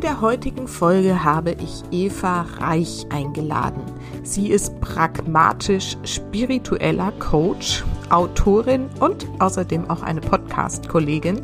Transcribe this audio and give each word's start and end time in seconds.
In 0.00 0.06
der 0.06 0.22
heutigen 0.22 0.66
Folge 0.66 1.24
habe 1.24 1.50
ich 1.62 1.82
Eva 1.90 2.46
Reich 2.56 3.04
eingeladen. 3.10 3.82
Sie 4.22 4.48
ist 4.48 4.80
pragmatisch 4.80 5.98
spiritueller 6.04 7.12
Coach, 7.18 7.84
Autorin 8.08 8.88
und 8.98 9.26
außerdem 9.40 9.90
auch 9.90 10.00
eine 10.00 10.22
Podcast-Kollegin. 10.22 11.42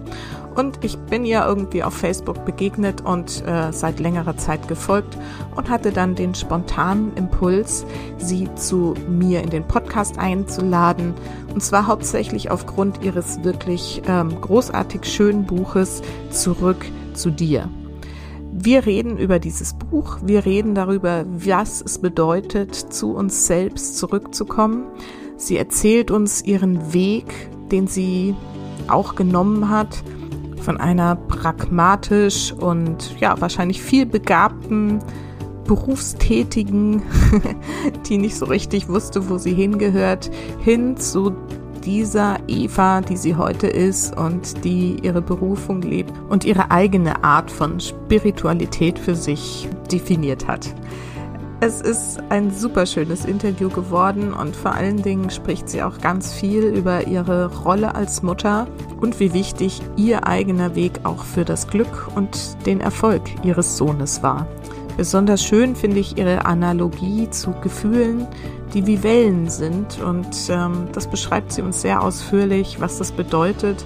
Und 0.55 0.83
ich 0.83 0.97
bin 0.97 1.27
ihr 1.27 1.45
irgendwie 1.45 1.83
auf 1.83 1.93
Facebook 1.93 2.47
begegnet 2.47 3.03
und 3.03 3.47
äh, 3.47 3.75
seit 3.75 4.01
längerer 4.01 4.39
Zeit 4.39 4.67
gefolgt 4.69 5.19
und 5.55 5.69
hatte 5.69 5.93
dann 5.93 6.15
den 6.15 6.35
spontanen 6.35 7.15
Impuls, 7.15 7.85
sie 8.17 8.49
zu 8.55 8.95
mir 9.07 9.43
in 9.43 9.51
den 9.51 9.69
Podcast 9.69 10.19
einzuladen. 10.19 11.13
Und 11.53 11.63
zwar 11.63 11.87
hauptsächlich 11.87 12.51
aufgrund 12.51 13.05
ihres 13.05 13.45
wirklich 13.45 14.01
ähm, 14.09 14.41
großartig 14.41 15.05
schönen 15.05 15.45
Buches 15.45 16.01
Zurück 16.31 16.87
zu 17.13 17.31
dir. 17.31 17.69
Wir 18.59 18.87
reden 18.87 19.19
über 19.19 19.39
dieses 19.39 19.75
Buch, 19.75 20.19
wir 20.23 20.47
reden 20.47 20.75
darüber, 20.75 21.27
was 21.29 21.83
es 21.83 21.99
bedeutet, 21.99 22.75
zu 22.75 23.15
uns 23.15 23.47
selbst 23.47 23.99
zurückzukommen. 23.99 24.87
Sie 25.37 25.59
erzählt 25.59 26.11
uns 26.11 26.43
ihren 26.43 26.95
Weg, 26.95 27.27
den 27.71 27.87
sie 27.87 28.35
auch 28.89 29.15
genommen 29.15 29.69
hat, 29.69 30.03
von 30.63 30.79
einer 30.79 31.17
pragmatisch 31.17 32.55
und 32.55 33.21
ja, 33.21 33.39
wahrscheinlich 33.43 33.83
viel 33.83 34.07
begabten 34.07 35.01
Berufstätigen, 35.67 37.03
die 38.09 38.17
nicht 38.17 38.37
so 38.37 38.47
richtig 38.47 38.89
wusste, 38.89 39.29
wo 39.29 39.37
sie 39.37 39.53
hingehört, 39.53 40.31
hin 40.61 40.97
zu 40.97 41.37
dieser 41.87 42.39
Eva, 42.49 43.01
die 43.01 43.17
sie 43.17 43.37
heute 43.37 43.69
ist 43.69 44.17
und 44.17 44.65
die 44.65 44.99
ihre 45.03 45.23
Berufung 45.23 45.81
lebt 45.83 46.13
und 46.29 46.45
ihre 46.45 46.71
eigene 46.71 47.23
Art 47.23 47.51
von 47.51 47.81
Spiritualität 47.81 48.99
für 48.99 49.15
sich 49.15 49.69
definiert 49.91 50.49
hat. 50.49 50.69
Es 51.61 51.81
ist 51.81 52.21
ein 52.29 52.51
super 52.51 52.85
schönes 52.85 53.25
Interview 53.25 53.71
geworden 53.71 54.35
und 54.35 54.55
vor 54.55 54.75
allen 54.75 55.01
Dingen 55.01 55.31
spricht 55.31 55.71
sie 55.71 55.83
auch 55.83 55.99
ganz 55.99 56.35
viel 56.35 56.65
über 56.65 57.07
ihre 57.07 57.47
Rolle 57.63 57.95
als 57.95 58.23
Mutter 58.23 58.67
und 59.01 59.19
wie 59.21 59.33
wichtig 59.33 59.81
ihr 59.97 60.27
eigener 60.27 60.75
Weg 60.75 61.01
auch 61.05 61.25
für 61.25 61.47
das 61.47 61.67
Glück 61.67 62.09
und 62.15 62.59
den 62.67 62.81
Erfolg 62.81 63.23
ihres 63.43 63.79
Sohnes 63.79 64.23
war. 64.23 64.47
Besonders 64.99 65.43
schön 65.43 65.77
finde 65.77 65.99
ich 65.99 66.19
ihre 66.19 66.47
Analogie 66.47 67.29
zu 67.31 67.53
Gefühlen, 67.63 68.27
die 68.75 68.87
wie 68.87 69.03
Wellen 69.03 69.49
sind. 69.49 70.01
Und 70.03 70.35
ähm, 70.49 70.89
das 70.93 71.09
beschreibt 71.09 71.53
sie 71.53 71.63
uns 71.63 71.81
sehr 71.81 72.03
ausführlich, 72.03 72.81
was 72.81 72.99
das 72.99 73.13
bedeutet 73.13 73.85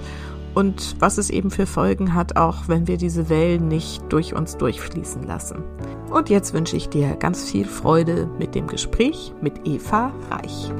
und 0.53 0.95
was 0.99 1.17
es 1.17 1.29
eben 1.29 1.51
für 1.51 1.65
Folgen 1.65 2.13
hat, 2.13 2.35
auch 2.35 2.67
wenn 2.67 2.87
wir 2.87 2.97
diese 2.97 3.29
Wellen 3.29 3.67
nicht 3.67 4.01
durch 4.09 4.33
uns 4.35 4.57
durchfließen 4.57 5.23
lassen. 5.23 5.63
Und 6.11 6.29
jetzt 6.29 6.53
wünsche 6.53 6.75
ich 6.75 6.89
dir 6.89 7.15
ganz 7.15 7.49
viel 7.49 7.65
Freude 7.65 8.29
mit 8.37 8.53
dem 8.53 8.67
Gespräch 8.67 9.33
mit 9.41 9.65
Eva 9.65 10.11
Reich. 10.29 10.71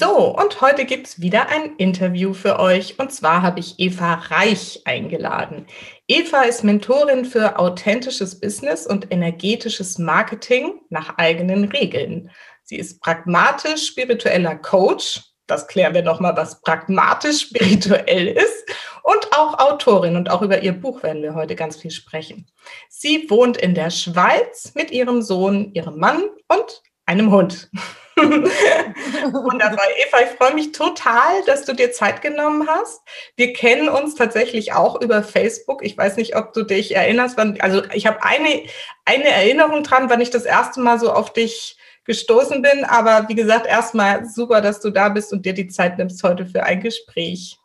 So, 0.00 0.28
und 0.28 0.60
heute 0.60 0.84
gibt 0.84 1.08
es 1.08 1.20
wieder 1.20 1.48
ein 1.48 1.74
Interview 1.76 2.32
für 2.32 2.60
euch. 2.60 3.00
Und 3.00 3.12
zwar 3.12 3.42
habe 3.42 3.58
ich 3.58 3.80
Eva 3.80 4.14
Reich 4.14 4.82
eingeladen. 4.84 5.66
Eva 6.06 6.42
ist 6.42 6.62
Mentorin 6.62 7.24
für 7.24 7.58
authentisches 7.58 8.38
Business 8.38 8.86
und 8.86 9.10
energetisches 9.10 9.98
Marketing 9.98 10.74
nach 10.88 11.18
eigenen 11.18 11.64
Regeln. 11.64 12.30
Sie 12.62 12.76
ist 12.76 13.00
pragmatisch 13.00 13.88
spiritueller 13.88 14.54
Coach. 14.54 15.20
Das 15.48 15.66
klären 15.66 15.94
wir 15.94 16.02
nochmal, 16.02 16.36
was 16.36 16.60
pragmatisch 16.60 17.40
spirituell 17.40 18.28
ist. 18.28 18.66
Und 19.02 19.32
auch 19.36 19.58
Autorin. 19.58 20.14
Und 20.14 20.30
auch 20.30 20.42
über 20.42 20.62
ihr 20.62 20.74
Buch 20.74 21.02
werden 21.02 21.22
wir 21.22 21.34
heute 21.34 21.56
ganz 21.56 21.76
viel 21.76 21.90
sprechen. 21.90 22.46
Sie 22.88 23.28
wohnt 23.28 23.56
in 23.56 23.74
der 23.74 23.90
Schweiz 23.90 24.74
mit 24.76 24.92
ihrem 24.92 25.22
Sohn, 25.22 25.72
ihrem 25.72 25.98
Mann 25.98 26.22
und 26.46 26.82
einem 27.04 27.32
Hund. 27.32 27.68
Wunderbar. 28.18 29.86
Eva, 30.06 30.18
ich 30.22 30.36
freue 30.36 30.54
mich 30.54 30.72
total, 30.72 31.42
dass 31.46 31.64
du 31.64 31.74
dir 31.74 31.92
Zeit 31.92 32.22
genommen 32.22 32.68
hast. 32.68 33.02
Wir 33.36 33.52
kennen 33.52 33.88
uns 33.88 34.14
tatsächlich 34.14 34.72
auch 34.72 35.00
über 35.00 35.22
Facebook. 35.22 35.84
Ich 35.84 35.96
weiß 35.96 36.16
nicht, 36.16 36.36
ob 36.36 36.52
du 36.52 36.62
dich 36.64 36.94
erinnerst. 36.94 37.36
Wann, 37.36 37.60
also 37.60 37.82
ich 37.92 38.06
habe 38.06 38.22
eine, 38.22 38.64
eine 39.04 39.28
Erinnerung 39.28 39.82
dran, 39.82 40.10
wann 40.10 40.20
ich 40.20 40.30
das 40.30 40.44
erste 40.44 40.80
Mal 40.80 40.98
so 40.98 41.12
auf 41.12 41.32
dich 41.32 41.78
gestoßen 42.04 42.62
bin. 42.62 42.84
Aber 42.84 43.28
wie 43.28 43.34
gesagt, 43.34 43.66
erstmal 43.66 44.24
super, 44.26 44.60
dass 44.60 44.80
du 44.80 44.90
da 44.90 45.08
bist 45.08 45.32
und 45.32 45.46
dir 45.46 45.54
die 45.54 45.68
Zeit 45.68 45.98
nimmst 45.98 46.22
heute 46.24 46.46
für 46.46 46.64
ein 46.64 46.80
Gespräch. 46.80 47.58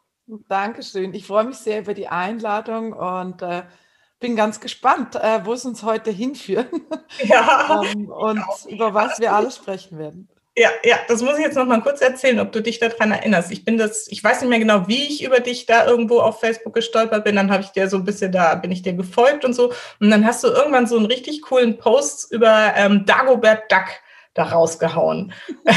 Dankeschön. 0.48 1.14
Ich 1.14 1.26
freue 1.26 1.46
mich 1.46 1.58
sehr 1.58 1.80
über 1.80 1.94
die 1.94 2.08
Einladung 2.08 2.94
und 2.94 3.42
äh, 3.42 3.64
bin 4.20 4.36
ganz 4.36 4.60
gespannt, 4.60 5.16
äh, 5.16 5.46
wo 5.46 5.54
es 5.54 5.66
uns 5.66 5.84
heute 5.84 6.10
hinführt 6.10 6.68
ja, 7.24 7.82
um, 7.82 8.08
und 8.10 8.44
über 8.70 8.94
was 8.94 9.20
wir 9.20 9.34
alles 9.34 9.58
sprechen 9.58 9.98
werden. 9.98 10.30
Ja, 10.56 10.70
ja, 10.84 10.98
das 11.08 11.24
muss 11.24 11.38
ich 11.40 11.44
jetzt 11.44 11.56
noch 11.56 11.66
mal 11.66 11.82
kurz 11.82 12.02
erzählen, 12.02 12.40
ob 12.40 12.52
du 12.52 12.62
dich 12.62 12.78
daran 12.78 13.12
erinnerst. 13.12 13.52
Ich 13.52 13.66
bin 13.66 13.78
das, 13.78 14.08
ich 14.10 14.24
weiß 14.24 14.42
nicht 14.42 14.50
mehr 14.52 14.60
genau, 14.60 14.88
wie 14.88 15.04
ich 15.08 15.24
über 15.24 15.40
dich 15.40 15.66
da 15.66 15.88
irgendwo 15.88 16.20
auf 16.20 16.40
Facebook 16.40 16.76
gestolpert 16.76 17.24
bin. 17.24 17.36
Dann 17.36 17.52
habe 17.52 17.64
ich 17.64 17.70
dir 17.70 17.90
so 17.90 17.98
ein 17.98 18.06
bisschen 18.06 18.32
da, 18.32 18.54
bin 18.54 18.72
ich 18.72 18.84
dir 18.84 18.94
gefolgt 18.94 19.46
und 19.46 19.54
so. 19.54 19.74
Und 20.00 20.12
dann 20.12 20.26
hast 20.26 20.44
du 20.44 20.50
irgendwann 20.50 20.86
so 20.86 20.96
einen 20.96 21.08
richtig 21.08 21.42
coolen 21.42 21.80
Post 21.80 22.32
über 22.32 22.74
ähm, 22.76 23.04
Dagobert 23.08 23.72
Duck 23.72 23.88
da 24.36 24.44
rausgehauen. 24.44 25.34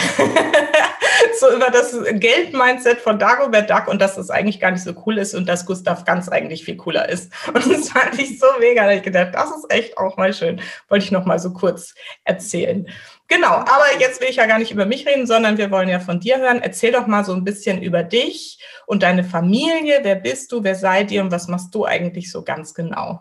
so 1.40 1.54
über 1.54 1.70
das 1.70 1.96
Geld-Mindset 2.12 2.98
von 3.00 3.18
Dagobert 3.18 3.70
Duck 3.70 3.88
und 3.88 4.00
dass 4.00 4.16
es 4.16 4.30
eigentlich 4.30 4.60
gar 4.60 4.70
nicht 4.70 4.84
so 4.84 4.92
cool 5.06 5.18
ist 5.18 5.34
und 5.34 5.48
dass 5.48 5.66
Gustav 5.66 6.04
Ganz 6.04 6.28
eigentlich 6.28 6.64
viel 6.64 6.76
cooler 6.76 7.08
ist. 7.08 7.32
Und 7.46 7.70
das 7.70 7.90
fand 7.90 8.18
ich 8.18 8.38
so 8.38 8.46
mega, 8.58 8.84
da 8.84 8.92
ich 8.92 9.02
gedacht, 9.02 9.34
das 9.34 9.50
ist 9.50 9.70
echt 9.70 9.98
auch 9.98 10.16
mal 10.16 10.32
schön. 10.32 10.60
Wollte 10.88 11.04
ich 11.04 11.12
noch 11.12 11.24
mal 11.24 11.38
so 11.38 11.52
kurz 11.52 11.94
erzählen. 12.24 12.88
Genau, 13.28 13.48
aber 13.48 13.84
jetzt 13.98 14.20
will 14.20 14.28
ich 14.28 14.36
ja 14.36 14.46
gar 14.46 14.58
nicht 14.58 14.70
über 14.70 14.86
mich 14.86 15.06
reden, 15.06 15.26
sondern 15.26 15.58
wir 15.58 15.70
wollen 15.70 15.88
ja 15.88 15.98
von 15.98 16.20
dir 16.20 16.38
hören. 16.38 16.62
Erzähl 16.62 16.92
doch 16.92 17.06
mal 17.06 17.24
so 17.24 17.32
ein 17.32 17.44
bisschen 17.44 17.82
über 17.82 18.04
dich 18.04 18.62
und 18.86 19.02
deine 19.02 19.24
Familie. 19.24 20.00
Wer 20.02 20.14
bist 20.14 20.52
du, 20.52 20.62
wer 20.62 20.76
seid 20.76 21.10
ihr 21.10 21.22
und 21.22 21.32
was 21.32 21.48
machst 21.48 21.74
du 21.74 21.84
eigentlich 21.84 22.30
so 22.30 22.42
ganz 22.42 22.72
genau? 22.72 23.20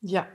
Ja, 0.00 0.26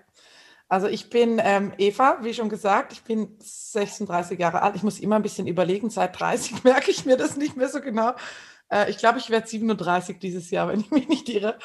also 0.70 0.88
ich 0.88 1.10
bin 1.10 1.42
ähm, 1.44 1.74
Eva, 1.78 2.20
wie 2.22 2.34
schon 2.34 2.50
gesagt, 2.50 2.92
ich 2.92 3.04
bin 3.04 3.38
36 3.40 4.38
Jahre 4.38 4.62
alt. 4.62 4.76
Ich 4.76 4.84
muss 4.84 5.00
immer 5.00 5.16
ein 5.16 5.24
bisschen 5.24 5.48
überlegen, 5.48 5.90
seit 5.90 6.20
30 6.20 6.64
merke 6.64 6.92
ich 6.92 7.06
mir 7.06 7.18
das 7.18 7.38
nicht 7.38 7.56
mehr 7.56 7.70
so 7.70 7.82
genau. 7.82 8.14
Äh, 8.70 8.90
ich 8.90 8.98
glaube, 8.98 9.20
ich 9.20 9.30
werde 9.30 9.48
37 9.48 10.20
dieses 10.20 10.52
Jahr, 10.52 10.68
wenn 10.70 10.82
ich 10.82 10.92
mich 10.92 11.08
nicht 11.08 11.30
irre. 11.30 11.58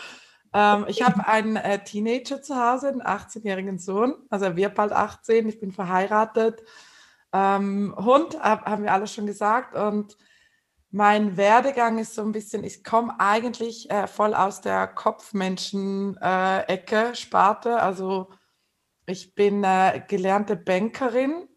Ähm, 0.55 0.85
ich 0.87 1.03
habe 1.03 1.27
einen 1.27 1.57
äh, 1.57 1.83
Teenager 1.83 2.43
zu 2.43 2.57
Hause, 2.57 2.89
einen 2.89 3.03
18-jährigen 3.03 3.79
Sohn. 3.79 4.15
Also 4.31 4.45
er 4.47 4.57
wird 4.57 4.75
bald 4.75 4.93
18. 4.93 5.49
Ich 5.49 5.59
bin 5.59 5.73
verheiratet. 5.73 6.63
Ähm, 7.33 7.95
Hund, 7.97 8.39
hab, 8.41 8.67
haben 8.67 8.85
wir 8.85 8.93
alles 8.93 9.15
schon 9.15 9.27
gesagt. 9.27 9.75
Und 9.75 10.19
mein 10.91 11.39
Werdegang 11.39 11.99
ist 11.99 12.15
so 12.15 12.23
ein 12.23 12.33
bisschen, 12.33 12.65
ich 12.65 12.85
komme 12.85 13.19
eigentlich 13.19 13.91
äh, 13.91 14.07
voll 14.07 14.35
aus 14.35 14.61
der 14.61 14.87
Kopfmenschen-Ecke, 14.87 16.97
äh, 16.97 17.15
Sparte. 17.15 17.81
Also 17.81 18.29
ich 19.07 19.35
bin 19.35 19.65
äh, 19.65 20.03
gelernte 20.07 20.55
Bankerin, 20.55 21.49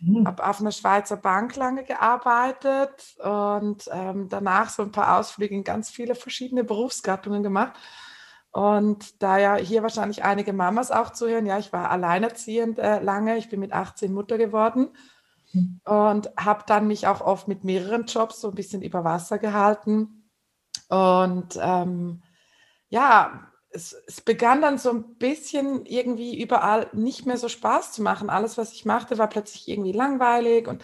mhm. 0.00 0.26
habe 0.26 0.46
auf 0.46 0.60
einer 0.60 0.72
Schweizer 0.72 1.18
Bank 1.18 1.56
lange 1.56 1.84
gearbeitet 1.84 3.16
und 3.18 3.86
ähm, 3.92 4.30
danach 4.30 4.70
so 4.70 4.82
ein 4.82 4.92
paar 4.92 5.18
Ausflüge 5.18 5.54
in 5.54 5.64
ganz 5.64 5.90
viele 5.90 6.14
verschiedene 6.14 6.64
Berufsgattungen 6.64 7.42
gemacht. 7.42 7.74
Und 8.52 9.22
da 9.22 9.38
ja 9.38 9.56
hier 9.56 9.82
wahrscheinlich 9.82 10.24
einige 10.24 10.52
Mamas 10.52 10.90
auch 10.90 11.10
zuhören, 11.10 11.46
ja, 11.46 11.58
ich 11.58 11.72
war 11.72 11.90
alleinerziehend 11.90 12.78
äh, 12.78 13.00
lange, 13.00 13.36
ich 13.36 13.48
bin 13.48 13.60
mit 13.60 13.72
18 13.72 14.12
Mutter 14.12 14.38
geworden 14.38 14.88
mhm. 15.52 15.80
und 15.84 16.30
habe 16.36 16.64
dann 16.66 16.88
mich 16.88 17.06
auch 17.06 17.20
oft 17.20 17.46
mit 17.46 17.62
mehreren 17.62 18.06
Jobs 18.06 18.40
so 18.40 18.48
ein 18.48 18.56
bisschen 18.56 18.82
über 18.82 19.04
Wasser 19.04 19.38
gehalten. 19.38 20.28
Und 20.88 21.58
ähm, 21.62 22.22
ja, 22.88 23.48
es, 23.70 23.96
es, 24.08 24.20
begann 24.20 24.60
dann 24.60 24.78
so 24.78 24.90
ein 24.90 25.14
bisschen 25.16 25.86
irgendwie 25.86 26.42
überall 26.42 26.88
nicht 26.92 27.26
mehr 27.26 27.36
so 27.36 27.48
Spaß 27.48 27.92
zu 27.92 28.02
machen. 28.02 28.30
Alles, 28.30 28.58
was 28.58 28.72
ich 28.72 28.84
machte, 28.84 29.16
war 29.16 29.28
plötzlich 29.28 29.68
irgendwie 29.68 29.92
langweilig 29.92 30.66
und 30.66 30.82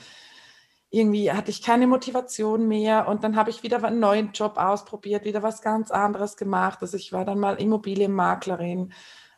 irgendwie 0.97 1.31
hatte 1.31 1.51
ich 1.51 1.63
keine 1.63 1.87
Motivation 1.87 2.67
mehr. 2.67 3.07
Und 3.07 3.23
dann 3.23 3.37
habe 3.37 3.51
ich 3.51 3.63
wieder 3.63 3.85
einen 3.85 4.01
neuen 4.01 4.33
Job 4.33 4.57
ausprobiert, 4.57 5.25
wieder 5.25 5.43
was 5.43 5.61
ganz 5.61 5.91
anderes 5.91 6.37
gemacht. 6.37 6.79
Also 6.81 6.97
ich 6.97 7.13
war 7.13 7.25
dann 7.25 7.39
mal 7.39 7.61
Immobilienmaklerin, 7.61 8.93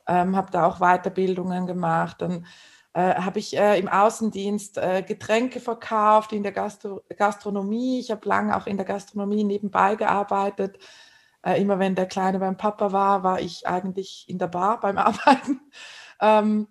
ähm, 0.06 0.36
habe 0.36 0.52
da 0.52 0.66
auch 0.66 0.78
Weiterbildungen 0.78 1.66
gemacht. 1.66 2.22
Dann 2.22 2.46
äh, 2.92 3.14
habe 3.16 3.40
ich 3.40 3.56
äh, 3.56 3.78
im 3.78 3.88
Außendienst 3.88 4.78
äh, 4.78 5.02
Getränke 5.02 5.58
verkauft 5.58 6.32
in 6.32 6.44
der 6.44 6.52
Gastro 6.52 7.02
Gastronomie. 7.16 7.98
Ich 7.98 8.12
habe 8.12 8.28
lange 8.28 8.56
auch 8.56 8.66
in 8.68 8.76
der 8.76 8.86
Gastronomie 8.86 9.42
nebenbei 9.42 9.96
gearbeitet. 9.96 10.78
Äh, 11.42 11.60
immer 11.60 11.80
wenn 11.80 11.96
der 11.96 12.06
Kleine 12.06 12.38
beim 12.38 12.56
Papa 12.56 12.92
war, 12.92 13.24
war 13.24 13.40
ich 13.40 13.66
eigentlich 13.66 14.26
in 14.28 14.38
der 14.38 14.48
Bar 14.48 14.78
beim 14.80 14.96
Arbeiten. 14.98 15.60
Ähm, 16.20 16.68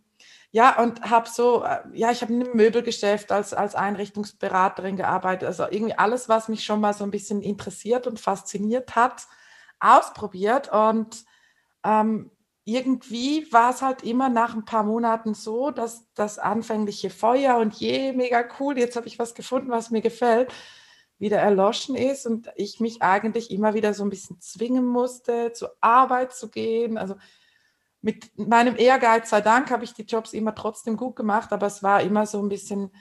ja, 0.52 0.82
und 0.82 1.02
habe 1.02 1.30
so, 1.30 1.64
äh, 1.64 1.80
ja, 1.94 2.12
ich 2.12 2.22
habe 2.22 2.34
in 2.34 2.44
einem 2.44 2.56
Möbelgeschäft 2.56 3.32
als, 3.32 3.54
als 3.54 3.76
Einrichtungsberaterin 3.76 4.96
gearbeitet. 4.96 5.48
Also 5.48 5.66
irgendwie 5.70 5.98
alles, 5.98 6.30
was 6.30 6.48
mich 6.48 6.64
schon 6.64 6.80
mal 6.80 6.94
so 6.94 7.04
ein 7.04 7.12
bisschen 7.12 7.42
interessiert 7.42 8.08
und 8.08 8.20
fasziniert 8.20 8.96
hat, 8.96 9.28
ausprobiert. 9.80 10.72
Und 10.72 11.26
ähm, 11.84 12.32
irgendwie 12.64 13.52
war 13.52 13.72
es 13.72 13.82
halt 13.82 14.04
immer 14.04 14.30
nach 14.30 14.56
ein 14.56 14.66
paar 14.66 14.84
Monaten 14.84 15.34
so, 15.34 15.72
dass 15.72 16.12
das 16.14 16.40
anfängliche 16.40 17.10
Feuer 17.10 17.58
und 17.58 17.74
je, 17.76 18.14
mega 18.14 18.44
cool, 18.60 18.78
jetzt 18.78 18.96
habe 18.96 19.08
ich 19.08 19.20
was 19.20 19.36
gefunden, 19.36 19.72
was 19.72 19.92
mir 19.92 20.02
gefällt, 20.02 20.54
wieder 21.20 21.38
erloschen 21.40 21.96
ist 21.96 22.26
und 22.26 22.50
ich 22.56 22.80
mich 22.80 23.02
eigentlich 23.02 23.52
immer 23.52 23.74
wieder 23.74 23.94
so 23.94 24.04
ein 24.04 24.10
bisschen 24.10 24.40
zwingen 24.42 24.86
musste, 24.86 25.54
zur 25.54 25.76
Arbeit 25.82 26.34
zu 26.34 26.50
gehen. 26.50 26.98
Also 26.98 27.16
mit 28.02 28.38
meinem 28.38 28.76
Ehrgeiz 28.78 29.30
sei 29.30 29.42
Dank 29.42 29.72
habe 29.72 29.84
ich 29.84 29.94
die 29.94 30.04
Jobs 30.04 30.34
immer 30.34 30.54
trotzdem 30.56 30.98
gut 30.98 31.16
gemacht, 31.16 31.52
aber 31.52 31.68
es 31.68 31.84
war 31.84 32.02
immer 32.02 32.26
so 32.26 32.42
ein 32.42 32.50
bisschen 32.50 32.92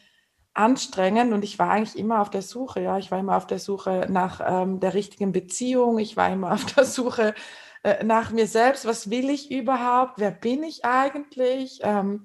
anstrengend 0.55 1.33
und 1.33 1.45
ich 1.45 1.59
war 1.59 1.71
eigentlich 1.71 1.99
immer 1.99 2.23
auf 2.23 2.31
der 2.31 2.43
Suche. 2.43 2.81
Ja, 2.81 2.99
ich 2.99 3.11
war 3.11 3.19
immer 3.19 3.37
auf 3.37 3.47
der 3.47 3.59
Suche 3.59 4.07
nach 4.11 4.41
ähm, 4.45 4.81
der 4.81 4.95
richtigen 4.95 5.33
Beziehung. 5.33 5.99
Ich 5.99 6.17
war 6.17 6.31
immer 6.33 6.53
auf 6.55 6.65
der 6.65 6.85
Suche 6.85 7.35
äh, 7.83 8.03
nach 8.05 8.31
mir 8.31 8.47
selbst. 8.47 8.87
Was 8.87 9.11
will 9.11 9.29
ich 9.31 9.51
überhaupt? 9.51 10.15
Wer 10.19 10.31
bin 10.31 10.63
ich 10.63 10.85
eigentlich? 10.85 11.81
Ähm, 11.83 12.25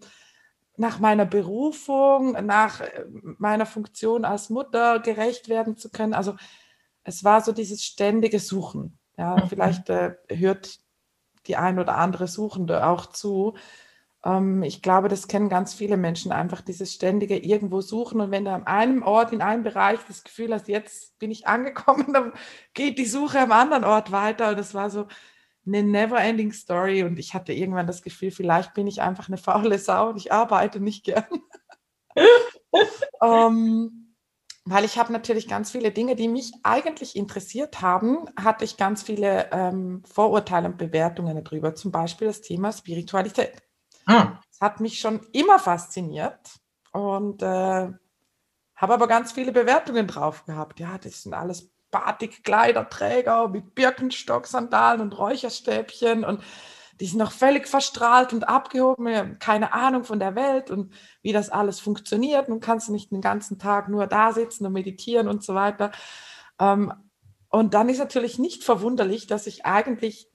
nach 0.78 1.00
meiner 1.00 1.26
Berufung, 1.26 2.32
nach 2.46 2.80
äh, 2.80 3.06
meiner 3.38 3.66
Funktion 3.66 4.24
als 4.24 4.50
Mutter 4.50 5.00
gerecht 5.00 5.50
werden 5.50 5.78
zu 5.78 5.90
können. 5.92 6.14
Also 6.14 6.36
es 7.04 7.24
war 7.24 7.42
so 7.42 7.52
dieses 7.52 7.84
ständige 7.84 8.40
Suchen. 8.40 8.98
Ja, 9.18 9.36
mhm. 9.36 9.48
vielleicht 9.50 9.90
äh, 9.90 10.16
hört 10.30 10.80
die 11.48 11.56
ein 11.58 11.80
oder 11.80 11.98
andere 11.98 12.28
Suchende 12.28 12.86
auch 12.86 13.06
zu. 13.08 13.56
Ähm, 14.24 14.64
ich 14.64 14.82
glaube, 14.82 15.08
das 15.08 15.28
kennen 15.28 15.50
ganz 15.50 15.74
viele 15.74 15.98
Menschen 15.98 16.32
einfach, 16.32 16.62
dieses 16.62 16.94
ständige 16.94 17.38
irgendwo 17.38 17.82
suchen. 17.82 18.22
Und 18.22 18.32
wenn 18.32 18.46
du 18.46 18.52
an 18.52 18.68
einem 18.68 19.04
Ort, 19.04 19.34
in 19.34 19.42
einem 19.42 19.64
Bereich 19.64 20.00
das 20.08 20.24
Gefühl 20.24 20.54
hast, 20.54 20.68
jetzt 20.68 21.18
bin 21.20 21.32
ich 21.32 21.48
angekommen, 21.48 22.14
dann 22.14 22.34
geht 22.74 22.98
die 22.98 23.06
Suche 23.06 23.40
am 23.40 23.52
anderen 23.52 23.84
Ort 23.84 24.12
weiter. 24.12 24.50
Und 24.50 24.60
das 24.60 24.74
war 24.74 24.90
so 24.90 25.08
eine 25.66 25.84
never-ending 25.84 26.52
Story. 26.52 27.04
Und 27.04 27.20
ich 27.20 27.34
hatte 27.34 27.54
irgendwann 27.54 27.88
das 27.88 28.02
Gefühl, 28.02 28.32
vielleicht 28.32 28.74
bin 28.74 28.88
ich 28.88 29.02
einfach 29.02 29.28
eine 29.28 29.38
faule 29.38 29.80
Sau 29.80 30.10
und 30.10 30.18
ich 30.18 30.32
arbeite 30.32 30.80
nicht 30.80 31.04
gern. 31.06 31.26
um, 33.20 33.22
ähm, 33.22 34.01
weil 34.66 34.86
ich 34.86 34.98
habe 34.98 35.12
natürlich 35.12 35.48
ganz 35.48 35.72
viele 35.72 35.92
Dinge, 35.92 36.16
die 36.16 36.28
mich 36.28 36.52
eigentlich 36.64 37.16
interessiert 37.16 37.82
haben, 37.82 38.28
hatte 38.40 38.64
ich 38.64 38.78
ganz 38.78 39.02
viele 39.02 39.50
ähm, 39.52 40.04
Vorurteile 40.06 40.68
und 40.68 40.78
Bewertungen 40.78 41.44
darüber. 41.44 41.74
Zum 41.74 41.92
Beispiel 41.92 42.28
das 42.28 42.42
Thema 42.42 42.72
Spiritualität. 42.72 43.54
Ah. 44.06 44.40
Das 44.50 44.62
hat 44.62 44.80
mich 44.80 45.00
schon 45.00 45.22
immer 45.32 45.58
fasziniert 45.58 46.60
und 46.92 47.42
äh, 47.42 47.90
habe 48.76 48.94
aber 48.94 49.08
ganz 49.08 49.32
viele 49.32 49.52
Bewertungen 49.52 50.08
drauf 50.08 50.46
gehabt. 50.46 50.80
Ja, 50.80 50.98
das 50.98 51.24
sind 51.24 51.34
alles 51.34 51.72
Batikkleiderträger 51.90 53.48
mit 53.48 53.76
Birkenstock-Sandalen 53.76 55.02
und 55.02 55.18
Räucherstäbchen 55.18 56.24
und 56.24 56.42
die 57.02 57.08
sind 57.08 57.18
noch 57.18 57.32
völlig 57.32 57.68
verstrahlt 57.68 58.32
und 58.32 58.48
abgehoben, 58.48 59.40
keine 59.40 59.74
Ahnung 59.74 60.04
von 60.04 60.20
der 60.20 60.36
Welt 60.36 60.70
und 60.70 60.94
wie 61.24 61.34
das 61.34 61.50
alles 61.50 61.80
funktioniert. 61.80 62.48
Nun 62.48 62.60
kannst 62.60 62.90
du 62.90 62.92
nicht 62.92 63.12
den 63.12 63.22
ganzen 63.22 63.58
Tag 63.58 63.90
nur 63.90 64.06
da 64.06 64.34
sitzen 64.34 64.68
und 64.68 64.74
meditieren 64.74 65.28
und 65.28 65.44
so 65.44 65.56
weiter. 65.56 65.92
Ähm, 66.60 66.94
und 67.50 67.74
dann 67.74 67.90
ist 67.90 67.98
natürlich 67.98 68.38
nicht 68.38 68.64
verwunderlich, 68.64 69.26
dass 69.26 69.48
ich 69.48 69.66
eigentlich 69.66 70.30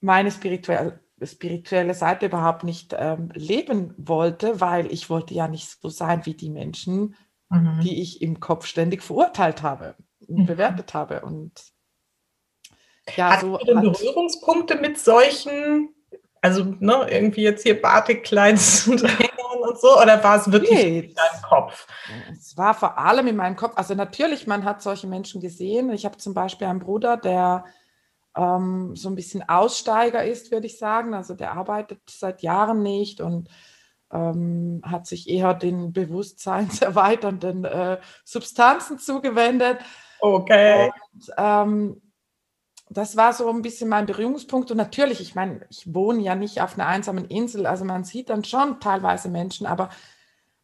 meine 0.00 0.32
spirituelle, 0.32 0.98
spirituelle 1.22 1.94
Seite 1.94 2.26
überhaupt 2.26 2.64
nicht 2.64 2.92
ähm, 2.98 3.30
leben 3.32 3.94
wollte, 3.96 4.60
weil 4.60 4.92
ich 4.92 5.08
wollte 5.08 5.34
ja 5.34 5.46
nicht 5.46 5.80
so 5.80 5.88
sein 5.88 6.26
wie 6.26 6.34
die 6.34 6.50
Menschen, 6.50 7.14
mhm. 7.48 7.78
die 7.80 8.02
ich 8.02 8.22
im 8.22 8.40
Kopf 8.40 8.66
ständig 8.66 9.04
verurteilt 9.04 9.62
habe 9.62 9.94
und 10.26 10.40
mhm. 10.40 10.46
bewertet 10.46 10.94
habe. 10.94 11.20
Und 11.20 11.75
ja, 13.14 13.30
Hast 13.30 13.42
so 13.42 13.58
denn 13.58 13.80
Berührungspunkte 13.80 14.76
mit 14.76 14.98
solchen, 14.98 15.94
also 16.40 16.64
ne, 16.80 17.06
irgendwie 17.10 17.42
jetzt 17.42 17.62
hier 17.62 17.80
Batikkleids 17.80 18.88
und 18.88 19.02
und 19.66 19.80
so, 19.80 20.00
oder 20.00 20.22
war 20.22 20.36
es 20.36 20.50
wirklich 20.50 20.70
nee, 20.70 20.98
in 21.00 21.14
deinem 21.14 21.42
Kopf? 21.42 21.86
Es 22.32 22.56
war 22.56 22.74
vor 22.74 22.98
allem 22.98 23.26
in 23.26 23.36
meinem 23.36 23.56
Kopf. 23.56 23.72
Also 23.76 23.94
natürlich, 23.94 24.46
man 24.46 24.64
hat 24.64 24.82
solche 24.82 25.06
Menschen 25.06 25.40
gesehen. 25.40 25.90
Ich 25.90 26.04
habe 26.04 26.16
zum 26.18 26.34
Beispiel 26.34 26.66
einen 26.66 26.78
Bruder, 26.78 27.16
der 27.16 27.64
ähm, 28.36 28.94
so 28.94 29.08
ein 29.08 29.14
bisschen 29.14 29.48
Aussteiger 29.48 30.24
ist, 30.24 30.50
würde 30.50 30.66
ich 30.66 30.78
sagen. 30.78 31.14
Also 31.14 31.34
der 31.34 31.52
arbeitet 31.52 32.00
seit 32.08 32.42
Jahren 32.42 32.82
nicht 32.82 33.20
und 33.20 33.48
ähm, 34.12 34.82
hat 34.84 35.06
sich 35.06 35.28
eher 35.28 35.54
den 35.54 35.92
bewusstseinserweiternden 35.92 37.64
äh, 37.64 37.98
Substanzen 38.24 38.98
zugewendet. 38.98 39.78
Okay. 40.20 40.92
Und, 41.12 41.30
ähm, 41.36 42.02
das 42.88 43.16
war 43.16 43.32
so 43.32 43.48
ein 43.50 43.62
bisschen 43.62 43.88
mein 43.88 44.06
Berührungspunkt. 44.06 44.70
Und 44.70 44.76
natürlich, 44.76 45.20
ich 45.20 45.34
meine, 45.34 45.66
ich 45.70 45.92
wohne 45.92 46.20
ja 46.22 46.34
nicht 46.34 46.60
auf 46.60 46.74
einer 46.74 46.86
einsamen 46.86 47.24
Insel, 47.26 47.66
also 47.66 47.84
man 47.84 48.04
sieht 48.04 48.30
dann 48.30 48.44
schon 48.44 48.80
teilweise 48.80 49.28
Menschen, 49.28 49.66
aber 49.66 49.90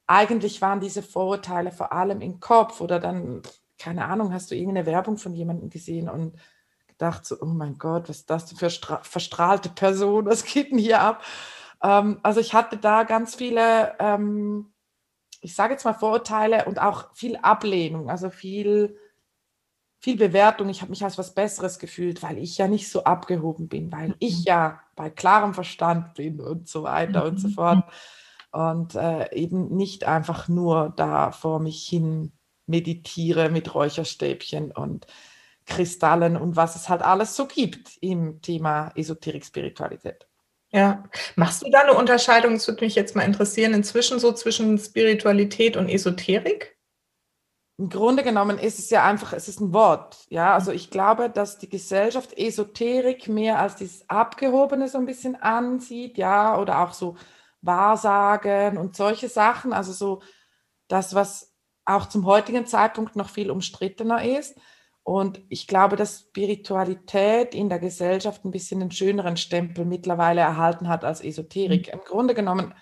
eigentlich 0.07 0.61
waren 0.63 0.81
diese 0.81 1.03
Vorurteile 1.03 1.73
vor 1.73 1.93
allem 1.93 2.21
im 2.21 2.41
Kopf 2.41 2.81
oder 2.81 3.01
dann, 3.01 3.43
keine 3.79 4.05
Ahnung, 4.05 4.33
hast 4.33 4.51
du 4.51 4.55
irgendeine 4.55 4.87
Werbung 4.87 5.17
von 5.17 5.35
jemandem 5.35 5.71
gesehen 5.71 6.09
und 6.09 6.35
gedacht 6.87 7.27
so, 7.27 7.37
oh 7.41 7.47
mein 7.47 7.79
Gott, 7.79 8.09
was 8.09 8.19
ist 8.19 8.31
das 8.31 8.53
für 8.53 8.71
verstrahlte 8.71 9.71
Person, 9.71 10.27
was 10.27 10.45
geht 10.45 10.71
denn 10.71 10.79
hier 10.79 11.01
ab? 11.01 11.25
Ähm, 11.83 12.21
also 12.23 12.41
ich 12.41 12.55
hatte 12.55 12.77
da 12.77 13.05
ganz 13.05 13.35
viele, 13.35 13.95
ähm, 13.99 14.73
ich 15.41 15.55
sage 15.55 15.73
jetzt 15.73 15.85
mal 15.85 15.95
Vorurteile 15.95 16.67
und 16.67 16.81
auch 16.81 17.13
viel 17.15 17.37
Ablehnung, 17.37 18.11
also 18.11 18.31
viel 18.31 18.97
viel 20.03 20.17
Bewertung. 20.17 20.69
Ich 20.69 20.83
habe 20.83 20.91
mich 20.91 21.05
als 21.05 21.17
was 21.17 21.33
Besseres 21.33 21.79
gefühlt, 21.79 22.23
weil 22.23 22.37
ich 22.37 22.59
ja 22.59 22.67
nicht 22.67 22.91
so 22.91 23.05
abgehoben 23.05 23.69
bin, 23.69 23.93
weil 23.93 24.17
ich 24.19 24.39
mhm. 24.39 24.45
ja 24.47 24.81
bei 24.97 25.09
klarem 25.11 25.55
Verstand 25.55 26.15
bin 26.15 26.41
und 26.41 26.69
so 26.69 26.83
weiter 26.83 27.25
und 27.25 27.39
so 27.39 27.49
mhm. 27.49 27.53
fort. 27.53 27.85
Und 28.51 28.97
äh, 28.97 29.33
eben 29.35 29.75
nicht 29.75 30.05
einfach 30.05 30.49
nur 30.49 30.93
da 30.97 31.31
vor 31.31 31.61
mich 31.61 31.87
hin 31.89 32.33
meditiere 32.67 33.49
mit 33.49 33.75
Räucherstäbchen 33.75 34.73
und 34.73 35.07
Kristallen 35.67 36.37
und 36.37 36.57
was 36.57 36.75
es 36.75 36.89
halt 36.89 37.03
alles 37.03 37.37
so 37.37 37.47
gibt 37.47 37.97
im 38.01 38.43
Thema 38.43 38.91
Esoterik, 38.97 39.45
Spiritualität. 39.45 40.27
Ja, 40.71 41.05
machst 41.37 41.63
du 41.63 41.71
da 41.71 41.81
eine 41.81 41.95
Unterscheidung, 41.95 42.55
das 42.55 42.67
würde 42.67 42.85
mich 42.85 42.95
jetzt 42.95 43.15
mal 43.15 43.23
interessieren, 43.23 43.73
inzwischen 43.75 44.19
so 44.19 44.33
zwischen 44.33 44.79
Spiritualität 44.79 45.77
und 45.77 45.89
Esoterik? 45.89 46.77
Im 47.79 47.89
Grunde 47.89 48.23
genommen 48.23 48.59
ist 48.59 48.79
es 48.79 48.91
ja 48.91 49.05
einfach, 49.05 49.33
es 49.33 49.49
ist 49.49 49.61
ein 49.61 49.73
Wort. 49.73 50.27
Ja, 50.29 50.55
also 50.55 50.73
ich 50.73 50.91
glaube, 50.91 51.31
dass 51.31 51.59
die 51.59 51.69
Gesellschaft 51.69 52.37
Esoterik 52.37 53.29
mehr 53.29 53.59
als 53.59 53.77
dieses 53.77 54.09
Abgehobene 54.09 54.89
so 54.89 54.99
ein 54.99 55.07
bisschen 55.07 55.37
ansieht, 55.37 56.19
ja, 56.19 56.59
oder 56.59 56.81
auch 56.81 56.93
so 56.93 57.17
Wahrsagen 57.63 58.77
und 58.77 58.97
solche 58.97 59.29
Sachen. 59.29 59.73
Also 59.73 59.93
so 59.93 60.23
das, 60.89 61.15
was 61.15 61.55
auch 61.85 62.07
zum 62.07 62.27
heutigen 62.27 62.67
Zeitpunkt 62.67 63.17
noch 63.17 63.31
viel 63.31 63.51
umstrittener 63.51 64.25
ist. 64.25 64.57
Und 65.05 65.43
ich 65.49 65.67
glaube, 65.67 65.97
dass 65.97 66.21
Spiritualität 66.21 67.55
in 67.55 67.69
der 67.69 67.81
Gesellschaft 67.81 68.45
ein 68.45 68.53
bisschen 68.53 68.83
einen 68.83 68.93
schöneren 68.93 69.37
Stempel 69.37 69.85
mittlerweile 69.85 70.43
erhalten 70.43 70.89
hat 70.89 71.05
als 71.05 71.23
Esoterik. 71.23 71.89
Mhm. 71.89 71.95
Im 71.95 72.05
Grunde 72.05 72.35
genommen 72.35 72.75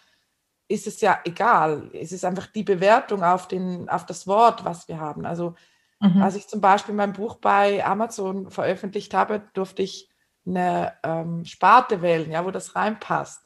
ist 0.71 0.87
es 0.87 1.01
ja 1.01 1.19
egal. 1.25 1.91
Es 1.93 2.13
ist 2.13 2.25
einfach 2.25 2.47
die 2.47 2.63
Bewertung 2.63 3.25
auf, 3.25 3.49
den, 3.49 3.89
auf 3.89 4.07
das 4.07 4.27
Wort, 4.29 4.65
was 4.65 4.87
wir 4.87 5.01
haben. 5.01 5.27
Also 5.27 5.55
mhm. 5.99 6.23
als 6.23 6.37
ich 6.37 6.47
zum 6.47 6.61
Beispiel 6.61 6.95
mein 6.95 7.13
Buch 7.13 7.37
bei 7.37 7.85
Amazon 7.85 8.51
veröffentlicht 8.51 9.13
habe, 9.13 9.43
durfte 9.53 9.83
ich 9.83 10.09
eine 10.47 10.95
ähm, 11.03 11.45
Sparte 11.45 12.03
wählen, 12.03 12.31
ja, 12.31 12.45
wo 12.45 12.53
das 12.53 12.77
reinpasst. 12.77 13.43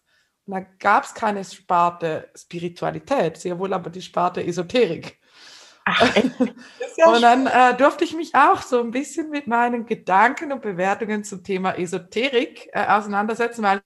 Und 0.47 0.55
da 0.55 0.61
gab 0.79 1.05
es 1.05 1.15
keine 1.15 1.43
Sparte 1.45 2.29
Spiritualität, 2.37 3.39
sehr 3.39 3.59
wohl 3.59 3.73
aber 3.73 3.89
die 3.89 4.03
Sparte 4.03 4.45
Esoterik. 4.45 5.19
Ach, 5.87 6.15
ja 6.97 7.07
und 7.07 7.23
dann 7.23 7.47
äh, 7.47 7.75
durfte 7.75 8.05
ich 8.05 8.15
mich 8.15 8.35
auch 8.35 8.61
so 8.61 8.81
ein 8.81 8.91
bisschen 8.91 9.31
mit 9.31 9.47
meinen 9.47 9.87
Gedanken 9.87 10.53
und 10.53 10.61
Bewertungen 10.61 11.25
zum 11.25 11.43
Thema 11.43 11.79
Esoterik 11.79 12.69
äh, 12.73 12.87
auseinandersetzen, 12.87 13.63
weil 13.63 13.81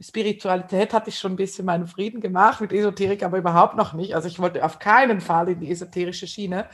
Spiritualität 0.00 0.92
hatte 0.92 1.10
ich 1.10 1.18
schon 1.18 1.32
ein 1.32 1.36
bisschen 1.36 1.64
meinen 1.64 1.88
Frieden 1.88 2.20
gemacht, 2.20 2.60
mit 2.60 2.72
Esoterik 2.72 3.24
aber 3.24 3.38
überhaupt 3.38 3.76
noch 3.76 3.92
nicht. 3.94 4.14
Also 4.14 4.28
ich 4.28 4.38
wollte 4.38 4.64
auf 4.64 4.78
keinen 4.78 5.20
Fall 5.20 5.48
in 5.48 5.60
die 5.60 5.70
esoterische 5.70 6.26
Schiene. 6.26 6.68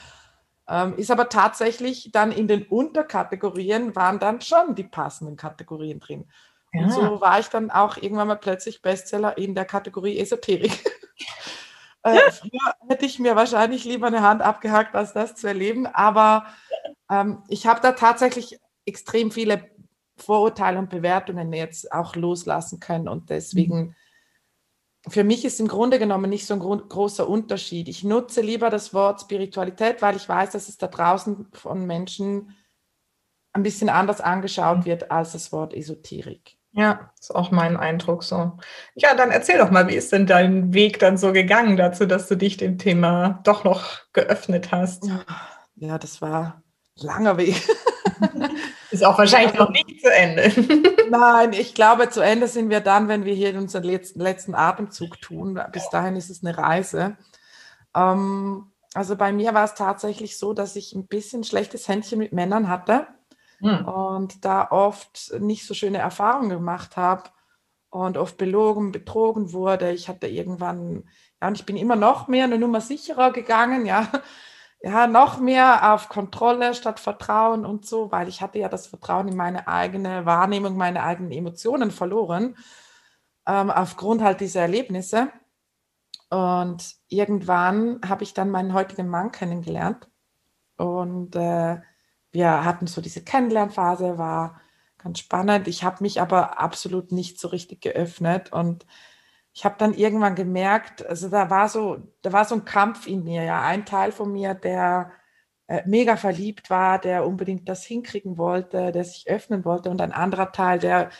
Ähm, 0.68 0.96
ist 0.96 1.10
aber 1.10 1.28
tatsächlich 1.28 2.10
dann 2.12 2.32
in 2.32 2.48
den 2.48 2.64
Unterkategorien 2.64 3.94
waren 3.96 4.18
dann 4.18 4.40
schon 4.40 4.74
die 4.74 4.84
passenden 4.84 5.36
Kategorien 5.36 6.00
drin. 6.00 6.26
Ja. 6.72 6.82
Und 6.82 6.90
so 6.90 7.20
war 7.20 7.38
ich 7.38 7.48
dann 7.48 7.70
auch 7.70 7.96
irgendwann 7.96 8.28
mal 8.28 8.36
plötzlich 8.36 8.82
Bestseller 8.82 9.38
in 9.38 9.54
der 9.54 9.64
Kategorie 9.64 10.18
Esoterik. 10.18 10.72
Äh, 12.06 12.30
früher 12.32 12.74
hätte 12.86 13.06
ich 13.06 13.18
mir 13.18 13.34
wahrscheinlich 13.34 13.86
lieber 13.86 14.08
eine 14.08 14.20
Hand 14.20 14.42
abgehackt, 14.42 14.94
als 14.94 15.14
das 15.14 15.36
zu 15.36 15.46
erleben. 15.46 15.86
Aber 15.86 16.44
ähm, 17.10 17.42
ich 17.48 17.66
habe 17.66 17.80
da 17.80 17.92
tatsächlich 17.92 18.60
extrem 18.84 19.30
viele 19.30 19.70
Vorurteile 20.24 20.78
und 20.78 20.90
Bewertungen 20.90 21.52
jetzt 21.52 21.92
auch 21.92 22.16
loslassen 22.16 22.80
können. 22.80 23.08
Und 23.08 23.30
deswegen, 23.30 23.94
für 25.08 25.24
mich 25.24 25.44
ist 25.44 25.60
im 25.60 25.68
Grunde 25.68 25.98
genommen 25.98 26.30
nicht 26.30 26.46
so 26.46 26.54
ein 26.54 26.60
großer 26.60 27.28
Unterschied. 27.28 27.88
Ich 27.88 28.04
nutze 28.04 28.40
lieber 28.40 28.70
das 28.70 28.94
Wort 28.94 29.20
Spiritualität, 29.20 30.02
weil 30.02 30.16
ich 30.16 30.28
weiß, 30.28 30.50
dass 30.50 30.68
es 30.68 30.78
da 30.78 30.86
draußen 30.86 31.48
von 31.52 31.86
Menschen 31.86 32.54
ein 33.52 33.62
bisschen 33.62 33.88
anders 33.88 34.20
angeschaut 34.20 34.78
mhm. 34.78 34.84
wird 34.86 35.10
als 35.10 35.32
das 35.32 35.52
Wort 35.52 35.74
Esoterik. 35.74 36.56
Ja, 36.76 37.12
ist 37.20 37.32
auch 37.32 37.52
mein 37.52 37.76
Eindruck 37.76 38.24
so. 38.24 38.58
Ja, 38.96 39.14
dann 39.14 39.30
erzähl 39.30 39.58
doch 39.58 39.70
mal, 39.70 39.86
wie 39.86 39.94
ist 39.94 40.10
denn 40.10 40.26
dein 40.26 40.74
Weg 40.74 40.98
dann 40.98 41.16
so 41.16 41.32
gegangen 41.32 41.76
dazu, 41.76 42.04
dass 42.04 42.26
du 42.26 42.34
dich 42.34 42.56
dem 42.56 42.78
Thema 42.78 43.40
doch 43.44 43.62
noch 43.62 44.00
geöffnet 44.12 44.72
hast? 44.72 45.08
Ja, 45.76 45.98
das 45.98 46.20
war 46.20 46.62
ein 46.98 47.06
langer 47.06 47.36
Weg. 47.36 47.62
ist 48.90 49.04
auch 49.04 49.18
wahrscheinlich 49.18 49.54
noch 49.54 49.70
nicht 49.70 50.00
zu 50.00 50.12
Ende. 50.12 50.52
Nein, 51.10 51.52
ich 51.52 51.74
glaube, 51.74 52.08
zu 52.10 52.20
Ende 52.20 52.48
sind 52.48 52.70
wir 52.70 52.80
dann, 52.80 53.08
wenn 53.08 53.24
wir 53.24 53.34
hier 53.34 53.56
unseren 53.56 53.84
letzten, 53.84 54.20
letzten 54.20 54.54
Atemzug 54.54 55.20
tun. 55.20 55.60
Bis 55.72 55.88
dahin 55.90 56.16
ist 56.16 56.30
es 56.30 56.44
eine 56.44 56.56
Reise. 56.56 57.16
Ähm, 57.94 58.70
also 58.94 59.16
bei 59.16 59.32
mir 59.32 59.54
war 59.54 59.64
es 59.64 59.74
tatsächlich 59.74 60.38
so, 60.38 60.52
dass 60.54 60.76
ich 60.76 60.94
ein 60.94 61.06
bisschen 61.06 61.44
schlechtes 61.44 61.88
Händchen 61.88 62.18
mit 62.18 62.32
Männern 62.32 62.68
hatte 62.68 63.08
hm. 63.58 63.86
und 63.86 64.44
da 64.44 64.70
oft 64.70 65.34
nicht 65.40 65.66
so 65.66 65.74
schöne 65.74 65.98
Erfahrungen 65.98 66.50
gemacht 66.50 66.96
habe 66.96 67.24
und 67.90 68.16
oft 68.16 68.36
belogen, 68.36 68.92
betrogen 68.92 69.52
wurde. 69.52 69.92
Ich 69.92 70.08
hatte 70.08 70.26
irgendwann, 70.28 71.08
ja, 71.40 71.48
und 71.48 71.58
ich 71.58 71.66
bin 71.66 71.76
immer 71.76 71.96
noch 71.96 72.28
mehr 72.28 72.44
eine 72.44 72.58
Nummer 72.58 72.80
sicherer 72.80 73.32
gegangen, 73.32 73.86
ja, 73.86 74.08
ja, 74.84 75.06
noch 75.06 75.40
mehr 75.40 75.94
auf 75.94 76.10
Kontrolle 76.10 76.74
statt 76.74 77.00
Vertrauen 77.00 77.64
und 77.64 77.86
so, 77.86 78.12
weil 78.12 78.28
ich 78.28 78.42
hatte 78.42 78.58
ja 78.58 78.68
das 78.68 78.86
Vertrauen 78.86 79.28
in 79.28 79.36
meine 79.36 79.66
eigene 79.66 80.26
Wahrnehmung, 80.26 80.76
meine 80.76 81.02
eigenen 81.02 81.32
Emotionen 81.32 81.90
verloren, 81.90 82.54
ähm, 83.46 83.70
aufgrund 83.70 84.22
halt 84.22 84.40
dieser 84.40 84.60
Erlebnisse. 84.60 85.32
Und 86.28 86.96
irgendwann 87.08 88.00
habe 88.06 88.24
ich 88.24 88.34
dann 88.34 88.50
meinen 88.50 88.74
heutigen 88.74 89.08
Mann 89.08 89.32
kennengelernt 89.32 90.06
und 90.76 91.34
äh, 91.34 91.80
wir 92.32 92.64
hatten 92.64 92.86
so 92.86 93.00
diese 93.00 93.24
Kennenlernphase, 93.24 94.18
war 94.18 94.60
ganz 94.98 95.20
spannend. 95.20 95.66
Ich 95.66 95.82
habe 95.82 96.02
mich 96.02 96.20
aber 96.20 96.60
absolut 96.60 97.10
nicht 97.10 97.40
so 97.40 97.48
richtig 97.48 97.80
geöffnet 97.80 98.52
und 98.52 98.84
ich 99.54 99.64
habe 99.64 99.76
dann 99.78 99.94
irgendwann 99.94 100.34
gemerkt, 100.34 101.06
also 101.06 101.28
da 101.28 101.48
war 101.48 101.68
so, 101.68 101.98
da 102.22 102.32
war 102.32 102.44
so 102.44 102.56
ein 102.56 102.64
Kampf 102.64 103.06
in 103.06 103.22
mir, 103.22 103.44
ja, 103.44 103.62
ein 103.62 103.86
Teil 103.86 104.10
von 104.10 104.32
mir, 104.32 104.52
der 104.54 105.12
äh, 105.68 105.82
mega 105.86 106.16
verliebt 106.16 106.70
war, 106.70 106.98
der 106.98 107.24
unbedingt 107.24 107.68
das 107.68 107.84
hinkriegen 107.84 108.36
wollte, 108.36 108.90
der 108.90 109.04
sich 109.04 109.28
öffnen 109.28 109.64
wollte 109.64 109.90
und 109.90 110.00
ein 110.00 110.12
anderer 110.12 110.50
Teil, 110.50 110.80
der 110.80 111.10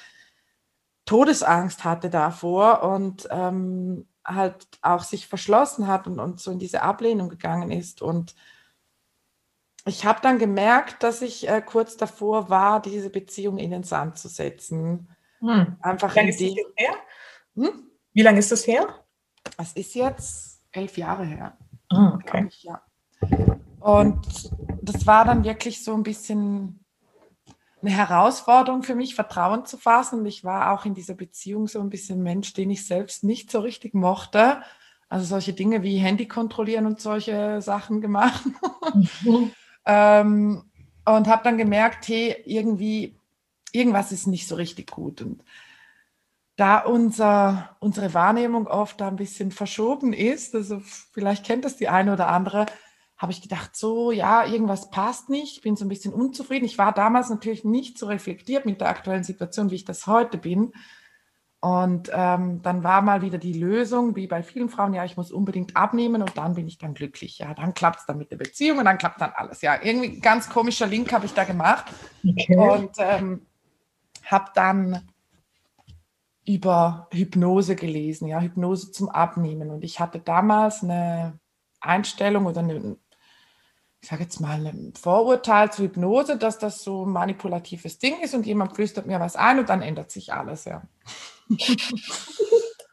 Todesangst 1.04 1.84
hatte 1.84 2.10
davor 2.10 2.82
und 2.82 3.28
ähm, 3.30 4.08
halt 4.24 4.66
auch 4.82 5.04
sich 5.04 5.28
verschlossen 5.28 5.86
hat 5.86 6.08
und, 6.08 6.18
und 6.18 6.40
so 6.40 6.50
in 6.50 6.58
diese 6.58 6.82
Ablehnung 6.82 7.28
gegangen 7.28 7.70
ist 7.70 8.02
und 8.02 8.34
ich 9.86 10.06
habe 10.06 10.20
dann 10.22 10.38
gemerkt, 10.38 11.02
dass 11.02 11.22
ich 11.22 11.48
äh, 11.48 11.60
kurz 11.60 11.96
davor 11.96 12.48
war, 12.48 12.80
diese 12.82 13.10
Beziehung 13.10 13.58
in 13.58 13.70
den 13.70 13.82
Sand 13.82 14.16
zu 14.18 14.28
setzen. 14.28 15.14
Hm. 15.40 15.76
Einfach 15.80 16.14
Wie 16.14 16.18
lange 16.20 16.30
ist 16.30 16.40
das 16.40 16.48
her? 16.76 16.94
Hm? 17.54 17.90
Wie 18.14 18.23
lange 18.23 18.38
ist 18.38 18.52
das 18.52 18.66
her? 18.66 18.87
Es 19.59 19.73
ist 19.73 19.94
jetzt 19.94 20.62
elf 20.73 20.97
Jahre 20.97 21.25
her. 21.25 21.59
Ah, 21.90 22.14
okay. 22.14 22.47
Ich, 22.49 22.62
ja. 22.62 22.83
Und 23.80 24.50
das 24.80 25.06
war 25.06 25.25
dann 25.25 25.44
wirklich 25.44 25.85
so 25.85 25.94
ein 25.94 26.04
bisschen 26.04 26.80
eine 27.83 27.90
Herausforderung 27.90 28.83
für 28.83 28.94
mich, 28.94 29.14
Vertrauen 29.14 29.66
zu 29.66 29.76
fassen. 29.76 30.25
ich 30.25 30.42
war 30.42 30.73
auch 30.73 30.87
in 30.87 30.94
dieser 30.94 31.14
Beziehung 31.14 31.68
so 31.68 31.80
ein 31.80 31.90
bisschen 31.90 32.23
Mensch, 32.23 32.54
den 32.54 32.71
ich 32.71 32.87
selbst 32.87 33.25
nicht 33.25 33.50
so 33.50 33.61
richtig 33.61 33.94
mochte. 33.94 34.62
Also 35.09 35.26
solche 35.26 35.52
Dinge 35.52 35.83
wie 35.83 35.99
Handy 35.99 36.26
kontrollieren 36.26 36.87
und 36.87 37.00
solche 37.00 37.61
Sachen 37.61 38.00
gemacht. 38.00 38.44
Mhm. 39.23 39.52
Ähm, 39.87 40.64
und 41.04 41.28
habe 41.28 41.44
dann 41.44 41.59
gemerkt, 41.59 42.09
hey, 42.09 42.37
irgendwie, 42.47 43.18
irgendwas 43.71 44.12
ist 44.12 44.26
nicht 44.26 44.49
so 44.49 44.54
richtig 44.54 44.90
gut. 44.90 45.21
Und 45.21 45.44
da 46.56 46.78
unser, 46.78 47.76
unsere 47.80 48.14
Wahrnehmung 48.14 48.66
oft 48.66 49.00
da 49.00 49.08
ein 49.08 49.16
bisschen 49.16 49.50
verschoben 49.50 50.12
ist, 50.12 50.54
also 50.54 50.80
vielleicht 51.12 51.44
kennt 51.44 51.64
das 51.64 51.76
die 51.76 51.88
eine 51.88 52.12
oder 52.12 52.28
andere, 52.28 52.66
habe 53.16 53.32
ich 53.32 53.42
gedacht, 53.42 53.76
so, 53.76 54.12
ja, 54.12 54.44
irgendwas 54.44 54.90
passt 54.90 55.30
nicht, 55.30 55.56
ich 55.56 55.62
bin 55.62 55.76
so 55.76 55.84
ein 55.84 55.88
bisschen 55.88 56.12
unzufrieden. 56.12 56.64
Ich 56.64 56.78
war 56.78 56.92
damals 56.92 57.30
natürlich 57.30 57.64
nicht 57.64 57.99
so 57.99 58.06
reflektiert 58.06 58.66
mit 58.66 58.80
der 58.80 58.88
aktuellen 58.88 59.25
Situation, 59.25 59.70
wie 59.70 59.76
ich 59.76 59.84
das 59.84 60.06
heute 60.06 60.37
bin. 60.37 60.73
Und 61.61 62.11
ähm, 62.12 62.61
dann 62.61 62.84
war 62.84 63.00
mal 63.00 63.23
wieder 63.23 63.38
die 63.38 63.54
Lösung, 63.54 64.16
wie 64.16 64.26
bei 64.26 64.42
vielen 64.42 64.68
Frauen, 64.68 64.92
ja, 64.92 65.04
ich 65.04 65.16
muss 65.16 65.32
unbedingt 65.32 65.76
abnehmen 65.76 66.20
und 66.20 66.37
dann 66.37 66.54
bin 66.54 66.68
ich 66.68 66.76
dann 66.76 66.92
glücklich. 66.92 67.38
Ja, 67.38 67.54
dann 67.54 67.73
klappt 67.73 68.00
es 68.00 68.06
dann 68.06 68.18
mit 68.18 68.30
der 68.30 68.37
Beziehung 68.37 68.78
und 68.78 68.84
dann 68.84 68.99
klappt 68.99 69.20
dann 69.20 69.32
alles. 69.34 69.62
Ja, 69.62 69.78
irgendwie 69.82 70.20
ganz 70.20 70.50
komischer 70.50 70.87
Link 70.87 71.11
habe 71.12 71.25
ich 71.25 71.32
da 71.32 71.44
gemacht. 71.44 71.87
Okay. 72.23 72.56
Und 72.56 72.90
ähm, 72.99 73.46
habe 74.26 74.50
dann 74.54 75.08
über 76.46 77.08
Hypnose 77.10 77.74
gelesen, 77.74 78.28
ja, 78.28 78.40
Hypnose 78.40 78.92
zum 78.92 79.08
Abnehmen. 79.08 79.70
Und 79.70 79.82
ich 79.82 80.00
hatte 80.00 80.18
damals 80.18 80.82
eine 80.82 81.38
Einstellung 81.80 82.46
oder 82.46 82.60
eine, 82.60 82.96
ich 84.00 84.08
sage 84.08 84.24
jetzt 84.24 84.40
mal, 84.40 84.66
ein 84.66 84.92
Vorurteil 84.94 85.72
zur 85.72 85.86
Hypnose, 85.86 86.36
dass 86.36 86.58
das 86.58 86.82
so 86.82 87.06
ein 87.06 87.12
manipulatives 87.12 87.98
Ding 87.98 88.20
ist 88.20 88.34
und 88.34 88.46
jemand 88.46 88.74
flüstert 88.74 89.06
mir 89.06 89.20
was 89.20 89.36
ein 89.36 89.58
und 89.58 89.68
dann 89.68 89.82
ändert 89.82 90.10
sich 90.10 90.32
alles, 90.32 90.66
ja. 90.66 90.82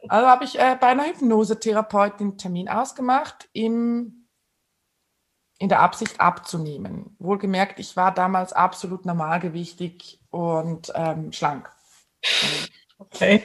also 0.08 0.28
habe 0.28 0.46
ich 0.46 0.58
äh, 0.58 0.78
bei 0.80 0.88
einer 0.88 1.06
Hypnosetherapeutin 1.06 2.28
einen 2.30 2.38
Termin 2.38 2.70
ausgemacht, 2.70 3.50
im, 3.52 4.28
in 5.60 5.68
der 5.68 5.82
Absicht 5.82 6.22
abzunehmen. 6.22 7.18
Wohlgemerkt, 7.20 7.80
ich 7.80 7.98
war 7.98 8.14
damals 8.14 8.54
absolut 8.54 9.06
normalgewichtig 9.06 10.22
und 10.30 10.92
ähm, 10.96 11.34
schlank. 11.34 11.70
Okay. 13.02 13.44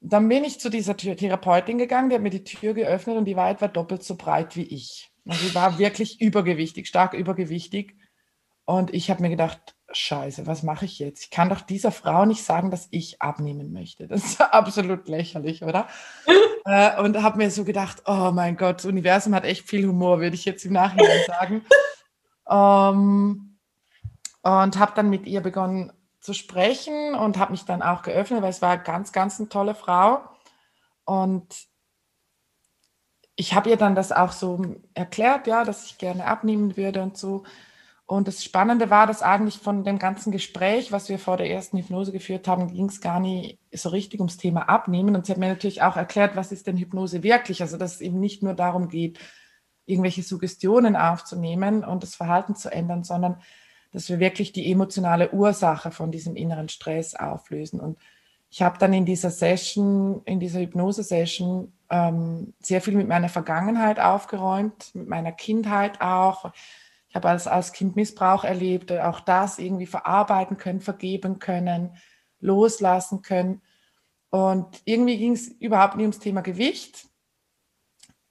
Dann 0.00 0.28
bin 0.28 0.44
ich 0.44 0.60
zu 0.60 0.68
dieser 0.68 0.96
Therapeutin 0.96 1.78
gegangen, 1.78 2.10
die 2.10 2.16
hat 2.16 2.22
mir 2.22 2.30
die 2.30 2.44
Tür 2.44 2.74
geöffnet 2.74 3.16
und 3.16 3.24
die 3.24 3.36
war 3.36 3.50
etwa 3.50 3.68
doppelt 3.68 4.02
so 4.02 4.16
breit 4.16 4.54
wie 4.56 4.64
ich. 4.64 5.10
Also 5.26 5.46
sie 5.46 5.54
war 5.54 5.78
wirklich 5.78 6.20
übergewichtig, 6.20 6.86
stark 6.86 7.14
übergewichtig. 7.14 7.96
Und 8.66 8.92
ich 8.92 9.10
habe 9.10 9.22
mir 9.22 9.30
gedacht, 9.30 9.74
scheiße, 9.92 10.46
was 10.46 10.62
mache 10.62 10.84
ich 10.84 10.98
jetzt? 10.98 11.24
Ich 11.24 11.30
kann 11.30 11.48
doch 11.48 11.60
dieser 11.60 11.90
Frau 11.90 12.24
nicht 12.24 12.42
sagen, 12.42 12.70
dass 12.70 12.88
ich 12.90 13.20
abnehmen 13.22 13.72
möchte. 13.72 14.06
Das 14.06 14.24
ist 14.24 14.40
absolut 14.40 15.08
lächerlich, 15.08 15.62
oder? 15.62 15.88
äh, 16.64 17.00
und 17.00 17.22
habe 17.22 17.38
mir 17.38 17.50
so 17.50 17.64
gedacht, 17.64 18.02
oh 18.06 18.30
mein 18.32 18.56
Gott, 18.56 18.78
das 18.78 18.86
Universum 18.86 19.34
hat 19.34 19.44
echt 19.44 19.68
viel 19.68 19.86
Humor, 19.86 20.20
würde 20.20 20.36
ich 20.36 20.44
jetzt 20.44 20.64
im 20.64 20.72
Nachhinein 20.72 21.20
sagen. 21.26 21.62
ähm, 22.50 23.58
und 24.42 24.78
habe 24.78 24.92
dann 24.94 25.08
mit 25.08 25.26
ihr 25.26 25.40
begonnen 25.40 25.92
zu 26.24 26.32
sprechen 26.32 27.14
und 27.14 27.36
habe 27.36 27.52
mich 27.52 27.66
dann 27.66 27.82
auch 27.82 28.00
geöffnet, 28.00 28.40
weil 28.40 28.48
es 28.48 28.62
war 28.62 28.78
ganz, 28.78 29.12
ganz 29.12 29.38
eine 29.38 29.50
tolle 29.50 29.74
Frau. 29.74 30.22
Und 31.04 31.66
ich 33.36 33.52
habe 33.52 33.68
ihr 33.68 33.76
dann 33.76 33.94
das 33.94 34.10
auch 34.10 34.32
so 34.32 34.76
erklärt, 34.94 35.46
ja, 35.46 35.64
dass 35.64 35.84
ich 35.84 35.98
gerne 35.98 36.26
abnehmen 36.26 36.78
würde 36.78 37.02
und 37.02 37.18
so. 37.18 37.44
Und 38.06 38.26
das 38.26 38.42
Spannende 38.42 38.88
war, 38.88 39.06
dass 39.06 39.20
eigentlich 39.20 39.58
von 39.58 39.84
dem 39.84 39.98
ganzen 39.98 40.32
Gespräch, 40.32 40.92
was 40.92 41.10
wir 41.10 41.18
vor 41.18 41.36
der 41.36 41.50
ersten 41.50 41.76
Hypnose 41.76 42.10
geführt 42.10 42.48
haben, 42.48 42.72
ging 42.72 42.86
es 42.86 43.02
gar 43.02 43.20
nicht 43.20 43.58
so 43.74 43.90
richtig 43.90 44.20
ums 44.20 44.38
Thema 44.38 44.70
Abnehmen. 44.70 45.14
Und 45.14 45.26
sie 45.26 45.32
hat 45.32 45.38
mir 45.38 45.48
natürlich 45.48 45.82
auch 45.82 45.96
erklärt, 45.96 46.36
was 46.36 46.52
ist 46.52 46.66
denn 46.66 46.78
Hypnose 46.78 47.22
wirklich? 47.22 47.60
Also, 47.60 47.76
dass 47.76 47.96
es 47.96 48.00
eben 48.00 48.18
nicht 48.18 48.42
nur 48.42 48.54
darum 48.54 48.88
geht, 48.88 49.18
irgendwelche 49.84 50.22
Suggestionen 50.22 50.96
aufzunehmen 50.96 51.84
und 51.84 52.02
das 52.02 52.14
Verhalten 52.14 52.56
zu 52.56 52.72
ändern, 52.72 53.04
sondern 53.04 53.42
dass 53.94 54.10
wir 54.10 54.20
wirklich 54.20 54.52
die 54.52 54.70
emotionale 54.70 55.32
Ursache 55.32 55.90
von 55.90 56.12
diesem 56.12 56.36
inneren 56.36 56.68
Stress 56.68 57.14
auflösen. 57.14 57.80
Und 57.80 57.96
ich 58.50 58.60
habe 58.60 58.76
dann 58.78 58.92
in 58.92 59.06
dieser 59.06 59.30
Session, 59.30 60.20
in 60.26 60.38
dieser 60.38 60.60
Hypnose-Session, 60.60 61.72
ähm, 61.88 62.52
sehr 62.60 62.82
viel 62.82 62.94
mit 62.94 63.08
meiner 63.08 63.30
Vergangenheit 63.30 63.98
aufgeräumt, 63.98 64.94
mit 64.94 65.08
meiner 65.08 65.32
Kindheit 65.32 66.02
auch 66.02 66.52
ich 67.14 67.16
habe 67.16 67.28
als, 67.28 67.46
als 67.46 67.72
Kind 67.72 67.94
Missbrauch 67.94 68.42
erlebt, 68.42 68.90
auch 68.90 69.20
das 69.20 69.60
irgendwie 69.60 69.86
verarbeiten 69.86 70.56
können, 70.56 70.80
vergeben 70.80 71.38
können, 71.38 71.96
loslassen 72.40 73.22
können. 73.22 73.62
Und 74.30 74.82
irgendwie 74.84 75.16
ging 75.16 75.34
es 75.34 75.46
überhaupt 75.46 75.94
nicht 75.94 76.06
ums 76.06 76.18
Thema 76.18 76.40
Gewicht, 76.40 77.06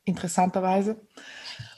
interessanterweise. 0.04 1.00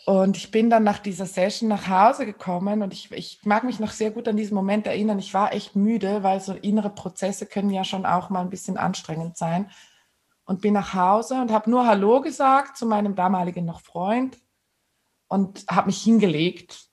Und 0.06 0.38
ich 0.38 0.52
bin 0.52 0.70
dann 0.70 0.84
nach 0.84 1.00
dieser 1.00 1.26
Session 1.26 1.68
nach 1.68 1.88
Hause 1.90 2.28
gekommen 2.28 2.84
und 2.84 2.94
ich, 2.94 3.12
ich 3.12 3.40
mag 3.44 3.64
mich 3.64 3.80
noch 3.80 3.92
sehr 3.92 4.12
gut 4.12 4.28
an 4.28 4.38
diesen 4.38 4.54
Moment 4.54 4.86
erinnern. 4.86 5.18
Ich 5.18 5.34
war 5.34 5.52
echt 5.52 5.76
müde, 5.76 6.22
weil 6.22 6.40
so 6.40 6.54
innere 6.54 6.92
Prozesse 6.92 7.48
können 7.48 7.72
ja 7.72 7.84
schon 7.84 8.06
auch 8.06 8.30
mal 8.30 8.42
ein 8.42 8.52
bisschen 8.52 8.78
anstrengend 8.78 9.38
sein. 9.38 9.70
und 10.46 10.62
bin 10.62 10.74
nach 10.74 10.94
Hause 10.94 11.42
und 11.42 11.52
habe 11.52 11.70
nur 11.70 11.88
Hallo 11.88 12.22
gesagt 12.22 12.78
zu 12.78 12.86
meinem 12.86 13.16
damaligen 13.16 13.66
noch 13.66 13.82
Freund 13.82 14.38
und 15.28 15.66
habe 15.70 15.88
mich 15.88 16.02
hingelegt 16.02 16.88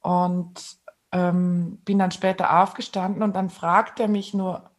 und 0.00 0.78
ähm, 1.12 1.78
bin 1.84 1.98
dann 1.98 2.10
später 2.10 2.62
aufgestanden 2.62 3.22
und 3.22 3.34
dann 3.34 3.50
fragt 3.50 4.00
er 4.00 4.08
mich 4.08 4.34
nur, 4.34 4.70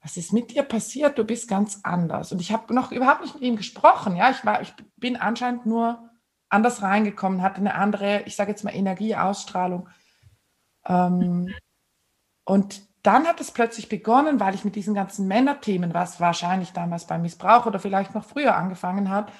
was 0.00 0.16
ist 0.16 0.32
mit 0.32 0.50
dir 0.50 0.62
passiert? 0.62 1.18
Du 1.18 1.24
bist 1.24 1.48
ganz 1.48 1.80
anders. 1.84 2.32
Und 2.32 2.40
ich 2.40 2.52
habe 2.52 2.74
noch 2.74 2.90
überhaupt 2.90 3.20
nicht 3.20 3.34
mit 3.34 3.42
ihm 3.42 3.56
gesprochen. 3.56 4.16
Ja, 4.16 4.30
ich 4.30 4.44
war, 4.44 4.62
ich 4.62 4.74
bin 4.96 5.16
anscheinend 5.16 5.66
nur 5.66 6.10
anders 6.52 6.82
reingekommen, 6.82 7.42
hatte 7.42 7.58
eine 7.58 7.74
andere, 7.74 8.22
ich 8.22 8.36
sage 8.36 8.50
jetzt 8.50 8.64
mal 8.64 8.74
Energieausstrahlung. 8.74 9.88
Ähm, 10.86 11.52
und 12.44 12.82
dann 13.02 13.26
hat 13.26 13.40
es 13.40 13.50
plötzlich 13.50 13.88
begonnen, 13.88 14.38
weil 14.38 14.54
ich 14.54 14.64
mit 14.64 14.76
diesen 14.76 14.94
ganzen 14.94 15.26
Männerthemen, 15.26 15.94
was 15.94 16.20
wahrscheinlich 16.20 16.72
damals 16.72 17.06
beim 17.06 17.22
Missbrauch 17.22 17.66
oder 17.66 17.78
vielleicht 17.78 18.14
noch 18.14 18.24
früher 18.24 18.56
angefangen 18.56 19.10
hat, 19.10 19.32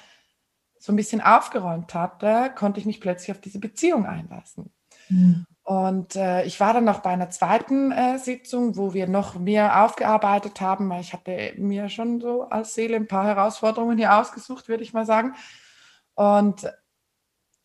so 0.79 0.91
ein 0.91 0.97
bisschen 0.97 1.21
aufgeräumt 1.21 1.93
hatte, 1.93 2.51
konnte 2.55 2.79
ich 2.79 2.85
mich 2.85 2.99
plötzlich 2.99 3.31
auf 3.31 3.39
diese 3.39 3.59
Beziehung 3.59 4.05
einlassen. 4.05 4.73
Mhm. 5.07 5.45
Und 5.63 6.17
äh, 6.17 6.43
ich 6.43 6.59
war 6.59 6.73
dann 6.73 6.83
noch 6.83 6.99
bei 6.99 7.11
einer 7.11 7.29
zweiten 7.29 7.93
äh, 7.93 8.17
Sitzung, 8.17 8.75
wo 8.75 8.93
wir 8.93 9.07
noch 9.07 9.39
mehr 9.39 9.85
aufgearbeitet 9.85 10.59
haben, 10.59 10.89
weil 10.89 10.99
ich 10.99 11.13
hatte 11.13 11.53
mir 11.55 11.87
schon 11.87 12.19
so 12.19 12.43
als 12.49 12.73
Seele 12.73 12.97
ein 12.97 13.07
paar 13.07 13.25
Herausforderungen 13.25 13.97
hier 13.97 14.19
ausgesucht, 14.19 14.67
würde 14.67 14.83
ich 14.83 14.91
mal 14.91 15.05
sagen. 15.05 15.35
Und 16.15 16.69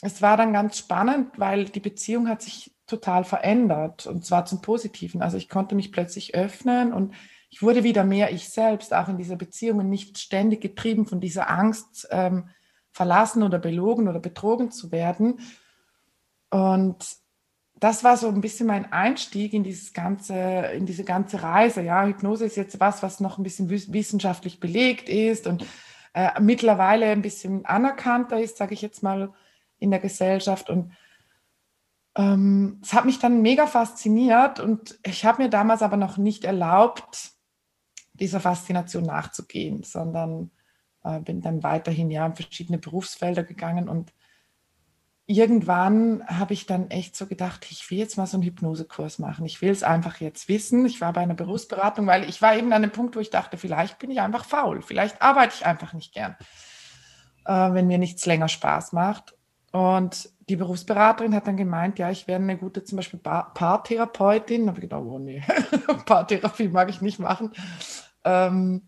es 0.01 0.23
war 0.23 0.37
dann 0.37 0.53
ganz 0.53 0.79
spannend, 0.79 1.39
weil 1.39 1.67
die 1.67 1.81
Beziehung 1.81 2.29
hat 2.29 2.43
sich 2.43 2.73
total 2.87 3.25
verändert 3.25 4.07
und 4.07 4.25
zwar 4.25 4.47
zum 4.47 4.63
Positiven. 4.63 5.23
Also 5.23 5.37
ich 5.37 5.49
konnte 5.49 5.75
mich 5.75 5.93
plötzlich 5.93 6.35
öffnen 6.35 6.93
und 6.93 7.15
ich 7.51 7.63
wurde 7.63 7.83
wieder 7.83 8.05
mehr 8.05 8.33
ich 8.33 8.49
selbst, 8.49 8.95
auch 8.95 9.09
in 9.09 9.19
dieser 9.19 9.37
Beziehung 9.37 9.79
und 9.79 9.89
nicht 9.89 10.19
ständig 10.19 10.61
getrieben 10.61 11.07
von 11.07 11.21
dieser 11.21 11.51
Angst, 11.51 12.09
ähm, 12.11 12.49
verlassen 12.93 13.43
oder 13.43 13.59
belogen 13.59 14.09
oder 14.09 14.21
betrogen 14.21 14.71
zu 14.71 14.91
werden. 14.91 15.41
Und 16.51 16.97
das 17.79 18.03
war 18.03 18.17
so 18.17 18.29
ein 18.29 18.41
bisschen 18.41 18.67
mein 18.67 18.93
Einstieg 18.93 19.53
in 19.53 19.63
dieses 19.63 19.93
ganze, 19.93 20.35
in 20.35 20.85
diese 20.85 21.05
ganze 21.05 21.43
Reise. 21.43 21.83
Ja, 21.83 22.05
Hypnose 22.05 22.45
ist 22.45 22.57
jetzt 22.57 22.81
was, 22.81 23.03
was 23.03 23.21
noch 23.21 23.39
ein 23.39 23.45
bisschen 23.45 23.71
wissenschaftlich 23.71 24.59
belegt 24.59 25.09
ist 25.09 25.47
und 25.47 25.65
äh, 26.15 26.41
mittlerweile 26.41 27.07
ein 27.07 27.23
bisschen 27.23 27.65
anerkannter 27.67 28.41
ist, 28.41 28.57
sage 28.57 28.75
ich 28.75 28.83
jetzt 28.83 29.03
mal, 29.03 29.33
in 29.79 29.91
der 29.91 30.01
Gesellschaft. 30.01 30.71
Und 30.71 30.93
ähm, 32.17 32.81
es 32.83 32.93
hat 32.93 33.05
mich 33.05 33.19
dann 33.19 33.43
mega 33.43 33.67
fasziniert 33.67 34.61
und 34.61 34.99
ich 35.05 35.25
habe 35.25 35.43
mir 35.43 35.49
damals 35.49 35.83
aber 35.83 35.97
noch 35.97 36.17
nicht 36.17 36.45
erlaubt, 36.45 37.33
dieser 38.15 38.41
Faszination 38.41 39.05
nachzugehen, 39.05 39.85
sondern 39.85 40.51
äh, 41.05 41.21
bin 41.21 41.41
dann 41.41 41.63
weiterhin 41.63 42.11
ja 42.11 42.27
in 42.27 42.35
verschiedene 42.35 42.79
Berufsfelder 42.79 43.45
gegangen 43.45 43.89
und 43.89 44.13
irgendwann 45.27 46.25
habe 46.27 46.55
ich 46.55 46.67
dann 46.67 46.91
echt 46.91 47.15
so 47.15 47.27
gedacht, 47.27 47.67
ich 47.71 47.89
will 47.91 47.99
jetzt 47.99 48.17
mal 48.17 48.27
so 48.27 48.39
einen 48.39 48.45
Hypnosekurs 48.45 49.19
machen. 49.19 49.45
Ich 49.45 49.61
will 49.61 49.71
es 49.71 49.83
einfach 49.83 50.21
jetzt 50.21 50.49
wissen. 50.49 50.87
Ich 50.87 51.03
war 51.03 51.13
bei 51.13 51.21
einer 51.21 51.35
Berufsberatung, 51.35 52.07
weil 52.07 52.27
ich 52.27 52.41
war 52.41 52.57
eben 52.57 52.73
an 52.73 52.83
einem 52.83 52.93
Punkt, 52.93 53.15
wo 53.15 53.21
ich 53.21 53.29
dachte, 53.29 53.59
vielleicht 53.59 53.99
bin 53.99 54.11
ich 54.11 54.23
einfach 54.23 54.47
faul, 54.47 54.81
vielleicht 54.81 55.21
arbeite 55.21 55.55
ich 55.55 55.67
einfach 55.67 55.93
nicht 55.93 56.15
gern, 56.15 56.35
äh, 57.45 57.73
wenn 57.75 57.87
mir 57.87 57.99
nichts 57.99 58.25
länger 58.27 58.49
Spaß 58.49 58.93
macht. 58.93 59.38
Und 59.73 60.31
die 60.49 60.57
Berufsberaterin 60.57 61.35
hat 61.35 61.47
dann 61.47 61.57
gemeint, 61.57 61.99
ja, 61.99 62.11
ich 62.11 62.27
wäre 62.27 62.41
eine 62.41 62.57
gute 62.57 62.83
zum 62.85 62.97
Beispiel 62.97 63.21
Paartherapeutin. 63.21 64.63
Da 64.63 64.69
habe 64.69 64.79
ich 64.79 64.83
gedacht, 64.83 65.03
oh 65.05 65.19
nee, 65.19 65.43
Paartherapie 66.07 66.69
mag 66.69 66.89
ich 66.89 67.03
nicht 67.03 67.19
machen. 67.19 67.53
Ähm, 68.25 68.83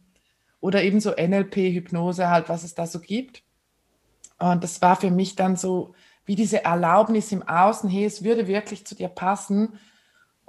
oder 0.61 0.83
eben 0.83 1.01
so 1.01 1.11
NLP, 1.11 1.57
Hypnose, 1.57 2.31
halt, 2.31 2.49
was 2.49 2.65
es 2.65 2.75
da 2.75 2.87
so 2.87 3.01
gibt. 3.01 3.43
Und 4.39 4.65
das 4.65 4.81
war 4.81 4.97
für 4.97 5.11
mich 5.11 5.37
dann 5.37 5.57
so, 5.57 5.95
wie 6.25 6.35
diese 6.35 6.65
Erlaubnis 6.65 7.33
im 7.33 7.43
Außen, 7.43 7.91
hey, 7.91 8.05
es 8.05 8.25
würde 8.25 8.47
wirklich 8.47 8.87
zu 8.87 8.95
dir 8.95 9.09
passen. 9.09 9.79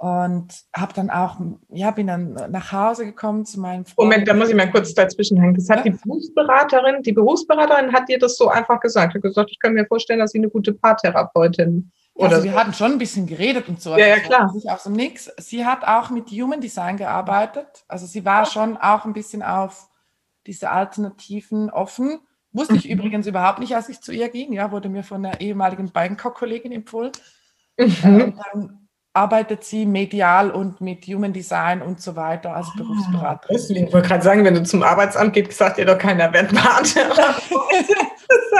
Und 0.02 0.48
habe 0.74 0.92
dann 0.94 1.10
auch, 1.10 1.36
ja, 1.68 1.92
bin 1.92 2.08
dann 2.08 2.32
nach 2.50 2.72
Hause 2.72 3.04
gekommen 3.04 3.46
zu 3.46 3.60
meinen 3.60 3.84
Freunden. 3.84 4.08
Moment, 4.08 4.26
da 4.28 4.34
muss 4.34 4.48
ich 4.48 4.56
mal 4.56 4.68
kurz 4.68 4.92
dazwischen 4.94 5.40
hängen. 5.40 5.54
Das 5.54 5.70
hat 5.70 5.86
ja? 5.86 5.92
die 5.92 5.96
Berufsberaterin, 5.96 7.04
die 7.04 7.12
Berufsberaterin 7.12 7.92
hat 7.92 8.08
dir 8.08 8.18
das 8.18 8.36
so 8.36 8.48
einfach 8.48 8.80
gesagt. 8.80 9.14
Hat 9.14 9.22
gesagt, 9.22 9.52
ich 9.52 9.60
kann 9.60 9.74
mir 9.74 9.86
vorstellen, 9.86 10.18
dass 10.18 10.32
sie 10.32 10.38
eine 10.38 10.48
gute 10.48 10.72
Paartherapeutin 10.72 11.92
oder 12.14 12.30
also 12.30 12.42
wir 12.42 12.50
so. 12.50 12.58
hatten 12.58 12.74
schon 12.74 12.90
ein 12.90 12.98
bisschen 12.98 13.28
geredet 13.28 13.68
und 13.68 13.80
so. 13.80 13.96
Ja, 13.96 14.08
ja 14.08 14.18
klar. 14.18 14.52
Nicht 14.52 14.68
aus 14.68 14.82
dem 14.82 14.94
Nix. 14.94 15.30
Sie 15.38 15.64
hat 15.64 15.84
auch 15.84 16.10
mit 16.10 16.30
Human 16.30 16.60
Design 16.60 16.96
gearbeitet. 16.96 17.84
Also 17.86 18.06
sie 18.06 18.24
war 18.24 18.44
schon 18.46 18.76
auch 18.78 19.04
ein 19.04 19.12
bisschen 19.12 19.44
auf 19.44 19.88
diese 20.48 20.70
Alternativen 20.70 21.70
offen. 21.70 22.18
Wusste 22.50 22.74
ich 22.74 22.86
mhm. 22.86 22.94
übrigens 22.94 23.28
überhaupt 23.28 23.60
nicht, 23.60 23.76
als 23.76 23.88
ich 23.88 24.00
zu 24.00 24.10
ihr 24.10 24.30
ging. 24.30 24.52
Ja, 24.52 24.72
wurde 24.72 24.88
mir 24.88 25.04
von 25.04 25.24
einer 25.24 25.40
ehemaligen 25.40 25.92
Bangkok-Kollegin 25.92 26.72
empfohlen. 26.72 27.12
Mhm. 27.78 27.86
Äh, 28.02 28.32
dann 28.52 28.81
arbeitet 29.14 29.64
sie 29.64 29.84
medial 29.84 30.50
und 30.50 30.80
mit 30.80 31.04
Human 31.06 31.32
Design 31.32 31.82
und 31.82 32.00
so 32.00 32.16
weiter 32.16 32.56
als 32.56 32.68
ah, 32.68 32.74
Berufsberaterin. 32.78 33.56
Deswegen 33.56 33.86
ich 33.86 33.92
wollte 33.92 34.08
gerade 34.08 34.24
sagen, 34.24 34.44
wenn 34.44 34.54
du 34.54 34.62
zum 34.62 34.82
Arbeitsamt 34.82 35.34
gehst, 35.34 35.52
sagt 35.52 35.76
dir 35.76 35.84
doch 35.84 35.98
keiner 35.98 36.32
Wendpartner. 36.32 37.10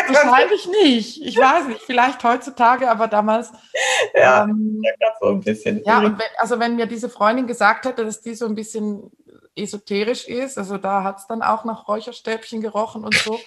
Wahrscheinlich 0.08 0.68
nicht. 0.82 1.22
Ich 1.22 1.38
weiß 1.38 1.68
nicht, 1.68 1.80
vielleicht 1.80 2.22
heutzutage, 2.22 2.90
aber 2.90 3.08
damals. 3.08 3.50
Ja, 4.14 4.44
ähm, 4.44 4.82
so 5.20 5.28
ein 5.28 5.40
bisschen. 5.40 5.82
Ja, 5.84 5.98
und 5.98 6.18
wenn, 6.18 6.28
also 6.36 6.60
wenn 6.60 6.76
mir 6.76 6.86
diese 6.86 7.08
Freundin 7.08 7.46
gesagt 7.46 7.86
hätte, 7.86 8.04
dass 8.04 8.20
die 8.20 8.34
so 8.34 8.44
ein 8.44 8.54
bisschen 8.54 9.10
esoterisch 9.56 10.28
ist, 10.28 10.58
also 10.58 10.76
da 10.76 11.02
hat 11.02 11.18
es 11.18 11.26
dann 11.26 11.42
auch 11.42 11.64
nach 11.64 11.88
Räucherstäbchen 11.88 12.60
gerochen 12.60 13.04
und 13.04 13.14
so, 13.14 13.38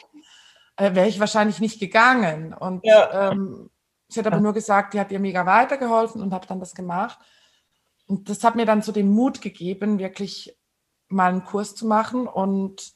äh, 0.77 0.95
wäre 0.95 1.07
ich 1.07 1.19
wahrscheinlich 1.19 1.59
nicht 1.59 1.79
gegangen. 1.79 2.53
Und 2.53 2.83
ja. 2.83 3.31
ähm, 3.31 3.69
sie 4.15 4.21
hat 4.21 4.27
aber 4.27 4.39
nur 4.39 4.53
gesagt, 4.53 4.93
die 4.93 4.99
hat 4.99 5.11
ihr 5.11 5.19
mega 5.19 5.45
weitergeholfen 5.45 6.21
und 6.21 6.33
habe 6.33 6.47
dann 6.47 6.59
das 6.59 6.73
gemacht. 6.73 7.19
Und 8.07 8.29
das 8.29 8.43
hat 8.43 8.55
mir 8.55 8.65
dann 8.65 8.81
so 8.81 8.91
den 8.91 9.11
Mut 9.11 9.41
gegeben, 9.41 9.99
wirklich 9.99 10.57
mal 11.07 11.31
einen 11.31 11.43
Kurs 11.43 11.75
zu 11.75 11.85
machen 11.85 12.27
und 12.27 12.93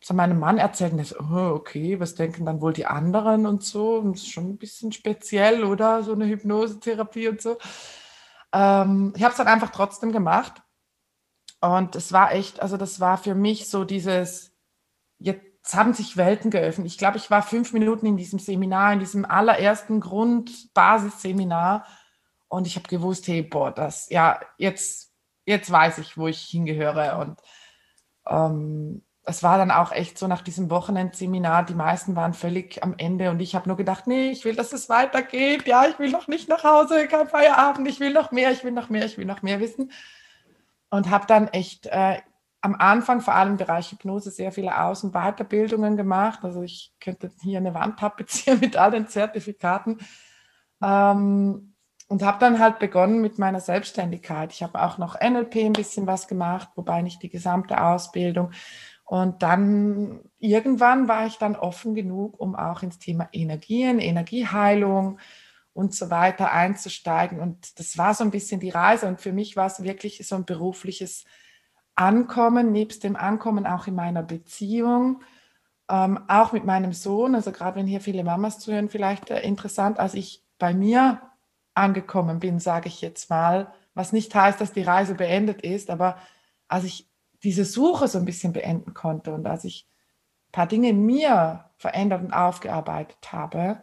zu 0.00 0.14
meinem 0.14 0.38
Mann 0.38 0.58
erzählt, 0.58 0.92
und 0.92 1.04
so, 1.04 1.16
oh, 1.18 1.54
okay, 1.54 1.98
was 1.98 2.14
denken 2.14 2.44
dann 2.44 2.60
wohl 2.60 2.72
die 2.72 2.86
anderen 2.86 3.46
und 3.46 3.64
so. 3.64 3.96
Und 3.96 4.16
das 4.16 4.22
ist 4.22 4.32
schon 4.32 4.50
ein 4.50 4.58
bisschen 4.58 4.92
speziell, 4.92 5.64
oder? 5.64 6.02
So 6.02 6.12
eine 6.12 6.26
Hypnosetherapie 6.26 7.28
und 7.28 7.40
so. 7.40 7.58
Ähm, 8.52 9.12
ich 9.16 9.22
habe 9.22 9.32
es 9.32 9.38
dann 9.38 9.48
einfach 9.48 9.70
trotzdem 9.70 10.12
gemacht. 10.12 10.62
Und 11.60 11.96
es 11.96 12.12
war 12.12 12.32
echt, 12.32 12.60
also 12.60 12.76
das 12.76 13.00
war 13.00 13.18
für 13.18 13.34
mich 13.34 13.68
so 13.68 13.84
dieses, 13.84 14.52
jetzt 15.18 15.47
es 15.68 15.74
haben 15.74 15.92
sich 15.92 16.16
Welten 16.16 16.50
geöffnet. 16.50 16.86
Ich 16.86 16.96
glaube, 16.96 17.18
ich 17.18 17.30
war 17.30 17.42
fünf 17.42 17.74
Minuten 17.74 18.06
in 18.06 18.16
diesem 18.16 18.38
Seminar, 18.38 18.94
in 18.94 19.00
diesem 19.00 19.26
allerersten 19.26 20.00
Grundbasisseminar 20.00 21.84
und 22.48 22.66
ich 22.66 22.76
habe 22.76 22.88
gewusst, 22.88 23.28
hey, 23.28 23.42
boah, 23.42 23.70
das, 23.70 24.08
ja, 24.08 24.40
jetzt, 24.56 25.12
jetzt 25.44 25.70
weiß 25.70 25.98
ich, 25.98 26.16
wo 26.16 26.26
ich 26.26 26.40
hingehöre. 26.40 27.18
Und 27.18 27.38
ähm, 28.26 29.04
es 29.24 29.42
war 29.42 29.58
dann 29.58 29.70
auch 29.70 29.92
echt 29.92 30.16
so 30.16 30.26
nach 30.26 30.40
diesem 30.40 30.70
Wochenendseminar, 30.70 31.66
die 31.66 31.74
meisten 31.74 32.16
waren 32.16 32.32
völlig 32.32 32.82
am 32.82 32.94
Ende 32.96 33.28
und 33.28 33.40
ich 33.40 33.54
habe 33.54 33.68
nur 33.68 33.76
gedacht, 33.76 34.06
nee, 34.06 34.30
ich 34.30 34.46
will, 34.46 34.56
dass 34.56 34.72
es 34.72 34.88
weitergeht. 34.88 35.66
Ja, 35.66 35.86
ich 35.86 35.98
will 35.98 36.10
noch 36.10 36.28
nicht 36.28 36.48
nach 36.48 36.64
Hause, 36.64 37.08
kein 37.08 37.28
Feierabend, 37.28 37.86
ich 37.86 38.00
will 38.00 38.14
noch 38.14 38.32
mehr, 38.32 38.52
ich 38.52 38.64
will 38.64 38.72
noch 38.72 38.88
mehr, 38.88 39.04
ich 39.04 39.18
will 39.18 39.26
noch 39.26 39.42
mehr 39.42 39.60
wissen. 39.60 39.92
Und 40.88 41.10
habe 41.10 41.26
dann 41.26 41.48
echt 41.48 41.84
äh, 41.88 42.22
am 42.60 42.74
Anfang, 42.74 43.20
vor 43.20 43.34
allem 43.34 43.52
im 43.52 43.56
Bereich 43.56 43.92
Hypnose, 43.92 44.30
sehr 44.30 44.52
viele 44.52 44.80
Aus- 44.80 45.04
und 45.04 45.12
Weiterbildungen 45.12 45.96
gemacht. 45.96 46.40
Also 46.42 46.62
ich 46.62 46.92
könnte 47.00 47.30
hier 47.42 47.58
eine 47.58 47.74
Wand 47.74 47.98
tapezieren 47.98 48.60
mit 48.60 48.76
all 48.76 48.90
den 48.90 49.08
Zertifikaten. 49.08 49.98
Ähm, 50.82 51.74
und 52.10 52.22
habe 52.22 52.38
dann 52.38 52.58
halt 52.58 52.78
begonnen 52.78 53.20
mit 53.20 53.38
meiner 53.38 53.60
Selbstständigkeit. 53.60 54.52
Ich 54.52 54.62
habe 54.62 54.82
auch 54.82 54.96
noch 54.96 55.20
NLP 55.20 55.56
ein 55.56 55.74
bisschen 55.74 56.06
was 56.06 56.26
gemacht, 56.26 56.70
wobei 56.74 57.02
nicht 57.02 57.22
die 57.22 57.28
gesamte 57.28 57.82
Ausbildung. 57.82 58.52
Und 59.04 59.42
dann 59.42 60.20
irgendwann 60.38 61.06
war 61.06 61.26
ich 61.26 61.36
dann 61.36 61.54
offen 61.54 61.94
genug, 61.94 62.40
um 62.40 62.56
auch 62.56 62.82
ins 62.82 62.98
Thema 62.98 63.28
Energien, 63.32 63.98
Energieheilung 63.98 65.18
und 65.74 65.94
so 65.94 66.10
weiter 66.10 66.50
einzusteigen. 66.52 67.40
Und 67.40 67.78
das 67.78 67.98
war 67.98 68.14
so 68.14 68.24
ein 68.24 68.30
bisschen 68.30 68.58
die 68.58 68.70
Reise. 68.70 69.06
Und 69.06 69.20
für 69.20 69.32
mich 69.32 69.56
war 69.56 69.66
es 69.66 69.82
wirklich 69.82 70.26
so 70.26 70.34
ein 70.34 70.46
berufliches 70.46 71.24
Ankommen, 71.98 72.70
nebst 72.70 73.02
dem 73.02 73.16
Ankommen 73.16 73.66
auch 73.66 73.86
in 73.88 73.94
meiner 73.94 74.22
Beziehung, 74.22 75.22
ähm, 75.90 76.20
auch 76.28 76.52
mit 76.52 76.64
meinem 76.64 76.92
Sohn, 76.92 77.34
also 77.34 77.50
gerade 77.50 77.76
wenn 77.76 77.86
hier 77.86 78.00
viele 78.00 78.22
Mamas 78.22 78.60
zuhören, 78.60 78.88
vielleicht 78.88 79.30
äh, 79.30 79.40
interessant, 79.40 79.98
als 79.98 80.14
ich 80.14 80.44
bei 80.58 80.74
mir 80.74 81.20
angekommen 81.74 82.38
bin, 82.38 82.60
sage 82.60 82.88
ich 82.88 83.00
jetzt 83.00 83.30
mal, 83.30 83.72
was 83.94 84.12
nicht 84.12 84.34
heißt, 84.34 84.60
dass 84.60 84.72
die 84.72 84.82
Reise 84.82 85.14
beendet 85.14 85.62
ist, 85.62 85.90
aber 85.90 86.18
als 86.68 86.84
ich 86.84 87.08
diese 87.42 87.64
Suche 87.64 88.06
so 88.06 88.18
ein 88.18 88.24
bisschen 88.24 88.52
beenden 88.52 88.94
konnte 88.94 89.32
und 89.34 89.46
als 89.46 89.64
ich 89.64 89.88
ein 90.48 90.52
paar 90.52 90.66
Dinge 90.66 90.90
in 90.90 91.04
mir 91.04 91.64
verändert 91.78 92.22
und 92.22 92.32
aufgearbeitet 92.32 93.32
habe, 93.32 93.82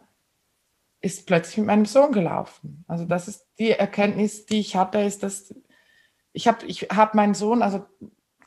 ist 1.00 1.26
plötzlich 1.26 1.58
mit 1.58 1.66
meinem 1.66 1.86
Sohn 1.86 2.12
gelaufen. 2.12 2.84
Also 2.88 3.04
das 3.04 3.28
ist 3.28 3.46
die 3.58 3.70
Erkenntnis, 3.70 4.46
die 4.46 4.60
ich 4.60 4.74
hatte, 4.74 5.00
ist, 5.00 5.22
dass 5.22 5.54
ich 6.36 6.46
habe 6.46 6.66
ich 6.66 6.82
hab 6.90 7.14
meinen 7.14 7.32
Sohn, 7.32 7.62
also 7.62 7.86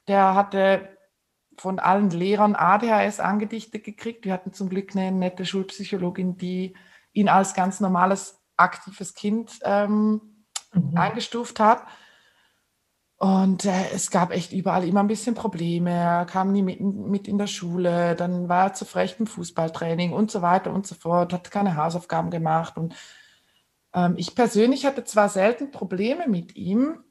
der 0.08 0.36
hatte 0.36 0.96
von 1.58 1.80
allen 1.80 2.12
Lehrern 2.12 2.56
ADHS 2.56 3.20
angedichtet 3.20 3.84
gekriegt. 3.84 4.26
Wir 4.26 4.34
hatten 4.34 4.54
zum 4.54 4.70
Glück 4.70 4.96
eine 4.96 5.12
nette 5.12 5.44
Schulpsychologin, 5.44 6.38
die 6.38 6.76
ihn 7.14 7.30
als 7.30 7.56
ganz 7.56 7.80
normales, 7.80 8.40
aktives 8.58 9.16
Kind 9.16 9.60
ähm, 9.64 10.46
mhm. 10.72 10.96
eingestuft 10.96 11.60
hat. 11.60 11.84
Und 13.18 13.66
äh, 13.66 13.90
es 13.92 14.12
gab 14.12 14.32
echt 14.32 14.54
überall 14.54 14.88
immer 14.88 15.00
ein 15.00 15.08
bisschen 15.08 15.34
Probleme. 15.34 15.92
Er 15.92 16.26
kam 16.26 16.52
nie 16.52 16.62
mit, 16.62 16.80
mit 16.80 17.28
in 17.28 17.40
der 17.40 17.48
Schule, 17.48 18.16
dann 18.16 18.50
war 18.50 18.68
er 18.68 18.74
zu 18.74 18.86
frech 18.86 19.16
im 19.18 19.26
Fußballtraining 19.28 20.14
und 20.14 20.30
so 20.30 20.44
weiter 20.44 20.72
und 20.72 20.86
so 20.86 20.94
fort, 20.94 21.34
hat 21.34 21.50
keine 21.50 21.76
Hausaufgaben 21.76 22.30
gemacht. 22.30 22.78
Und 22.78 22.96
ähm, 23.94 24.14
ich 24.16 24.36
persönlich 24.36 24.86
hatte 24.86 25.04
zwar 25.06 25.28
selten 25.28 25.72
Probleme 25.72 26.28
mit 26.28 26.56
ihm, 26.56 27.04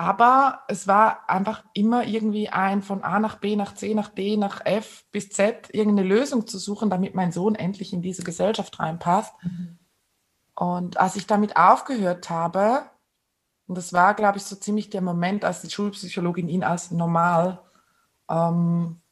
aber 0.00 0.62
es 0.66 0.88
war 0.88 1.28
einfach 1.28 1.62
immer 1.74 2.06
irgendwie 2.06 2.48
ein 2.48 2.80
von 2.80 3.04
A 3.04 3.18
nach 3.18 3.36
B, 3.36 3.54
nach 3.54 3.74
C, 3.74 3.92
nach 3.92 4.08
D, 4.08 4.38
nach 4.38 4.64
F 4.64 5.04
bis 5.12 5.28
Z 5.28 5.68
irgendeine 5.74 6.08
Lösung 6.08 6.46
zu 6.46 6.56
suchen, 6.58 6.88
damit 6.88 7.14
mein 7.14 7.32
Sohn 7.32 7.54
endlich 7.54 7.92
in 7.92 8.00
diese 8.00 8.22
Gesellschaft 8.22 8.80
reinpasst. 8.80 9.34
Mhm. 9.42 9.78
Und 10.54 10.96
als 10.96 11.16
ich 11.16 11.26
damit 11.26 11.58
aufgehört 11.58 12.30
habe, 12.30 12.84
und 13.66 13.76
das 13.76 13.92
war, 13.92 14.14
glaube 14.14 14.38
ich, 14.38 14.44
so 14.44 14.56
ziemlich 14.56 14.88
der 14.88 15.02
Moment, 15.02 15.44
als 15.44 15.60
die 15.60 15.70
Schulpsychologin 15.70 16.48
ihn 16.48 16.64
als 16.64 16.90
normal 16.90 17.60
ähm, 18.30 19.02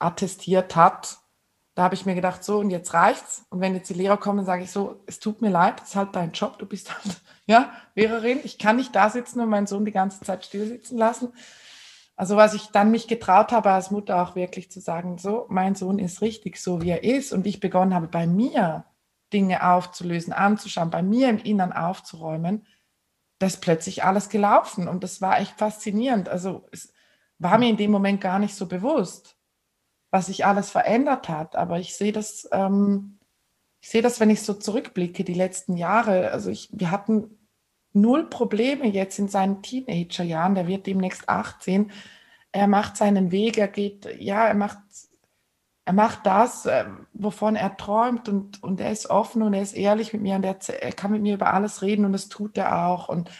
attestiert 0.00 0.74
hat, 0.74 1.19
da 1.74 1.84
habe 1.84 1.94
ich 1.94 2.06
mir 2.06 2.14
gedacht, 2.14 2.42
so 2.44 2.58
und 2.58 2.70
jetzt 2.70 2.94
reicht's. 2.94 3.46
Und 3.50 3.60
wenn 3.60 3.74
jetzt 3.74 3.88
die 3.88 3.94
Lehrer 3.94 4.16
kommen, 4.16 4.44
sage 4.44 4.64
ich 4.64 4.70
so, 4.70 5.02
es 5.06 5.20
tut 5.20 5.40
mir 5.40 5.50
leid, 5.50 5.80
es 5.82 5.90
ist 5.90 5.96
halt 5.96 6.14
dein 6.14 6.32
Job, 6.32 6.58
du 6.58 6.66
bist 6.66 6.92
halt 6.92 7.20
ja, 7.46 7.72
Lehrerin, 7.94 8.40
ich 8.44 8.58
kann 8.58 8.76
nicht 8.76 8.94
da 8.94 9.10
sitzen 9.10 9.40
und 9.40 9.48
meinen 9.48 9.66
Sohn 9.66 9.84
die 9.84 9.92
ganze 9.92 10.20
Zeit 10.20 10.44
still 10.44 10.66
sitzen 10.66 10.98
lassen. 10.98 11.32
Also 12.16 12.36
was 12.36 12.52
ich 12.52 12.66
dann 12.66 12.90
mich 12.90 13.08
getraut 13.08 13.50
habe 13.50 13.70
als 13.70 13.90
Mutter 13.90 14.22
auch 14.22 14.36
wirklich 14.36 14.70
zu 14.70 14.80
sagen, 14.80 15.16
so, 15.16 15.46
mein 15.48 15.74
Sohn 15.74 15.98
ist 15.98 16.20
richtig 16.20 16.58
so, 16.58 16.82
wie 16.82 16.90
er 16.90 17.02
ist. 17.02 17.32
Und 17.32 17.46
ich 17.46 17.60
begonnen 17.60 17.94
habe, 17.94 18.08
bei 18.08 18.26
mir 18.26 18.84
Dinge 19.32 19.66
aufzulösen, 19.66 20.34
anzuschauen, 20.34 20.90
bei 20.90 21.02
mir 21.02 21.30
im 21.30 21.38
Innern 21.38 21.72
aufzuräumen, 21.72 22.66
da 23.38 23.46
ist 23.46 23.62
plötzlich 23.62 24.04
alles 24.04 24.28
gelaufen. 24.28 24.86
Und 24.86 25.02
das 25.02 25.22
war 25.22 25.40
echt 25.40 25.56
faszinierend. 25.56 26.28
Also 26.28 26.68
es 26.72 26.92
war 27.38 27.56
mir 27.56 27.70
in 27.70 27.78
dem 27.78 27.90
Moment 27.90 28.20
gar 28.20 28.38
nicht 28.38 28.54
so 28.54 28.66
bewusst, 28.66 29.38
was 30.10 30.26
sich 30.26 30.44
alles 30.44 30.70
verändert 30.70 31.28
hat. 31.28 31.56
Aber 31.56 31.78
ich 31.78 31.94
sehe 31.94 32.12
das, 32.12 32.48
ähm, 32.52 33.18
ich 33.80 33.90
sehe 33.90 34.02
das, 34.02 34.20
wenn 34.20 34.30
ich 34.30 34.42
so 34.42 34.54
zurückblicke, 34.54 35.24
die 35.24 35.34
letzten 35.34 35.76
Jahre. 35.76 36.30
Also 36.32 36.50
ich, 36.50 36.68
wir 36.72 36.90
hatten 36.90 37.38
null 37.92 38.28
Probleme 38.28 38.86
jetzt 38.86 39.18
in 39.18 39.28
seinen 39.28 39.62
Teenagerjahren. 39.62 40.54
Der 40.54 40.66
wird 40.66 40.86
demnächst 40.86 41.28
18. 41.28 41.90
Er 42.52 42.66
macht 42.66 42.96
seinen 42.96 43.30
Weg, 43.30 43.58
er 43.58 43.68
geht, 43.68 44.08
ja, 44.18 44.46
er 44.46 44.54
macht, 44.54 44.78
er 45.84 45.92
macht 45.92 46.26
das, 46.26 46.66
äh, 46.66 46.84
wovon 47.12 47.56
er 47.56 47.76
träumt 47.76 48.28
und, 48.28 48.62
und 48.62 48.80
er 48.80 48.90
ist 48.90 49.08
offen 49.08 49.42
und 49.42 49.54
er 49.54 49.62
ist 49.62 49.72
ehrlich 49.72 50.12
mit 50.12 50.22
mir 50.22 50.34
und 50.34 50.44
er, 50.44 50.56
er 50.68 50.92
kann 50.92 51.12
mit 51.12 51.22
mir 51.22 51.34
über 51.34 51.54
alles 51.54 51.82
reden 51.82 52.04
und 52.04 52.12
das 52.12 52.28
tut 52.28 52.58
er 52.58 52.86
auch. 52.86 53.08
Und 53.08 53.30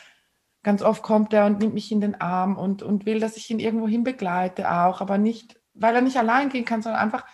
ganz 0.62 0.82
oft 0.82 1.02
kommt 1.02 1.32
er 1.32 1.46
und 1.46 1.58
nimmt 1.58 1.74
mich 1.74 1.90
in 1.90 2.00
den 2.00 2.20
Arm 2.20 2.56
und, 2.56 2.82
und 2.82 3.04
will, 3.04 3.20
dass 3.20 3.36
ich 3.36 3.50
ihn 3.50 3.58
irgendwo 3.58 3.88
hin 3.88 4.04
begleite 4.04 4.70
auch, 4.70 5.00
aber 5.00 5.18
nicht, 5.18 5.59
weil 5.80 5.94
er 5.94 6.02
nicht 6.02 6.16
allein 6.16 6.48
gehen 6.48 6.64
kann, 6.64 6.82
sondern 6.82 7.00
einfach 7.00 7.24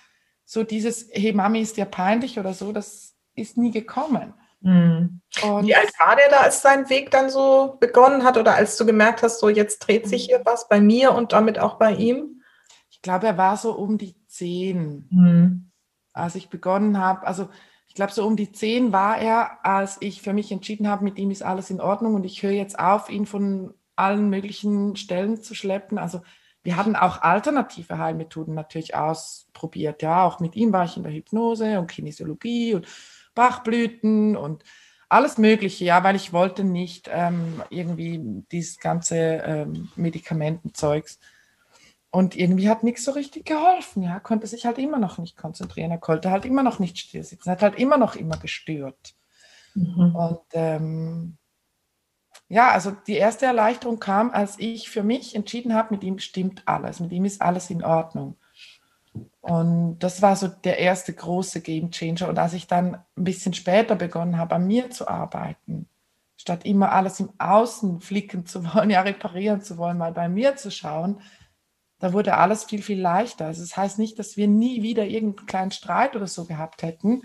so 0.45 0.63
dieses, 0.63 1.09
hey 1.13 1.33
Mami, 1.33 1.61
ist 1.61 1.77
dir 1.77 1.85
peinlich 1.85 2.39
oder 2.39 2.55
so, 2.55 2.73
das 2.73 3.17
ist 3.35 3.59
nie 3.59 3.73
gekommen. 3.73 4.33
Mhm. 4.61 5.21
Wie 5.35 5.75
alt 5.75 5.93
war 5.99 6.17
der 6.17 6.31
da, 6.31 6.39
als 6.39 6.63
sein 6.63 6.89
Weg 6.89 7.11
dann 7.11 7.29
so 7.29 7.77
begonnen 7.79 8.25
hat 8.25 8.37
oder 8.37 8.55
als 8.55 8.77
du 8.77 8.87
gemerkt 8.87 9.23
hast, 9.23 9.41
so 9.41 9.49
jetzt 9.49 9.81
dreht 9.81 10.09
sich 10.09 10.27
hier 10.27 10.41
was 10.45 10.69
bei 10.69 10.81
mir 10.81 11.13
und 11.13 11.33
damit 11.33 11.59
auch 11.59 11.75
bei 11.75 11.93
ihm? 11.93 12.43
Ich 12.91 13.03
glaube, 13.03 13.27
er 13.27 13.37
war 13.37 13.57
so 13.57 13.73
um 13.73 13.99
die 13.99 14.17
zehn, 14.27 15.07
mhm. 15.11 15.71
als 16.13 16.35
ich 16.35 16.49
begonnen 16.49 16.99
habe. 16.99 17.27
Also 17.27 17.49
ich 17.89 17.95
glaube, 17.95 18.13
so 18.13 18.27
um 18.27 18.37
die 18.37 18.53
zehn 18.53 18.93
war 18.93 19.19
er, 19.19 19.65
als 19.65 19.99
ich 20.01 20.23
für 20.23 20.33
mich 20.33 20.51
entschieden 20.51 20.89
habe, 20.89 21.05
mit 21.05 21.19
ihm 21.19 21.31
ist 21.31 21.43
alles 21.43 21.71
in 21.71 21.81
Ordnung 21.81 22.15
und 22.15 22.25
ich 22.25 22.43
höre 22.43 22.53
jetzt 22.53 22.79
auf, 22.79 23.11
ihn 23.11 23.27
von 23.27 23.75
allen 23.95 24.31
möglichen 24.31 24.97
Stellen 24.97 25.43
zu 25.43 25.55
schleppen. 25.55 25.99
Also 25.99 26.23
wir 26.67 26.77
hatten 26.77 26.97
auch 26.97 27.23
alternative 27.23 27.97
Heilmethoden 27.97 28.55
natürlich 28.55 28.97
ausprobiert. 28.97 30.03
Ja, 30.03 30.25
auch 30.25 30.41
mit 30.41 30.57
ihm 30.57 30.73
war 30.73 30.85
ich 30.85 30.97
in 30.97 31.05
der 31.05 31.13
Hypnose 31.13 31.79
und 31.79 31.87
Kinesiologie 31.87 32.75
und 32.75 32.89
Bachblüten 33.37 34.37
und 34.37 34.65
alles 35.09 35.39
Mögliche, 35.39 35.85
ja, 35.85 36.03
weil 36.03 36.17
ich 36.17 36.33
wollte 36.33 36.65
nicht 36.65 37.09
ähm, 37.13 37.63
irgendwie 37.71 38.21
dieses 38.51 38.81
ganze 38.81 39.17
ähm, 39.17 39.91
Medikamentenzeugs. 39.95 41.21
Und 42.11 42.35
irgendwie 42.35 42.69
hat 42.69 42.83
nichts 42.83 43.05
so 43.05 43.13
richtig 43.13 43.45
geholfen, 43.45 44.03
ja, 44.03 44.19
konnte 44.19 44.49
sich 44.49 44.67
halt 44.67 44.79
immer 44.79 44.99
noch 44.99 45.19
nicht 45.19 45.37
konzentrieren, 45.37 45.93
er 45.93 45.99
konnte 45.99 46.33
halt 46.33 46.45
immer 46.45 46.65
noch 46.65 46.81
nicht 46.81 46.99
still 46.99 47.23
sitzen, 47.23 47.51
hat 47.51 47.63
halt 47.63 47.79
immer 47.79 47.99
noch 47.99 48.17
immer 48.17 48.39
gestört. 48.39 49.15
Mhm. 49.75 50.17
Und 50.17 50.41
ähm, 50.53 51.37
ja, 52.49 52.71
also 52.71 52.93
die 53.07 53.17
erste 53.17 53.47
Erleichterung 53.47 53.99
kam, 53.99 54.31
als 54.31 54.59
ich 54.59 54.89
für 54.89 55.03
mich 55.03 55.35
entschieden 55.35 55.75
habe, 55.75 55.95
mit 55.95 56.05
ihm 56.05 56.19
stimmt 56.19 56.63
alles, 56.67 57.01
mit 57.01 57.13
ihm 57.13 57.25
ist 57.25 57.43
alles 57.43 57.71
in 57.71 57.85
Ordnung. 57.85 58.37
Und 59.41 59.99
das 60.01 60.23
war 60.23 60.37
so 60.37 60.49
der 60.49 60.79
erste 60.79 61.13
große 61.13 61.61
Game 61.61 61.91
Changer. 61.91 62.29
Und 62.29 62.39
als 62.39 62.53
ich 62.53 62.67
dann 62.67 62.97
ein 63.17 63.25
bisschen 63.25 63.55
später 63.55 63.97
begonnen 63.97 64.39
habe, 64.39 64.57
an 64.57 64.67
mir 64.67 64.91
zu 64.91 65.09
arbeiten, 65.09 65.89
statt 66.37 66.65
immer 66.65 66.93
alles 66.93 67.21
im 67.21 67.31
Außen 67.39 68.01
flicken 68.01 68.47
zu 68.47 68.65
wollen, 68.65 68.91
ja, 68.91 69.01
reparieren 69.03 69.63
zu 69.63 69.79
wollen, 69.79 69.99
mal 69.99 70.13
bei 70.13 70.29
mir 70.29 70.57
zu 70.57 70.71
schauen, 70.71 71.21
da 71.99 72.13
wurde 72.13 72.37
alles 72.37 72.65
viel, 72.65 72.83
viel 72.83 73.01
leichter. 73.01 73.47
Also 73.47 73.63
das 73.63 73.77
heißt 73.77 73.99
nicht, 73.99 74.19
dass 74.19 74.37
wir 74.37 74.49
nie 74.49 74.83
wieder 74.83 75.05
irgendeinen 75.05 75.47
kleinen 75.47 75.71
Streit 75.71 76.15
oder 76.15 76.27
so 76.27 76.45
gehabt 76.45 76.83
hätten, 76.83 77.23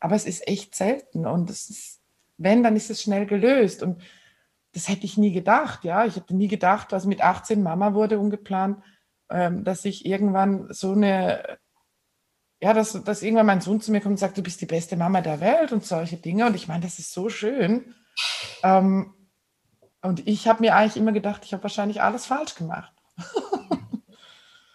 aber 0.00 0.16
es 0.16 0.26
ist 0.26 0.46
echt 0.48 0.74
selten. 0.74 1.26
Und 1.26 1.50
es 1.50 1.70
ist, 1.70 2.00
wenn, 2.36 2.62
dann 2.62 2.76
ist 2.76 2.90
es 2.90 3.02
schnell 3.02 3.26
gelöst. 3.26 3.82
Und 3.82 4.02
das 4.72 4.88
hätte 4.88 5.04
ich 5.04 5.16
nie 5.16 5.32
gedacht, 5.32 5.84
ja. 5.84 6.04
Ich 6.04 6.16
hätte 6.16 6.36
nie 6.36 6.48
gedacht, 6.48 6.92
dass 6.92 7.06
mit 7.06 7.22
18 7.22 7.62
Mama 7.62 7.94
wurde 7.94 8.18
ungeplant, 8.18 8.82
ähm, 9.30 9.64
dass 9.64 9.84
ich 9.84 10.06
irgendwann 10.06 10.72
so 10.72 10.92
eine, 10.92 11.58
ja, 12.60 12.72
dass, 12.72 12.92
dass 13.04 13.22
irgendwann 13.22 13.46
mein 13.46 13.60
Sohn 13.60 13.80
zu 13.80 13.92
mir 13.92 14.00
kommt 14.00 14.12
und 14.12 14.18
sagt, 14.18 14.36
du 14.36 14.42
bist 14.42 14.60
die 14.60 14.66
beste 14.66 14.96
Mama 14.96 15.20
der 15.20 15.40
Welt 15.40 15.72
und 15.72 15.84
solche 15.84 16.16
Dinge. 16.16 16.46
Und 16.46 16.54
ich 16.54 16.68
meine, 16.68 16.82
das 16.82 16.98
ist 16.98 17.12
so 17.12 17.28
schön. 17.28 17.94
Ähm, 18.62 19.14
und 20.02 20.26
ich 20.26 20.48
habe 20.48 20.60
mir 20.60 20.76
eigentlich 20.76 20.96
immer 20.96 21.12
gedacht, 21.12 21.44
ich 21.44 21.52
habe 21.52 21.62
wahrscheinlich 21.62 22.02
alles 22.02 22.26
falsch 22.26 22.54
gemacht. 22.54 22.92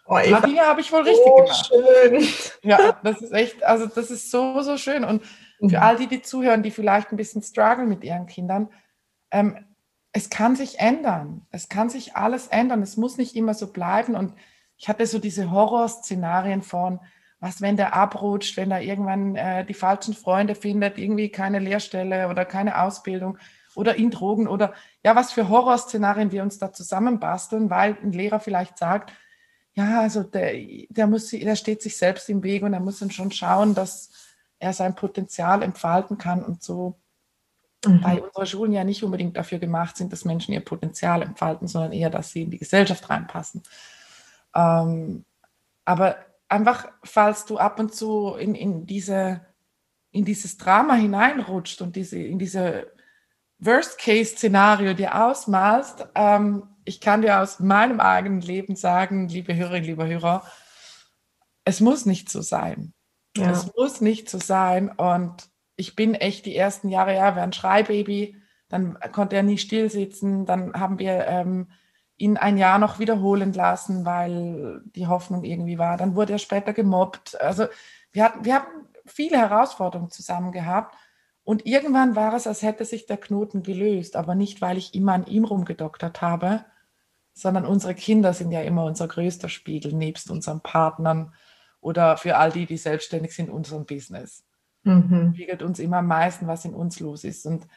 Oh, 0.06 0.18
Dinge 0.18 0.62
habe 0.62 0.82
ich 0.82 0.92
wohl 0.92 1.02
richtig 1.02 1.26
so 1.26 1.36
gemacht. 1.36 1.66
Schön. 1.68 2.28
Ja, 2.62 3.00
das 3.04 3.22
ist 3.22 3.32
echt, 3.32 3.64
also 3.64 3.88
das 3.88 4.12
ist 4.12 4.30
so, 4.30 4.62
so 4.62 4.78
schön. 4.78 5.06
Und 5.06 5.24
für 5.60 5.78
mhm. 5.78 5.84
all 5.84 5.96
die, 5.96 6.08
die 6.08 6.22
zuhören, 6.22 6.62
die 6.62 6.72
vielleicht 6.72 7.12
ein 7.12 7.18
bisschen 7.18 7.42
strugglen 7.42 7.88
mit 7.88 8.04
ihren 8.04 8.26
Kindern, 8.26 8.70
ähm, 9.32 9.66
es 10.14 10.30
kann 10.30 10.56
sich 10.56 10.80
ändern. 10.80 11.46
Es 11.50 11.70
kann 11.70 11.90
sich 11.90 12.16
alles 12.16 12.48
ändern. 12.48 12.84
Es 12.84 12.98
muss 12.98 13.18
nicht 13.18 13.36
immer 13.36 13.56
so 13.56 13.68
bleiben. 13.68 14.16
Und 14.16 14.34
ich 14.78 14.88
hatte 14.88 15.06
so 15.08 15.18
diese 15.18 15.50
Horrorszenarien 15.50 16.62
von, 16.62 17.00
was, 17.40 17.62
wenn 17.62 17.76
der 17.76 17.96
abrutscht, 17.96 18.56
wenn 18.56 18.72
er 18.72 18.82
irgendwann 18.82 19.36
äh, 19.36 19.66
die 19.66 19.74
falschen 19.74 20.14
Freunde 20.14 20.56
findet, 20.56 20.98
irgendwie 20.98 21.30
keine 21.30 21.60
Lehrstelle 21.60 22.30
oder 22.30 22.46
keine 22.46 22.82
Ausbildung 22.82 23.38
oder 23.76 23.96
in 23.96 24.12
Drogen 24.12 24.48
oder 24.48 24.74
ja, 25.04 25.16
was 25.16 25.34
für 25.34 25.50
Horrorszenarien 25.50 26.32
wir 26.32 26.44
uns 26.44 26.60
da 26.60 26.72
zusammenbasteln, 26.72 27.72
weil 27.72 27.98
ein 28.02 28.14
Lehrer 28.14 28.40
vielleicht 28.40 28.78
sagt, 28.78 29.12
ja, 29.74 30.00
also 30.00 30.22
der, 30.22 30.54
der 30.90 31.08
muss, 31.08 31.32
der 31.32 31.56
steht 31.56 31.82
sich 31.82 31.98
selbst 31.98 32.30
im 32.30 32.44
Weg 32.44 32.62
und 32.62 32.74
er 32.74 32.80
muss 32.80 33.00
dann 33.00 33.10
schon 33.10 33.32
schauen, 33.32 33.74
dass 33.74 34.12
er 34.60 34.74
sein 34.74 34.96
Potenzial 34.96 35.64
entfalten 35.64 36.20
kann 36.20 36.46
und 36.46 36.62
so 36.62 37.00
mhm. 37.86 38.04
weil 38.04 38.20
unsere 38.20 38.46
Schulen 38.46 38.72
ja 38.72 38.84
nicht 38.84 39.04
unbedingt 39.04 39.38
dafür 39.38 39.60
gemacht 39.60 39.98
sind, 39.98 40.12
dass 40.12 40.26
Menschen 40.26 40.54
ihr 40.54 40.62
Potenzial 40.62 41.22
entfalten, 41.22 41.68
sondern 41.68 41.92
eher, 41.92 42.10
dass 42.10 42.32
sie 42.32 42.44
in 42.44 42.52
die 42.52 42.60
Gesellschaft 42.60 43.10
reinpassen. 43.10 43.64
Ähm, 44.56 45.26
aber 45.86 46.18
einfach, 46.50 46.88
falls 47.04 47.46
du 47.46 47.58
ab 47.58 47.80
und 47.80 47.94
zu 47.94 48.36
in, 48.36 48.56
in, 48.56 48.86
diese, 48.86 49.42
in 50.12 50.26
dieses 50.26 50.58
Drama 50.58 50.96
hineinrutscht 50.96 51.82
und 51.82 51.96
diese, 51.96 52.20
in 52.20 52.40
diese 52.40 52.92
Worst-Case-Szenario 53.60 54.94
dir 54.94 55.24
ausmalst, 55.24 56.08
ähm, 56.16 56.68
ich 56.86 57.00
kann 57.00 57.22
dir 57.22 57.42
aus 57.42 57.60
meinem 57.60 58.00
eigenen 58.00 58.42
Leben 58.42 58.76
sagen, 58.76 59.30
liebe 59.30 59.56
Hörerinnen, 59.56 59.86
lieber 59.86 60.08
Hörer, 60.08 60.44
es 61.66 61.80
muss 61.80 62.06
nicht 62.06 62.30
so 62.30 62.42
sein. 62.42 62.94
Ja. 63.38 63.50
Es 63.52 63.74
muss 63.76 64.02
nicht 64.02 64.30
so 64.30 64.38
sein. 64.38 64.90
Und 64.90 65.50
ich 65.76 65.96
bin 65.96 66.16
echt 66.16 66.46
die 66.46 66.56
ersten 66.56 66.90
Jahre, 66.90 67.16
ja, 67.16 67.36
war 67.36 67.44
ein 67.44 67.54
Schreibaby, 67.54 68.38
dann 68.70 68.98
konnte 69.12 69.36
er 69.36 69.44
nie 69.44 69.58
still 69.58 69.90
sitzen, 69.90 70.46
dann 70.46 70.74
haben 70.74 71.00
wir 71.00 71.28
ähm, 71.28 71.68
ihn 72.18 72.38
ein 72.38 72.58
Jahr 72.58 72.80
noch 72.80 73.00
wiederholen 73.00 73.54
lassen, 73.54 74.06
weil 74.06 74.82
die 74.96 75.08
Hoffnung 75.08 75.44
irgendwie 75.44 75.78
war. 75.78 75.98
Dann 75.98 76.16
wurde 76.16 76.34
er 76.34 76.40
später 76.40 76.74
gemobbt. 76.74 77.40
Also 77.42 77.66
wir 78.12 78.24
hatten, 78.24 78.46
wir 78.46 78.56
haben 78.56 78.88
viele 79.06 79.38
Herausforderungen 79.38 80.12
zusammen 80.12 80.52
gehabt. 80.52 80.96
Und 81.44 81.66
irgendwann 81.66 82.16
war 82.16 82.34
es, 82.34 82.48
als 82.48 82.62
hätte 82.62 82.86
sich 82.86 83.06
der 83.06 83.18
Knoten 83.18 83.64
gelöst, 83.64 84.16
aber 84.16 84.34
nicht, 84.36 84.62
weil 84.62 84.78
ich 84.78 84.96
immer 84.96 85.14
an 85.14 85.26
ihm 85.26 85.44
rumgedoktert 85.44 86.22
habe, 86.22 86.64
sondern 87.34 87.66
unsere 87.66 87.96
Kinder 87.96 88.34
sind 88.34 88.52
ja 88.52 88.62
immer 88.62 88.86
unser 88.86 89.08
größter 89.08 89.50
Spiegel, 89.50 89.94
nebst 89.94 90.32
unseren 90.32 90.62
Partnern 90.62 91.34
oder 91.82 92.16
für 92.16 92.38
all 92.38 92.52
die, 92.52 92.66
die 92.66 92.78
selbstständig 92.78 93.36
sind, 93.36 93.50
unserem 93.50 93.86
Business. 93.86 94.46
Mhm. 94.84 95.34
Spiegelt 95.34 95.64
uns 95.64 95.80
immer 95.80 95.98
am 95.98 96.08
meisten, 96.08 96.48
was 96.48 96.66
in 96.66 96.74
uns 96.74 97.00
los 97.00 97.24
ist. 97.24 97.46
Und 97.46 97.68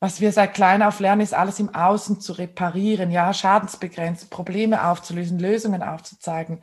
was 0.00 0.20
wir 0.20 0.32
seit 0.32 0.54
klein 0.54 0.82
auf 0.82 1.00
lernen, 1.00 1.22
ist 1.22 1.34
alles 1.34 1.58
im 1.60 1.74
Außen 1.74 2.20
zu 2.20 2.34
reparieren, 2.34 3.10
ja, 3.10 3.32
Schadensbegrenzen, 3.32 4.28
Probleme 4.28 4.86
aufzulösen, 4.86 5.38
Lösungen 5.38 5.82
aufzuzeigen, 5.82 6.62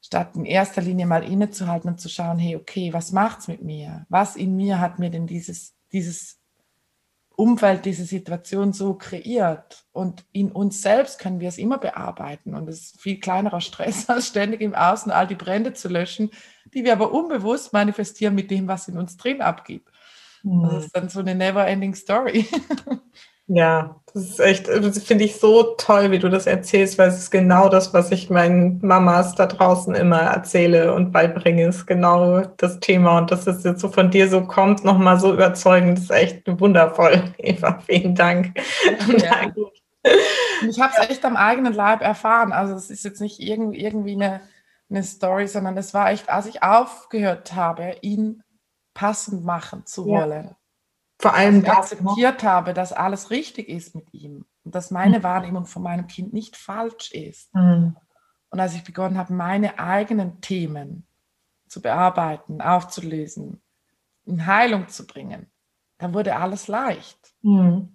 statt 0.00 0.34
in 0.34 0.44
erster 0.44 0.82
Linie 0.82 1.06
mal 1.06 1.22
innezuhalten 1.22 1.90
und 1.90 2.00
zu 2.00 2.08
schauen, 2.08 2.38
hey, 2.38 2.56
okay, 2.56 2.92
was 2.92 3.12
macht's 3.12 3.46
mit 3.46 3.62
mir? 3.62 4.04
Was 4.08 4.34
in 4.34 4.56
mir 4.56 4.80
hat 4.80 4.98
mir 4.98 5.10
denn 5.10 5.28
dieses, 5.28 5.76
dieses 5.92 6.41
Umfeld, 7.42 7.84
diese 7.84 8.04
Situation 8.04 8.72
so 8.72 8.94
kreiert? 8.94 9.84
Und 9.90 10.24
in 10.30 10.52
uns 10.52 10.80
selbst 10.80 11.18
können 11.18 11.40
wir 11.40 11.48
es 11.48 11.58
immer 11.58 11.78
bearbeiten 11.78 12.54
und 12.54 12.68
es 12.68 12.82
ist 12.82 13.00
viel 13.00 13.18
kleinerer 13.18 13.60
Stress, 13.60 14.08
als 14.08 14.28
ständig 14.28 14.60
im 14.60 14.76
Außen 14.76 15.10
all 15.10 15.26
die 15.26 15.34
Brände 15.34 15.72
zu 15.72 15.88
löschen, 15.88 16.30
die 16.72 16.84
wir 16.84 16.92
aber 16.92 17.10
unbewusst 17.10 17.72
manifestieren 17.72 18.36
mit 18.36 18.50
dem, 18.52 18.68
was 18.68 18.86
in 18.86 18.96
uns 18.96 19.16
drin 19.16 19.42
abgeht. 19.42 19.84
Mhm. 20.44 20.62
Das 20.62 20.84
ist 20.84 20.96
dann 20.96 21.08
so 21.08 21.18
eine 21.18 21.34
never-ending 21.34 21.96
Story. 21.96 22.46
Ja, 23.54 24.00
das 24.14 24.30
ist 24.30 24.40
echt, 24.40 24.68
das 24.68 25.04
finde 25.04 25.24
ich 25.24 25.36
so 25.36 25.74
toll, 25.76 26.10
wie 26.10 26.18
du 26.18 26.30
das 26.30 26.46
erzählst, 26.46 26.96
weil 26.96 27.10
es 27.10 27.18
ist 27.18 27.30
genau 27.30 27.68
das, 27.68 27.92
was 27.92 28.10
ich 28.10 28.30
meinen 28.30 28.78
Mamas 28.82 29.34
da 29.34 29.44
draußen 29.44 29.94
immer 29.94 30.20
erzähle 30.20 30.94
und 30.94 31.12
beibringe, 31.12 31.66
ist 31.66 31.86
genau 31.86 32.40
das 32.56 32.80
Thema. 32.80 33.18
Und 33.18 33.30
dass 33.30 33.46
es 33.46 33.62
jetzt 33.62 33.80
so 33.80 33.90
von 33.90 34.10
dir 34.10 34.30
so 34.30 34.46
kommt, 34.46 34.84
nochmal 34.84 35.20
so 35.20 35.34
überzeugend, 35.34 35.98
ist 35.98 36.10
echt 36.10 36.44
wundervoll. 36.46 37.22
Eva, 37.38 37.78
vielen 37.84 38.14
Dank. 38.14 38.58
Ja. 39.18 39.52
ich 40.66 40.80
habe 40.80 40.94
es 40.96 41.10
echt 41.10 41.24
am 41.26 41.36
eigenen 41.36 41.74
Leib 41.74 42.00
erfahren. 42.00 42.52
Also 42.52 42.74
es 42.74 42.88
ist 42.88 43.04
jetzt 43.04 43.20
nicht 43.20 43.38
irgendwie 43.38 44.14
eine, 44.14 44.40
eine 44.88 45.02
Story, 45.02 45.46
sondern 45.46 45.76
es 45.76 45.92
war 45.92 46.10
echt, 46.10 46.30
als 46.30 46.46
ich 46.46 46.62
aufgehört 46.62 47.54
habe, 47.54 47.96
ihn 48.00 48.42
passend 48.94 49.44
machen 49.44 49.84
zu 49.84 50.06
wollen. 50.06 50.44
Ja. 50.44 50.56
Vor 51.22 51.34
allem, 51.34 51.62
dass 51.62 51.92
ich 51.92 52.00
akzeptiert 52.00 52.42
habe, 52.42 52.74
dass 52.74 52.92
alles 52.92 53.30
richtig 53.30 53.68
ist 53.68 53.94
mit 53.94 54.12
ihm 54.12 54.44
und 54.64 54.74
dass 54.74 54.90
meine 54.90 55.20
mhm. 55.20 55.22
Wahrnehmung 55.22 55.66
von 55.66 55.80
meinem 55.80 56.08
Kind 56.08 56.32
nicht 56.32 56.56
falsch 56.56 57.12
ist. 57.12 57.54
Mhm. 57.54 57.96
Und 58.50 58.60
als 58.60 58.74
ich 58.74 58.82
begonnen 58.82 59.16
habe, 59.16 59.32
meine 59.32 59.78
eigenen 59.78 60.40
Themen 60.40 61.06
zu 61.68 61.80
bearbeiten, 61.80 62.60
aufzulösen, 62.60 63.62
in 64.26 64.46
Heilung 64.46 64.88
zu 64.88 65.06
bringen, 65.06 65.46
dann 65.98 66.12
wurde 66.12 66.34
alles 66.34 66.66
leicht. 66.66 67.18
Mhm. 67.42 67.94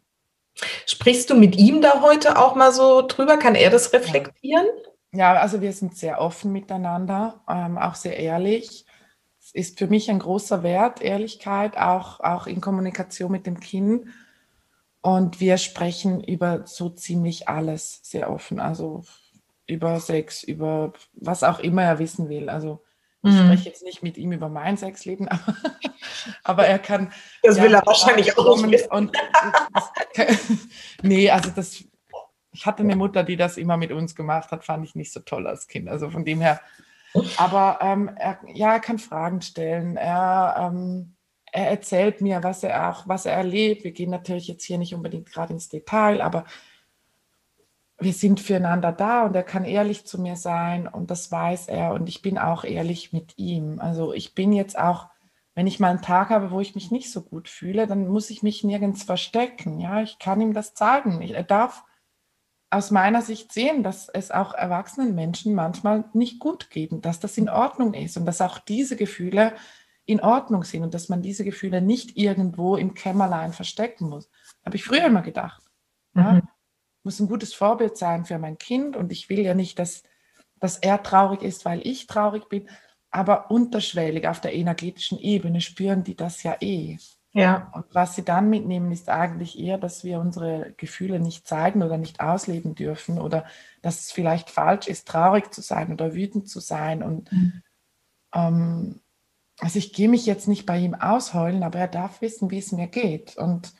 Sprichst 0.85 1.29
du 1.29 1.35
mit 1.35 1.57
ihm 1.57 1.81
da 1.81 2.01
heute 2.01 2.39
auch 2.39 2.55
mal 2.55 2.71
so 2.71 3.05
drüber? 3.05 3.35
Kann 3.35 3.55
er 3.55 3.69
das 3.69 3.91
reflektieren? 3.91 4.65
Ja, 5.11 5.33
also 5.33 5.59
wir 5.59 5.73
sind 5.73 5.97
sehr 5.97 6.21
offen 6.21 6.53
miteinander, 6.53 7.43
ähm, 7.49 7.77
auch 7.77 7.95
sehr 7.95 8.17
ehrlich 8.17 8.86
ist 9.53 9.79
für 9.79 9.87
mich 9.87 10.09
ein 10.09 10.19
großer 10.19 10.63
Wert, 10.63 11.01
Ehrlichkeit, 11.01 11.77
auch, 11.77 12.19
auch 12.19 12.47
in 12.47 12.61
Kommunikation 12.61 13.31
mit 13.31 13.45
dem 13.45 13.59
Kind. 13.59 14.07
Und 15.01 15.39
wir 15.39 15.57
sprechen 15.57 16.23
über 16.23 16.65
so 16.65 16.89
ziemlich 16.89 17.47
alles 17.47 17.99
sehr 18.03 18.31
offen. 18.31 18.59
Also 18.59 19.03
über 19.67 19.99
Sex, 19.99 20.43
über 20.43 20.93
was 21.13 21.43
auch 21.43 21.59
immer 21.59 21.83
er 21.83 21.99
wissen 21.99 22.29
will. 22.29 22.49
Also 22.49 22.83
ich 23.23 23.33
mhm. 23.33 23.45
spreche 23.45 23.69
jetzt 23.69 23.83
nicht 23.83 24.03
mit 24.03 24.17
ihm 24.17 24.31
über 24.31 24.47
mein 24.47 24.77
Sexleben, 24.77 25.27
aber, 25.29 25.55
aber 26.43 26.67
er 26.67 26.79
kann. 26.79 27.11
Das 27.43 27.57
ja, 27.57 27.63
will 27.63 27.73
er 27.73 27.85
wahrscheinlich 27.85 28.37
auch 28.37 28.65
nicht. 28.65 28.91
Und, 28.91 29.11
nee, 31.01 31.29
also 31.29 31.49
das, 31.49 31.83
ich 32.51 32.65
hatte 32.65 32.83
eine 32.83 32.95
Mutter, 32.95 33.23
die 33.23 33.35
das 33.35 33.57
immer 33.57 33.77
mit 33.77 33.91
uns 33.91 34.15
gemacht 34.15 34.51
hat, 34.51 34.63
fand 34.63 34.85
ich 34.85 34.95
nicht 34.95 35.11
so 35.11 35.19
toll 35.19 35.47
als 35.47 35.67
Kind. 35.67 35.89
Also 35.89 36.09
von 36.09 36.25
dem 36.25 36.41
her 36.41 36.61
aber 37.37 37.79
ähm, 37.81 38.11
er, 38.15 38.39
ja, 38.53 38.73
er 38.73 38.79
kann 38.79 38.99
Fragen 38.99 39.41
stellen. 39.41 39.97
Er, 39.97 40.71
ähm, 40.71 41.15
er 41.51 41.69
erzählt 41.69 42.21
mir, 42.21 42.43
was 42.43 42.63
er 42.63 42.89
auch, 42.89 43.07
was 43.07 43.25
er 43.25 43.33
erlebt. 43.33 43.83
Wir 43.83 43.91
gehen 43.91 44.09
natürlich 44.09 44.47
jetzt 44.47 44.63
hier 44.63 44.77
nicht 44.77 44.93
unbedingt 44.93 45.31
gerade 45.31 45.53
ins 45.53 45.69
Detail, 45.69 46.21
aber 46.21 46.45
wir 47.99 48.13
sind 48.13 48.39
füreinander 48.39 48.91
da 48.91 49.25
und 49.25 49.35
er 49.35 49.43
kann 49.43 49.65
ehrlich 49.65 50.05
zu 50.05 50.21
mir 50.21 50.35
sein 50.35 50.87
und 50.87 51.09
das 51.09 51.31
weiß 51.31 51.67
er 51.67 51.93
und 51.93 52.07
ich 52.07 52.21
bin 52.21 52.37
auch 52.37 52.63
ehrlich 52.63 53.11
mit 53.11 53.37
ihm. 53.37 53.79
Also 53.79 54.13
ich 54.13 54.35
bin 54.35 54.53
jetzt 54.53 54.77
auch, 54.77 55.07
wenn 55.55 55.65
ich 55.65 55.79
mal 55.79 55.89
einen 55.89 56.03
Tag 56.03 56.29
habe, 56.29 56.51
wo 56.51 56.59
ich 56.59 56.75
mich 56.75 56.91
nicht 56.91 57.11
so 57.11 57.23
gut 57.23 57.49
fühle, 57.49 57.87
dann 57.87 58.07
muss 58.07 58.29
ich 58.29 58.43
mich 58.43 58.63
nirgends 58.63 59.01
verstecken. 59.01 59.79
Ja, 59.79 60.01
ich 60.03 60.19
kann 60.19 60.41
ihm 60.41 60.53
das 60.53 60.75
zeigen. 60.75 61.21
er 61.21 61.43
darf 61.43 61.85
aus 62.77 62.91
meiner 62.91 63.23
Sicht 63.23 63.51
sehen, 63.51 63.81
dass 63.81 64.07
es 64.07 64.29
auch 64.29 64.53
erwachsenen 64.53 65.15
Menschen 65.15 65.55
manchmal 65.55 66.05
nicht 66.13 66.39
gut 66.39 66.69
geht 66.69 66.91
und 66.91 67.05
dass 67.05 67.19
das 67.19 67.37
in 67.37 67.49
Ordnung 67.49 67.95
ist 67.95 68.17
und 68.17 68.25
dass 68.25 68.39
auch 68.39 68.59
diese 68.59 68.95
Gefühle 68.95 69.53
in 70.05 70.21
Ordnung 70.21 70.63
sind 70.63 70.83
und 70.83 70.93
dass 70.93 71.09
man 71.09 71.23
diese 71.23 71.43
Gefühle 71.43 71.81
nicht 71.81 72.17
irgendwo 72.17 72.77
im 72.77 72.93
Kämmerlein 72.93 73.51
verstecken 73.51 74.09
muss. 74.09 74.29
Habe 74.63 74.77
ich 74.77 74.83
früher 74.83 75.05
immer 75.05 75.23
gedacht. 75.23 75.63
Ja? 76.13 76.33
Mhm. 76.33 76.47
Muss 77.03 77.19
ein 77.19 77.27
gutes 77.27 77.53
Vorbild 77.53 77.97
sein 77.97 78.25
für 78.25 78.37
mein 78.37 78.59
Kind 78.59 78.95
und 78.95 79.11
ich 79.11 79.27
will 79.27 79.39
ja 79.39 79.55
nicht, 79.55 79.79
dass, 79.79 80.03
dass 80.59 80.77
er 80.77 81.01
traurig 81.01 81.41
ist, 81.41 81.65
weil 81.65 81.85
ich 81.85 82.05
traurig 82.05 82.47
bin, 82.47 82.69
aber 83.09 83.49
unterschwellig 83.49 84.27
auf 84.27 84.39
der 84.39 84.53
energetischen 84.53 85.17
Ebene 85.17 85.61
spüren 85.61 86.03
die 86.03 86.15
das 86.15 86.43
ja 86.43 86.55
eh. 86.61 86.97
Ja. 87.37 87.71
Und 87.73 87.85
was 87.93 88.15
sie 88.15 88.23
dann 88.23 88.49
mitnehmen, 88.49 88.91
ist 88.91 89.09
eigentlich 89.09 89.59
eher, 89.59 89.77
dass 89.77 90.03
wir 90.03 90.19
unsere 90.19 90.73
Gefühle 90.77 91.19
nicht 91.19 91.47
zeigen 91.47 91.83
oder 91.83 91.97
nicht 91.97 92.19
ausleben 92.19 92.73
dürfen 92.73 93.19
oder 93.19 93.45
dass 93.83 93.99
es 93.99 94.11
vielleicht 94.11 94.49
falsch 94.49 94.87
ist, 94.87 95.07
traurig 95.07 95.53
zu 95.53 95.61
sein 95.61 95.93
oder 95.93 96.15
wütend 96.15 96.49
zu 96.49 96.59
sein. 96.59 97.03
Und 97.03 97.31
mhm. 97.31 97.61
ähm, 98.33 99.01
also 99.59 99.77
ich 99.77 99.93
gehe 99.93 100.09
mich 100.09 100.25
jetzt 100.25 100.47
nicht 100.47 100.65
bei 100.65 100.79
ihm 100.79 100.95
ausheulen, 100.95 101.61
aber 101.61 101.77
er 101.77 101.87
darf 101.87 102.21
wissen, 102.21 102.49
wie 102.49 102.57
es 102.57 102.71
mir 102.71 102.87
geht. 102.87 103.37
Und 103.37 103.73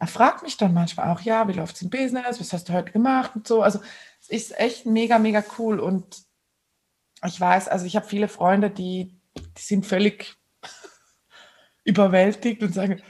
er 0.00 0.08
fragt 0.08 0.42
mich 0.42 0.56
dann 0.56 0.74
manchmal 0.74 1.10
auch, 1.10 1.20
ja, 1.20 1.46
wie 1.46 1.52
läuft 1.52 1.76
es 1.76 1.82
im 1.82 1.90
Business? 1.90 2.40
Was 2.40 2.52
hast 2.52 2.68
du 2.68 2.72
heute 2.72 2.90
gemacht? 2.90 3.32
Und 3.36 3.46
so. 3.46 3.62
Also 3.62 3.80
es 4.20 4.28
ist 4.28 4.58
echt 4.58 4.86
mega, 4.86 5.20
mega 5.20 5.44
cool. 5.58 5.78
Und 5.78 6.24
ich 7.24 7.40
weiß, 7.40 7.68
also 7.68 7.86
ich 7.86 7.94
habe 7.94 8.06
viele 8.06 8.28
Freunde, 8.28 8.70
die, 8.70 9.20
die 9.36 9.62
sind 9.62 9.86
völlig 9.86 10.37
überwältigt 11.88 12.62
und 12.62 12.74
sagen, 12.74 13.00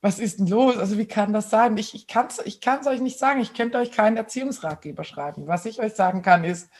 was 0.00 0.18
ist 0.18 0.38
denn 0.38 0.48
los? 0.48 0.76
Also 0.76 0.98
wie 0.98 1.06
kann 1.06 1.32
das 1.32 1.48
sein? 1.48 1.78
Ich, 1.78 1.94
ich 1.94 2.06
kann 2.06 2.26
es 2.26 2.38
ich 2.44 2.60
kann's 2.60 2.86
euch 2.86 3.00
nicht 3.00 3.18
sagen. 3.18 3.40
Ich 3.40 3.54
könnte 3.54 3.78
euch 3.78 3.90
keinen 3.90 4.18
Erziehungsratgeber 4.18 5.04
schreiben. 5.04 5.46
Was 5.46 5.64
ich 5.64 5.80
euch 5.80 5.94
sagen 5.94 6.20
kann, 6.20 6.44
ist, 6.44 6.70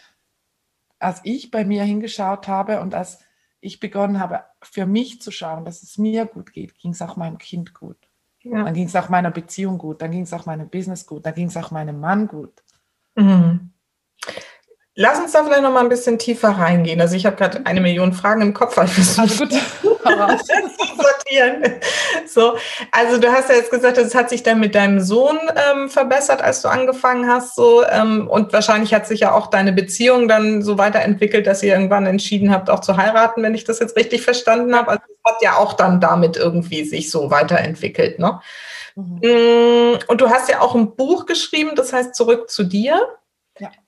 als 0.98 1.20
ich 1.24 1.50
bei 1.50 1.64
mir 1.64 1.84
hingeschaut 1.84 2.48
habe 2.48 2.80
und 2.80 2.94
als 2.94 3.20
ich 3.60 3.80
begonnen 3.80 4.20
habe, 4.20 4.44
für 4.62 4.84
mich 4.84 5.22
zu 5.22 5.30
schauen, 5.30 5.64
dass 5.64 5.82
es 5.82 5.96
mir 5.96 6.26
gut 6.26 6.52
geht, 6.52 6.76
ging 6.78 6.90
es 6.90 7.00
auch 7.00 7.16
meinem 7.16 7.38
Kind 7.38 7.72
gut. 7.72 7.96
Ja. 8.42 8.62
Dann 8.62 8.74
ging 8.74 8.86
es 8.86 8.96
auch 8.96 9.08
meiner 9.08 9.30
Beziehung 9.30 9.78
gut, 9.78 10.02
dann 10.02 10.10
ging 10.10 10.22
es 10.22 10.34
auch 10.34 10.44
meinem 10.44 10.68
Business 10.68 11.06
gut, 11.06 11.24
dann 11.24 11.34
ging 11.34 11.46
es 11.46 11.56
auch 11.56 11.70
meinem 11.70 11.98
Mann 11.98 12.26
gut. 12.26 12.62
Mhm. 13.14 13.70
Lass 14.96 15.18
uns 15.18 15.32
da 15.32 15.42
vielleicht 15.42 15.62
noch 15.62 15.72
mal 15.72 15.80
ein 15.80 15.88
bisschen 15.88 16.20
tiefer 16.20 16.50
reingehen. 16.50 17.00
Also 17.00 17.16
ich 17.16 17.26
habe 17.26 17.34
gerade 17.34 17.66
eine 17.66 17.80
Million 17.80 18.12
Fragen 18.12 18.42
im 18.42 18.54
Kopf, 18.54 18.76
weil 18.76 18.86
ich 18.86 19.18
also 19.18 19.44
gut. 19.44 19.52
sortieren. 20.04 21.64
So, 22.26 22.56
also 22.92 23.18
du 23.18 23.32
hast 23.32 23.48
ja 23.48 23.56
jetzt 23.56 23.72
gesagt, 23.72 23.98
es 23.98 24.14
hat 24.14 24.30
sich 24.30 24.44
dann 24.44 24.60
mit 24.60 24.76
deinem 24.76 25.00
Sohn 25.00 25.38
ähm, 25.72 25.88
verbessert, 25.88 26.42
als 26.42 26.62
du 26.62 26.68
angefangen 26.68 27.28
hast. 27.28 27.56
So 27.56 27.84
ähm, 27.84 28.28
und 28.28 28.52
wahrscheinlich 28.52 28.94
hat 28.94 29.08
sich 29.08 29.20
ja 29.20 29.32
auch 29.32 29.48
deine 29.48 29.72
Beziehung 29.72 30.28
dann 30.28 30.62
so 30.62 30.78
weiterentwickelt, 30.78 31.46
dass 31.46 31.64
ihr 31.64 31.72
irgendwann 31.72 32.06
entschieden 32.06 32.52
habt, 32.52 32.70
auch 32.70 32.80
zu 32.80 32.96
heiraten, 32.96 33.42
wenn 33.42 33.54
ich 33.54 33.64
das 33.64 33.80
jetzt 33.80 33.96
richtig 33.96 34.22
verstanden 34.22 34.76
habe. 34.76 34.90
Also 34.90 35.02
es 35.10 35.32
hat 35.32 35.42
ja 35.42 35.56
auch 35.56 35.72
dann 35.72 36.00
damit 36.00 36.36
irgendwie 36.36 36.84
sich 36.84 37.10
so 37.10 37.30
weiterentwickelt, 37.30 38.20
ne? 38.20 38.40
Mhm. 38.94 39.18
Mm, 39.22 39.98
und 40.06 40.20
du 40.20 40.30
hast 40.30 40.48
ja 40.48 40.60
auch 40.60 40.76
ein 40.76 40.94
Buch 40.94 41.26
geschrieben, 41.26 41.72
das 41.74 41.92
heißt 41.92 42.14
Zurück 42.14 42.48
zu 42.48 42.62
dir. 42.62 43.08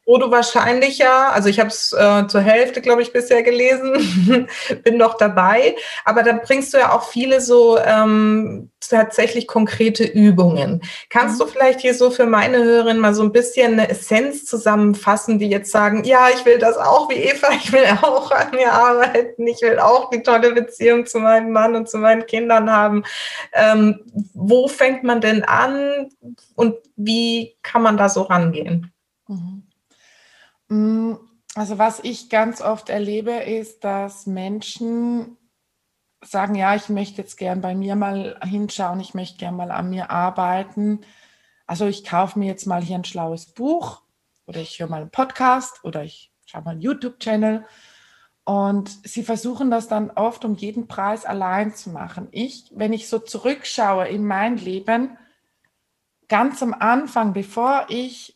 Wo 0.06 0.18
du 0.18 0.30
wahrscheinlich 0.30 0.98
ja, 0.98 1.30
also 1.30 1.48
ich 1.48 1.58
habe 1.58 1.68
es 1.68 1.92
äh, 1.92 2.26
zur 2.28 2.40
Hälfte, 2.40 2.80
glaube 2.80 3.02
ich, 3.02 3.12
bisher 3.12 3.42
gelesen, 3.42 4.46
bin 4.84 4.96
noch 4.96 5.16
dabei, 5.16 5.74
aber 6.04 6.22
da 6.22 6.32
bringst 6.32 6.72
du 6.72 6.78
ja 6.78 6.92
auch 6.92 7.08
viele 7.08 7.40
so 7.40 7.76
ähm, 7.76 8.70
tatsächlich 8.80 9.46
konkrete 9.46 10.04
Übungen. 10.04 10.82
Kannst 11.10 11.40
mhm. 11.40 11.44
du 11.44 11.50
vielleicht 11.50 11.80
hier 11.80 11.94
so 11.94 12.10
für 12.10 12.26
meine 12.26 12.58
Hörerinnen 12.58 13.00
mal 13.00 13.14
so 13.14 13.22
ein 13.22 13.32
bisschen 13.32 13.72
eine 13.72 13.88
Essenz 13.88 14.44
zusammenfassen, 14.44 15.38
die 15.38 15.48
jetzt 15.48 15.70
sagen, 15.70 16.04
ja, 16.04 16.28
ich 16.32 16.44
will 16.44 16.58
das 16.58 16.76
auch 16.76 17.10
wie 17.10 17.14
Eva, 17.14 17.48
ich 17.56 17.72
will 17.72 17.84
auch 18.02 18.30
an 18.30 18.52
mir 18.52 18.72
arbeiten, 18.72 19.46
ich 19.46 19.60
will 19.62 19.78
auch 19.78 20.10
die 20.10 20.22
tolle 20.22 20.52
Beziehung 20.52 21.06
zu 21.06 21.18
meinem 21.18 21.50
Mann 21.50 21.74
und 21.74 21.88
zu 21.88 21.98
meinen 21.98 22.26
Kindern 22.26 22.70
haben. 22.70 23.04
Ähm, 23.52 24.04
wo 24.34 24.68
fängt 24.68 25.02
man 25.02 25.20
denn 25.20 25.44
an 25.44 26.10
und 26.54 26.76
wie 26.96 27.56
kann 27.62 27.82
man 27.82 27.96
da 27.96 28.08
so 28.08 28.22
rangehen? 28.22 28.92
Mhm. 29.28 29.65
Mm, 30.68 31.14
also 31.54 31.78
was 31.78 32.00
ich 32.00 32.28
ganz 32.28 32.60
oft 32.60 32.88
erlebe, 32.88 33.32
ist, 33.32 33.84
dass 33.84 34.26
Menschen 34.26 35.36
sagen, 36.22 36.54
ja, 36.54 36.74
ich 36.74 36.88
möchte 36.88 37.22
jetzt 37.22 37.36
gern 37.36 37.60
bei 37.60 37.74
mir 37.74 37.96
mal 37.96 38.38
hinschauen, 38.44 39.00
ich 39.00 39.14
möchte 39.14 39.38
gern 39.38 39.56
mal 39.56 39.70
an 39.70 39.90
mir 39.90 40.10
arbeiten. 40.10 41.00
Also 41.66 41.86
ich 41.86 42.04
kaufe 42.04 42.38
mir 42.38 42.46
jetzt 42.46 42.66
mal 42.66 42.82
hier 42.82 42.96
ein 42.96 43.04
schlaues 43.04 43.46
Buch 43.46 44.02
oder 44.46 44.60
ich 44.60 44.78
höre 44.78 44.88
mal 44.88 45.02
einen 45.02 45.10
Podcast 45.10 45.84
oder 45.84 46.04
ich 46.04 46.32
schaue 46.46 46.62
mal 46.62 46.72
einen 46.72 46.80
YouTube-Channel. 46.80 47.64
Und 48.44 48.90
sie 49.08 49.24
versuchen 49.24 49.70
das 49.70 49.88
dann 49.88 50.10
oft 50.10 50.44
um 50.44 50.54
jeden 50.54 50.86
Preis 50.86 51.24
allein 51.24 51.74
zu 51.74 51.90
machen. 51.90 52.28
Ich, 52.30 52.70
wenn 52.74 52.92
ich 52.92 53.08
so 53.08 53.18
zurückschaue 53.18 54.06
in 54.06 54.24
mein 54.24 54.56
Leben, 54.56 55.18
ganz 56.28 56.62
am 56.62 56.72
Anfang, 56.72 57.32
bevor 57.32 57.86
ich 57.88 58.35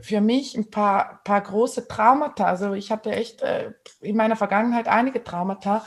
für 0.00 0.20
mich 0.20 0.56
ein 0.56 0.70
paar, 0.70 1.20
paar 1.24 1.40
große 1.40 1.88
Traumata, 1.88 2.44
also 2.44 2.72
ich 2.74 2.90
hatte 2.90 3.12
echt 3.12 3.42
äh, 3.42 3.72
in 4.00 4.16
meiner 4.16 4.36
Vergangenheit 4.36 4.88
einige 4.88 5.22
Traumata, 5.22 5.84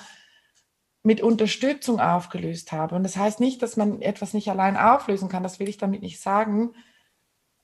mit 1.03 1.21
Unterstützung 1.21 1.99
aufgelöst 1.99 2.71
habe. 2.71 2.95
Und 2.95 3.03
das 3.03 3.17
heißt 3.17 3.39
nicht, 3.39 3.61
dass 3.61 3.75
man 3.75 4.01
etwas 4.01 4.33
nicht 4.33 4.49
allein 4.49 4.77
auflösen 4.77 5.29
kann, 5.29 5.43
das 5.43 5.59
will 5.59 5.67
ich 5.67 5.77
damit 5.77 6.01
nicht 6.01 6.21
sagen. 6.21 6.73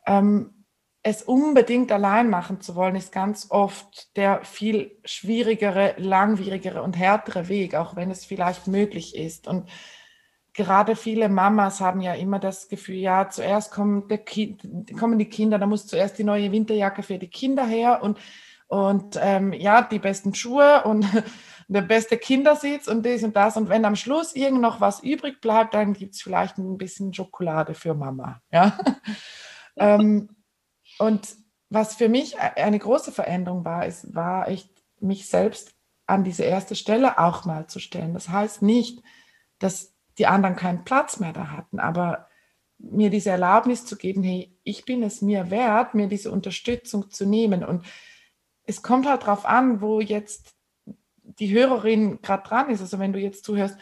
Ähm, 0.05 0.65
es 1.03 1.21
unbedingt 1.21 1.91
allein 1.91 2.29
machen 2.29 2.60
zu 2.60 2.75
wollen, 2.75 2.95
ist 2.95 3.12
ganz 3.12 3.47
oft 3.49 4.15
der 4.17 4.43
viel 4.43 4.99
schwierigere, 5.05 5.93
langwierigere 5.97 6.81
und 6.81 6.97
härtere 6.97 7.47
Weg, 7.47 7.75
auch 7.75 7.95
wenn 7.95 8.12
es 8.12 8.25
vielleicht 8.25 8.67
möglich 8.67 9.15
ist. 9.15 9.47
Und 9.47 9.69
gerade 10.58 10.96
viele 10.96 11.30
Mamas 11.30 11.80
haben 11.80 12.02
ja 12.02 12.15
immer 12.15 12.39
das 12.39 12.67
Gefühl, 12.67 12.96
ja, 12.96 13.30
zuerst 13.30 13.72
kommen, 13.72 14.08
kind, 14.26 14.62
kommen 15.00 15.20
die 15.20 15.30
Kinder, 15.30 15.60
da 15.60 15.67
muss 15.67 15.86
zuerst 15.86 16.17
die 16.17 16.24
neue 16.24 16.52
Winterjacke 16.52 17.04
für 17.04 17.20
die 17.20 17.30
Kinder 17.30 17.65
her 17.65 18.02
und, 18.02 18.17
und 18.67 19.17
ähm, 19.22 19.54
ja, 19.54 19.84
die 19.84 20.00
besten 20.00 20.34
Schuhe 20.34 20.84
und 20.84 21.06
der 21.67 21.84
beste 21.84 22.17
Kindersitz 22.17 22.88
und 22.88 23.06
das 23.06 23.24
und 23.24 23.36
das. 23.36 23.56
Und 23.56 23.70
wenn 23.70 23.86
am 23.86 23.96
Schluss 23.96 24.36
irgend 24.36 24.62
noch 24.62 24.82
was 24.82 25.04
übrig 25.04 25.41
bleibt, 25.41 25.76
dann 25.76 25.93
gibt 25.93 26.15
es 26.15 26.22
vielleicht 26.24 26.58
ein 26.58 26.78
bisschen 26.78 27.13
Schokolade 27.13 27.76
für 27.76 27.93
Mama. 27.93 28.41
Ja? 28.52 28.78
ähm, 29.78 30.30
und 30.98 31.36
was 31.70 31.96
für 31.96 32.10
mich 32.10 32.39
eine 32.39 32.80
große 32.80 33.12
Veränderung 33.12 33.63
war, 33.63 33.86
ist, 33.86 34.15
war 34.15 34.48
echt, 34.48 34.72
mich 35.00 35.30
selbst 35.30 35.76
an 36.08 36.24
diese 36.24 36.43
erste 36.43 36.74
Stelle 36.74 37.20
auch 37.20 37.46
mal 37.46 37.67
zu 37.67 37.78
stellen. 37.80 38.15
Das 38.15 38.30
heißt 38.30 38.63
nicht, 38.63 39.04
dass 39.60 39.96
die 40.17 40.27
anderen 40.27 40.56
keinen 40.56 40.84
Platz 40.84 41.19
mehr 41.19 41.34
da 41.34 41.51
hatten, 41.51 41.80
aber 41.80 42.27
mir 42.80 43.10
diese 43.10 43.32
Erlaubnis 43.32 43.86
zu 43.86 43.97
geben, 43.97 44.23
hey, 44.23 44.56
ich 44.63 44.86
bin 44.86 45.03
es 45.03 45.21
mir 45.21 45.49
wert, 45.49 45.93
mir 45.93 46.08
diese 46.08 46.32
Unterstützung 46.32 47.10
zu 47.10 47.25
nehmen. 47.25 47.63
Und 47.63 47.86
es 48.63 48.82
kommt 48.82 49.08
halt 49.08 49.23
darauf 49.23 49.45
an, 49.45 49.82
wo 49.82 49.99
jetzt 49.99 50.56
die 51.23 51.51
Hörerin 51.53 52.21
gerade 52.21 52.47
dran 52.47 52.69
ist, 52.69 52.82
also 52.82 52.99
wenn 52.99 53.13
du 53.13 53.19
jetzt 53.19 53.45
zuhörst, 53.45 53.77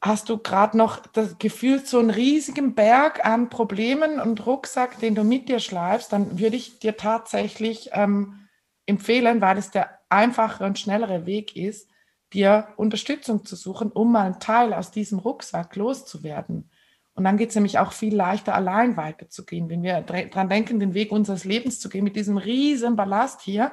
hast 0.00 0.28
du 0.28 0.38
gerade 0.38 0.76
noch 0.76 0.98
das 1.06 1.38
Gefühl, 1.38 1.84
so 1.84 1.98
einen 1.98 2.10
riesigen 2.10 2.74
Berg 2.74 3.24
an 3.24 3.48
Problemen 3.48 4.20
und 4.20 4.46
Rucksack, 4.46 4.98
den 5.00 5.14
du 5.14 5.24
mit 5.24 5.48
dir 5.48 5.58
schleifst, 5.58 6.12
dann 6.12 6.38
würde 6.38 6.56
ich 6.56 6.78
dir 6.78 6.96
tatsächlich 6.96 7.90
ähm, 7.92 8.48
empfehlen, 8.86 9.40
weil 9.40 9.58
es 9.58 9.70
der 9.70 9.98
einfachere 10.08 10.66
und 10.66 10.78
schnellere 10.78 11.26
Weg 11.26 11.56
ist, 11.56 11.88
dir 12.34 12.68
Unterstützung 12.76 13.44
zu 13.44 13.56
suchen, 13.56 13.90
um 13.92 14.12
mal 14.12 14.26
einen 14.26 14.40
Teil 14.40 14.72
aus 14.74 14.90
diesem 14.90 15.18
Rucksack 15.18 15.76
loszuwerden. 15.76 16.70
Und 17.14 17.24
dann 17.24 17.36
geht 17.36 17.50
es 17.50 17.54
nämlich 17.54 17.78
auch 17.78 17.92
viel 17.92 18.14
leichter, 18.14 18.54
allein 18.54 18.96
weiterzugehen. 18.96 19.68
Wenn 19.68 19.82
wir 19.82 20.00
daran 20.00 20.48
denken, 20.48 20.80
den 20.80 20.94
Weg 20.94 21.12
unseres 21.12 21.44
Lebens 21.44 21.78
zu 21.78 21.88
gehen, 21.88 22.04
mit 22.04 22.16
diesem 22.16 22.38
riesen 22.38 22.96
Ballast 22.96 23.42
hier, 23.42 23.72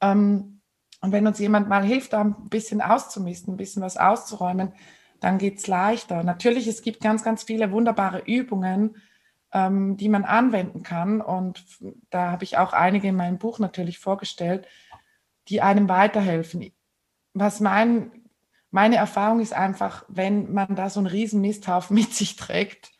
ähm, 0.00 0.60
und 1.00 1.12
wenn 1.12 1.26
uns 1.26 1.38
jemand 1.38 1.68
mal 1.68 1.84
hilft, 1.84 2.12
da 2.12 2.22
ein 2.22 2.48
bisschen 2.48 2.80
auszumisten, 2.80 3.54
ein 3.54 3.56
bisschen 3.56 3.82
was 3.82 3.96
auszuräumen, 3.96 4.72
dann 5.20 5.38
geht 5.38 5.58
es 5.58 5.66
leichter. 5.66 6.22
Natürlich, 6.24 6.66
es 6.66 6.82
gibt 6.82 7.00
ganz, 7.00 7.22
ganz 7.22 7.44
viele 7.44 7.70
wunderbare 7.70 8.22
Übungen, 8.26 8.96
ähm, 9.52 9.96
die 9.96 10.08
man 10.08 10.24
anwenden 10.24 10.82
kann. 10.82 11.20
Und 11.20 11.64
da 12.10 12.32
habe 12.32 12.44
ich 12.44 12.58
auch 12.58 12.72
einige 12.72 13.08
in 13.08 13.16
meinem 13.16 13.38
Buch 13.38 13.58
natürlich 13.58 13.98
vorgestellt, 13.98 14.66
die 15.48 15.60
einem 15.60 15.88
weiterhelfen. 15.88 16.72
Was 17.38 17.60
mein, 17.60 18.10
meine 18.70 18.96
Erfahrung 18.96 19.40
ist 19.40 19.52
einfach, 19.52 20.04
wenn 20.08 20.52
man 20.52 20.74
da 20.74 20.90
so 20.90 21.00
einen 21.00 21.06
riesen 21.06 21.40
Misthaufen 21.40 21.94
mit 21.98 22.14
sich 22.14 22.36
trägt, 22.36 22.90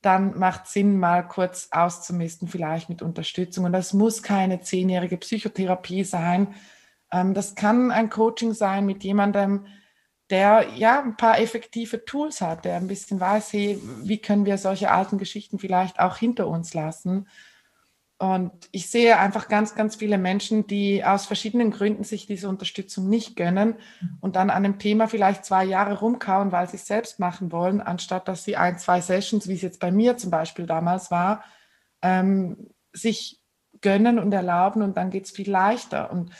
dann 0.00 0.38
macht 0.38 0.66
Sinn, 0.66 0.98
mal 0.98 1.22
kurz 1.22 1.68
auszumisten, 1.70 2.48
vielleicht 2.48 2.88
mit 2.88 3.02
Unterstützung. 3.02 3.64
Und 3.64 3.72
das 3.72 3.92
muss 3.92 4.22
keine 4.22 4.60
zehnjährige 4.60 5.16
Psychotherapie 5.16 6.02
sein, 6.02 6.54
ähm, 7.12 7.34
das 7.34 7.54
kann 7.54 7.92
ein 7.92 8.10
Coaching 8.10 8.54
sein 8.54 8.86
mit 8.86 9.04
jemandem, 9.04 9.66
der 10.30 10.66
ja 10.74 11.02
ein 11.02 11.16
paar 11.16 11.38
effektive 11.38 12.04
Tools 12.04 12.40
hat, 12.40 12.64
der 12.64 12.76
ein 12.76 12.88
bisschen 12.88 13.20
weiß, 13.20 13.52
hey, 13.52 13.80
wie 14.02 14.18
können 14.18 14.46
wir 14.46 14.56
solche 14.56 14.90
alten 14.90 15.18
Geschichten 15.18 15.58
vielleicht 15.58 16.00
auch 16.00 16.16
hinter 16.16 16.48
uns 16.48 16.72
lassen. 16.72 17.28
Und 18.22 18.52
ich 18.70 18.88
sehe 18.88 19.18
einfach 19.18 19.48
ganz, 19.48 19.74
ganz 19.74 19.96
viele 19.96 20.16
Menschen, 20.16 20.68
die 20.68 21.04
aus 21.04 21.26
verschiedenen 21.26 21.72
Gründen 21.72 22.04
sich 22.04 22.24
diese 22.24 22.48
Unterstützung 22.48 23.08
nicht 23.08 23.34
gönnen 23.34 23.74
und 24.20 24.36
dann 24.36 24.48
an 24.48 24.64
einem 24.64 24.78
Thema 24.78 25.08
vielleicht 25.08 25.44
zwei 25.44 25.64
Jahre 25.64 25.98
rumkauen, 25.98 26.52
weil 26.52 26.68
sie 26.68 26.76
es 26.76 26.86
selbst 26.86 27.18
machen 27.18 27.50
wollen, 27.50 27.80
anstatt 27.80 28.28
dass 28.28 28.44
sie 28.44 28.56
ein, 28.56 28.78
zwei 28.78 29.00
Sessions, 29.00 29.48
wie 29.48 29.54
es 29.54 29.62
jetzt 29.62 29.80
bei 29.80 29.90
mir 29.90 30.18
zum 30.18 30.30
Beispiel 30.30 30.66
damals 30.66 31.10
war, 31.10 31.42
ähm, 32.00 32.68
sich 32.92 33.40
gönnen 33.80 34.20
und 34.20 34.32
erlauben 34.32 34.82
und 34.82 34.96
dann 34.96 35.10
geht 35.10 35.24
es 35.24 35.32
viel 35.32 35.50
leichter. 35.50 36.12
Und 36.12 36.30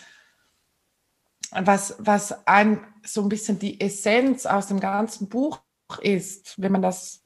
was, 1.51 1.97
was 1.99 2.47
ein, 2.47 2.79
so 3.05 3.23
ein 3.23 3.29
bisschen 3.29 3.59
die 3.59 3.81
Essenz 3.81 4.47
aus 4.47 4.69
dem 4.69 4.79
ganzen 4.79 5.29
Buch 5.29 5.61
ist, 6.01 6.63
wenn 6.63 6.71
man 6.71 6.83
das 6.83 7.25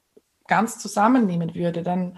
ganz 0.48 0.78
zusammennehmen 0.78 1.54
würde, 1.54 1.82
dann 1.82 2.16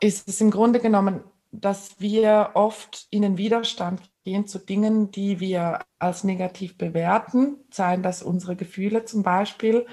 ist 0.00 0.28
es 0.28 0.40
im 0.40 0.50
Grunde 0.50 0.80
genommen, 0.80 1.22
dass 1.50 2.00
wir 2.00 2.50
oft 2.54 3.06
in 3.10 3.22
den 3.22 3.38
Widerstand 3.38 4.02
gehen 4.24 4.46
zu 4.46 4.58
Dingen, 4.58 5.10
die 5.10 5.40
wir 5.40 5.80
als 5.98 6.24
negativ 6.24 6.76
bewerten, 6.76 7.56
seien 7.70 8.02
das 8.02 8.22
unsere 8.22 8.56
Gefühle 8.56 9.04
zum 9.04 9.22
Beispiel, 9.22 9.86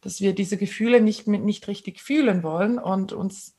dass 0.00 0.20
wir 0.20 0.34
diese 0.34 0.56
Gefühle 0.56 1.00
nicht, 1.00 1.26
nicht 1.26 1.66
richtig 1.68 2.00
fühlen 2.00 2.42
wollen 2.42 2.78
und 2.78 3.12
uns 3.12 3.56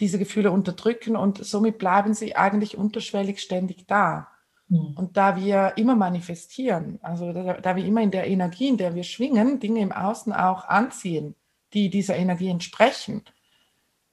diese 0.00 0.18
Gefühle 0.18 0.50
unterdrücken 0.50 1.16
und 1.16 1.44
somit 1.44 1.78
bleiben 1.78 2.14
sie 2.14 2.36
eigentlich 2.36 2.76
unterschwellig 2.76 3.40
ständig 3.40 3.86
da. 3.86 4.28
Mhm. 4.68 4.94
Und 4.96 5.16
da 5.16 5.36
wir 5.36 5.74
immer 5.76 5.96
manifestieren, 5.96 6.98
also 7.02 7.32
da, 7.32 7.54
da, 7.54 7.76
wir 7.76 7.84
immer 7.84 8.02
in 8.02 8.10
der 8.10 8.26
Energie, 8.26 8.68
in 8.68 8.76
der 8.76 8.94
wir 8.94 9.04
schwingen, 9.04 9.60
Dinge 9.60 9.80
im 9.80 9.92
Außen 9.92 10.32
auch 10.32 10.64
anziehen, 10.66 11.34
die 11.72 11.88
dieser 11.88 12.16
Energie 12.16 12.48
entsprechen, 12.48 13.22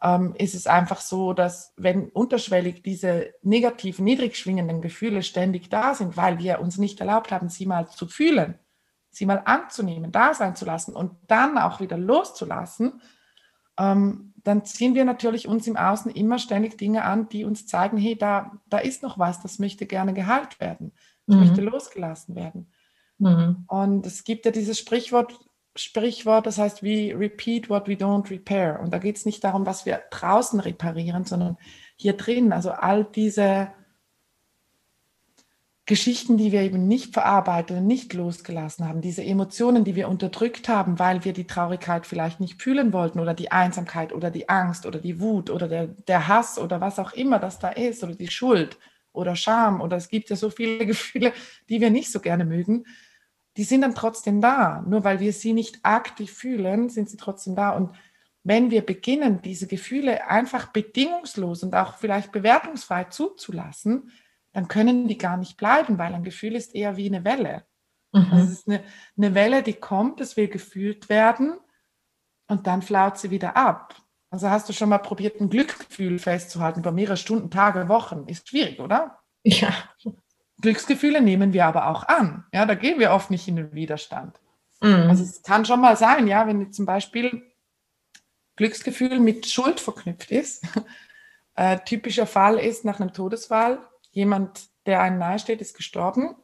ähm, 0.03 0.35
ist 0.37 0.53
es 0.53 0.67
einfach 0.67 0.99
so, 0.99 1.33
dass 1.33 1.73
wenn 1.77 2.09
unterschwellig 2.09 2.83
diese 2.83 3.33
negativen, 3.41 4.03
niedrig 4.03 4.35
schwingenden 4.35 4.81
Gefühle 4.81 5.23
ständig 5.23 5.69
da 5.69 5.95
sind, 5.95 6.17
weil 6.17 6.39
wir 6.39 6.59
uns 6.59 6.77
nicht 6.77 6.99
erlaubt 6.99 7.31
haben, 7.31 7.47
sie 7.47 7.65
mal 7.65 7.87
zu 7.87 8.07
fühlen, 8.07 8.59
sie 9.09 9.25
mal 9.25 9.41
anzunehmen, 9.45 10.11
da 10.11 10.33
sein 10.33 10.57
zu 10.57 10.65
lassen 10.65 10.93
und 10.93 11.13
dann 11.27 11.57
auch 11.57 11.79
wieder 11.79 11.97
loszulassen, 11.97 13.01
ähm, 13.79 14.33
dann 14.43 14.65
ziehen 14.65 14.93
wir 14.93 15.05
natürlich 15.05 15.47
uns 15.47 15.67
im 15.67 15.77
Außen 15.77 16.11
immer 16.11 16.37
ständig 16.37 16.77
Dinge 16.77 17.05
an, 17.05 17.29
die 17.29 17.45
uns 17.45 17.65
zeigen, 17.65 17.97
hey, 17.97 18.17
da, 18.17 18.59
da 18.67 18.79
ist 18.79 19.03
noch 19.03 19.17
was, 19.17 19.41
das 19.41 19.57
möchte 19.57 19.85
gerne 19.85 20.13
geheilt 20.13 20.59
werden, 20.59 20.91
das 21.27 21.37
mhm. 21.37 21.43
möchte 21.43 21.61
losgelassen 21.61 22.35
werden. 22.35 22.69
Mhm. 23.19 23.63
Und 23.67 24.05
es 24.05 24.25
gibt 24.25 24.45
ja 24.45 24.51
dieses 24.51 24.77
Sprichwort, 24.77 25.39
Sprichwort, 25.75 26.45
das 26.45 26.59
heißt, 26.59 26.83
we 26.83 27.17
repeat 27.17 27.69
what 27.69 27.87
we 27.87 27.93
don't 27.93 28.29
repair. 28.29 28.79
Und 28.81 28.93
da 28.93 28.99
geht 28.99 29.17
es 29.17 29.25
nicht 29.25 29.43
darum, 29.43 29.65
was 29.65 29.85
wir 29.85 30.01
draußen 30.11 30.59
reparieren, 30.59 31.25
sondern 31.25 31.57
hier 31.95 32.13
drin, 32.13 32.53
also 32.53 32.71
all 32.71 33.05
diese 33.05 33.71
Geschichten, 35.85 36.37
die 36.37 36.53
wir 36.53 36.61
eben 36.61 36.87
nicht 36.87 37.13
verarbeitet 37.13 37.77
und 37.77 37.87
nicht 37.87 38.13
losgelassen 38.13 38.87
haben, 38.87 39.01
diese 39.01 39.23
Emotionen, 39.23 39.83
die 39.83 39.95
wir 39.95 40.07
unterdrückt 40.07 40.69
haben, 40.69 40.97
weil 40.97 41.25
wir 41.25 41.33
die 41.33 41.45
Traurigkeit 41.45 42.07
vielleicht 42.07 42.39
nicht 42.39 42.61
fühlen 42.61 42.93
wollten 42.93 43.19
oder 43.19 43.33
die 43.33 43.51
Einsamkeit 43.51 44.13
oder 44.13 44.31
die 44.31 44.47
Angst 44.47 44.85
oder 44.85 44.99
die 44.99 45.19
Wut 45.19 45.49
oder 45.49 45.67
der, 45.67 45.87
der 45.87 46.29
Hass 46.29 46.57
oder 46.57 46.79
was 46.79 46.99
auch 46.99 47.11
immer 47.11 47.37
das 47.37 47.59
da 47.59 47.67
ist 47.67 48.01
oder 48.01 48.15
die 48.15 48.29
Schuld 48.29 48.77
oder 49.11 49.35
Scham 49.35 49.81
oder 49.81 49.97
es 49.97 50.07
gibt 50.07 50.29
ja 50.29 50.37
so 50.37 50.49
viele 50.49 50.85
Gefühle, 50.85 51.33
die 51.67 51.81
wir 51.81 51.89
nicht 51.89 52.11
so 52.13 52.21
gerne 52.21 52.45
mögen, 52.45 52.85
die 53.57 53.63
sind 53.63 53.81
dann 53.81 53.95
trotzdem 53.95 54.41
da. 54.41 54.83
Nur 54.87 55.03
weil 55.03 55.19
wir 55.19 55.33
sie 55.33 55.53
nicht 55.53 55.79
aktiv 55.83 56.31
fühlen, 56.31 56.89
sind 56.89 57.09
sie 57.09 57.17
trotzdem 57.17 57.55
da. 57.55 57.71
Und 57.71 57.95
wenn 58.43 58.71
wir 58.71 58.85
beginnen, 58.85 59.41
diese 59.41 59.67
Gefühle 59.67 60.27
einfach 60.27 60.67
bedingungslos 60.67 61.63
und 61.63 61.75
auch 61.75 61.97
vielleicht 61.97 62.31
bewertungsfrei 62.31 63.05
zuzulassen, 63.05 64.11
dann 64.51 64.67
können 64.67 65.07
die 65.07 65.17
gar 65.17 65.37
nicht 65.37 65.57
bleiben, 65.57 65.97
weil 65.97 66.13
ein 66.13 66.23
Gefühl 66.23 66.55
ist 66.55 66.75
eher 66.75 66.97
wie 66.97 67.07
eine 67.07 67.23
Welle. 67.25 67.63
Mhm. 68.11 68.27
Also 68.31 68.45
es 68.45 68.51
ist 68.59 68.67
eine, 68.67 68.83
eine 69.17 69.33
Welle, 69.33 69.63
die 69.63 69.73
kommt, 69.73 70.21
es 70.21 70.37
will 70.37 70.47
gefühlt 70.47 71.09
werden 71.09 71.57
und 72.47 72.67
dann 72.67 72.81
flaut 72.81 73.17
sie 73.17 73.31
wieder 73.31 73.57
ab. 73.57 73.95
Also 74.29 74.49
hast 74.49 74.67
du 74.67 74.73
schon 74.73 74.89
mal 74.89 74.97
probiert, 74.97 75.39
ein 75.39 75.49
Glücksgefühl 75.49 76.19
festzuhalten 76.19 76.79
über 76.79 76.91
mehrere 76.91 77.17
Stunden, 77.17 77.51
Tage, 77.51 77.87
Wochen? 77.87 78.25
Ist 78.27 78.49
schwierig, 78.49 78.79
oder? 78.79 79.19
Ja. 79.43 79.73
Glücksgefühle 80.63 81.21
nehmen 81.21 81.53
wir 81.53 81.65
aber 81.65 81.87
auch 81.87 82.07
an. 82.07 82.45
Ja, 82.51 82.65
da 82.65 82.73
gehen 82.73 82.99
wir 82.99 83.11
oft 83.11 83.29
nicht 83.29 83.47
in 83.47 83.57
den 83.57 83.73
Widerstand. 83.73 84.39
Mhm. 84.81 85.09
Also 85.09 85.23
es 85.23 85.43
kann 85.43 85.65
schon 85.65 85.79
mal 85.79 85.95
sein, 85.95 86.27
ja, 86.27 86.47
wenn 86.47 86.73
zum 86.73 86.85
Beispiel 86.85 87.43
Glücksgefühl 88.55 89.19
mit 89.19 89.45
Schuld 89.45 89.79
verknüpft 89.79 90.31
ist, 90.31 90.65
Äh, 91.55 91.79
typischer 91.85 92.25
Fall 92.25 92.57
ist 92.57 92.83
nach 92.85 92.99
einem 92.99 93.13
Todesfall, 93.13 93.79
jemand, 94.11 94.67
der 94.85 95.01
einem 95.01 95.19
nahesteht, 95.19 95.61
ist 95.61 95.77
gestorben. 95.77 96.35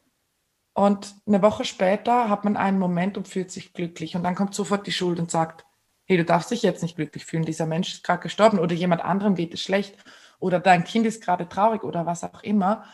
Und 0.72 1.14
eine 1.26 1.42
Woche 1.42 1.64
später 1.64 2.28
hat 2.28 2.44
man 2.44 2.56
einen 2.56 2.78
Moment 2.78 3.18
und 3.18 3.26
fühlt 3.26 3.50
sich 3.50 3.72
glücklich. 3.72 4.14
Und 4.14 4.22
dann 4.22 4.36
kommt 4.36 4.54
sofort 4.54 4.86
die 4.86 4.92
Schuld 4.92 5.18
und 5.18 5.30
sagt, 5.30 5.64
hey, 6.04 6.16
du 6.16 6.24
darfst 6.24 6.50
dich 6.50 6.62
jetzt 6.62 6.82
nicht 6.82 6.96
glücklich 6.96 7.24
fühlen, 7.24 7.44
dieser 7.44 7.66
Mensch 7.66 7.92
ist 7.92 8.04
gerade 8.04 8.22
gestorben 8.22 8.58
oder 8.58 8.74
jemand 8.74 9.04
anderem 9.04 9.34
geht 9.34 9.54
es 9.54 9.62
schlecht 9.62 9.96
oder 10.40 10.58
dein 10.58 10.84
Kind 10.84 11.06
ist 11.06 11.22
gerade 11.22 11.48
traurig 11.48 11.84
oder 11.84 12.06
was 12.06 12.24
auch 12.24 12.42
immer. 12.42 12.84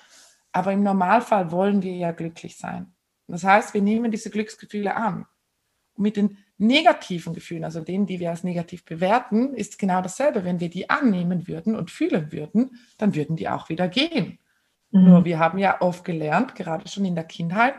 Aber 0.56 0.72
im 0.72 0.82
Normalfall 0.82 1.50
wollen 1.50 1.82
wir 1.82 1.94
ja 1.94 2.12
glücklich 2.12 2.56
sein. 2.56 2.94
Das 3.28 3.44
heißt, 3.44 3.74
wir 3.74 3.82
nehmen 3.82 4.10
diese 4.10 4.30
Glücksgefühle 4.30 4.96
an. 4.96 5.26
Und 5.94 6.02
mit 6.02 6.16
den 6.16 6.38
negativen 6.56 7.34
Gefühlen, 7.34 7.64
also 7.64 7.80
denen, 7.80 8.06
die 8.06 8.20
wir 8.20 8.30
als 8.30 8.42
negativ 8.42 8.86
bewerten, 8.86 9.52
ist 9.52 9.78
genau 9.78 10.00
dasselbe. 10.00 10.46
Wenn 10.46 10.58
wir 10.58 10.70
die 10.70 10.88
annehmen 10.88 11.46
würden 11.46 11.76
und 11.76 11.90
fühlen 11.90 12.32
würden, 12.32 12.78
dann 12.96 13.14
würden 13.14 13.36
die 13.36 13.50
auch 13.50 13.68
wieder 13.68 13.86
gehen. 13.88 14.38
Mhm. 14.92 15.04
Nur 15.04 15.24
wir 15.26 15.38
haben 15.38 15.58
ja 15.58 15.82
oft 15.82 16.04
gelernt, 16.04 16.54
gerade 16.54 16.88
schon 16.88 17.04
in 17.04 17.14
der 17.14 17.24
Kindheit, 17.24 17.74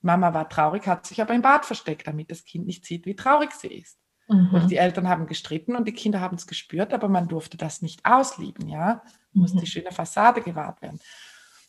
Mama 0.00 0.32
war 0.32 0.48
traurig, 0.48 0.86
hat 0.86 1.06
sich 1.06 1.20
aber 1.20 1.34
im 1.34 1.42
Bad 1.42 1.66
versteckt, 1.66 2.06
damit 2.06 2.30
das 2.30 2.44
Kind 2.44 2.66
nicht 2.66 2.86
sieht, 2.86 3.04
wie 3.04 3.16
traurig 3.16 3.52
sie 3.52 3.68
ist. 3.68 3.98
Mhm. 4.28 4.50
Und 4.52 4.70
die 4.70 4.76
Eltern 4.76 5.08
haben 5.08 5.26
gestritten 5.26 5.76
und 5.76 5.86
die 5.86 5.92
Kinder 5.92 6.20
haben 6.20 6.36
es 6.36 6.46
gespürt, 6.46 6.94
aber 6.94 7.08
man 7.08 7.28
durfte 7.28 7.58
das 7.58 7.82
nicht 7.82 8.00
auslieben, 8.04 8.68
ja. 8.68 9.02
Mhm. 9.32 9.42
Muss 9.42 9.54
die 9.54 9.66
schöne 9.66 9.92
Fassade 9.92 10.40
gewahrt 10.40 10.80
werden. 10.80 11.00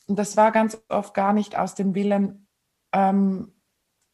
Und 0.08 0.18
das 0.20 0.38
war 0.38 0.52
ganz 0.52 0.78
oft 0.90 1.14
gar 1.14 1.34
nicht 1.34 1.58
aus 1.58 1.76
dem 1.76 1.96
Willen, 1.96 2.48
ähm, 2.94 3.52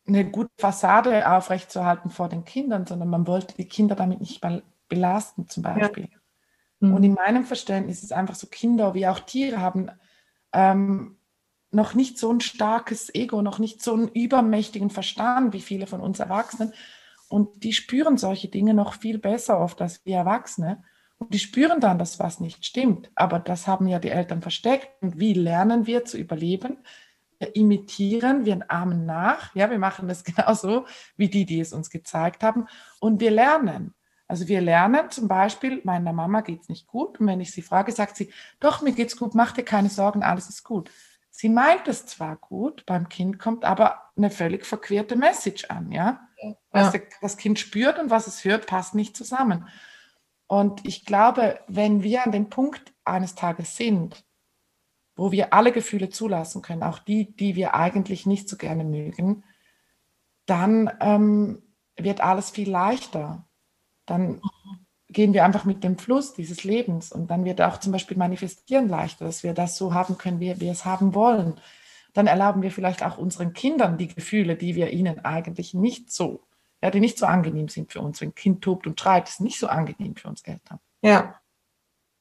eine 0.07 0.29
gute 0.29 0.51
Fassade 0.57 1.29
aufrechtzuerhalten 1.29 2.09
vor 2.09 2.29
den 2.29 2.43
Kindern, 2.43 2.85
sondern 2.85 3.09
man 3.09 3.27
wollte 3.27 3.55
die 3.55 3.67
Kinder 3.67 3.95
damit 3.95 4.19
nicht 4.19 4.41
belasten, 4.87 5.47
zum 5.47 5.63
Beispiel. 5.63 6.09
Ja. 6.11 6.87
Mhm. 6.87 6.93
Und 6.95 7.03
in 7.03 7.13
meinem 7.13 7.45
Verständnis 7.45 7.97
ist 7.97 8.05
es 8.05 8.11
einfach 8.11 8.35
so, 8.35 8.47
Kinder 8.47 8.93
wie 8.93 9.07
auch 9.07 9.19
Tiere 9.19 9.59
haben 9.59 9.89
ähm, 10.53 11.17
noch 11.71 11.93
nicht 11.93 12.17
so 12.17 12.31
ein 12.31 12.41
starkes 12.41 13.13
Ego, 13.13 13.41
noch 13.41 13.59
nicht 13.59 13.81
so 13.81 13.93
einen 13.93 14.09
übermächtigen 14.09 14.89
Verstand 14.89 15.53
wie 15.53 15.61
viele 15.61 15.87
von 15.87 16.01
uns 16.01 16.19
Erwachsenen. 16.19 16.73
Und 17.29 17.63
die 17.63 17.71
spüren 17.71 18.17
solche 18.17 18.49
Dinge 18.49 18.73
noch 18.73 18.93
viel 18.95 19.17
besser 19.17 19.59
oft 19.59 19.81
als 19.81 20.05
wir 20.05 20.17
Erwachsene. 20.17 20.83
Und 21.21 21.35
die 21.35 21.39
spüren 21.39 21.79
dann, 21.79 21.99
dass 21.99 22.17
was 22.17 22.39
nicht 22.39 22.65
stimmt. 22.65 23.11
Aber 23.13 23.37
das 23.37 23.67
haben 23.67 23.87
ja 23.87 23.99
die 23.99 24.09
Eltern 24.09 24.41
versteckt. 24.41 24.89
Und 25.03 25.19
wie 25.19 25.33
lernen 25.33 25.85
wir 25.85 26.03
zu 26.03 26.17
überleben? 26.17 26.79
Wir 27.37 27.55
imitieren, 27.55 28.43
wir 28.43 28.59
ahmen 28.71 29.05
nach. 29.05 29.53
Ja, 29.53 29.69
wir 29.69 29.77
machen 29.77 30.07
das 30.07 30.23
genauso 30.25 30.87
wie 31.17 31.29
die, 31.29 31.45
die 31.45 31.59
es 31.59 31.73
uns 31.73 31.91
gezeigt 31.91 32.41
haben. 32.41 32.65
Und 32.99 33.19
wir 33.19 33.29
lernen. 33.29 33.93
Also 34.27 34.47
wir 34.47 34.61
lernen 34.61 35.11
zum 35.11 35.27
Beispiel, 35.27 35.81
meiner 35.83 36.11
Mama 36.11 36.41
geht 36.41 36.61
es 36.61 36.69
nicht 36.69 36.87
gut. 36.87 37.19
Und 37.19 37.27
wenn 37.27 37.39
ich 37.39 37.51
sie 37.51 37.61
frage, 37.61 37.91
sagt 37.91 38.17
sie, 38.17 38.33
doch, 38.59 38.81
mir 38.81 38.93
geht's 38.93 39.15
gut, 39.15 39.35
mach 39.35 39.51
dir 39.51 39.63
keine 39.63 39.89
Sorgen, 39.89 40.23
alles 40.23 40.49
ist 40.49 40.63
gut. 40.63 40.89
Sie 41.29 41.49
meint 41.49 41.87
es 41.87 42.07
zwar 42.07 42.35
gut, 42.35 42.83
beim 42.87 43.09
Kind 43.09 43.37
kommt 43.37 43.63
aber 43.63 44.09
eine 44.17 44.31
völlig 44.31 44.65
verquerte 44.65 45.15
Message 45.15 45.65
an, 45.65 45.91
ja. 45.91 46.27
Was 46.71 46.93
ja. 46.95 46.99
das 47.21 47.37
Kind 47.37 47.59
spürt 47.59 47.99
und 47.99 48.09
was 48.09 48.25
es 48.25 48.43
hört, 48.43 48.65
passt 48.65 48.95
nicht 48.95 49.15
zusammen. 49.15 49.67
Und 50.51 50.85
ich 50.85 51.05
glaube, 51.05 51.61
wenn 51.69 52.03
wir 52.03 52.25
an 52.25 52.33
dem 52.33 52.49
Punkt 52.49 52.91
eines 53.05 53.35
Tages 53.35 53.77
sind, 53.77 54.25
wo 55.15 55.31
wir 55.31 55.53
alle 55.53 55.71
Gefühle 55.71 56.09
zulassen 56.09 56.61
können, 56.61 56.83
auch 56.83 56.99
die, 56.99 57.33
die 57.33 57.55
wir 57.55 57.73
eigentlich 57.73 58.25
nicht 58.25 58.49
so 58.49 58.57
gerne 58.57 58.83
mögen, 58.83 59.45
dann 60.45 60.91
ähm, 60.99 61.63
wird 61.95 62.19
alles 62.19 62.49
viel 62.49 62.69
leichter. 62.69 63.47
Dann 64.05 64.41
gehen 65.07 65.33
wir 65.33 65.45
einfach 65.45 65.63
mit 65.63 65.85
dem 65.85 65.97
Fluss 65.97 66.33
dieses 66.33 66.65
Lebens 66.65 67.13
und 67.13 67.31
dann 67.31 67.45
wird 67.45 67.61
auch 67.61 67.77
zum 67.77 67.93
Beispiel 67.93 68.17
manifestieren 68.17 68.89
leichter, 68.89 69.23
dass 69.23 69.43
wir 69.43 69.53
das 69.53 69.77
so 69.77 69.93
haben 69.93 70.17
können, 70.17 70.41
wie 70.41 70.59
wir 70.59 70.73
es 70.73 70.83
haben 70.83 71.15
wollen. 71.15 71.61
Dann 72.11 72.27
erlauben 72.27 72.61
wir 72.61 72.71
vielleicht 72.71 73.03
auch 73.03 73.17
unseren 73.17 73.53
Kindern 73.53 73.97
die 73.97 74.09
Gefühle, 74.09 74.57
die 74.57 74.75
wir 74.75 74.91
ihnen 74.91 75.23
eigentlich 75.23 75.73
nicht 75.73 76.11
so, 76.11 76.43
ja, 76.81 76.89
die 76.89 76.99
nicht 76.99 77.17
so 77.17 77.25
angenehm 77.25 77.67
sind 77.67 77.91
für 77.91 78.01
uns. 78.01 78.21
Wenn 78.21 78.29
ein 78.29 78.35
Kind 78.35 78.63
tobt 78.63 78.87
und 78.87 78.99
schreit, 78.99 79.29
ist 79.29 79.41
nicht 79.41 79.59
so 79.59 79.67
angenehm 79.67 80.15
für 80.15 80.27
uns 80.27 80.41
Eltern. 80.43 80.79
Ja. 81.01 81.35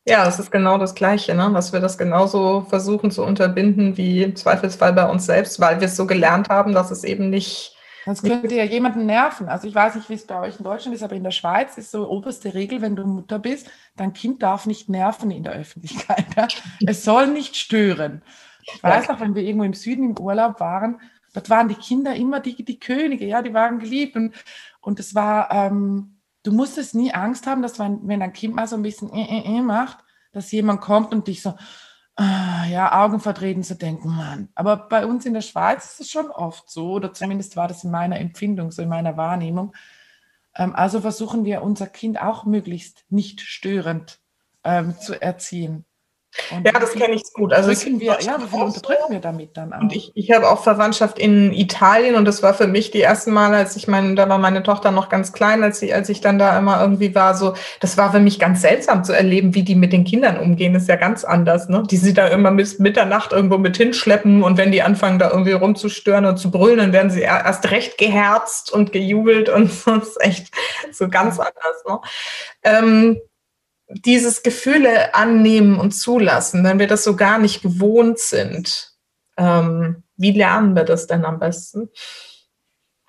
Ja, 0.07 0.27
es 0.27 0.39
ist 0.39 0.51
genau 0.51 0.79
das 0.79 0.95
Gleiche, 0.95 1.35
ne? 1.35 1.51
dass 1.53 1.73
wir 1.73 1.81
das 1.81 1.99
genauso 1.99 2.63
versuchen 2.63 3.11
zu 3.11 3.23
unterbinden 3.23 3.97
wie 3.99 4.23
im 4.23 4.35
Zweifelsfall 4.35 4.95
bei 4.95 5.07
uns 5.07 5.27
selbst, 5.27 5.61
weil 5.61 5.79
wir 5.81 5.87
es 5.87 5.97
so 5.97 6.07
gelernt 6.07 6.49
haben, 6.49 6.73
dass 6.73 6.91
es 6.91 7.05
eben 7.05 7.29
nicht 7.29 7.77
das 8.07 8.23
könnte 8.23 8.55
ja 8.55 8.65
jemanden 8.65 9.07
nerven. 9.07 9.49
Also 9.49 9.69
ich 9.69 9.75
weiß 9.75 9.95
nicht, 9.95 10.09
wie 10.09 10.15
es 10.15 10.27
bei 10.27 10.41
euch 10.41 10.59
in 10.59 10.65
Deutschland 10.65 10.95
ist, 10.97 11.03
aber 11.03 11.17
in 11.17 11.23
der 11.23 11.31
Schweiz 11.31 11.77
ist 11.77 11.91
so 11.91 12.09
oberste 12.09 12.55
Regel, 12.55 12.81
wenn 12.81 12.97
du 12.97 13.05
Mutter 13.05 13.39
bist, 13.39 13.71
dein 13.97 14.15
Kind 14.15 14.43
darf 14.43 14.67
nicht 14.67 14.89
nerven 14.89 15.31
in 15.31 15.43
der 15.43 15.53
Öffentlichkeit. 15.53 16.25
Ja? 16.37 16.49
Es 16.87 17.05
soll 17.05 17.27
nicht 17.29 17.57
stören. 17.57 18.23
Ich 18.63 18.83
weiß 18.83 19.09
noch, 19.09 19.21
wenn 19.21 19.35
wir 19.35 19.43
irgendwo 19.43 19.65
im 19.65 19.75
Süden 19.75 20.11
im 20.11 20.19
Urlaub 20.19 20.61
waren, 20.61 21.01
dort 21.33 21.51
waren 21.51 21.69
die 21.69 21.75
Kinder 21.75 22.15
immer 22.15 22.41
die, 22.41 22.65
die 22.65 22.79
Könige, 22.79 23.27
ja, 23.27 23.43
die 23.43 23.55
waren 23.55 23.79
geliebt. 23.79 24.17
Und, 24.17 24.35
und 24.81 25.01
es 25.01 25.15
war, 25.15 25.51
ähm, 25.53 26.21
du 26.43 26.53
musstest 26.53 26.95
nie 26.95 27.13
Angst 27.13 27.47
haben, 27.47 27.63
dass 27.63 27.79
wenn, 27.79 28.07
wenn 28.07 28.23
ein 28.23 28.33
Kind 28.33 28.55
mal 28.55 28.67
so 28.67 28.77
ein 28.77 28.83
bisschen 28.83 29.13
äh, 29.13 29.39
äh, 29.39 29.59
äh 29.59 29.63
macht, 29.63 29.99
dass 30.33 30.53
jemand 30.53 30.81
kommt 30.81 31.13
und 31.13 31.27
dich 31.27 31.43
so, 31.43 31.55
Ah, 32.23 32.67
ja, 32.67 33.03
Augen 33.03 33.19
verdrehen 33.19 33.63
zu 33.63 33.77
denken, 33.77 34.15
Mann. 34.15 34.51
Aber 34.55 34.77
bei 34.77 35.07
uns 35.07 35.25
in 35.25 35.33
der 35.33 35.41
Schweiz 35.41 35.93
ist 35.93 36.01
es 36.01 36.11
schon 36.11 36.31
oft 36.31 36.69
so, 36.69 36.93
oder 36.93 37.15
zumindest 37.15 37.57
war 37.57 37.67
das 37.67 37.83
in 37.83 37.91
meiner 37.91 38.19
Empfindung, 38.21 38.71
so 38.73 38.83
in 38.83 38.91
meiner 38.91 39.17
Wahrnehmung. 39.17 39.75
Ähm, 40.55 40.75
also 40.75 41.01
versuchen 41.01 41.47
wir 41.47 41.63
unser 41.63 41.87
Kind 41.87 42.21
auch 42.21 42.45
möglichst 42.45 43.07
nicht 43.09 43.41
störend 43.41 44.21
ähm, 44.65 44.99
zu 44.99 45.21
erziehen. 45.21 45.87
Und 46.53 46.65
ja, 46.65 46.73
das 46.73 46.93
kenne 46.93 47.15
ich 47.15 47.23
gut. 47.35 47.53
Also 47.53 47.71
wir, 47.71 48.19
ja, 48.21 48.39
wie 48.41 48.47
viel 48.47 48.63
unterdrücken 48.63 49.11
wir 49.11 49.21
damit 49.21 49.57
dann 49.57 49.73
auch? 49.73 49.81
Und 49.81 49.95
ich, 49.95 50.13
ich 50.15 50.31
habe 50.31 50.49
auch 50.49 50.63
Verwandtschaft 50.63 51.19
in 51.19 51.53
Italien 51.53 52.15
und 52.15 52.25
das 52.25 52.43
war 52.43 52.55
für 52.55 52.69
mich 52.69 52.93
die 52.93 53.03
ersten 53.03 53.33
Male, 53.33 53.57
als 53.57 53.75
ich 53.75 53.89
meine, 53.89 54.15
da 54.15 54.29
war 54.29 54.39
meine 54.39 54.63
Tochter 54.63 54.93
noch 54.93 55.09
ganz 55.09 55.33
klein, 55.33 55.65
als, 55.65 55.81
sie, 55.81 55.93
als 55.93 56.09
ich 56.09 56.21
dann 56.21 56.39
da 56.39 56.57
immer 56.57 56.81
irgendwie 56.81 57.15
war, 57.17 57.35
so, 57.35 57.55
das 57.81 57.97
war 57.97 58.13
für 58.13 58.21
mich 58.21 58.39
ganz 58.39 58.63
seltsam 58.63 59.03
zu 59.03 59.13
erleben, 59.13 59.55
wie 59.55 59.65
die 59.65 59.75
mit 59.75 59.93
den 59.93 60.05
Kindern 60.05 60.39
umgehen. 60.39 60.73
Das 60.73 60.83
ist 60.83 60.89
ja 60.89 60.97
ganz 60.97 61.25
anders, 61.25 61.69
ne? 61.69 61.83
Die 61.91 61.97
sie 61.97 62.15
da 62.15 62.29
immer 62.29 62.53
bis 62.53 62.79
Mitternacht 62.79 63.33
irgendwo 63.33 63.59
mit 63.59 63.77
hinschleppen 63.77 64.45
und 64.45 64.57
wenn 64.57 64.71
die 64.71 64.83
anfangen, 64.83 65.19
da 65.19 65.31
irgendwie 65.31 65.53
rumzustören 65.53 66.27
und 66.27 66.37
zu 66.37 66.51
brüllen, 66.51 66.79
dann 66.79 66.93
werden 66.93 67.11
sie 67.11 67.23
erst 67.23 67.71
recht 67.73 67.99
geherzt 67.99 68.73
und 68.73 68.93
gejubelt 68.93 69.49
und 69.49 69.73
so. 69.73 69.97
Das 69.97 70.09
ist 70.09 70.21
echt 70.21 70.55
so 70.93 71.09
ganz 71.09 71.39
anders, 71.39 71.85
ne? 71.87 72.01
Ähm, 72.63 73.21
dieses 73.93 74.43
Gefühle 74.43 75.15
annehmen 75.15 75.79
und 75.79 75.93
zulassen, 75.93 76.65
wenn 76.65 76.79
wir 76.79 76.87
das 76.87 77.05
so 77.05 77.17
gar 77.17 77.39
nicht 77.39 77.63
gewohnt 77.63 78.19
sind, 78.19 78.93
ähm, 79.37 80.05
wie 80.17 80.33
lernen 80.33 80.77
wir 80.77 80.85
das 80.85 81.07
denn 81.07 81.25
am 81.25 81.39
besten? 81.39 81.89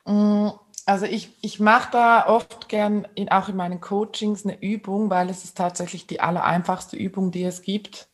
Mm, 0.05 0.49
also 0.85 1.05
ich, 1.05 1.37
ich 1.41 1.59
mache 1.59 1.91
da 1.91 2.27
oft 2.27 2.67
gern 2.67 3.07
in, 3.15 3.29
auch 3.29 3.49
in 3.49 3.55
meinen 3.55 3.81
Coachings 3.81 4.45
eine 4.45 4.61
Übung, 4.61 5.09
weil 5.09 5.29
es 5.29 5.43
ist 5.43 5.57
tatsächlich 5.57 6.07
die 6.07 6.19
allereinfachste 6.19 6.97
Übung, 6.97 7.31
die 7.31 7.43
es 7.43 7.61
gibt. 7.61 8.09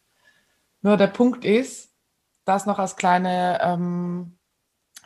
Nur 0.82 0.98
der 0.98 1.08
Punkt 1.08 1.46
ist, 1.46 1.92
das 2.44 2.66
noch 2.66 2.80
als 2.80 2.96
kleine 2.96 3.60
ähm, 3.62 4.38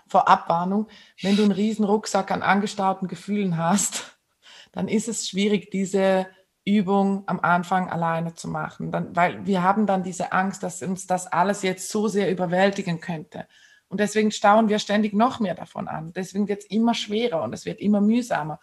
Vorabwarnung, 0.07 0.87
wenn 1.21 1.35
du 1.35 1.43
einen 1.43 1.51
riesen 1.51 1.85
Rucksack 1.85 2.31
an 2.31 2.41
angestauten 2.41 3.07
Gefühlen 3.07 3.57
hast, 3.57 4.17
dann 4.71 4.87
ist 4.87 5.07
es 5.07 5.29
schwierig, 5.29 5.69
diese 5.71 6.27
Übung 6.65 7.23
am 7.25 7.39
Anfang 7.39 7.89
alleine 7.89 8.35
zu 8.35 8.47
machen, 8.47 8.91
dann, 8.91 9.15
weil 9.15 9.45
wir 9.45 9.63
haben 9.63 9.87
dann 9.87 10.03
diese 10.03 10.31
Angst, 10.31 10.61
dass 10.63 10.81
uns 10.83 11.07
das 11.07 11.27
alles 11.27 11.63
jetzt 11.63 11.89
so 11.89 12.07
sehr 12.07 12.31
überwältigen 12.31 12.99
könnte. 12.99 13.47
Und 13.87 13.99
deswegen 13.99 14.31
stauen 14.31 14.69
wir 14.69 14.79
ständig 14.79 15.13
noch 15.13 15.39
mehr 15.39 15.55
davon 15.55 15.87
an. 15.87 16.13
Deswegen 16.13 16.47
wird 16.47 16.63
es 16.63 16.69
immer 16.69 16.93
schwerer 16.93 17.43
und 17.43 17.53
es 17.53 17.65
wird 17.65 17.81
immer 17.81 17.99
mühsamer. 17.99 18.59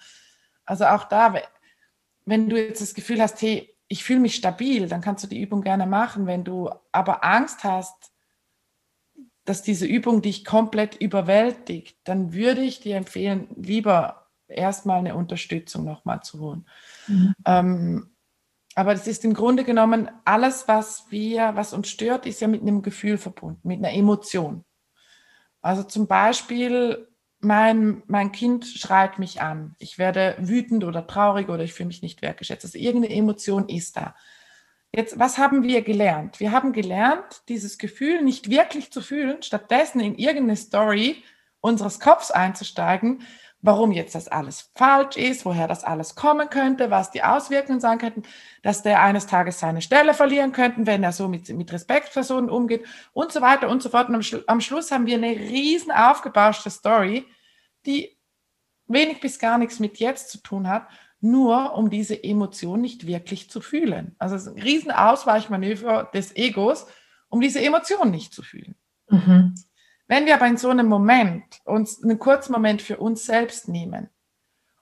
Also 0.65 0.87
auch 0.87 1.05
da, 1.05 1.35
wenn 2.25 2.49
du 2.49 2.57
jetzt 2.57 2.81
das 2.81 2.95
Gefühl 2.95 3.21
hast, 3.21 3.43
hey, 3.43 3.75
ich 3.89 4.05
fühle 4.05 4.21
mich 4.21 4.37
stabil, 4.37 4.89
dann 4.89 5.01
kannst 5.01 5.25
du 5.25 5.29
die 5.29 5.41
Übung 5.41 5.63
gerne 5.63 5.87
machen. 5.87 6.27
Wenn 6.27 6.45
du 6.45 6.71
aber 6.93 7.25
Angst 7.25 7.65
hast, 7.65 8.13
dass 9.45 9.63
diese 9.63 9.87
Übung 9.87 10.23
dich 10.23 10.45
komplett 10.45 10.95
überwältigt, 10.97 11.99
dann 12.05 12.33
würde 12.33 12.61
ich 12.61 12.81
dir 12.81 12.97
empfehlen, 12.97 13.49
lieber 13.57 14.29
erstmal 14.47 14.99
eine 14.99 15.15
Unterstützung 15.15 15.85
nochmal 15.85 16.23
zu 16.23 16.41
holen. 16.41 16.67
Mhm. 17.09 17.35
Ähm, 17.45 18.11
aber 18.75 18.93
es 18.93 19.09
ist 19.09 19.25
im 19.25 19.35
Grunde 19.35 19.65
genommen 19.65 20.09
alles, 20.25 20.69
was 20.69 21.07
wir, 21.11 21.57
was 21.57 21.73
uns 21.73 21.89
stört, 21.89 22.27
ist 22.27 22.41
ja 22.41 22.47
mit 22.47 22.63
einem 22.63 22.83
Gefühl 22.83 23.19
verbunden, 23.19 23.67
mit 23.67 23.79
einer 23.79 23.93
Emotion. 23.93 24.65
Also 25.61 25.83
zum 25.83 26.07
Beispiel, 26.07 27.09
mein, 27.41 28.03
mein 28.07 28.33
Kind 28.33 28.67
schreit 28.67 29.19
mich 29.19 29.41
an. 29.41 29.75
Ich 29.79 29.99
werde 29.99 30.37
wütend 30.39 30.85
oder 30.85 31.07
traurig 31.07 31.49
oder 31.49 31.63
ich 31.63 31.73
fühle 31.73 31.89
mich 31.89 32.03
nicht 32.03 32.23
wertgeschätzt. 32.23 32.65
Also 32.65 32.79
irgendeine 32.79 33.15
Emotion 33.15 33.69
ist 33.69 33.97
da. 33.97 34.15
Jetzt, 34.93 35.19
was 35.19 35.39
haben 35.39 35.63
wir 35.63 35.83
gelernt? 35.83 36.41
Wir 36.41 36.53
haben 36.53 36.73
gelernt, 36.73 37.43
dieses 37.49 37.79
Gefühl 37.79 38.23
nicht 38.23 38.51
wirklich 38.51 38.91
zu 38.91 39.03
fühlen, 39.03 39.43
stattdessen 39.43 40.01
in 40.01 40.17
irgendeine 40.17 40.57
Story 40.57 41.23
unseres 41.61 42.01
Kopfs 42.01 42.31
einzusteigen 42.31 43.23
warum 43.61 43.91
jetzt 43.91 44.15
das 44.15 44.29
alles 44.29 44.71
falsch 44.75 45.17
ist, 45.17 45.45
woher 45.45 45.67
das 45.67 45.83
alles 45.83 46.15
kommen 46.15 46.49
könnte, 46.49 46.91
was 46.91 47.11
die 47.11 47.23
Auswirkungen 47.23 47.81
sein 47.81 47.99
könnten, 47.99 48.23
dass 48.63 48.83
der 48.83 49.03
eines 49.03 49.27
Tages 49.27 49.59
seine 49.59 49.83
Stelle 49.83 50.15
verlieren 50.15 50.53
könnte, 50.53 50.87
wenn 50.87 51.03
er 51.03 51.13
so 51.13 51.29
mit, 51.29 51.49
mit 51.49 51.73
Respektpersonen 51.73 52.51
umgeht 52.51 52.85
und 53.13 53.33
so 53.33 53.41
weiter 53.41 53.69
und 53.69 53.83
so 53.83 53.89
fort. 53.89 54.09
Und 54.09 54.15
am, 54.15 54.23
Schlu 54.23 54.41
am 54.47 54.61
Schluss 54.61 54.91
haben 54.93 55.07
wir 55.07 55.17
eine 55.17 55.31
riesen 55.31 55.91
aufgebauschte 55.91 56.71
Story, 56.71 57.27
die 57.85 58.17
wenig 58.87 59.21
bis 59.21 59.39
gar 59.39 59.59
nichts 59.59 59.81
mit 59.81 59.99
jetzt 59.99 60.31
zu 60.31 60.39
tun 60.39 60.69
hat, 60.69 60.87
nur 61.21 61.75
um 61.75 61.91
diese 61.91 62.23
Emotion 62.23 62.81
nicht 62.81 63.07
wirklich 63.07 63.51
zu 63.51 63.61
fühlen. 63.61 64.15
Also 64.19 64.37
es 64.37 64.43
ist 64.43 64.57
ein 64.57 64.63
riesen 64.63 64.93
Ausweichmanöver 64.93 66.11
des 66.15 66.35
Egos, 66.37 66.87
um 67.29 67.41
diese 67.41 67.61
Emotion 67.61 68.11
nicht 68.11 68.33
zu 68.33 68.43
fühlen. 68.43 68.77
Mhm. 69.09 69.55
Wenn 70.09 70.27
wir 70.27 70.35
aber 70.35 70.47
in 70.47 70.57
so 70.57 70.71
einem 70.71 70.89
Moment 70.89 71.45
uns 71.65 72.03
einen 72.03 72.19
kurzen 72.19 72.53
Moment 72.53 72.83
für 72.83 72.97
uns 72.97 73.27
selbst 73.27 73.69
nehmen 73.69 74.09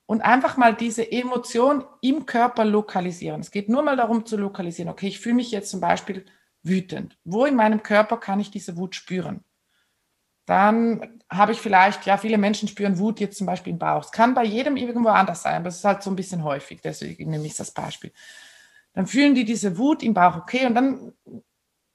und 0.06 0.22
einfach 0.22 0.56
mal 0.56 0.74
diese 0.74 1.10
Emotion 1.10 1.84
im 2.00 2.26
Körper 2.26 2.64
lokalisieren. 2.64 3.40
Es 3.40 3.50
geht 3.50 3.68
nur 3.68 3.82
mal 3.82 3.96
darum 3.96 4.24
zu 4.24 4.36
lokalisieren, 4.36 4.88
okay, 4.88 5.08
ich 5.08 5.20
fühle 5.20 5.34
mich 5.34 5.50
jetzt 5.50 5.70
zum 5.70 5.80
Beispiel 5.80 6.24
wütend. 6.62 7.18
Wo 7.24 7.44
in 7.44 7.56
meinem 7.56 7.82
Körper 7.82 8.16
kann 8.18 8.38
ich 8.38 8.52
diese 8.52 8.76
Wut 8.76 8.94
spüren? 8.94 9.44
Dann 10.46 11.20
habe 11.28 11.50
ich 11.50 11.60
vielleicht, 11.60 12.06
ja, 12.06 12.18
viele 12.18 12.38
Menschen 12.38 12.68
spüren 12.68 13.00
Wut 13.00 13.18
jetzt 13.18 13.36
zum 13.36 13.48
Beispiel 13.48 13.72
im 13.72 13.80
Bauch. 13.80 14.04
Es 14.04 14.12
kann 14.12 14.32
bei 14.32 14.44
jedem 14.44 14.76
irgendwo 14.76 15.08
anders 15.08 15.42
sein, 15.42 15.56
aber 15.56 15.68
es 15.68 15.78
ist 15.78 15.84
halt 15.84 16.04
so 16.04 16.10
ein 16.10 16.16
bisschen 16.16 16.44
häufig, 16.44 16.80
deswegen 16.82 17.30
nehme 17.30 17.46
ich 17.46 17.56
das 17.56 17.72
Beispiel. 17.72 18.12
Dann 18.92 19.08
fühlen 19.08 19.34
die 19.34 19.44
diese 19.44 19.76
Wut 19.76 20.04
im 20.04 20.14
Bauch, 20.14 20.36
okay, 20.36 20.66
und 20.66 20.76
dann, 20.76 21.12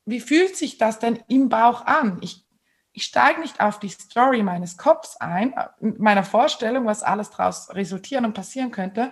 wie 0.05 0.19
fühlt 0.19 0.57
sich 0.57 0.77
das 0.77 0.99
denn 0.99 1.23
im 1.29 1.47
Bauch 1.47 1.85
an? 1.85 2.17
Ich 2.19 2.45
ich 2.93 3.03
steige 3.03 3.39
nicht 3.39 3.61
auf 3.61 3.79
die 3.79 3.89
Story 3.89 4.43
meines 4.43 4.77
Kopfs 4.77 5.17
ein, 5.17 5.53
meiner 5.79 6.23
Vorstellung, 6.23 6.85
was 6.85 7.03
alles 7.03 7.29
daraus 7.29 7.73
resultieren 7.73 8.25
und 8.25 8.33
passieren 8.33 8.71
könnte, 8.71 9.11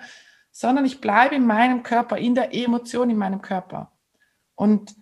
sondern 0.51 0.86
ich 0.86 0.99
bleibe 0.99 1.36
in 1.36 1.45
meinem 1.45 1.84
Körper, 1.84 2.17
in 2.17 2.36
der 2.36 2.53
Emotion 2.53 3.09
in 3.09 3.17
meinem 3.17 3.41
Körper. 3.41 3.91
Und 4.55 4.95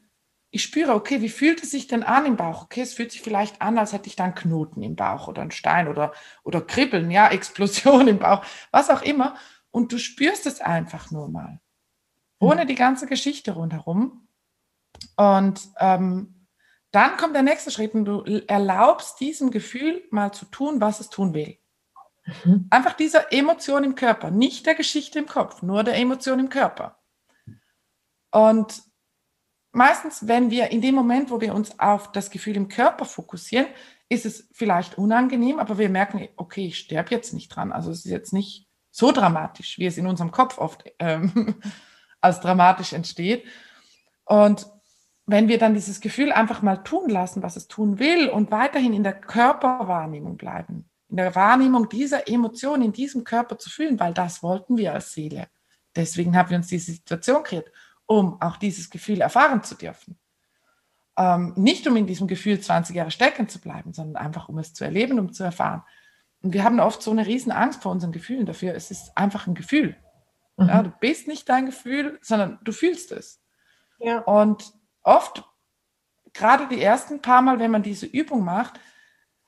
ich 0.52 0.64
spüre, 0.64 0.94
okay, 0.94 1.22
wie 1.22 1.30
fühlt 1.30 1.64
es 1.64 1.72
sich 1.72 1.88
denn 1.88 2.04
an 2.04 2.26
im 2.26 2.38
Bauch? 2.38 2.64
Okay, 2.64 2.82
es 2.82 2.94
fühlt 2.94 3.12
sich 3.12 3.22
vielleicht 3.22 3.62
an, 3.62 3.78
als 3.78 3.94
hätte 3.94 4.08
ich 4.08 4.16
da 4.16 4.26
einen 4.26 4.36
Knoten 4.36 4.82
im 4.82 4.96
Bauch 4.96 5.28
oder 5.28 5.42
einen 5.42 5.52
Stein 5.52 5.88
oder, 5.88 6.14
oder 6.44 6.62
Kribbeln, 6.62 7.12
ja, 7.12 7.28
Explosion 7.32 8.08
im 8.08 8.20
Bauch, 8.20 8.46
was 8.72 8.90
auch 8.90 9.02
immer. 9.02 9.36
Und 9.72 9.92
du 9.92 9.98
spürst 9.98 10.46
es 10.46 10.62
einfach 10.62 11.12
nur 11.12 11.30
mal, 11.30 11.60
ohne 12.40 12.66
die 12.66 12.76
ganze 12.76 13.08
Geschichte 13.08 13.52
rundherum. 13.52 14.28
Und 15.16 15.62
ähm, 15.80 16.37
dann 16.92 17.18
kommt 17.18 17.36
der 17.36 17.44
nächste 17.44 17.72
Schritt 17.72 17.94
und 17.94 18.06
du 18.06 18.24
erlaubst 18.48 19.20
diesem 19.20 19.52
Gefühl 19.52 20.04
mal 20.10 20.32
zu 20.32 20.46
tun, 20.46 20.80
was 20.80 21.00
es 21.00 21.10
tun 21.10 21.34
will. 21.34 21.58
Mhm. 22.44 22.68
Einfach 22.70 22.94
dieser 22.94 23.32
Emotion 23.32 23.84
im 23.84 23.96
Körper, 23.96 24.32
nicht 24.32 24.66
der 24.66 24.76
Geschichte 24.76 25.20
im 25.20 25.28
Kopf, 25.28 25.62
nur 25.62 25.84
der 25.84 25.96
Emotion 25.98 26.40
im 26.40 26.50
Körper. 26.50 27.00
Und 28.32 28.84
meistens, 29.72 30.28
wenn 30.28 30.52
wir 30.52 30.72
in 30.72 30.82
dem 30.82 30.96
Moment, 30.96 31.30
wo 31.30 31.42
wir 31.42 31.54
uns 31.54 31.80
auf 31.80 32.12
das 32.12 32.30
Gefühl 32.30 32.56
im 32.56 32.68
Körper 32.68 33.06
fokussieren, 33.06 33.68
ist 34.10 34.26
es 34.26 34.50
vielleicht 34.54 34.98
unangenehm, 34.98 35.60
aber 35.60 35.78
wir 35.78 35.90
merken, 35.90 36.28
okay, 36.38 36.68
ich 36.68 36.78
sterbe 36.78 37.12
jetzt 37.12 37.34
nicht 37.34 37.50
dran. 37.50 37.72
Also 37.72 37.92
es 37.92 38.06
ist 38.06 38.12
jetzt 38.12 38.34
nicht 38.34 38.68
so 38.92 39.12
dramatisch, 39.12 39.78
wie 39.78 39.86
es 39.86 39.98
in 39.98 40.08
unserem 40.08 40.32
Kopf 40.32 40.58
oft 40.58 40.84
ähm, 41.00 41.62
als 42.22 42.40
dramatisch 42.40 42.94
entsteht. 42.94 43.46
Und 44.26 44.68
wenn 45.28 45.50
wir 45.50 45.60
dann 45.60 45.74
dieses 45.74 46.00
Gefühl 46.00 46.32
einfach 46.32 46.62
mal 46.62 46.78
tun 46.78 47.10
lassen, 47.10 47.44
was 47.44 47.58
es 47.58 47.68
tun 47.68 48.00
will 48.00 48.30
und 48.30 48.50
weiterhin 48.50 48.94
in 48.94 49.04
der 49.04 49.14
Körperwahrnehmung 49.14 50.38
bleiben, 50.38 50.90
in 51.10 51.18
der 51.18 51.36
Wahrnehmung 51.36 51.90
dieser 51.90 52.30
Emotion 52.30 52.82
in 52.82 52.94
diesem 52.94 53.26
Körper 53.26 53.60
zu 53.60 53.70
fühlen, 53.70 54.00
weil 54.00 54.14
das 54.14 54.42
wollten 54.42 54.78
wir 54.78 54.94
als 54.94 55.12
Seele. 55.12 55.48
Deswegen 55.96 56.36
haben 56.38 56.50
wir 56.50 56.58
uns 56.58 56.68
diese 56.68 56.94
Situation 56.94 57.44
kreiert, 57.44 57.70
um 58.06 58.42
auch 58.42 58.56
dieses 58.56 58.90
Gefühl 58.90 59.20
erfahren 59.20 59.64
zu 59.64 59.76
dürfen. 59.76 60.18
Ähm, 61.18 61.54
nicht 61.58 61.86
um 61.88 61.98
in 61.98 62.08
diesem 62.08 62.28
Gefühl 62.28 62.60
20 62.60 62.96
Jahre 62.96 63.12
stecken 63.12 63.50
zu 63.50 63.60
bleiben, 63.60 63.92
sondern 63.92 64.16
einfach 64.16 64.48
um 64.48 64.58
es 64.60 64.74
zu 64.74 64.86
erleben, 64.86 65.20
um 65.20 65.34
zu 65.34 65.44
erfahren. 65.44 65.84
Und 66.42 66.54
wir 66.54 66.64
haben 66.64 66.80
oft 66.80 67.02
so 67.02 67.12
eine 67.12 67.26
riesen 67.26 67.52
Angst 67.52 67.84
vor 67.84 67.92
unseren 67.92 68.14
Gefühlen 68.14 68.46
dafür. 68.46 68.76
Es 68.76 68.92
ist 68.92 69.18
einfach 69.18 69.46
ein 69.48 69.56
Gefühl. 69.56 69.98
Mhm. 70.56 70.68
Ja, 70.68 70.84
du 70.84 70.92
bist 71.02 71.28
nicht 71.28 71.50
dein 71.50 71.66
Gefühl, 71.66 72.18
sondern 72.22 72.60
du 72.64 72.72
fühlst 72.72 73.12
es. 73.12 73.42
Ja. 74.00 74.20
Und 74.20 74.72
oft, 75.08 75.44
gerade 76.34 76.68
die 76.68 76.82
ersten 76.82 77.22
paar 77.22 77.42
Mal, 77.42 77.60
wenn 77.60 77.72
man 77.72 77.84
diese 77.84 78.06
Übung 78.06 78.44
macht, 78.44 78.80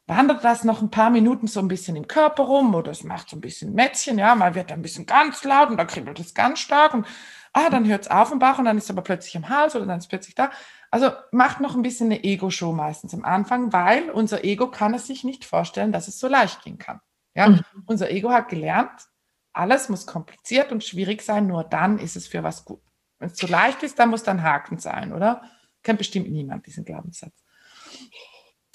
wandert 0.07 0.43
das 0.43 0.63
noch 0.63 0.81
ein 0.81 0.89
paar 0.89 1.11
Minuten 1.11 1.45
so 1.45 1.59
ein 1.59 1.67
bisschen 1.67 1.95
im 1.95 2.07
Körper 2.07 2.43
rum 2.43 2.73
oder 2.73 2.91
es 2.91 3.03
macht 3.03 3.29
so 3.29 3.37
ein 3.37 3.41
bisschen 3.41 3.75
Mätzchen, 3.75 4.17
ja, 4.17 4.33
mal 4.33 4.55
wird 4.55 4.71
ein 4.71 4.81
bisschen 4.81 5.05
ganz 5.05 5.43
laut 5.43 5.69
und 5.69 5.77
dann 5.77 5.85
kribbelt 5.85 6.19
es 6.19 6.33
ganz 6.33 6.59
stark 6.59 6.95
und 6.95 7.05
ah, 7.53 7.69
dann 7.69 7.87
hört 7.87 8.03
es 8.03 8.07
auf 8.09 8.31
im 8.31 8.39
Bauch 8.39 8.57
und 8.57 8.65
dann 8.65 8.77
ist 8.77 8.85
es 8.85 8.89
aber 8.89 9.03
plötzlich 9.03 9.35
im 9.35 9.49
Hals 9.49 9.75
oder 9.75 9.85
dann 9.85 9.99
ist 9.99 10.05
es 10.05 10.09
plötzlich 10.09 10.33
da. 10.33 10.49
Also 10.89 11.11
macht 11.31 11.59
noch 11.59 11.75
ein 11.75 11.83
bisschen 11.83 12.07
eine 12.07 12.23
Ego-Show 12.23 12.71
meistens 12.71 13.13
am 13.13 13.23
Anfang, 13.23 13.71
weil 13.71 14.09
unser 14.09 14.43
Ego 14.43 14.71
kann 14.71 14.95
es 14.95 15.05
sich 15.05 15.23
nicht 15.23 15.45
vorstellen, 15.45 15.91
dass 15.91 16.07
es 16.07 16.19
so 16.19 16.27
leicht 16.27 16.63
gehen 16.63 16.79
kann. 16.79 16.99
Ja, 17.35 17.49
mhm. 17.49 17.61
unser 17.85 18.09
Ego 18.09 18.31
hat 18.31 18.49
gelernt, 18.49 19.07
alles 19.53 19.89
muss 19.89 20.07
kompliziert 20.07 20.71
und 20.71 20.83
schwierig 20.83 21.21
sein, 21.21 21.45
nur 21.45 21.63
dann 21.63 21.99
ist 21.99 22.15
es 22.15 22.27
für 22.27 22.41
was 22.41 22.65
gut. 22.65 22.81
Wenn 23.19 23.29
es 23.29 23.35
zu 23.35 23.47
leicht 23.47 23.83
ist, 23.83 23.99
dann 23.99 24.09
muss 24.09 24.23
dann 24.23 24.41
Haken 24.43 24.79
sein, 24.79 25.13
oder? 25.13 25.43
Kennt 25.83 25.99
bestimmt 25.99 26.29
niemand 26.29 26.65
diesen 26.65 26.85
Glaubenssatz. 26.85 27.43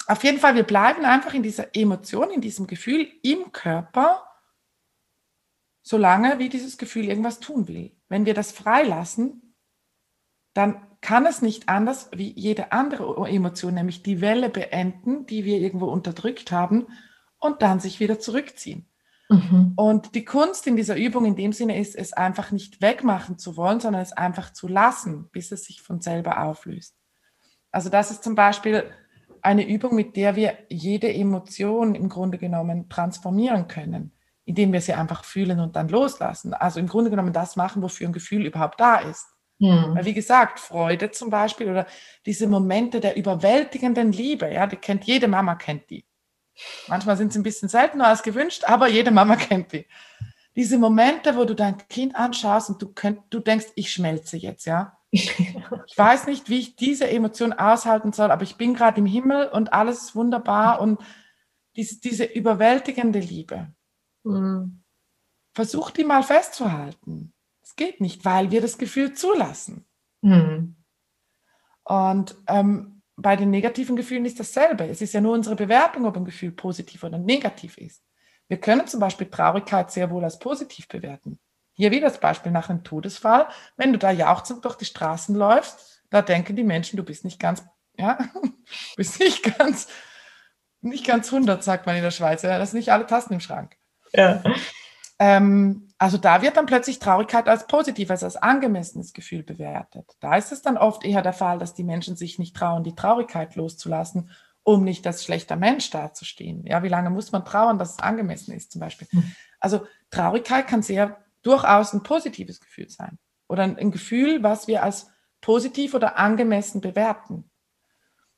Auf 0.07 0.23
jeden 0.23 0.39
Fall, 0.39 0.55
wir 0.55 0.63
bleiben 0.63 1.03
einfach 1.03 1.33
in 1.33 1.43
dieser 1.43 1.75
Emotion, 1.75 2.29
in 2.29 2.41
diesem 2.41 2.67
Gefühl 2.67 3.07
im 3.23 3.51
Körper, 3.51 4.23
solange 5.81 6.39
wie 6.39 6.49
dieses 6.49 6.77
Gefühl 6.77 7.05
irgendwas 7.05 7.39
tun 7.39 7.67
will. 7.67 7.95
Wenn 8.07 8.25
wir 8.25 8.35
das 8.35 8.51
freilassen, 8.51 9.55
dann 10.53 10.97
kann 11.01 11.25
es 11.25 11.41
nicht 11.41 11.69
anders 11.69 12.09
wie 12.13 12.31
jede 12.31 12.71
andere 12.71 13.27
Emotion, 13.29 13.73
nämlich 13.73 14.03
die 14.03 14.21
Welle 14.21 14.49
beenden, 14.49 15.25
die 15.25 15.43
wir 15.43 15.59
irgendwo 15.59 15.87
unterdrückt 15.87 16.51
haben 16.51 16.87
und 17.37 17.61
dann 17.61 17.79
sich 17.79 17.99
wieder 17.99 18.19
zurückziehen. 18.19 18.87
Mhm. 19.29 19.73
Und 19.75 20.15
die 20.15 20.25
Kunst 20.25 20.67
in 20.67 20.75
dieser 20.75 20.95
Übung 20.95 21.25
in 21.25 21.35
dem 21.35 21.51
Sinne 21.51 21.79
ist, 21.79 21.95
es 21.95 22.13
einfach 22.13 22.51
nicht 22.51 22.81
wegmachen 22.81 23.37
zu 23.37 23.57
wollen, 23.57 23.79
sondern 23.79 24.01
es 24.01 24.13
einfach 24.13 24.53
zu 24.53 24.67
lassen, 24.67 25.29
bis 25.31 25.51
es 25.51 25.65
sich 25.65 25.81
von 25.81 26.01
selber 26.01 26.43
auflöst. 26.43 26.95
Also 27.71 27.89
das 27.89 28.11
ist 28.11 28.23
zum 28.23 28.35
Beispiel 28.35 28.85
eine 29.41 29.67
Übung, 29.67 29.95
mit 29.95 30.15
der 30.15 30.35
wir 30.35 30.57
jede 30.69 31.13
Emotion 31.13 31.95
im 31.95 32.09
Grunde 32.09 32.37
genommen 32.37 32.89
transformieren 32.89 33.67
können, 33.67 34.11
indem 34.45 34.73
wir 34.73 34.81
sie 34.81 34.93
einfach 34.93 35.23
fühlen 35.23 35.59
und 35.59 35.75
dann 35.75 35.89
loslassen. 35.89 36.53
Also 36.53 36.79
im 36.79 36.87
Grunde 36.87 37.09
genommen 37.09 37.33
das 37.33 37.55
machen, 37.55 37.81
wofür 37.81 38.07
ein 38.07 38.13
Gefühl 38.13 38.45
überhaupt 38.45 38.79
da 38.79 38.97
ist. 38.97 39.27
Mhm. 39.59 39.95
Weil 39.95 40.05
wie 40.05 40.13
gesagt, 40.13 40.59
Freude 40.59 41.11
zum 41.11 41.29
Beispiel 41.29 41.69
oder 41.69 41.85
diese 42.25 42.47
Momente 42.47 42.99
der 42.99 43.15
überwältigenden 43.15 44.11
Liebe, 44.11 44.51
ja, 44.51 44.67
die 44.67 44.75
kennt 44.75 45.05
jede 45.05 45.27
Mama 45.27 45.55
kennt 45.55 45.89
die. 45.89 46.05
Manchmal 46.87 47.17
sind 47.17 47.33
sie 47.33 47.39
ein 47.39 47.43
bisschen 47.43 47.69
seltener 47.69 48.07
als 48.07 48.23
gewünscht, 48.23 48.63
aber 48.65 48.87
jede 48.87 49.11
Mama 49.11 49.35
kennt 49.35 49.71
die. 49.73 49.85
Diese 50.55 50.77
Momente, 50.77 51.35
wo 51.35 51.43
du 51.43 51.53
dein 51.53 51.77
Kind 51.89 52.15
anschaust 52.15 52.69
und 52.69 52.81
du, 52.81 52.93
könnt, 52.93 53.21
du 53.29 53.39
denkst, 53.39 53.67
ich 53.75 53.91
schmelze 53.91 54.37
jetzt, 54.37 54.65
ja. 54.65 54.97
Ich 55.11 55.97
weiß 55.97 56.27
nicht, 56.27 56.49
wie 56.49 56.59
ich 56.59 56.75
diese 56.75 57.09
Emotion 57.09 57.53
aushalten 57.53 58.11
soll, 58.11 58.31
aber 58.31 58.43
ich 58.43 58.55
bin 58.55 58.73
gerade 58.73 58.99
im 58.99 59.05
Himmel 59.05 59.47
und 59.47 59.71
alles 59.71 60.03
ist 60.03 60.15
wunderbar 60.15 60.81
und 60.81 60.99
diese, 61.75 61.99
diese 61.99 62.25
überwältigende 62.25 63.19
Liebe. 63.19 63.73
Mhm. 64.23 64.81
Versuch 65.53 65.91
die 65.91 66.03
mal 66.03 66.23
festzuhalten. 66.23 67.33
Es 67.61 67.75
geht 67.75 68.01
nicht, 68.01 68.25
weil 68.25 68.51
wir 68.51 68.61
das 68.61 68.77
Gefühl 68.77 69.13
zulassen. 69.13 69.85
Mhm. 70.21 70.75
Und 71.83 72.35
ähm, 72.47 72.94
bei 73.17 73.35
den 73.35 73.49
negativen 73.49 73.95
Gefühlen 73.95 74.25
ist 74.25 74.39
dasselbe. 74.39 74.85
Es 74.85 75.01
ist 75.01 75.13
ja 75.13 75.21
nur 75.21 75.33
unsere 75.33 75.55
Bewertung, 75.55 76.05
ob 76.05 76.17
ein 76.17 76.25
Gefühl 76.25 76.51
positiv 76.51 77.03
oder 77.03 77.17
negativ 77.17 77.77
ist. 77.77 78.03
Wir 78.47 78.57
können 78.57 78.87
zum 78.87 78.99
Beispiel 78.99 79.29
Traurigkeit 79.29 79.91
sehr 79.91 80.11
wohl 80.11 80.23
als 80.23 80.39
positiv 80.39 80.87
bewerten. 80.87 81.39
Hier 81.73 81.91
wieder 81.91 82.07
das 82.07 82.19
Beispiel 82.19 82.51
nach 82.51 82.69
einem 82.69 82.83
Todesfall. 82.83 83.47
Wenn 83.75 83.91
du 83.91 83.99
da 83.99 84.11
jauchzend 84.11 84.63
durch 84.63 84.75
die 84.75 84.85
Straßen 84.85 85.35
läufst, 85.35 86.03
da 86.09 86.21
denken 86.21 86.55
die 86.55 86.63
Menschen, 86.63 86.97
du 86.97 87.03
bist 87.03 87.25
nicht 87.25 87.39
ganz, 87.39 87.65
ja, 87.97 88.17
bist 88.95 89.19
nicht 89.19 89.57
ganz, 89.57 89.87
nicht 90.81 91.05
ganz 91.05 91.31
100, 91.31 91.63
sagt 91.63 91.85
man 91.85 91.95
in 91.95 92.03
der 92.03 92.11
Schweiz. 92.11 92.43
Ja, 92.43 92.57
das 92.57 92.71
sind 92.71 92.79
nicht 92.79 92.91
alle 92.91 93.07
Tasten 93.07 93.33
im 93.33 93.39
Schrank. 93.39 93.75
Ja. 94.13 94.43
Ähm, 95.19 95.87
also 95.97 96.17
da 96.17 96.41
wird 96.41 96.57
dann 96.57 96.65
plötzlich 96.65 96.99
Traurigkeit 96.99 97.47
als 97.47 97.67
positiv, 97.67 98.09
also 98.11 98.25
als 98.25 98.35
angemessenes 98.35 99.13
Gefühl 99.13 99.43
bewertet. 99.43 100.17
Da 100.19 100.35
ist 100.35 100.51
es 100.51 100.61
dann 100.61 100.77
oft 100.77 101.05
eher 101.05 101.21
der 101.21 101.33
Fall, 101.33 101.57
dass 101.57 101.73
die 101.73 101.83
Menschen 101.83 102.15
sich 102.15 102.37
nicht 102.37 102.55
trauen, 102.55 102.83
die 102.83 102.95
Traurigkeit 102.95 103.55
loszulassen, 103.55 104.29
um 104.63 104.83
nicht 104.83 105.05
als 105.07 105.23
schlechter 105.23 105.55
Mensch 105.55 105.89
dazustehen. 105.91 106.65
Ja, 106.65 106.83
wie 106.83 106.89
lange 106.89 107.09
muss 107.09 107.31
man 107.31 107.45
trauern, 107.45 107.77
dass 107.77 107.93
es 107.93 107.99
angemessen 107.99 108.53
ist, 108.53 108.71
zum 108.71 108.81
Beispiel? 108.81 109.07
Hm. 109.11 109.23
Also 109.59 109.85
Traurigkeit 110.09 110.67
kann 110.67 110.81
sehr 110.81 111.23
durchaus 111.43 111.93
ein 111.93 112.03
positives 112.03 112.59
Gefühl 112.59 112.89
sein 112.89 113.17
oder 113.47 113.63
ein 113.63 113.91
Gefühl, 113.91 114.43
was 114.43 114.67
wir 114.67 114.83
als 114.83 115.07
positiv 115.39 115.93
oder 115.93 116.17
angemessen 116.17 116.81
bewerten. 116.81 117.49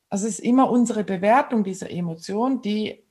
Also 0.09 0.27
es 0.27 0.39
ist 0.39 0.39
immer 0.39 0.69
unsere 0.69 1.03
Bewertung 1.03 1.63
dieser 1.63 1.89
Emotion, 1.89 2.61
die 2.61 3.05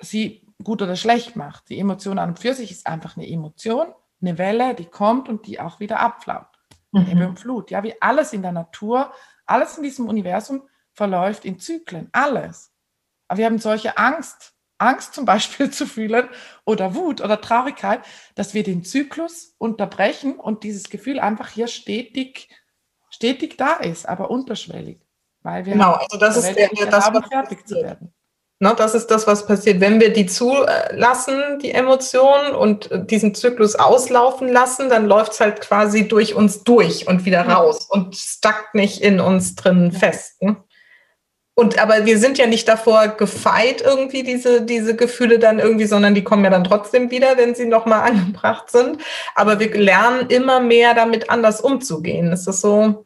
sie 0.00 0.46
gut 0.64 0.82
oder 0.82 0.96
schlecht 0.96 1.36
macht. 1.36 1.68
Die 1.68 1.78
Emotion 1.78 2.18
an 2.18 2.30
und 2.30 2.38
für 2.38 2.54
sich 2.54 2.70
ist 2.70 2.86
einfach 2.86 3.16
eine 3.16 3.28
Emotion, 3.28 3.88
eine 4.20 4.38
Welle, 4.38 4.74
die 4.74 4.86
kommt 4.86 5.28
und 5.28 5.46
die 5.46 5.60
auch 5.60 5.80
wieder 5.80 6.00
abflaut. 6.00 6.46
Mhm. 6.92 7.08
Ebbe 7.08 7.28
und 7.28 7.40
Flut. 7.40 7.70
Ja, 7.70 7.82
wie 7.82 8.00
alles 8.00 8.32
in 8.32 8.42
der 8.42 8.52
Natur, 8.52 9.12
alles 9.46 9.76
in 9.76 9.82
diesem 9.82 10.08
Universum 10.08 10.62
verläuft 10.92 11.44
in 11.44 11.58
Zyklen. 11.58 12.08
Alles. 12.12 12.72
Aber 13.28 13.38
wir 13.38 13.46
haben 13.46 13.58
solche 13.58 13.96
Angst, 13.96 14.54
Angst 14.78 15.14
zum 15.14 15.24
Beispiel 15.24 15.70
zu 15.72 15.86
fühlen 15.86 16.28
oder 16.64 16.94
Wut 16.94 17.20
oder 17.20 17.40
Traurigkeit, 17.40 18.02
dass 18.34 18.54
wir 18.54 18.62
den 18.62 18.84
Zyklus 18.84 19.54
unterbrechen 19.58 20.38
und 20.38 20.64
dieses 20.64 20.90
Gefühl 20.90 21.18
einfach 21.18 21.48
hier 21.48 21.68
stetig, 21.68 22.48
stetig 23.10 23.56
da 23.56 23.74
ist, 23.74 24.08
aber 24.08 24.30
unterschwellig. 24.30 25.00
Weil 25.42 25.66
wir 25.66 25.72
genau, 25.72 25.94
also 25.94 26.18
das 26.18 26.36
ist 26.36 26.54
der, 26.54 26.68
das, 26.86 27.12
was 27.12 27.26
fertig 27.26 27.66
zu 27.66 27.74
werden. 27.76 28.14
Ne, 28.62 28.74
das 28.76 28.94
ist 28.94 29.08
das, 29.08 29.26
was 29.26 29.44
passiert. 29.44 29.80
Wenn 29.80 29.98
wir 29.98 30.12
die 30.12 30.26
zulassen, 30.26 31.58
die 31.60 31.72
Emotionen, 31.72 32.54
und 32.54 32.90
diesen 33.10 33.34
Zyklus 33.34 33.74
auslaufen 33.74 34.46
lassen, 34.46 34.88
dann 34.88 35.06
läuft 35.06 35.32
es 35.32 35.40
halt 35.40 35.60
quasi 35.60 36.06
durch 36.06 36.36
uns 36.36 36.62
durch 36.62 37.08
und 37.08 37.24
wieder 37.24 37.42
raus 37.42 37.88
und 37.90 38.14
stackt 38.14 38.76
nicht 38.76 39.02
in 39.02 39.18
uns 39.18 39.56
drin 39.56 39.90
fest. 39.90 40.40
Ne? 40.40 40.58
Und 41.54 41.80
aber 41.80 42.06
wir 42.06 42.18
sind 42.18 42.38
ja 42.38 42.46
nicht 42.46 42.68
davor 42.68 43.08
gefeit, 43.08 43.82
irgendwie 43.82 44.22
diese, 44.22 44.62
diese 44.62 44.94
Gefühle 44.94 45.40
dann 45.40 45.58
irgendwie, 45.58 45.86
sondern 45.86 46.14
die 46.14 46.22
kommen 46.22 46.44
ja 46.44 46.50
dann 46.50 46.62
trotzdem 46.62 47.10
wieder, 47.10 47.36
wenn 47.36 47.56
sie 47.56 47.66
nochmal 47.66 48.02
angebracht 48.10 48.70
sind. 48.70 48.98
Aber 49.34 49.58
wir 49.58 49.74
lernen 49.74 50.28
immer 50.28 50.60
mehr 50.60 50.94
damit 50.94 51.30
anders 51.30 51.60
umzugehen. 51.60 52.30
Ist 52.30 52.46
das 52.46 52.60
so? 52.60 53.04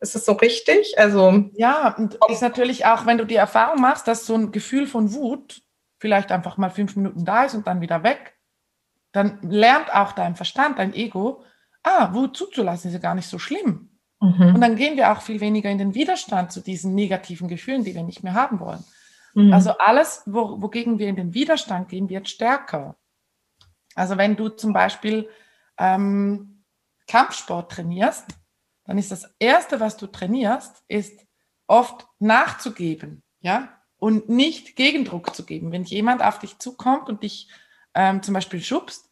Ist 0.00 0.14
das 0.14 0.24
so 0.24 0.32
richtig? 0.32 0.98
Also 0.98 1.50
ja, 1.54 1.94
und 1.96 2.16
ist 2.28 2.42
natürlich 2.42 2.86
auch, 2.86 3.06
wenn 3.06 3.18
du 3.18 3.24
die 3.24 3.34
Erfahrung 3.34 3.80
machst, 3.80 4.06
dass 4.06 4.26
so 4.26 4.34
ein 4.34 4.52
Gefühl 4.52 4.86
von 4.86 5.12
Wut 5.12 5.62
vielleicht 5.98 6.30
einfach 6.30 6.56
mal 6.56 6.70
fünf 6.70 6.94
Minuten 6.94 7.24
da 7.24 7.44
ist 7.44 7.54
und 7.54 7.66
dann 7.66 7.80
wieder 7.80 8.04
weg, 8.04 8.36
dann 9.12 9.40
lernt 9.42 9.92
auch 9.92 10.12
dein 10.12 10.36
Verstand, 10.36 10.78
dein 10.78 10.94
Ego, 10.94 11.42
ah, 11.82 12.14
Wut 12.14 12.36
zuzulassen 12.36 12.88
ist 12.88 12.94
ja 12.94 13.00
gar 13.00 13.14
nicht 13.14 13.28
so 13.28 13.38
schlimm. 13.38 13.90
Mhm. 14.20 14.54
Und 14.54 14.60
dann 14.60 14.76
gehen 14.76 14.96
wir 14.96 15.12
auch 15.12 15.22
viel 15.22 15.40
weniger 15.40 15.70
in 15.70 15.78
den 15.78 15.94
Widerstand 15.94 16.52
zu 16.52 16.60
diesen 16.60 16.94
negativen 16.94 17.48
Gefühlen, 17.48 17.84
die 17.84 17.94
wir 17.94 18.02
nicht 18.02 18.22
mehr 18.22 18.34
haben 18.34 18.60
wollen. 18.60 18.84
Mhm. 19.34 19.52
Also 19.52 19.72
alles, 19.78 20.22
wo, 20.26 20.60
wogegen 20.62 20.98
wir 20.98 21.08
in 21.08 21.16
den 21.16 21.34
Widerstand 21.34 21.88
gehen, 21.88 22.08
wird 22.08 22.28
stärker. 22.28 22.96
Also 23.94 24.16
wenn 24.16 24.36
du 24.36 24.48
zum 24.48 24.72
Beispiel 24.72 25.28
ähm, 25.78 26.64
Kampfsport 27.08 27.72
trainierst, 27.72 28.26
dann 28.88 28.96
ist 28.96 29.12
das 29.12 29.30
Erste, 29.38 29.80
was 29.80 29.98
du 29.98 30.06
trainierst, 30.06 30.82
ist 30.88 31.26
oft 31.66 32.06
nachzugeben, 32.18 33.22
ja, 33.40 33.68
und 33.98 34.30
nicht 34.30 34.76
Gegendruck 34.76 35.36
zu 35.36 35.44
geben. 35.44 35.72
Wenn 35.72 35.84
jemand 35.84 36.22
auf 36.22 36.38
dich 36.38 36.58
zukommt 36.58 37.10
und 37.10 37.22
dich 37.22 37.50
ähm, 37.94 38.22
zum 38.22 38.32
Beispiel 38.32 38.62
schubst 38.62 39.10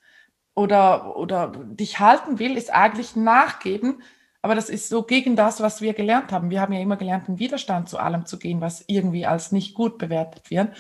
oder, 0.55 1.17
oder 1.17 1.49
dich 1.49 2.01
halten 2.01 2.39
will, 2.39 2.57
ist 2.57 2.73
eigentlich 2.73 3.17
nachgeben, 3.17 4.03
aber 4.41 4.55
das 4.55 4.71
ist 4.71 4.89
so 4.89 5.03
gegen 5.03 5.37
das, 5.37 5.61
was 5.61 5.83
wir 5.83 5.93
gelernt 5.93 6.33
haben. 6.33 6.49
Wir 6.49 6.63
haben 6.63 6.73
ja 6.73 6.81
immer 6.81 6.97
gelernt, 6.97 7.29
in 7.29 7.39
Widerstand 7.39 7.91
zu 7.91 7.99
allem 7.99 8.25
zu 8.25 8.39
gehen, 8.39 8.63
was 8.63 8.83
irgendwie 8.87 9.27
als 9.27 9.53
nicht 9.53 9.75
gut 9.75 9.99
bewertet 9.99 10.51
wird. 10.51 10.75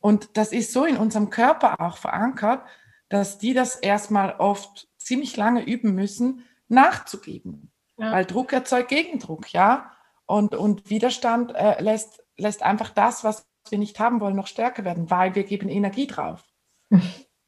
Und 0.00 0.36
das 0.36 0.50
ist 0.50 0.72
so 0.72 0.84
in 0.84 0.96
unserem 0.96 1.30
Körper 1.30 1.80
auch 1.80 1.96
verankert, 1.96 2.66
dass 3.08 3.38
die 3.38 3.54
das 3.54 3.76
erstmal 3.76 4.32
oft 4.38 4.88
ziemlich 4.98 5.36
lange 5.36 5.62
üben 5.62 5.94
müssen, 5.94 6.42
nachzugeben. 6.66 7.70
Ja. 7.98 8.12
Weil 8.12 8.24
Druck 8.24 8.52
erzeugt 8.52 8.88
Gegendruck, 8.88 9.52
ja. 9.52 9.92
Und, 10.26 10.54
und 10.54 10.90
Widerstand 10.90 11.54
äh, 11.54 11.80
lässt, 11.82 12.22
lässt 12.36 12.62
einfach 12.62 12.90
das, 12.90 13.24
was 13.24 13.46
wir 13.70 13.78
nicht 13.78 13.98
haben 13.98 14.20
wollen, 14.20 14.36
noch 14.36 14.46
stärker 14.46 14.84
werden, 14.84 15.10
weil 15.10 15.34
wir 15.34 15.44
geben 15.44 15.68
Energie 15.68 16.06
drauf. 16.06 16.44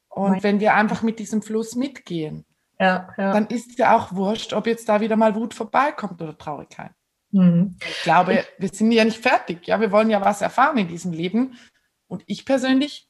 Und 0.09 0.43
wenn 0.43 0.59
wir 0.59 0.73
einfach 0.73 1.01
mit 1.01 1.19
diesem 1.19 1.41
Fluss 1.41 1.75
mitgehen, 1.75 2.45
ja, 2.79 3.09
ja. 3.17 3.31
dann 3.31 3.47
ist 3.47 3.77
ja 3.77 3.95
auch 3.95 4.13
wurscht, 4.13 4.53
ob 4.53 4.65
jetzt 4.65 4.89
da 4.89 5.01
wieder 5.01 5.15
mal 5.15 5.35
Wut 5.35 5.53
vorbeikommt 5.53 6.21
oder 6.21 6.37
Traurigkeit. 6.37 6.91
Mhm. 7.31 7.77
Ich 7.87 8.03
glaube, 8.03 8.43
wir 8.57 8.69
sind 8.69 8.91
ja 8.91 9.05
nicht 9.05 9.21
fertig. 9.21 9.67
Ja, 9.67 9.79
wir 9.79 9.91
wollen 9.91 10.09
ja 10.09 10.19
was 10.21 10.41
erfahren 10.41 10.77
in 10.77 10.87
diesem 10.87 11.13
Leben. 11.13 11.57
Und 12.07 12.23
ich 12.25 12.45
persönlich 12.45 13.07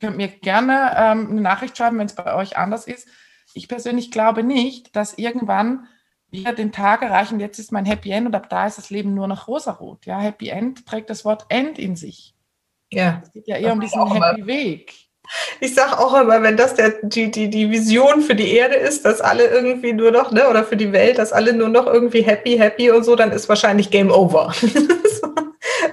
könnt 0.00 0.16
mir 0.16 0.28
gerne 0.28 0.94
ähm, 0.96 1.30
eine 1.30 1.40
Nachricht 1.40 1.76
schreiben, 1.76 1.98
wenn 1.98 2.06
es 2.06 2.14
bei 2.14 2.34
euch 2.34 2.56
anders 2.56 2.86
ist. 2.86 3.08
Ich 3.54 3.68
persönlich 3.68 4.10
glaube 4.10 4.42
nicht, 4.42 4.96
dass 4.96 5.18
irgendwann 5.18 5.86
wir 6.30 6.52
den 6.52 6.72
Tag 6.72 7.02
erreichen, 7.02 7.40
jetzt 7.40 7.58
ist 7.58 7.72
mein 7.72 7.84
Happy 7.84 8.10
End 8.10 8.26
und 8.26 8.34
ab 8.34 8.48
da 8.50 8.66
ist 8.66 8.78
das 8.78 8.90
Leben 8.90 9.14
nur 9.14 9.28
noch 9.28 9.48
rosarot. 9.48 10.06
Ja, 10.06 10.18
Happy 10.18 10.48
End 10.48 10.86
trägt 10.86 11.10
das 11.10 11.24
Wort 11.24 11.46
End 11.48 11.78
in 11.78 11.96
sich. 11.96 12.34
Ja. 12.90 13.22
Es 13.22 13.32
geht 13.32 13.48
ja 13.48 13.56
eher 13.56 13.72
um 13.72 13.80
diesen 13.80 14.06
Happy 14.10 14.46
Weg. 14.46 14.94
Ich 15.60 15.74
sage 15.74 15.98
auch 15.98 16.18
immer, 16.18 16.42
wenn 16.42 16.56
das 16.56 16.74
der, 16.74 16.94
die, 17.02 17.30
die, 17.30 17.50
die 17.50 17.70
Vision 17.70 18.22
für 18.22 18.34
die 18.34 18.54
Erde 18.54 18.76
ist, 18.76 19.04
dass 19.04 19.20
alle 19.20 19.46
irgendwie 19.46 19.92
nur 19.92 20.10
noch, 20.10 20.30
ne, 20.30 20.48
oder 20.48 20.64
für 20.64 20.76
die 20.76 20.92
Welt, 20.92 21.18
dass 21.18 21.32
alle 21.32 21.52
nur 21.52 21.68
noch 21.68 21.86
irgendwie 21.86 22.22
happy, 22.22 22.56
happy 22.56 22.90
und 22.90 23.04
so, 23.04 23.14
dann 23.14 23.30
ist 23.30 23.48
wahrscheinlich 23.48 23.90
Game 23.90 24.10
Over. 24.10 24.54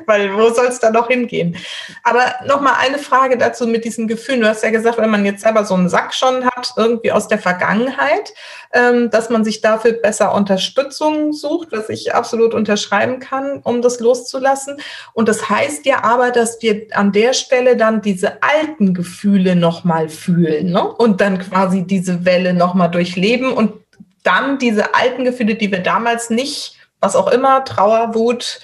Weil 0.06 0.36
wo 0.36 0.50
soll 0.50 0.68
es 0.68 0.80
da 0.80 0.92
noch 0.92 1.08
hingehen? 1.08 1.58
Aber 2.04 2.36
nochmal 2.46 2.76
eine 2.80 2.98
Frage 2.98 3.38
dazu 3.38 3.68
mit 3.68 3.86
diesen 3.86 4.08
Gefühlen. 4.08 4.42
Du 4.42 4.48
hast 4.48 4.64
ja 4.64 4.70
gesagt, 4.70 4.98
wenn 4.98 5.10
man 5.10 5.26
jetzt 5.26 5.42
selber 5.44 5.66
so 5.66 5.74
einen 5.74 5.90
Sack 5.90 6.14
schon 6.14 6.46
hat, 6.46 6.74
irgendwie 6.78 7.12
aus 7.12 7.28
der 7.28 7.40
Vergangenheit, 7.40 8.34
ähm, 8.74 9.10
dass 9.10 9.30
man 9.30 9.44
sich 9.44 9.62
dafür 9.62 9.94
besser 9.94 10.34
Unterstützung 10.34 11.34
sucht, 11.34 11.70
was 11.72 11.90
ich 11.90 12.14
absolut 12.14 12.54
unterschreiben 12.54 13.20
kann, 13.20 13.62
um 13.64 13.82
das 13.82 14.00
loszulassen. 14.00 14.78
Und 15.14 15.30
das 15.30 15.50
heißt 15.50 15.86
ja 15.86 16.04
aber, 16.04 16.32
dass 16.32 16.62
wir 16.62 16.88
an 16.92 17.12
der 17.12 17.34
Stelle 17.34 17.78
dann 17.78 18.02
diese 18.02 18.44
alten 18.44 18.94
Gefühle 18.94 19.56
nochmal 19.56 20.10
fühlen 20.10 20.72
ne? 20.72 20.86
und 20.88 21.22
dann 21.22 21.40
quasi 21.40 21.84
diese 21.84 22.26
Welle 22.26 22.54
nochmal 22.54 22.92
durchleben 22.92 23.54
und 23.54 23.74
dann 24.24 24.58
diese 24.58 24.96
alten 24.96 25.24
Gefühle, 25.24 25.56
die 25.56 25.72
wir 25.72 25.80
damals 25.80 26.30
nicht, 26.30 26.76
was 27.00 27.16
auch 27.16 27.32
immer, 27.32 27.64
Trauer, 27.64 28.16
Wut, 28.16 28.60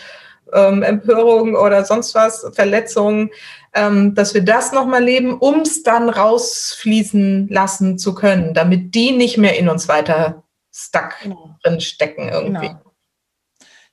ähm, 0.53 0.83
Empörung 0.83 1.55
oder 1.55 1.85
sonst 1.85 2.15
was, 2.15 2.45
Verletzungen, 2.53 3.31
ähm, 3.73 4.15
dass 4.15 4.33
wir 4.33 4.43
das 4.43 4.71
nochmal 4.71 5.03
leben, 5.03 5.37
um 5.37 5.61
es 5.61 5.83
dann 5.83 6.09
rausfließen 6.09 7.47
lassen 7.49 7.97
zu 7.97 8.13
können, 8.13 8.53
damit 8.53 8.95
die 8.95 9.11
nicht 9.11 9.37
mehr 9.37 9.57
in 9.57 9.69
uns 9.69 9.87
weiter 9.87 10.43
stuck 10.73 11.19
genau. 11.21 11.55
drin 11.63 11.81
stecken 11.81 12.29
irgendwie. 12.29 12.67
Genau. 12.67 12.81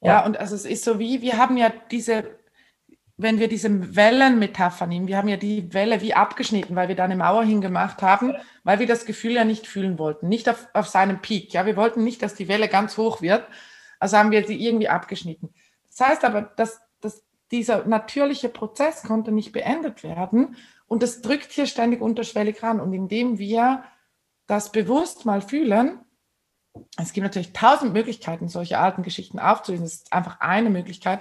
Ja, 0.00 0.20
ja, 0.20 0.26
und 0.26 0.38
also 0.38 0.54
es 0.54 0.64
ist 0.64 0.84
so 0.84 0.98
wie, 0.98 1.22
wir 1.22 1.38
haben 1.38 1.56
ja 1.56 1.72
diese, 1.90 2.38
wenn 3.16 3.40
wir 3.40 3.48
diese 3.48 3.96
Wellenmetapher 3.96 4.86
nehmen, 4.86 5.08
wir 5.08 5.16
haben 5.16 5.28
ja 5.28 5.36
die 5.36 5.72
Welle 5.74 6.00
wie 6.00 6.14
abgeschnitten, 6.14 6.76
weil 6.76 6.88
wir 6.88 6.94
da 6.94 7.04
eine 7.04 7.16
Mauer 7.16 7.44
hingemacht 7.44 8.00
haben, 8.00 8.34
weil 8.62 8.78
wir 8.78 8.86
das 8.86 9.06
Gefühl 9.06 9.32
ja 9.32 9.44
nicht 9.44 9.66
fühlen 9.66 9.98
wollten, 9.98 10.28
nicht 10.28 10.48
auf, 10.48 10.68
auf 10.72 10.86
seinem 10.86 11.20
Peak. 11.20 11.52
Ja, 11.52 11.66
wir 11.66 11.76
wollten 11.76 12.04
nicht, 12.04 12.22
dass 12.22 12.34
die 12.34 12.46
Welle 12.46 12.68
ganz 12.68 12.96
hoch 12.96 13.22
wird, 13.22 13.44
also 13.98 14.16
haben 14.16 14.30
wir 14.30 14.46
sie 14.46 14.64
irgendwie 14.64 14.88
abgeschnitten. 14.88 15.52
Das 15.98 16.08
heißt 16.08 16.24
aber, 16.24 16.42
dass, 16.42 16.80
dass 17.00 17.24
dieser 17.50 17.84
natürliche 17.86 18.48
Prozess 18.48 19.02
konnte 19.02 19.32
nicht 19.32 19.52
beendet 19.52 20.04
werden 20.04 20.56
und 20.86 21.02
es 21.02 21.22
drückt 21.22 21.52
hier 21.52 21.66
ständig 21.66 22.00
unterschwellig 22.00 22.62
ran. 22.62 22.80
Und 22.80 22.92
indem 22.92 23.38
wir 23.38 23.82
das 24.46 24.70
bewusst 24.70 25.26
mal 25.26 25.42
fühlen, 25.42 26.00
es 26.96 27.12
gibt 27.12 27.24
natürlich 27.24 27.52
tausend 27.52 27.92
Möglichkeiten, 27.92 28.48
solche 28.48 28.78
alten 28.78 29.02
Geschichten 29.02 29.40
aufzulösen. 29.40 29.84
Das 29.84 29.94
ist 29.94 30.12
einfach 30.12 30.40
eine 30.40 30.70
Möglichkeit. 30.70 31.20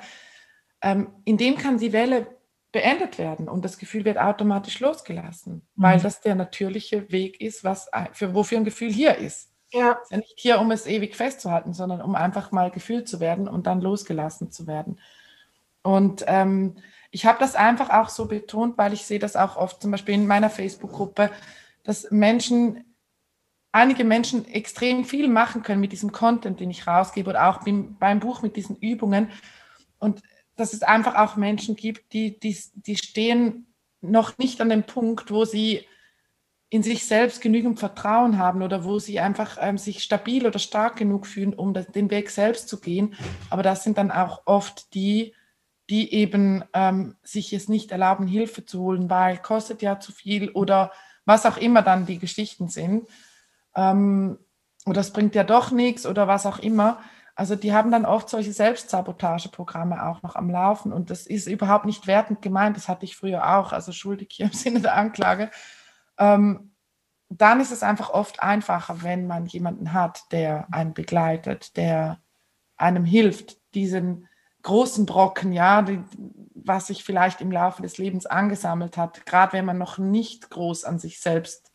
Ähm, 0.82 1.10
in 1.26 1.38
dem 1.38 1.58
kann 1.58 1.80
die 1.80 1.94
Welle 1.94 2.28
beendet 2.72 3.18
werden 3.18 3.50
und 3.50 3.66
das 3.66 3.80
Gefühl 3.80 4.06
wird 4.06 4.20
automatisch 4.20 4.80
losgelassen, 4.80 5.54
mhm. 5.54 5.62
weil 5.82 6.00
das 6.00 6.22
der 6.22 6.36
natürliche 6.36 7.12
Weg 7.12 7.42
ist, 7.42 7.64
was 7.64 7.90
für 8.12 8.36
wofür 8.36 8.60
ein 8.60 8.66
Gefühl 8.66 8.92
hier 8.92 9.16
ist. 9.16 9.52
Ja. 9.74 9.94
ist 10.02 10.12
ja 10.12 10.18
nicht 10.18 10.36
hier, 10.38 10.60
um 10.60 10.72
es 10.72 10.88
ewig 10.88 11.16
festzuhalten, 11.16 11.74
sondern 11.74 12.02
um 12.02 12.16
einfach 12.16 12.52
mal 12.52 12.72
gefühlt 12.72 13.08
zu 13.08 13.20
werden 13.20 13.48
und 13.48 13.68
dann 13.68 13.82
losgelassen 13.82 14.52
zu 14.52 14.68
werden. 14.68 15.00
Und 15.82 16.24
ähm, 16.28 16.76
ich 17.12 17.26
habe 17.26 17.40
das 17.40 17.56
einfach 17.56 17.90
auch 17.90 18.10
so 18.10 18.28
betont, 18.28 18.78
weil 18.78 18.94
ich 18.94 19.06
sehe 19.06 19.20
das 19.20 19.36
auch 19.36 19.56
oft 19.56 19.82
zum 19.82 19.92
Beispiel 19.92 20.16
in 20.16 20.28
meiner 20.28 20.50
Facebook-Gruppe, 20.50 21.32
dass 21.84 22.12
Menschen, 22.12 22.84
einige 23.72 24.04
Menschen 24.04 24.46
extrem 24.46 25.06
viel 25.06 25.28
machen 25.28 25.64
können 25.64 25.82
mit 25.82 25.92
diesem 25.92 26.12
Content, 26.12 26.60
den 26.60 26.70
ich 26.70 26.88
rausgebe 26.88 27.30
oder 27.30 27.50
auch 27.50 27.62
beim, 27.64 28.20
Buch 28.20 28.42
mit 28.42 28.56
diesen 28.56 28.76
Übungen. 28.76 29.30
Und 30.00 30.22
dass 30.56 30.74
es 30.74 30.84
einfach 30.84 31.16
auch 31.16 31.36
Menschen 31.36 31.76
gibt, 31.76 32.12
die, 32.14 32.40
die, 32.40 32.58
die 32.74 32.98
stehen 32.98 33.74
noch 34.02 34.38
nicht 34.38 34.60
an 34.62 34.70
dem 34.70 34.84
Punkt, 34.84 35.32
wo 35.32 35.46
sie 35.46 35.86
in 36.70 36.84
sich 36.84 37.06
selbst 37.06 37.42
genügend 37.42 37.80
Vertrauen 37.80 38.38
haben 38.38 38.62
oder 38.62 38.84
wo 38.84 39.00
sie 39.00 39.20
einfach 39.20 39.58
ähm, 39.62 39.78
sich 39.78 40.04
stabil 40.04 40.46
oder 40.46 40.60
stark 40.60 40.98
genug 40.98 41.26
fühlen, 41.26 41.54
um 41.54 41.74
das, 41.74 41.88
den 41.88 42.10
Weg 42.10 42.30
selbst 42.30 42.68
zu 42.68 42.80
gehen. 42.82 43.16
Aber 43.50 43.64
das 43.64 43.84
sind 43.84 43.98
dann 43.98 44.12
auch 44.12 44.42
oft 44.46 44.94
die, 44.94 45.34
die 45.90 46.14
eben 46.14 46.66
ähm, 46.74 47.16
sich 47.24 47.54
es 47.54 47.70
nicht 47.70 47.92
erlauben, 47.92 48.28
Hilfe 48.28 48.66
zu 48.66 48.82
holen, 48.82 49.10
weil 49.10 49.38
kostet 49.38 49.82
ja 49.82 50.00
zu 50.00 50.12
viel 50.12 50.50
oder 50.50 50.92
was 51.24 51.46
auch 51.46 51.58
immer 51.58 51.82
dann 51.82 52.06
die 52.06 52.20
Geschichten 52.20 52.68
sind. 52.68 53.08
Ähm, 53.74 54.38
oder 54.86 55.02
es 55.02 55.12
bringt 55.12 55.36
ja 55.36 55.46
doch 55.46 55.72
nichts 55.72 56.06
oder 56.06 56.28
was 56.28 56.46
auch 56.46 56.60
immer. 56.60 57.00
Also 57.36 57.56
die 57.56 57.72
haben 57.72 57.92
dann 57.92 58.06
oft 58.06 58.30
solche 58.30 58.52
Selbstsabotageprogramme 58.52 60.06
auch 60.08 60.24
noch 60.24 60.36
am 60.36 60.50
Laufen 60.50 60.92
und 60.92 61.12
das 61.12 61.28
ist 61.28 61.48
überhaupt 61.48 61.86
nicht 61.86 62.08
wertend 62.08 62.42
gemeint. 62.42 62.76
Das 62.76 62.90
hatte 62.90 63.06
ich 63.06 63.16
früher 63.16 63.58
auch, 63.58 63.72
also 63.72 63.94
schuldig 63.94 64.30
hier 64.32 64.48
im 64.48 64.54
Sinne 64.54 64.82
der 64.82 64.96
Anklage. 64.96 65.52
Ähm, 66.18 66.72
dann 67.30 67.60
ist 67.60 67.72
es 67.72 67.84
einfach 67.84 68.10
oft 68.10 68.42
einfacher, 68.42 69.04
wenn 69.04 69.28
man 69.28 69.46
jemanden 69.46 69.94
hat, 69.94 70.32
der 70.32 70.68
einen 70.72 70.94
begleitet, 70.94 71.76
der 71.76 72.20
einem 72.78 73.04
hilft, 73.04 73.58
diesen 73.74 74.28
großen 74.64 75.06
Brocken, 75.06 75.52
ja, 75.52 75.82
die, 75.82 76.00
was 76.54 76.88
sich 76.88 77.04
vielleicht 77.04 77.42
im 77.42 77.52
Laufe 77.52 77.82
des 77.82 77.98
Lebens 77.98 78.26
angesammelt 78.26 78.98
hat, 78.98 79.26
gerade 79.26 79.54
wenn 79.54 79.66
man 79.66 79.78
noch 79.78 79.98
nicht 79.98 80.50
groß 80.50 80.84
an 80.84 81.00
sich 81.00 81.20
selbst, 81.20 81.72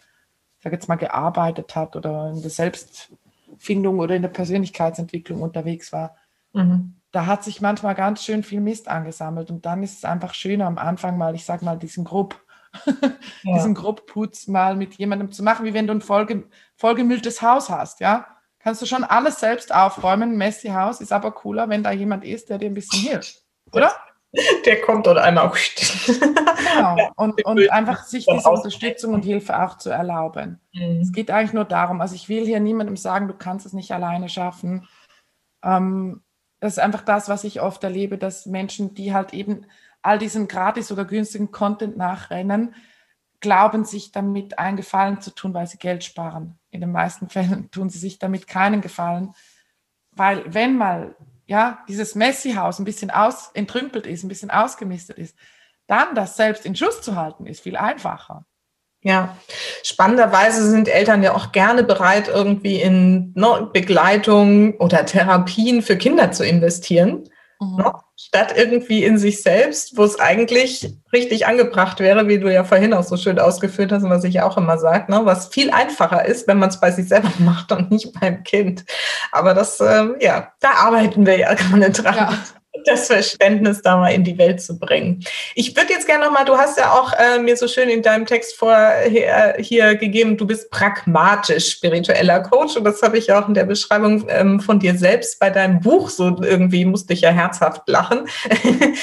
ich 0.58 0.64
sage 0.64 0.76
jetzt 0.76 0.88
mal, 0.88 0.96
gearbeitet 0.96 1.74
hat 1.74 1.96
oder 1.96 2.30
in 2.30 2.40
der 2.40 2.50
Selbstfindung 2.50 3.98
oder 3.98 4.14
in 4.14 4.22
der 4.22 4.28
Persönlichkeitsentwicklung 4.28 5.42
unterwegs 5.42 5.92
war. 5.92 6.16
Mhm. 6.52 6.96
Da 7.10 7.26
hat 7.26 7.44
sich 7.44 7.60
manchmal 7.60 7.94
ganz 7.94 8.22
schön 8.24 8.42
viel 8.42 8.60
Mist 8.60 8.88
angesammelt 8.88 9.50
und 9.50 9.66
dann 9.66 9.82
ist 9.82 9.98
es 9.98 10.04
einfach 10.04 10.34
schöner 10.34 10.66
am 10.66 10.78
Anfang 10.78 11.18
mal, 11.18 11.34
ich 11.34 11.44
sage 11.44 11.64
mal, 11.64 11.78
diesen 11.78 12.04
Grupp, 12.04 12.42
ja. 13.42 13.54
diesen 13.54 13.74
Grobputz 13.74 14.46
mal 14.46 14.76
mit 14.76 14.94
jemandem 14.94 15.30
zu 15.30 15.42
machen, 15.42 15.64
wie 15.64 15.74
wenn 15.74 15.86
du 15.86 15.94
ein 15.94 16.00
vollge 16.00 16.44
vollgemülltes 16.76 17.42
Haus 17.42 17.70
hast, 17.70 18.00
ja. 18.00 18.26
Kannst 18.58 18.80
du 18.80 18.86
schon 18.86 19.02
alles 19.02 19.40
selbst 19.40 19.74
aufräumen. 19.74 20.36
Messi-Haus 20.36 21.00
ist 21.00 21.12
aber 21.12 21.32
cooler, 21.32 21.68
wenn 21.68 21.82
da 21.82 21.90
jemand 21.90 22.24
ist, 22.24 22.48
der 22.48 22.58
dir 22.58 22.70
ein 22.70 22.74
bisschen 22.74 23.00
hilft, 23.00 23.42
oder? 23.72 23.92
Der 24.64 24.80
kommt 24.80 25.06
und 25.06 25.18
einmal. 25.18 25.52
genau. 26.06 26.96
Und, 27.16 27.44
und 27.44 27.70
einfach 27.70 28.04
sich 28.04 28.24
diese 28.24 28.48
Unterstützung 28.48 29.12
und 29.12 29.24
Hilfe 29.24 29.60
auch 29.62 29.76
zu 29.76 29.90
erlauben. 29.90 30.58
Mhm. 30.72 31.00
Es 31.00 31.12
geht 31.12 31.30
eigentlich 31.30 31.52
nur 31.52 31.66
darum, 31.66 32.00
also 32.00 32.14
ich 32.14 32.28
will 32.28 32.46
hier 32.46 32.60
niemandem 32.60 32.96
sagen, 32.96 33.28
du 33.28 33.34
kannst 33.34 33.66
es 33.66 33.74
nicht 33.74 33.92
alleine 33.92 34.30
schaffen. 34.30 34.88
Ähm, 35.62 36.22
das 36.60 36.74
ist 36.74 36.78
einfach 36.78 37.02
das, 37.02 37.28
was 37.28 37.44
ich 37.44 37.60
oft 37.60 37.82
erlebe, 37.84 38.16
dass 38.16 38.46
Menschen, 38.46 38.94
die 38.94 39.12
halt 39.12 39.34
eben 39.34 39.66
all 40.02 40.18
diesen 40.18 40.48
gratis 40.48 40.92
oder 40.92 41.04
günstigen 41.04 41.50
Content 41.50 41.96
nachrennen, 41.96 42.74
glauben, 43.40 43.84
sich 43.84 44.12
damit 44.12 44.58
einen 44.58 44.76
Gefallen 44.76 45.20
zu 45.20 45.30
tun, 45.32 45.54
weil 45.54 45.66
sie 45.66 45.78
Geld 45.78 46.04
sparen. 46.04 46.58
In 46.70 46.80
den 46.80 46.92
meisten 46.92 47.28
Fällen 47.28 47.70
tun 47.72 47.90
sie 47.90 47.98
sich 47.98 48.18
damit 48.18 48.46
keinen 48.46 48.80
Gefallen, 48.80 49.34
weil 50.10 50.42
wenn 50.52 50.76
mal 50.76 51.16
ja 51.46 51.84
dieses 51.88 52.14
Messi-Haus 52.14 52.78
ein 52.78 52.84
bisschen 52.84 53.10
aus, 53.10 53.50
entrümpelt 53.54 54.06
ist, 54.06 54.22
ein 54.22 54.28
bisschen 54.28 54.50
ausgemistet 54.50 55.18
ist, 55.18 55.36
dann 55.86 56.14
das 56.14 56.36
selbst 56.36 56.64
in 56.64 56.76
Schuss 56.76 57.02
zu 57.02 57.16
halten, 57.16 57.46
ist 57.46 57.60
viel 57.60 57.76
einfacher. 57.76 58.46
Ja, 59.04 59.36
spannenderweise 59.82 60.70
sind 60.70 60.86
Eltern 60.86 61.24
ja 61.24 61.34
auch 61.34 61.50
gerne 61.50 61.82
bereit, 61.82 62.28
irgendwie 62.28 62.80
in 62.80 63.34
Begleitung 63.72 64.76
oder 64.78 65.04
Therapien 65.04 65.82
für 65.82 65.96
Kinder 65.96 66.30
zu 66.30 66.46
investieren. 66.46 67.28
Mhm. 67.62 67.76
Ne? 67.76 67.92
statt 68.16 68.54
irgendwie 68.56 69.02
in 69.02 69.18
sich 69.18 69.42
selbst, 69.42 69.96
wo 69.96 70.04
es 70.04 70.18
eigentlich 70.20 70.94
richtig 71.12 71.46
angebracht 71.46 71.98
wäre, 71.98 72.28
wie 72.28 72.38
du 72.38 72.52
ja 72.52 72.62
vorhin 72.62 72.94
auch 72.94 73.02
so 73.02 73.16
schön 73.16 73.38
ausgeführt 73.38 73.90
hast 73.90 74.04
und 74.04 74.10
was 74.10 74.24
ich 74.24 74.40
auch 74.40 74.56
immer 74.56 74.78
sage, 74.78 75.10
ne? 75.10 75.22
was 75.24 75.48
viel 75.48 75.70
einfacher 75.70 76.24
ist, 76.24 76.46
wenn 76.46 76.58
man 76.58 76.68
es 76.68 76.80
bei 76.80 76.90
sich 76.92 77.08
selber 77.08 77.32
macht 77.38 77.72
und 77.72 77.90
nicht 77.90 78.12
beim 78.20 78.44
Kind. 78.44 78.84
Aber 79.32 79.54
das, 79.54 79.80
ähm, 79.80 80.16
ja, 80.20 80.52
da 80.60 80.70
arbeiten 80.70 81.26
wir 81.26 81.36
ja 81.36 81.54
gerade 81.54 81.90
dran. 81.90 82.14
Ja 82.14 82.38
das 82.84 83.06
Verständnis 83.06 83.82
da 83.82 83.96
mal 83.96 84.08
in 84.08 84.24
die 84.24 84.38
Welt 84.38 84.60
zu 84.62 84.78
bringen. 84.78 85.22
Ich 85.54 85.76
würde 85.76 85.92
jetzt 85.92 86.06
gerne 86.06 86.24
nochmal, 86.24 86.44
du 86.44 86.56
hast 86.56 86.78
ja 86.78 86.92
auch 86.92 87.12
äh, 87.12 87.38
mir 87.38 87.56
so 87.56 87.68
schön 87.68 87.88
in 87.88 88.02
deinem 88.02 88.26
Text 88.26 88.56
vorher 88.56 89.56
hier 89.58 89.94
gegeben, 89.94 90.36
du 90.36 90.46
bist 90.46 90.70
pragmatisch 90.70 91.70
spiritueller 91.70 92.40
Coach 92.40 92.76
und 92.76 92.84
das 92.84 93.02
habe 93.02 93.18
ich 93.18 93.32
auch 93.32 93.46
in 93.46 93.54
der 93.54 93.64
Beschreibung 93.64 94.26
ähm, 94.28 94.60
von 94.60 94.78
dir 94.78 94.96
selbst 94.96 95.38
bei 95.38 95.50
deinem 95.50 95.80
Buch 95.80 96.08
so 96.08 96.36
irgendwie, 96.42 96.84
musste 96.84 97.12
ich 97.12 97.20
ja 97.20 97.30
herzhaft 97.30 97.82
lachen. 97.88 98.28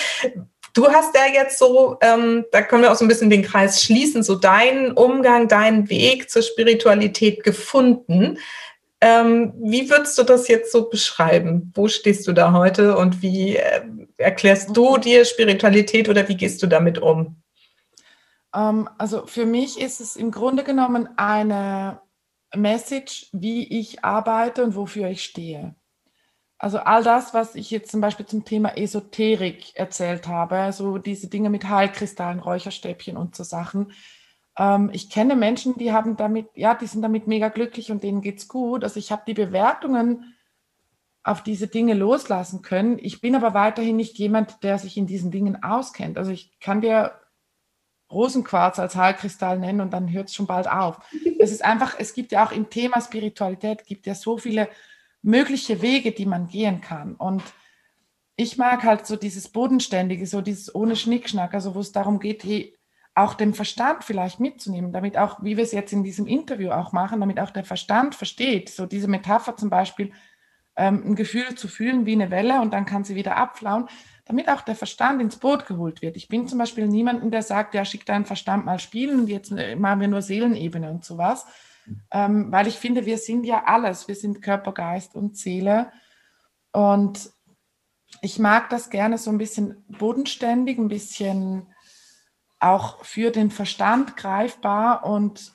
Du 0.73 0.87
hast 0.87 1.15
ja 1.15 1.23
jetzt 1.33 1.57
so, 1.57 1.97
ähm, 1.99 2.45
da 2.51 2.61
können 2.61 2.83
wir 2.83 2.91
auch 2.91 2.95
so 2.95 3.03
ein 3.03 3.07
bisschen 3.07 3.31
den 3.31 3.41
Kreis 3.41 3.83
schließen, 3.83 4.21
so 4.21 4.35
deinen 4.35 4.91
Umgang, 4.91 5.47
deinen 5.47 5.89
Weg 5.89 6.29
zur 6.29 6.43
Spiritualität 6.43 7.43
gefunden. 7.43 8.37
Ähm, 9.01 9.53
wie 9.57 9.89
würdest 9.89 10.17
du 10.17 10.23
das 10.23 10.47
jetzt 10.47 10.71
so 10.71 10.89
beschreiben? 10.89 11.71
Wo 11.73 11.87
stehst 11.87 12.27
du 12.27 12.33
da 12.33 12.51
heute 12.51 12.97
und 12.97 13.21
wie 13.21 13.55
äh, 13.55 13.81
erklärst 14.17 14.75
du 14.75 14.97
dir 14.97 15.23
Spiritualität 15.23 16.09
oder 16.09 16.27
wie 16.27 16.35
gehst 16.35 16.61
du 16.61 16.67
damit 16.67 16.99
um? 16.99 17.41
Ähm, 18.53 18.89
also 18.97 19.25
für 19.25 19.45
mich 19.45 19.79
ist 19.79 20.01
es 20.01 20.17
im 20.17 20.31
Grunde 20.31 20.63
genommen 20.63 21.07
eine 21.15 22.01
Message, 22.53 23.27
wie 23.31 23.79
ich 23.79 24.03
arbeite 24.03 24.63
und 24.63 24.75
wofür 24.75 25.07
ich 25.07 25.23
stehe. 25.23 25.75
Also 26.57 26.79
all 26.79 27.03
das, 27.03 27.33
was 27.33 27.55
ich 27.55 27.71
jetzt 27.71 27.89
zum 27.89 28.01
Beispiel 28.01 28.25
zum 28.25 28.43
Thema 28.43 28.75
Esoterik 28.77 29.77
erzählt 29.77 30.27
habe, 30.27 30.73
so 30.73 30.97
diese 30.97 31.27
Dinge 31.27 31.49
mit 31.49 31.69
Heilkristallen, 31.69 32.39
Räucherstäbchen 32.39 33.15
und 33.15 33.33
so 33.33 33.43
Sachen, 33.45 33.93
ähm, 34.59 34.91
ich 34.93 35.09
kenne 35.09 35.35
Menschen, 35.35 35.77
die 35.77 35.93
haben 35.93 36.17
damit, 36.17 36.49
ja, 36.53 36.75
die 36.75 36.85
sind 36.85 37.01
damit 37.01 37.25
mega 37.25 37.47
glücklich 37.47 37.91
und 37.91 38.03
denen 38.03 38.21
geht's 38.21 38.47
gut. 38.47 38.83
Also 38.83 38.99
ich 38.99 39.11
habe 39.11 39.23
die 39.25 39.33
Bewertungen 39.33 40.35
auf 41.23 41.41
diese 41.41 41.67
Dinge 41.67 41.93
loslassen 41.93 42.61
können. 42.61 42.99
Ich 42.99 43.21
bin 43.21 43.35
aber 43.35 43.53
weiterhin 43.53 43.95
nicht 43.95 44.17
jemand, 44.17 44.63
der 44.63 44.77
sich 44.77 44.97
in 44.97 45.07
diesen 45.07 45.31
Dingen 45.31 45.63
auskennt. 45.63 46.17
Also 46.17 46.31
ich 46.31 46.59
kann 46.59 46.81
dir 46.81 47.13
Rosenquarz 48.11 48.79
als 48.79 48.95
Heilkristall 48.95 49.59
nennen 49.59 49.81
und 49.81 49.93
dann 49.93 50.11
hört 50.11 50.27
es 50.27 50.35
schon 50.35 50.47
bald 50.47 50.69
auf. 50.69 50.99
Es 51.41 51.51
ist 51.53 51.63
einfach, 51.63 51.95
es 51.97 52.13
gibt 52.13 52.33
ja 52.33 52.45
auch 52.45 52.51
im 52.51 52.69
Thema 52.69 52.99
Spiritualität, 52.99 53.85
gibt 53.85 54.05
ja 54.05 54.13
so 54.13 54.37
viele 54.37 54.67
mögliche 55.21 55.81
Wege, 55.81 56.11
die 56.11 56.25
man 56.25 56.49
gehen 56.49 56.81
kann. 56.81 57.15
Und 57.15 57.41
ich 58.35 58.57
mag 58.57 58.83
halt 58.83 59.07
so 59.07 59.15
dieses 59.15 59.47
Bodenständige, 59.47 60.27
so 60.27 60.41
dieses 60.41 60.75
ohne 60.75 60.97
Schnickschnack, 60.97 61.53
also 61.53 61.75
wo 61.75 61.79
es 61.79 61.93
darum 61.93 62.19
geht, 62.19 62.43
hey, 62.43 62.77
auch 63.19 63.33
den 63.33 63.53
Verstand 63.53 64.03
vielleicht 64.03 64.39
mitzunehmen, 64.39 64.93
damit 64.93 65.17
auch, 65.17 65.43
wie 65.43 65.57
wir 65.57 65.63
es 65.63 65.71
jetzt 65.71 65.93
in 65.93 66.03
diesem 66.03 66.27
Interview 66.27 66.71
auch 66.71 66.91
machen, 66.91 67.19
damit 67.19 67.39
auch 67.39 67.51
der 67.51 67.65
Verstand 67.65 68.15
versteht, 68.15 68.69
so 68.69 68.85
diese 68.85 69.07
Metapher 69.07 69.55
zum 69.57 69.69
Beispiel, 69.69 70.11
ähm, 70.75 71.03
ein 71.05 71.15
Gefühl 71.15 71.55
zu 71.55 71.67
fühlen 71.67 72.05
wie 72.05 72.13
eine 72.13 72.31
Welle 72.31 72.61
und 72.61 72.73
dann 72.73 72.85
kann 72.85 73.03
sie 73.03 73.15
wieder 73.15 73.35
abflauen, 73.35 73.89
damit 74.25 74.47
auch 74.49 74.61
der 74.61 74.75
Verstand 74.75 75.21
ins 75.21 75.37
Boot 75.37 75.65
geholt 75.65 76.01
wird. 76.01 76.15
Ich 76.15 76.29
bin 76.29 76.47
zum 76.47 76.59
Beispiel 76.59 76.87
niemanden, 76.87 77.31
der 77.31 77.41
sagt, 77.41 77.73
ja, 77.73 77.83
schick 77.83 78.05
deinen 78.05 78.25
Verstand 78.25 78.65
mal 78.65 78.79
spielen 78.79 79.19
und 79.19 79.27
jetzt 79.27 79.51
äh, 79.51 79.75
machen 79.75 79.99
wir 79.99 80.07
nur 80.07 80.21
Seelenebene 80.21 80.89
und 80.89 81.03
sowas, 81.03 81.45
ähm, 82.11 82.51
weil 82.51 82.67
ich 82.67 82.75
finde, 82.75 83.05
wir 83.05 83.17
sind 83.17 83.45
ja 83.45 83.63
alles, 83.65 84.07
wir 84.07 84.15
sind 84.15 84.41
Körper, 84.41 84.71
Geist 84.71 85.15
und 85.15 85.35
Seele. 85.35 85.91
Und 86.71 87.31
ich 88.21 88.39
mag 88.39 88.69
das 88.69 88.89
gerne 88.89 89.17
so 89.17 89.31
ein 89.31 89.37
bisschen 89.37 89.83
bodenständig, 89.87 90.77
ein 90.77 90.87
bisschen 90.87 91.67
auch 92.59 93.03
für 93.05 93.31
den 93.31 93.51
Verstand 93.51 94.17
greifbar 94.17 95.05
und 95.05 95.53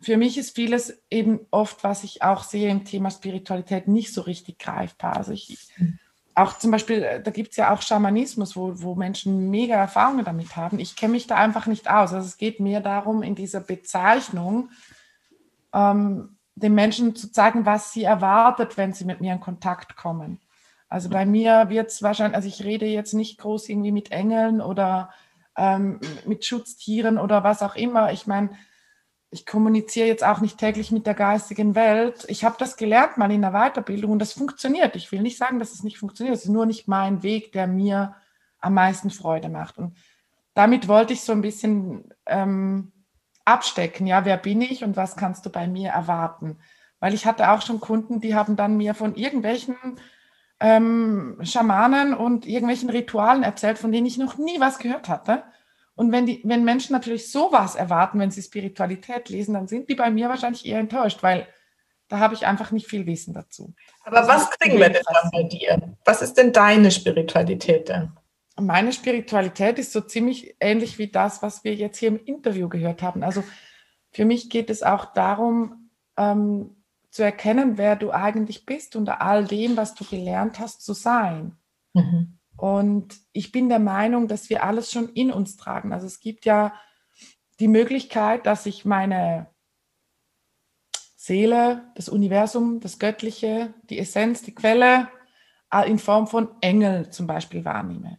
für 0.00 0.16
mich 0.16 0.38
ist 0.38 0.54
vieles 0.54 1.02
eben 1.10 1.40
oft, 1.50 1.84
was 1.84 2.04
ich 2.04 2.22
auch 2.22 2.42
sehe 2.42 2.70
im 2.70 2.84
Thema 2.84 3.10
Spiritualität, 3.10 3.86
nicht 3.86 4.12
so 4.12 4.22
richtig 4.22 4.58
greifbar. 4.58 5.16
Also 5.16 5.32
ich, 5.32 5.68
auch 6.34 6.58
zum 6.58 6.70
Beispiel, 6.70 7.02
äh, 7.02 7.22
da 7.22 7.30
gibt 7.30 7.50
es 7.50 7.56
ja 7.56 7.72
auch 7.72 7.82
Schamanismus, 7.82 8.56
wo, 8.56 8.72
wo 8.82 8.94
Menschen 8.94 9.50
mega 9.50 9.76
Erfahrungen 9.76 10.24
damit 10.24 10.56
haben. 10.56 10.78
Ich 10.78 10.96
kenne 10.96 11.12
mich 11.12 11.26
da 11.26 11.36
einfach 11.36 11.66
nicht 11.66 11.90
aus. 11.90 12.12
Also 12.12 12.26
es 12.26 12.38
geht 12.38 12.60
mir 12.60 12.80
darum, 12.80 13.22
in 13.22 13.34
dieser 13.34 13.60
Bezeichnung 13.60 14.70
ähm, 15.74 16.38
den 16.54 16.74
Menschen 16.74 17.14
zu 17.14 17.30
zeigen, 17.30 17.66
was 17.66 17.92
sie 17.92 18.04
erwartet, 18.04 18.76
wenn 18.76 18.92
sie 18.92 19.04
mit 19.04 19.20
mir 19.20 19.34
in 19.34 19.40
Kontakt 19.40 19.96
kommen. 19.96 20.40
Also 20.88 21.08
bei 21.08 21.24
mir 21.24 21.68
wird 21.68 21.88
es 21.88 22.02
wahrscheinlich, 22.02 22.36
also 22.36 22.48
ich 22.48 22.64
rede 22.64 22.86
jetzt 22.86 23.14
nicht 23.14 23.38
groß 23.38 23.68
irgendwie 23.68 23.92
mit 23.92 24.10
Engeln 24.10 24.60
oder 24.60 25.10
ähm, 25.56 26.00
mit 26.26 26.44
Schutztieren 26.44 27.18
oder 27.18 27.44
was 27.44 27.62
auch 27.62 27.76
immer. 27.76 28.12
Ich 28.12 28.26
meine, 28.26 28.50
ich 29.30 29.46
kommuniziere 29.46 30.08
jetzt 30.08 30.24
auch 30.24 30.40
nicht 30.40 30.58
täglich 30.58 30.90
mit 30.90 31.06
der 31.06 31.14
geistigen 31.14 31.74
Welt. 31.74 32.24
Ich 32.28 32.44
habe 32.44 32.56
das 32.58 32.76
gelernt 32.76 33.16
mal 33.16 33.30
in 33.30 33.42
der 33.42 33.52
Weiterbildung 33.52 34.10
und 34.12 34.18
das 34.18 34.32
funktioniert. 34.32 34.96
Ich 34.96 35.12
will 35.12 35.22
nicht 35.22 35.38
sagen, 35.38 35.58
dass 35.60 35.72
es 35.72 35.84
nicht 35.84 35.98
funktioniert. 35.98 36.36
Es 36.36 36.44
ist 36.44 36.50
nur 36.50 36.66
nicht 36.66 36.88
mein 36.88 37.22
Weg, 37.22 37.52
der 37.52 37.66
mir 37.66 38.16
am 38.58 38.74
meisten 38.74 39.10
Freude 39.10 39.48
macht. 39.48 39.78
Und 39.78 39.96
damit 40.54 40.88
wollte 40.88 41.12
ich 41.12 41.20
so 41.20 41.32
ein 41.32 41.42
bisschen 41.42 42.12
ähm, 42.26 42.92
abstecken. 43.44 44.06
Ja, 44.06 44.24
wer 44.24 44.36
bin 44.36 44.60
ich 44.60 44.82
und 44.82 44.96
was 44.96 45.16
kannst 45.16 45.46
du 45.46 45.50
bei 45.50 45.68
mir 45.68 45.90
erwarten? 45.90 46.58
Weil 46.98 47.14
ich 47.14 47.24
hatte 47.24 47.50
auch 47.50 47.62
schon 47.62 47.80
Kunden, 47.80 48.20
die 48.20 48.34
haben 48.34 48.56
dann 48.56 48.76
mir 48.76 48.94
von 48.94 49.14
irgendwelchen 49.14 49.76
ähm, 50.60 51.38
Schamanen 51.42 52.14
und 52.14 52.46
irgendwelchen 52.46 52.90
Ritualen 52.90 53.42
erzählt, 53.42 53.78
von 53.78 53.92
denen 53.92 54.06
ich 54.06 54.18
noch 54.18 54.36
nie 54.36 54.60
was 54.60 54.78
gehört 54.78 55.08
hatte. 55.08 55.42
Und 55.94 56.12
wenn, 56.12 56.26
die, 56.26 56.40
wenn 56.44 56.64
Menschen 56.64 56.92
natürlich 56.92 57.30
sowas 57.30 57.74
erwarten, 57.74 58.18
wenn 58.18 58.30
sie 58.30 58.42
Spiritualität 58.42 59.28
lesen, 59.28 59.54
dann 59.54 59.68
sind 59.68 59.88
die 59.88 59.94
bei 59.94 60.10
mir 60.10 60.28
wahrscheinlich 60.28 60.66
eher 60.66 60.78
enttäuscht, 60.78 61.22
weil 61.22 61.46
da 62.08 62.18
habe 62.18 62.34
ich 62.34 62.46
einfach 62.46 62.72
nicht 62.72 62.86
viel 62.86 63.06
Wissen 63.06 63.34
dazu. 63.34 63.74
Aber 64.04 64.18
also 64.18 64.30
was 64.30 64.50
kriegen 64.50 64.78
wir 64.78 64.90
denn 64.90 65.02
dann 65.04 65.30
bei 65.30 65.42
dir? 65.44 65.96
Was 66.04 66.22
ist 66.22 66.34
denn 66.34 66.52
deine 66.52 66.90
Spiritualität 66.90 67.88
denn? 67.88 68.12
Meine 68.58 68.92
Spiritualität 68.92 69.78
ist 69.78 69.92
so 69.92 70.00
ziemlich 70.00 70.56
ähnlich 70.60 70.98
wie 70.98 71.08
das, 71.08 71.42
was 71.42 71.64
wir 71.64 71.74
jetzt 71.74 71.98
hier 71.98 72.08
im 72.08 72.22
Interview 72.24 72.68
gehört 72.68 73.02
haben. 73.02 73.22
Also 73.22 73.44
für 74.10 74.24
mich 74.24 74.50
geht 74.50 74.70
es 74.70 74.82
auch 74.82 75.12
darum, 75.12 75.90
ähm, 76.16 76.76
zu 77.10 77.22
erkennen, 77.22 77.76
wer 77.76 77.96
du 77.96 78.12
eigentlich 78.12 78.66
bist, 78.66 78.96
unter 78.96 79.20
all 79.20 79.44
dem, 79.44 79.76
was 79.76 79.94
du 79.94 80.04
gelernt 80.04 80.58
hast 80.58 80.84
zu 80.84 80.94
sein. 80.94 81.56
Mhm. 81.92 82.38
Und 82.56 83.16
ich 83.32 83.52
bin 83.52 83.68
der 83.68 83.78
Meinung, 83.78 84.28
dass 84.28 84.50
wir 84.50 84.64
alles 84.64 84.92
schon 84.92 85.08
in 85.08 85.30
uns 85.30 85.56
tragen. 85.56 85.92
Also 85.92 86.06
es 86.06 86.20
gibt 86.20 86.44
ja 86.44 86.74
die 87.58 87.68
Möglichkeit, 87.68 88.46
dass 88.46 88.66
ich 88.66 88.84
meine 88.84 89.48
Seele, 91.16 91.90
das 91.94 92.08
Universum, 92.08 92.80
das 92.80 92.98
Göttliche, 92.98 93.74
die 93.84 93.98
Essenz, 93.98 94.42
die 94.42 94.54
Quelle 94.54 95.08
äh, 95.72 95.88
in 95.90 95.98
Form 95.98 96.26
von 96.26 96.48
Engel 96.60 97.10
zum 97.10 97.26
Beispiel 97.26 97.64
wahrnehme. 97.64 98.18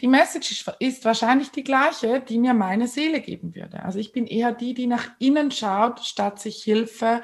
Die 0.00 0.06
Message 0.06 0.64
ist 0.78 1.04
wahrscheinlich 1.04 1.50
die 1.50 1.64
gleiche, 1.64 2.20
die 2.20 2.38
mir 2.38 2.54
meine 2.54 2.88
Seele 2.88 3.20
geben 3.20 3.54
würde. 3.54 3.82
Also 3.82 3.98
ich 3.98 4.12
bin 4.12 4.26
eher 4.26 4.52
die, 4.52 4.72
die 4.74 4.86
nach 4.86 5.10
innen 5.18 5.50
schaut, 5.50 6.00
statt 6.00 6.40
sich 6.40 6.62
Hilfe 6.62 7.22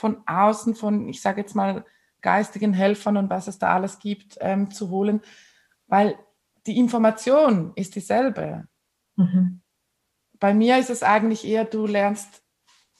von 0.00 0.22
außen, 0.26 0.74
von, 0.74 1.08
ich 1.10 1.20
sage 1.20 1.42
jetzt 1.42 1.54
mal, 1.54 1.84
geistigen 2.22 2.72
Helfern 2.72 3.18
und 3.18 3.28
was 3.28 3.48
es 3.48 3.58
da 3.58 3.74
alles 3.74 3.98
gibt, 3.98 4.38
ähm, 4.40 4.70
zu 4.70 4.88
holen, 4.88 5.20
weil 5.88 6.18
die 6.66 6.78
Information 6.78 7.72
ist 7.76 7.94
dieselbe. 7.94 8.66
Mhm. 9.16 9.60
Bei 10.38 10.54
mir 10.54 10.78
ist 10.78 10.88
es 10.88 11.02
eigentlich 11.02 11.46
eher, 11.46 11.66
du 11.66 11.86
lernst 11.86 12.42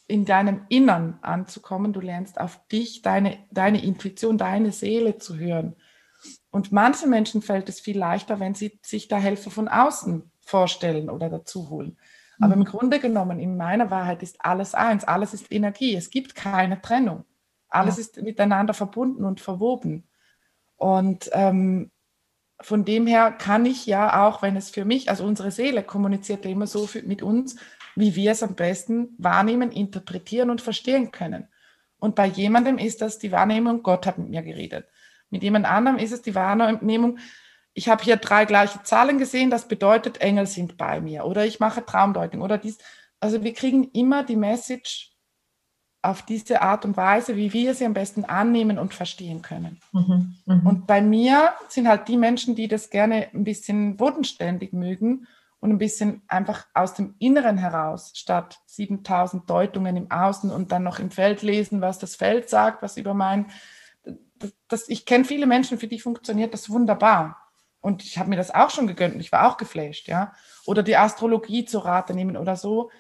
in 0.07 0.27
deinem 0.27 0.67
Innern 0.69 1.19
anzukommen, 1.23 1.95
du 1.95 2.01
lernst 2.01 2.39
auf 2.39 2.61
dich, 2.69 3.01
deine, 3.01 3.39
deine 3.51 3.83
Intuition, 3.83 4.37
deine 4.37 4.73
Seele 4.73 5.17
zu 5.17 5.39
hören. 5.39 5.77
Und 6.51 6.71
manchen 6.71 7.09
Menschen 7.09 7.41
fällt 7.41 7.71
es 7.71 7.81
viel 7.81 7.99
leichter, 7.99 8.41
wenn 8.41 8.55
sie 8.55 8.79
sich 8.83 9.09
da 9.09 9.17
Helfer 9.17 9.51
von 9.51 9.69
außen 9.69 10.31
vorstellen 10.41 11.09
oder 11.09 11.31
dazu 11.31 11.71
holen. 11.71 11.97
Aber 12.41 12.55
im 12.55 12.61
mhm. 12.61 12.65
Grunde 12.65 13.01
genommen, 13.01 13.39
in 13.39 13.57
meiner 13.57 13.91
Wahrheit 13.91 14.23
ist 14.23 14.45
alles 14.45 14.75
eins, 14.75 15.05
alles 15.05 15.35
ist 15.35 15.53
Energie, 15.53 15.95
es 15.95 16.11
gibt 16.11 16.35
keine 16.35 16.81
Trennung. 16.81 17.25
Alles 17.69 17.97
ja. 17.97 18.01
ist 18.03 18.23
miteinander 18.23 18.75
verbunden 18.75 19.25
und 19.25 19.41
verwoben. 19.41 20.09
Und 20.77 21.31
ähm, 21.33 21.91
von 22.61 22.85
dem 22.85 23.07
her 23.07 23.31
kann 23.33 23.65
ich 23.65 23.87
ja 23.87 24.27
auch, 24.27 24.43
wenn 24.43 24.57
es 24.57 24.71
für 24.71 24.85
mich, 24.85 25.09
also 25.09 25.25
unsere 25.25 25.51
Seele 25.51 25.83
kommuniziert 25.83 26.45
immer 26.47 26.67
so 26.67 26.89
mit 27.05 27.23
uns, 27.23 27.57
wie 27.97 28.17
wir 28.17 28.33
es 28.33 28.43
am 28.43 28.55
besten 28.55 29.15
wahrnehmen, 29.19 29.71
interpretieren 29.71 30.51
und 30.51 30.61
verstehen 30.61 31.11
können. 31.11 31.49
Und 31.99 32.15
bei 32.15 32.27
jemandem 32.27 32.79
ist 32.79 33.03
das 33.03 33.19
die 33.19 33.33
Wahrnehmung, 33.33 33.83
Gott 33.83 34.07
hat 34.07 34.19
mit 34.19 34.31
mir 34.31 34.43
geredet. 34.43 34.87
Mit 35.29 35.43
jemand 35.43 35.67
anderem 35.67 35.99
ist 35.99 36.13
es 36.13 36.23
die 36.23 36.35
Wahrnehmung, 36.35 37.19
ich 37.75 37.89
habe 37.89 38.03
hier 38.03 38.17
drei 38.17 38.45
gleiche 38.45 38.83
Zahlen 38.83 39.19
gesehen, 39.19 39.51
das 39.51 39.69
bedeutet, 39.69 40.21
Engel 40.21 40.47
sind 40.47 40.77
bei 40.77 41.01
mir. 41.01 41.25
Oder 41.25 41.47
ich 41.47 41.61
mache 41.61 41.85
Traumdeutung 41.85 42.43
oder 42.43 42.59
dies. 42.59 42.79
Also 43.21 43.45
wir 43.45 43.55
kriegen 43.55 43.85
immer 43.93 44.25
die 44.25 44.37
Message 44.37 45.13
auf 46.03 46.23
diese 46.23 46.63
Art 46.63 46.85
und 46.85 46.97
Weise, 46.97 47.37
wie 47.37 47.53
wir 47.53 47.75
sie 47.75 47.85
am 47.85 47.93
besten 47.93 48.25
annehmen 48.25 48.79
und 48.79 48.95
verstehen 48.95 49.43
können. 49.43 49.81
Mhm, 49.93 50.37
mh. 50.47 50.63
Und 50.65 50.87
bei 50.87 51.03
mir 51.03 51.53
sind 51.69 51.87
halt 51.87 52.09
die 52.09 52.17
Menschen, 52.17 52.55
die 52.55 52.69
das 52.69 52.89
gerne 52.89 53.29
ein 53.35 53.45
bisschen 53.45 53.97
bodenständig 53.99 54.73
mögen 54.73 55.27
und 55.61 55.71
ein 55.71 55.79
bisschen 55.79 56.23
einfach 56.27 56.67
aus 56.73 56.95
dem 56.95 57.15
Inneren 57.19 57.59
heraus, 57.59 58.13
statt 58.15 58.61
7000 58.65 59.49
Deutungen 59.49 59.97
im 59.97 60.11
Außen 60.11 60.51
und 60.51 60.73
dann 60.73 60.85
noch 60.85 60.99
im 60.99 61.11
Feld 61.11 61.43
lesen, 61.43 61.83
was 61.83 61.99
das 61.99 62.17
Feld 62.17 62.49
sagt, 62.49 62.83
was 62.83 62.97
über 62.97 63.13
mein 63.13 63.47
das, 64.41 64.53
das, 64.69 64.89
ich 64.89 65.05
kenne 65.05 65.25
viele 65.25 65.47
Menschen, 65.47 65.79
für 65.79 65.87
die 65.87 66.01
funktioniert 66.01 66.53
das 66.55 66.71
wunderbar. 66.71 67.40
Und 67.81 68.05
ich 68.05 68.19
habe 68.19 68.29
mir 68.29 68.37
das 68.37 68.51
auch 68.51 68.71
schon 68.71 68.87
gegönnt 68.87 69.15
und 69.15 69.21
ich 69.21 69.33
war 69.33 69.49
auch 69.49 69.57
geflasht, 69.57 70.09
ja. 70.09 70.35
Oder 70.67 70.83
die 70.83 70.97
Astrologie 70.97 71.65
zu 71.65 71.79
Rate 71.79 72.15
nehmen 72.15 72.37
oder 72.37 72.57
so. 72.57 72.91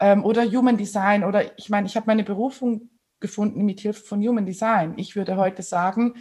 Ähm, 0.00 0.24
oder 0.24 0.44
Human 0.44 0.76
Design. 0.76 1.24
Oder 1.24 1.56
ich 1.58 1.70
meine, 1.70 1.86
ich 1.86 1.96
habe 1.96 2.06
meine 2.06 2.24
Berufung 2.24 2.90
gefunden 3.20 3.64
mit 3.64 3.80
Hilfe 3.80 4.02
von 4.02 4.20
Human 4.20 4.46
Design. 4.46 4.94
Ich 4.96 5.14
würde 5.14 5.36
heute 5.36 5.62
sagen, 5.62 6.14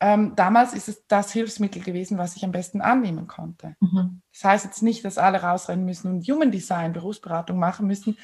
ähm, 0.00 0.34
damals 0.36 0.72
ist 0.72 0.88
es 0.88 1.06
das 1.06 1.32
Hilfsmittel 1.32 1.82
gewesen, 1.82 2.18
was 2.18 2.36
ich 2.36 2.44
am 2.44 2.52
besten 2.52 2.80
annehmen 2.80 3.26
konnte. 3.26 3.76
Mhm. 3.80 4.22
Das 4.32 4.44
heißt 4.44 4.64
jetzt 4.64 4.82
nicht, 4.82 5.04
dass 5.04 5.18
alle 5.18 5.42
rausrennen 5.42 5.84
müssen 5.84 6.10
und 6.10 6.28
Human 6.28 6.50
Design, 6.50 6.92
Berufsberatung 6.92 7.58
machen 7.58 7.86
müssen, 7.86 8.16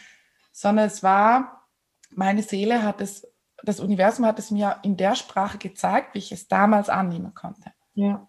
sondern 0.52 0.86
es 0.86 1.02
war, 1.02 1.68
meine 2.10 2.42
Seele 2.42 2.82
hat 2.82 3.00
es 3.00 3.26
das 3.62 3.80
Universum 3.80 4.26
hat 4.26 4.38
es 4.38 4.50
mir 4.50 4.76
in 4.82 4.96
der 4.96 5.14
Sprache 5.14 5.58
gezeigt, 5.58 6.14
wie 6.14 6.18
ich 6.18 6.32
es 6.32 6.48
damals 6.48 6.88
annehmen 6.88 7.34
konnte. 7.34 7.72
Ja. 7.94 8.26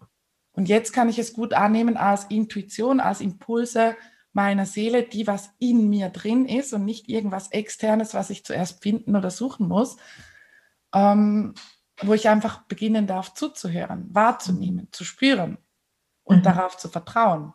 Und 0.60 0.68
jetzt 0.68 0.92
kann 0.92 1.08
ich 1.08 1.18
es 1.18 1.32
gut 1.32 1.54
annehmen 1.54 1.96
als 1.96 2.24
Intuition, 2.24 3.00
als 3.00 3.22
Impulse 3.22 3.96
meiner 4.34 4.66
Seele, 4.66 5.04
die 5.04 5.26
was 5.26 5.54
in 5.58 5.88
mir 5.88 6.10
drin 6.10 6.44
ist 6.44 6.74
und 6.74 6.84
nicht 6.84 7.08
irgendwas 7.08 7.50
externes, 7.50 8.12
was 8.12 8.28
ich 8.28 8.44
zuerst 8.44 8.82
finden 8.82 9.16
oder 9.16 9.30
suchen 9.30 9.68
muss, 9.68 9.96
ähm, 10.94 11.54
wo 12.02 12.12
ich 12.12 12.28
einfach 12.28 12.64
beginnen 12.64 13.06
darf 13.06 13.32
zuzuhören, 13.32 14.14
wahrzunehmen, 14.14 14.88
zu 14.92 15.04
spüren 15.04 15.56
und 16.24 16.40
mhm. 16.40 16.42
darauf 16.42 16.76
zu 16.76 16.90
vertrauen. 16.90 17.54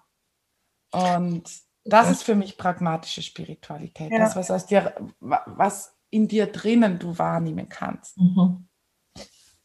Und 0.91 1.43
das 1.83 2.09
ist 2.09 2.23
für 2.23 2.33
mich 2.33 2.57
pragmatische 2.57 3.21
Spiritualität. 3.21 4.11
Ja. 4.11 4.17
Das, 4.17 4.35
was 4.35 4.49
aus 4.49 4.65
dir, 4.65 4.95
was 5.19 5.95
in 6.09 6.27
dir 6.27 6.47
drinnen 6.47 6.97
du 6.97 7.19
wahrnehmen 7.19 7.69
kannst. 7.69 8.17
Mhm. 8.17 8.64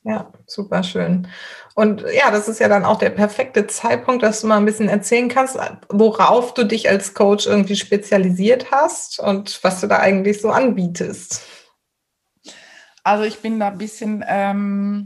Ja, 0.02 0.32
super 0.46 0.82
schön. 0.82 1.28
Und 1.74 2.04
ja, 2.14 2.30
das 2.30 2.48
ist 2.48 2.58
ja 2.58 2.68
dann 2.68 2.86
auch 2.86 2.98
der 2.98 3.10
perfekte 3.10 3.66
Zeitpunkt, 3.66 4.22
dass 4.22 4.40
du 4.40 4.46
mal 4.46 4.56
ein 4.56 4.64
bisschen 4.64 4.88
erzählen 4.88 5.28
kannst, 5.28 5.58
worauf 5.90 6.54
du 6.54 6.64
dich 6.64 6.88
als 6.88 7.12
Coach 7.12 7.46
irgendwie 7.46 7.76
spezialisiert 7.76 8.70
hast 8.70 9.20
und 9.20 9.62
was 9.62 9.80
du 9.80 9.86
da 9.86 9.98
eigentlich 9.98 10.40
so 10.40 10.50
anbietest. 10.50 11.42
Also 13.04 13.24
ich 13.24 13.40
bin 13.40 13.60
da 13.60 13.68
ein 13.68 13.78
bisschen 13.78 14.24
ähm, 14.26 15.04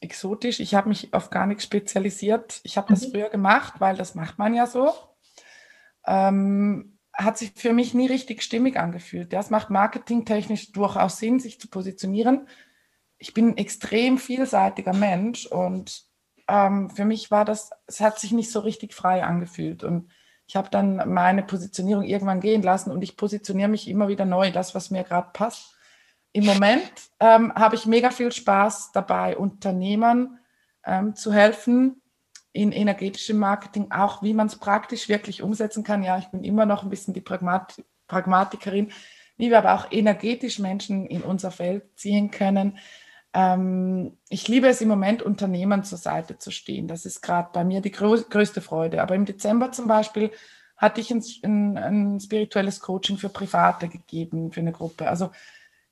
exotisch. 0.00 0.60
Ich 0.60 0.74
habe 0.74 0.90
mich 0.90 1.14
auf 1.14 1.30
gar 1.30 1.46
nichts 1.46 1.64
spezialisiert. 1.64 2.60
Ich 2.64 2.76
habe 2.76 2.88
das 2.90 3.06
mhm. 3.06 3.12
früher 3.12 3.30
gemacht, 3.30 3.74
weil 3.78 3.96
das 3.96 4.14
macht 4.14 4.38
man 4.38 4.54
ja 4.54 4.66
so. 4.66 4.92
Ähm, 6.06 6.98
hat 7.14 7.38
sich 7.38 7.52
für 7.54 7.72
mich 7.72 7.94
nie 7.94 8.06
richtig 8.06 8.42
stimmig 8.42 8.78
angefühlt. 8.78 9.32
Das 9.32 9.48
macht 9.48 9.70
marketingtechnisch 9.70 10.72
durchaus 10.72 11.18
Sinn, 11.18 11.40
sich 11.40 11.58
zu 11.58 11.68
positionieren. 11.68 12.46
Ich 13.18 13.34
bin 13.34 13.50
ein 13.50 13.56
extrem 13.56 14.18
vielseitiger 14.18 14.92
Mensch 14.92 15.46
und 15.46 16.04
ähm, 16.48 16.90
für 16.90 17.04
mich 17.04 17.30
war 17.30 17.44
das, 17.44 17.70
es 17.86 18.00
hat 18.00 18.18
sich 18.18 18.32
nicht 18.32 18.50
so 18.50 18.60
richtig 18.60 18.94
frei 18.94 19.24
angefühlt. 19.24 19.84
Und 19.84 20.10
ich 20.46 20.56
habe 20.56 20.70
dann 20.70 21.12
meine 21.12 21.42
Positionierung 21.42 22.04
irgendwann 22.04 22.40
gehen 22.40 22.62
lassen 22.62 22.90
und 22.90 23.02
ich 23.02 23.16
positioniere 23.16 23.68
mich 23.68 23.88
immer 23.88 24.08
wieder 24.08 24.24
neu, 24.24 24.52
das, 24.52 24.74
was 24.74 24.90
mir 24.90 25.02
gerade 25.02 25.30
passt. 25.32 25.74
Im 26.32 26.44
Moment 26.44 26.92
ähm, 27.18 27.52
habe 27.54 27.74
ich 27.74 27.86
mega 27.86 28.10
viel 28.10 28.30
Spaß 28.30 28.92
dabei, 28.92 29.36
Unternehmern 29.36 30.38
ähm, 30.84 31.16
zu 31.16 31.32
helfen, 31.32 32.02
in 32.52 32.72
energetischem 32.72 33.38
Marketing, 33.38 33.90
auch 33.90 34.22
wie 34.22 34.34
man 34.34 34.46
es 34.46 34.56
praktisch 34.56 35.08
wirklich 35.08 35.42
umsetzen 35.42 35.84
kann. 35.84 36.02
Ja, 36.02 36.18
ich 36.18 36.28
bin 36.28 36.44
immer 36.44 36.64
noch 36.64 36.82
ein 36.82 36.90
bisschen 36.90 37.14
die 37.14 37.20
Pragmat 37.20 37.82
Pragmatikerin, 38.06 38.92
wie 39.36 39.50
wir 39.50 39.58
aber 39.58 39.74
auch 39.74 39.90
energetisch 39.90 40.58
Menschen 40.58 41.06
in 41.06 41.22
unser 41.22 41.50
Feld 41.50 41.98
ziehen 41.98 42.30
können. 42.30 42.78
Ähm, 43.36 44.16
ich 44.30 44.48
liebe 44.48 44.66
es 44.66 44.80
im 44.80 44.88
Moment, 44.88 45.20
Unternehmen 45.20 45.84
zur 45.84 45.98
Seite 45.98 46.38
zu 46.38 46.50
stehen. 46.50 46.88
Das 46.88 47.04
ist 47.04 47.20
gerade 47.20 47.50
bei 47.52 47.64
mir 47.64 47.82
die 47.82 47.90
größte 47.90 48.62
Freude. 48.62 49.02
Aber 49.02 49.14
im 49.14 49.26
Dezember 49.26 49.72
zum 49.72 49.86
Beispiel 49.86 50.30
hatte 50.78 51.02
ich 51.02 51.10
ein, 51.10 51.22
ein, 51.44 51.76
ein 51.76 52.20
spirituelles 52.20 52.80
Coaching 52.80 53.18
für 53.18 53.28
Private 53.28 53.88
gegeben, 53.88 54.52
für 54.52 54.60
eine 54.60 54.72
Gruppe. 54.72 55.08
Also 55.08 55.32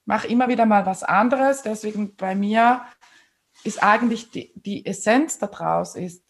mache 0.06 0.26
immer 0.26 0.48
wieder 0.48 0.64
mal 0.64 0.86
was 0.86 1.02
anderes. 1.02 1.60
Deswegen 1.60 2.16
bei 2.16 2.34
mir 2.34 2.80
ist 3.62 3.82
eigentlich 3.82 4.30
die, 4.30 4.54
die 4.56 4.86
Essenz 4.86 5.38
daraus 5.38 5.96
ist, 5.96 6.22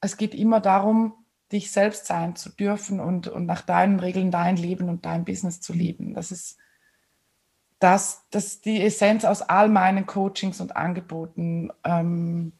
es 0.00 0.16
geht 0.16 0.34
immer 0.34 0.60
darum, 0.60 1.24
dich 1.52 1.70
selbst 1.70 2.06
sein 2.06 2.34
zu 2.34 2.50
dürfen 2.50 2.98
und, 2.98 3.28
und 3.28 3.46
nach 3.46 3.62
deinen 3.62 4.00
Regeln 4.00 4.32
dein 4.32 4.56
Leben 4.56 4.88
und 4.88 5.04
dein 5.04 5.24
Business 5.24 5.60
zu 5.60 5.72
leben. 5.72 6.14
Das 6.14 6.32
ist 6.32 6.58
das, 7.78 8.26
das 8.30 8.60
die 8.60 8.82
Essenz 8.82 9.24
aus 9.24 9.42
all 9.42 9.68
meinen 9.68 10.06
Coachings 10.06 10.60
und 10.60 10.76
Angeboten, 10.76 11.70
ähm, 11.84 12.52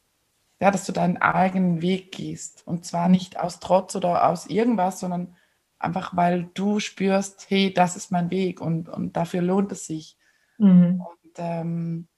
ja, 0.61 0.71
dass 0.71 0.87
du 0.87 0.93
deinen 0.93 1.19
eigenen 1.19 1.83
Weg 1.83 2.13
gehst. 2.13 2.67
Und 2.67 2.85
zwar 2.85 3.09
nicht 3.09 3.39
aus 3.39 3.61
Trotz 3.61 3.95
oder 3.97 4.29
aus 4.29 4.47
irgendwas, 4.47 5.01
sondern 5.01 5.37
einfach, 5.79 6.17
weil 6.17 6.51
du 6.55 6.81
spürst, 6.81 7.47
hey, 7.49 7.73
das 7.73 7.97
ist 7.97 8.11
mein 8.11 8.31
Weg 8.31 8.61
und, 8.61 8.89
und 8.89 9.17
dafür 9.17 9.43
lohnt 9.43 9.73
es 9.73 9.87
sich. 9.87 10.17
Mhm. 10.59 11.01
Und 11.01 11.33
ähm, 11.37 12.09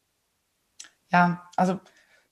ja, 1.11 1.49
also 1.57 1.81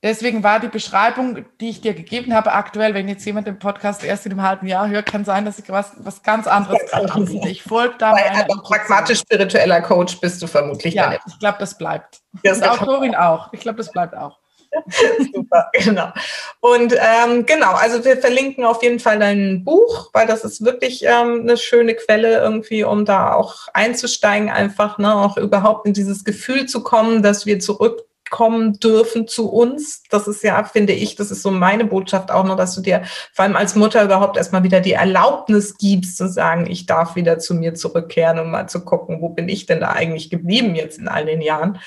Deswegen 0.01 0.45
war 0.45 0.61
die 0.61 0.69
Beschreibung, 0.69 1.45
die 1.61 1.71
ich 1.71 1.81
dir 1.81 1.93
gegeben 1.93 2.33
habe, 2.33 2.53
aktuell, 2.53 2.95
wenn 2.95 3.09
jetzt 3.09 3.25
jemand 3.25 3.49
den 3.49 3.59
Podcast 3.59 4.05
erst 4.05 4.27
in 4.27 4.33
einem 4.33 4.43
halben 4.43 4.69
Jahr 4.69 4.89
hört, 4.89 5.07
kann 5.07 5.25
sein, 5.25 5.45
dass 5.45 5.59
ich 5.59 5.69
was, 5.71 5.93
was 5.99 6.23
ganz 6.23 6.47
anderes 6.47 6.93
anbiete. 6.93 7.49
Ich 7.49 7.65
folge 7.65 7.97
da 7.99 8.13
meiner 8.13 8.45
pragmatisch-spiritueller 8.45 9.81
Coach 9.81 10.21
bist 10.21 10.41
du 10.41 10.47
vermutlich. 10.47 10.95
Ja, 10.95 11.19
ich 11.27 11.39
glaube, 11.41 11.59
das 11.59 11.77
bleibt. 11.77 12.21
Das 12.45 12.59
Und 12.59 12.69
Autorin 12.69 13.17
auch. 13.17 13.53
Ich 13.53 13.61
glaube, 13.61 13.79
das 13.79 13.91
bleibt 13.91 14.15
auch. 14.15 14.39
Super, 15.35 15.71
genau. 15.73 16.13
Und 16.61 16.93
ähm, 16.93 17.47
genau, 17.47 17.73
also 17.73 18.05
wir 18.05 18.19
verlinken 18.19 18.65
auf 18.65 18.83
jeden 18.83 19.01
Fall 19.01 19.19
dein 19.19 19.65
Buch, 19.65 20.11
weil 20.13 20.27
das 20.27 20.45
ist 20.45 20.65
wirklich 20.65 21.03
ähm, 21.05 21.41
eine 21.41 21.57
schöne 21.57 21.95
Quelle 21.95 22.39
irgendwie, 22.39 22.85
um 22.85 23.05
da 23.05 23.33
auch 23.33 23.69
einzusteigen, 23.73 24.51
einfach, 24.51 24.99
ne, 24.99 25.13
auch 25.15 25.37
überhaupt 25.37 25.87
in 25.87 25.95
dieses 25.95 26.23
Gefühl 26.23 26.67
zu 26.67 26.83
kommen, 26.83 27.23
dass 27.23 27.47
wir 27.47 27.59
zurück 27.59 28.08
kommen 28.31 28.79
dürfen 28.81 29.29
zu 29.29 29.51
uns. 29.51 30.03
Das 30.11 30.29
ist 30.29 30.43
ja, 30.43 30.65
finde 30.65 30.93
ich, 30.93 31.17
das 31.17 31.31
ist 31.31 31.43
so 31.43 31.51
meine 31.51 31.85
Botschaft 31.85 32.31
auch 32.31 32.45
noch, 32.45 32.57
dass 32.57 32.75
du 32.75 32.81
dir 32.81 33.03
vor 33.33 33.45
allem 33.45 33.57
als 33.57 33.75
Mutter 33.75 34.05
überhaupt 34.05 34.37
erstmal 34.37 34.63
wieder 34.63 34.81
die 34.81 34.93
Erlaubnis 34.93 35.77
gibst, 35.79 36.17
zu 36.17 36.29
sagen, 36.29 36.67
ich 36.71 36.87
darf 36.87 37.17
wieder 37.17 37.39
zu 37.39 37.55
mir 37.55 37.75
zurückkehren, 37.75 38.39
um 38.39 38.51
mal 38.51 38.69
zu 38.69 38.85
gucken, 38.85 39.21
wo 39.21 39.29
bin 39.29 39.49
ich 39.49 39.67
denn 39.67 39.81
da 39.81 39.91
eigentlich 39.91 40.31
geblieben 40.31 40.75
jetzt 40.75 40.99
in 40.99 41.09
all 41.09 41.27
den 41.27 41.41
Jahren. 41.41 41.79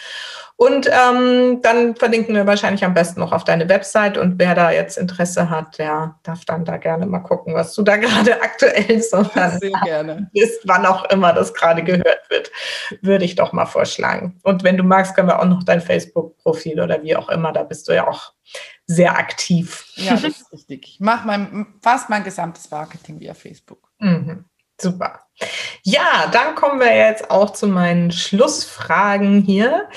Und 0.62 0.88
ähm, 0.92 1.60
dann 1.64 1.96
verlinken 1.96 2.36
wir 2.36 2.46
wahrscheinlich 2.46 2.86
am 2.86 2.94
besten 2.94 3.20
noch 3.20 3.32
auf 3.32 3.44
deine 3.44 3.68
Website 3.68 4.20
und 4.20 4.38
wer 4.38 4.54
da 4.54 4.70
jetzt 4.70 4.96
Interesse 4.96 5.50
hat, 5.50 5.80
der 5.80 6.20
darf 6.22 6.46
dann 6.46 6.66
da 6.66 6.78
gerne 6.78 7.08
mal 7.08 7.22
gucken, 7.22 7.56
was 7.56 7.74
du 7.74 7.82
da 7.82 7.98
gerade 7.98 8.40
aktuell 8.44 9.02
so 9.02 9.24
Sehr 9.34 9.72
gerne. 9.84 10.30
ist, 10.34 10.62
wann 10.66 10.86
auch 10.86 11.06
immer 11.06 11.34
das 11.34 11.56
gerade 11.56 11.82
gehört 11.84 12.30
wird, 12.30 12.52
würde 13.02 13.26
ich 13.26 13.34
doch 13.34 13.54
mal 13.54 13.66
vorschlagen. 13.66 14.40
Und 14.44 14.64
wenn 14.64 14.78
du 14.78 14.84
magst, 14.84 15.16
können 15.16 15.30
wir 15.30 15.40
auch 15.40 15.46
noch 15.46 15.64
dein 15.64 15.82
Facebook-Profil 15.82 16.80
oder 16.80 17.02
wie 17.02 17.16
auch 17.16 17.30
immer, 17.30 17.52
da 17.54 17.64
bist 17.64 17.88
du 17.88 17.96
ja 17.96 18.08
auch 18.08 18.34
sehr 18.86 19.18
aktiv. 19.18 19.88
Ja, 19.96 20.12
das 20.12 20.26
ist 20.26 20.54
richtig. 20.54 20.84
Ich 20.86 21.00
mache 21.00 21.26
mein, 21.26 21.74
fast 21.82 22.08
mein 22.12 22.24
gesamtes 22.24 22.70
Marketing 22.70 23.20
via 23.20 23.34
Facebook. 23.34 23.90
Mhm. 23.98 24.46
Super. 24.80 25.22
Ja, 25.84 26.28
dann 26.32 26.56
kommen 26.56 26.80
wir 26.80 26.96
jetzt 26.96 27.30
auch 27.32 27.52
zu 27.52 27.68
meinen 27.68 28.12
Schlussfragen 28.12 29.42
hier. 29.42 29.88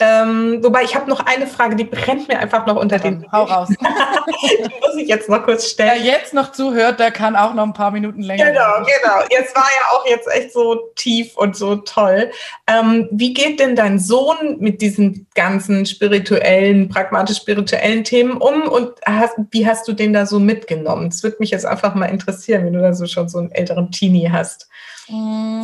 Ähm, 0.00 0.62
wobei 0.62 0.84
ich 0.84 0.94
habe 0.94 1.10
noch 1.10 1.26
eine 1.26 1.48
Frage, 1.48 1.74
die 1.74 1.82
brennt 1.82 2.28
mir 2.28 2.38
einfach 2.38 2.66
noch 2.66 2.76
unter 2.76 3.00
den. 3.00 3.26
Hau 3.32 3.42
raus. 3.42 3.68
die 4.42 4.62
muss 4.80 4.96
ich 4.96 5.08
jetzt 5.08 5.28
noch 5.28 5.42
kurz 5.42 5.66
stellen. 5.66 5.90
Wer 5.94 6.12
jetzt 6.12 6.32
noch 6.32 6.52
zuhört, 6.52 7.00
der 7.00 7.10
kann 7.10 7.34
auch 7.34 7.52
noch 7.52 7.64
ein 7.64 7.72
paar 7.72 7.90
Minuten 7.90 8.22
länger. 8.22 8.46
Genau, 8.46 8.76
genau. 8.78 9.24
Jetzt 9.30 9.56
war 9.56 9.64
ja 9.64 9.98
auch 9.98 10.06
jetzt 10.06 10.28
echt 10.28 10.52
so 10.52 10.92
tief 10.94 11.36
und 11.36 11.56
so 11.56 11.76
toll. 11.76 12.30
Ähm, 12.68 13.08
wie 13.10 13.34
geht 13.34 13.58
denn 13.58 13.74
dein 13.74 13.98
Sohn 13.98 14.58
mit 14.60 14.80
diesen 14.82 15.26
ganzen 15.34 15.84
spirituellen, 15.84 16.88
pragmatisch-spirituellen 16.88 18.04
Themen 18.04 18.36
um 18.36 18.68
und 18.68 18.92
hast, 19.04 19.34
wie 19.50 19.66
hast 19.66 19.88
du 19.88 19.94
den 19.94 20.12
da 20.12 20.26
so 20.26 20.38
mitgenommen? 20.38 21.08
Es 21.08 21.24
würde 21.24 21.38
mich 21.40 21.50
jetzt 21.50 21.66
einfach 21.66 21.96
mal 21.96 22.06
interessieren, 22.06 22.64
wenn 22.64 22.72
du 22.72 22.80
da 22.80 22.94
so 22.94 23.06
schon 23.06 23.28
so 23.28 23.38
einen 23.38 23.50
älteren 23.50 23.90
Teenie 23.90 24.30
hast. 24.30 24.68
Mm, 25.08 25.62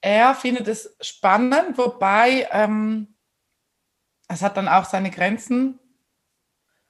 er 0.00 0.34
findet 0.34 0.68
es 0.68 0.94
spannend, 1.00 1.76
wobei 1.76 2.48
ähm, 2.52 3.08
es 4.30 4.42
hat 4.42 4.56
dann 4.56 4.68
auch 4.68 4.84
seine 4.84 5.10
Grenzen. 5.10 5.78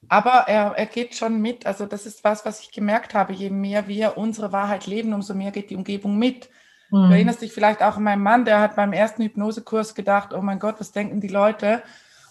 Aber 0.07 0.45
er, 0.47 0.73
er 0.77 0.85
geht 0.85 1.15
schon 1.15 1.41
mit. 1.41 1.65
Also 1.65 1.85
das 1.85 2.05
ist 2.05 2.23
was, 2.23 2.45
was 2.45 2.61
ich 2.61 2.71
gemerkt 2.71 3.13
habe. 3.13 3.33
Je 3.33 3.49
mehr 3.49 3.87
wir 3.87 4.17
unsere 4.17 4.51
Wahrheit 4.51 4.87
leben, 4.87 5.13
umso 5.13 5.33
mehr 5.33 5.51
geht 5.51 5.69
die 5.69 5.75
Umgebung 5.75 6.17
mit. 6.17 6.49
Mhm. 6.91 7.09
Du 7.09 7.13
erinnerst 7.13 7.41
dich 7.41 7.53
vielleicht 7.53 7.81
auch 7.81 7.97
an 7.97 8.03
meinen 8.03 8.23
Mann, 8.23 8.45
der 8.45 8.59
hat 8.59 8.75
beim 8.75 8.93
ersten 8.93 9.23
Hypnosekurs 9.23 9.95
gedacht, 9.95 10.33
oh 10.33 10.41
mein 10.41 10.59
Gott, 10.59 10.75
was 10.79 10.91
denken 10.91 11.19
die 11.21 11.27
Leute? 11.27 11.83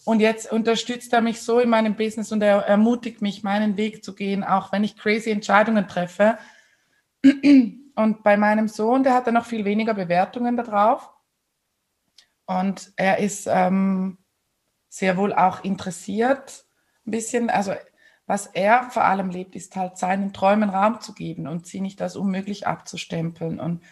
Und 0.04 0.20
jetzt 0.20 0.50
unterstützt 0.50 1.12
er 1.12 1.20
mich 1.20 1.42
so 1.42 1.58
in 1.60 1.70
meinem 1.70 1.94
Business 1.94 2.32
und 2.32 2.42
er 2.42 2.62
ermutigt 2.62 3.20
mich, 3.20 3.42
meinen 3.42 3.76
Weg 3.76 4.04
zu 4.04 4.14
gehen, 4.14 4.44
auch 4.44 4.72
wenn 4.72 4.84
ich 4.84 4.96
crazy 4.96 5.30
Entscheidungen 5.30 5.88
treffe. 5.88 6.38
Und 7.22 8.22
bei 8.22 8.36
meinem 8.36 8.68
Sohn, 8.68 9.02
der 9.02 9.14
hat 9.14 9.26
dann 9.26 9.34
noch 9.34 9.44
viel 9.44 9.64
weniger 9.64 9.94
Bewertungen 9.94 10.56
darauf. 10.56 11.10
Und 12.46 12.92
er 12.96 13.18
ist 13.18 13.46
ähm, 13.48 14.18
sehr 14.90 15.16
wohl 15.16 15.32
auch 15.32 15.64
interessiert, 15.64 16.66
ein 17.06 17.12
bisschen. 17.12 17.48
Also 17.48 17.72
was 18.26 18.46
er 18.46 18.90
vor 18.90 19.04
allem 19.04 19.30
lebt, 19.30 19.56
ist 19.56 19.74
halt 19.74 19.96
seinen 19.96 20.32
Träumen 20.34 20.68
Raum 20.68 21.00
zu 21.00 21.14
geben 21.14 21.48
und 21.48 21.66
sie 21.66 21.80
nicht 21.80 22.02
als 22.02 22.16
unmöglich 22.16 22.66
abzustempeln. 22.66 23.58
Und 23.58 23.82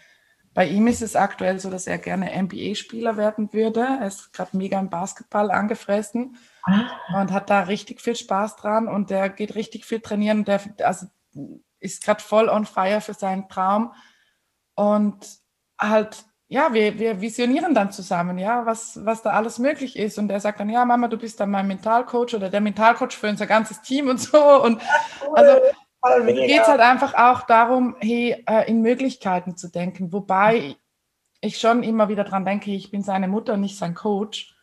bei 0.55 0.66
ihm 0.66 0.86
ist 0.86 1.03
es 1.03 1.16
aktuell 1.16 1.59
so, 1.61 1.70
dass 1.70 1.86
er 1.86 1.99
gerne 1.99 2.40
NBA-Spieler 2.42 3.16
werden 3.16 3.53
würde. 3.53 3.80
Er 3.80 4.07
ist 4.07 4.32
gerade 4.32 4.57
mega 4.57 4.78
im 4.78 4.90
Basketball 4.90 5.51
angefressen 5.51 6.36
ah. 6.64 6.90
und 7.20 7.32
hat 7.32 7.49
da 7.49 7.62
richtig 7.62 8.01
viel 8.01 8.16
Spaß 8.16 8.57
dran 8.57 8.88
und 8.88 9.11
der 9.11 9.28
geht 9.28 9.55
richtig 9.55 9.84
viel 9.84 10.01
trainieren. 10.01 10.44
Der 10.44 10.61
also 10.82 11.07
ist 11.80 12.05
gerade 12.05 12.22
voll 12.22 12.49
on 12.49 12.66
fire 12.66 13.01
für 13.01 13.14
seinen 13.14 13.49
Traum 13.49 13.92
und 14.74 15.26
halt 15.80 16.24
ja, 16.51 16.72
wir, 16.72 16.99
wir 16.99 17.20
visionieren 17.20 17.74
dann 17.74 17.92
zusammen, 17.92 18.38
ja, 18.38 18.64
was, 18.64 19.05
was 19.05 19.22
da 19.22 19.30
alles 19.30 19.59
möglich 19.59 19.96
ist. 19.99 20.18
Und 20.18 20.30
er 20.30 20.40
sagt 20.40 20.61
dann, 20.61 20.70
ja, 20.70 20.84
Mama, 20.84 21.09
du 21.09 21.18
bist 21.18 21.38
dann 21.40 21.51
mein 21.51 21.66
Mentalcoach 21.66 22.34
oder 22.34 22.49
der 22.49 22.62
Mentalcoach 22.62 23.12
für 23.12 23.28
unser 23.28 23.46
ganzes 23.46 23.82
Team 23.82 24.09
und 24.09 24.18
so. 24.18 24.62
Und 24.62 24.80
also 25.34 25.61
geht 26.26 26.62
es 26.62 26.66
halt 26.66 26.80
einfach 26.80 27.14
auch 27.14 27.42
darum, 27.42 27.96
hey, 28.01 28.42
äh, 28.49 28.66
in 28.66 28.80
Möglichkeiten 28.80 29.59
zu 29.59 29.68
denken. 29.68 30.11
Wobei 30.11 30.76
ich 31.42 31.59
schon 31.59 31.82
immer 31.82 32.09
wieder 32.09 32.24
dran 32.24 32.46
denke, 32.46 32.70
ich 32.70 32.90
bin 32.90 33.03
seine 33.03 33.28
Mutter 33.28 33.55
und 33.55 33.61
nicht 33.61 33.76
sein 33.76 33.94
Coach. 33.94 34.57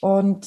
Und 0.00 0.46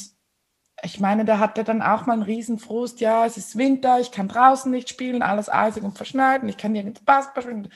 ich 0.82 1.02
meine, 1.02 1.26
da 1.26 1.40
hat 1.40 1.58
er 1.58 1.66
dann 1.66 1.82
auch 1.82 2.06
mal 2.06 2.14
einen 2.14 2.22
Riesenfrust, 2.22 3.02
ja, 3.02 3.26
es 3.26 3.36
ist 3.36 3.58
Winter, 3.58 4.00
ich 4.00 4.12
kann 4.12 4.30
draußen 4.30 4.72
nicht 4.72 4.88
spielen, 4.88 5.22
alles 5.24 5.50
eisig 5.50 5.84
und 5.84 5.98
verschneit 5.98 6.42
und 6.42 6.48
ich 6.48 6.56
kann 6.56 6.72
nirgends 6.72 7.04
Basketball 7.04 7.44
spielen 7.44 7.70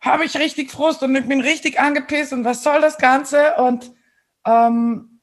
habe 0.00 0.24
ich 0.24 0.36
richtig 0.36 0.70
Frust 0.70 1.02
und 1.02 1.14
ich 1.14 1.26
bin 1.26 1.40
richtig 1.40 1.78
angepisst 1.78 2.32
und 2.32 2.44
was 2.44 2.62
soll 2.62 2.80
das 2.80 2.98
Ganze? 2.98 3.54
Und 3.56 3.92
ähm, 4.46 5.20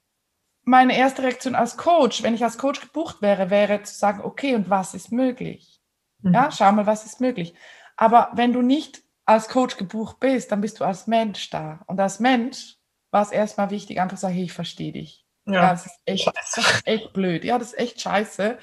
meine 0.63 0.97
erste 0.97 1.23
Reaktion 1.23 1.55
als 1.55 1.78
Coach, 1.78 2.23
wenn 2.23 2.36
ich 2.36 2.43
als 2.43 2.57
Coach 2.57 2.82
gebucht 2.82 3.21
wäre, 3.21 3.49
wäre 3.49 3.82
zu 3.84 3.93
sagen, 3.95 4.21
okay, 4.21 4.53
und 4.53 4.69
was 4.69 4.93
ist 4.93 5.11
möglich? 5.11 5.82
Mhm. 6.21 6.34
Ja, 6.34 6.51
schau 6.51 6.71
mal, 6.71 6.86
was 6.86 7.05
ist 7.05 7.21
möglich. 7.21 7.55
Aber 7.95 8.30
wenn 8.34 8.53
du 8.53 8.61
nicht 8.61 9.01
als 9.25 9.49
Coach 9.49 9.78
gebucht 9.78 10.19
bist, 10.19 10.51
dann 10.51 10.61
bist 10.61 10.80
du 10.80 10.86
als 10.86 11.07
Mensch 11.07 11.49
da. 11.49 11.82
Und 11.88 11.99
als 11.99 12.19
Mensch 12.19 12.75
war 13.11 13.23
es 13.23 13.32
erstmal 13.32 13.71
wichtig, 13.71 13.99
einfach 13.99 14.17
zu 14.17 14.21
sagen, 14.21 14.36
hey, 14.36 14.43
ich 14.43 14.53
verstehe 14.53 14.91
dich. 14.91 15.25
Ja, 15.45 15.53
ja 15.53 15.69
das, 15.71 15.86
ist 15.86 15.99
echt, 16.05 16.28
das 16.36 16.57
ist 16.57 16.82
echt 16.86 17.13
blöd. 17.13 17.43
Ja, 17.43 17.57
das 17.57 17.69
ist 17.73 17.80
echt 17.80 18.01
scheiße. 18.01 18.57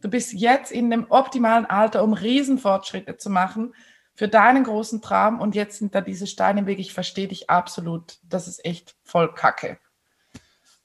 Du 0.00 0.08
bist 0.08 0.32
jetzt 0.32 0.72
in 0.72 0.90
dem 0.90 1.06
optimalen 1.10 1.66
Alter, 1.66 2.02
um 2.02 2.12
Riesenfortschritte 2.12 3.18
zu 3.18 3.30
machen 3.30 3.74
für 4.20 4.28
deinen 4.28 4.64
großen 4.64 5.00
Traum 5.00 5.40
und 5.40 5.54
jetzt 5.54 5.78
sind 5.78 5.94
da 5.94 6.02
diese 6.02 6.26
Steine 6.26 6.60
im 6.60 6.66
Weg. 6.66 6.78
Ich 6.78 6.92
verstehe 6.92 7.26
dich 7.26 7.48
absolut. 7.48 8.18
Das 8.22 8.48
ist 8.48 8.62
echt 8.66 8.94
voll 9.02 9.32
Kacke. 9.32 9.78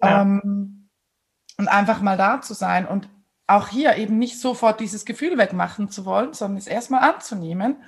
Ja. 0.01 0.21
Ähm, 0.21 0.87
und 1.57 1.67
einfach 1.67 1.99
mal 1.99 2.15
da 2.15 2.39
zu 2.39 2.53
sein 2.53 2.87
und 2.87 3.09
auch 3.45 3.67
hier 3.67 3.97
eben 3.97 4.19
nicht 4.19 4.39
sofort 4.39 4.79
dieses 4.79 5.03
Gefühl 5.03 5.37
wegmachen 5.37 5.89
zu 5.89 6.05
wollen, 6.05 6.33
sondern 6.33 6.59
es 6.59 6.67
erstmal 6.67 7.01
anzunehmen, 7.01 7.83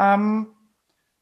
ähm, 0.00 0.54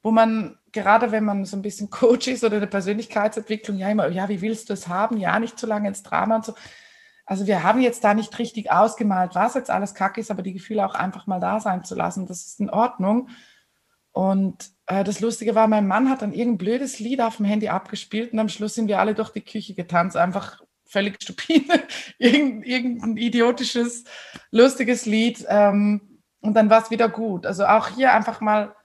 wo 0.01 0.11
man 0.11 0.57
gerade 0.71 1.11
wenn 1.11 1.25
man 1.25 1.43
so 1.43 1.57
ein 1.57 1.61
bisschen 1.61 1.89
Coach 1.89 2.29
ist 2.29 2.45
oder 2.45 2.55
eine 2.55 2.67
Persönlichkeitsentwicklung, 2.67 3.75
ja 3.79 3.89
immer, 3.89 4.07
ja, 4.07 4.29
wie 4.29 4.39
willst 4.41 4.69
du 4.69 4.73
es 4.75 4.87
haben? 4.87 5.17
Ja, 5.17 5.41
nicht 5.41 5.59
zu 5.59 5.67
lange 5.67 5.89
ins 5.89 6.03
Drama 6.03 6.37
und 6.37 6.45
so. 6.45 6.55
Also 7.25 7.47
wir 7.47 7.63
haben 7.63 7.81
jetzt 7.81 8.05
da 8.05 8.13
nicht 8.13 8.39
richtig 8.39 8.71
ausgemalt, 8.71 9.35
was 9.35 9.55
jetzt 9.55 9.69
alles 9.69 9.93
kacke 9.93 10.21
ist, 10.21 10.31
aber 10.31 10.41
die 10.41 10.53
Gefühle 10.53 10.85
auch 10.85 10.95
einfach 10.95 11.27
mal 11.27 11.41
da 11.41 11.59
sein 11.59 11.83
zu 11.83 11.95
lassen, 11.95 12.27
das 12.27 12.45
ist 12.45 12.61
in 12.61 12.69
Ordnung. 12.69 13.27
Und 14.17 14.71
äh, 14.87 15.03
das 15.03 15.19
Lustige 15.19 15.53
war, 15.53 15.67
mein 15.67 15.85
Mann 15.85 16.09
hat 16.09 16.23
dann 16.23 16.33
irgendein 16.33 16.57
blödes 16.57 16.97
Lied 16.97 17.21
auf 17.21 17.37
dem 17.37 17.45
Handy 17.45 17.69
abgespielt 17.69 18.33
und 18.33 18.39
am 18.39 18.49
Schluss 18.49 18.73
sind 18.73 18.87
wir 18.87 18.99
alle 18.99 19.13
durch 19.13 19.29
die 19.29 19.45
Küche 19.45 19.75
getanzt, 19.75 20.17
einfach 20.17 20.63
völlig 20.87 21.17
stupide, 21.21 21.83
irgendein, 22.17 22.63
irgendein 22.63 23.17
idiotisches, 23.17 24.05
lustiges 24.49 25.05
Lied. 25.05 25.45
Ähm, 25.47 26.23
und 26.41 26.55
dann 26.55 26.71
war 26.71 26.81
es 26.81 26.89
wieder 26.89 27.09
gut. 27.09 27.45
Also 27.45 27.67
auch 27.67 27.89
hier 27.89 28.11
einfach 28.11 28.41
mal 28.41 28.75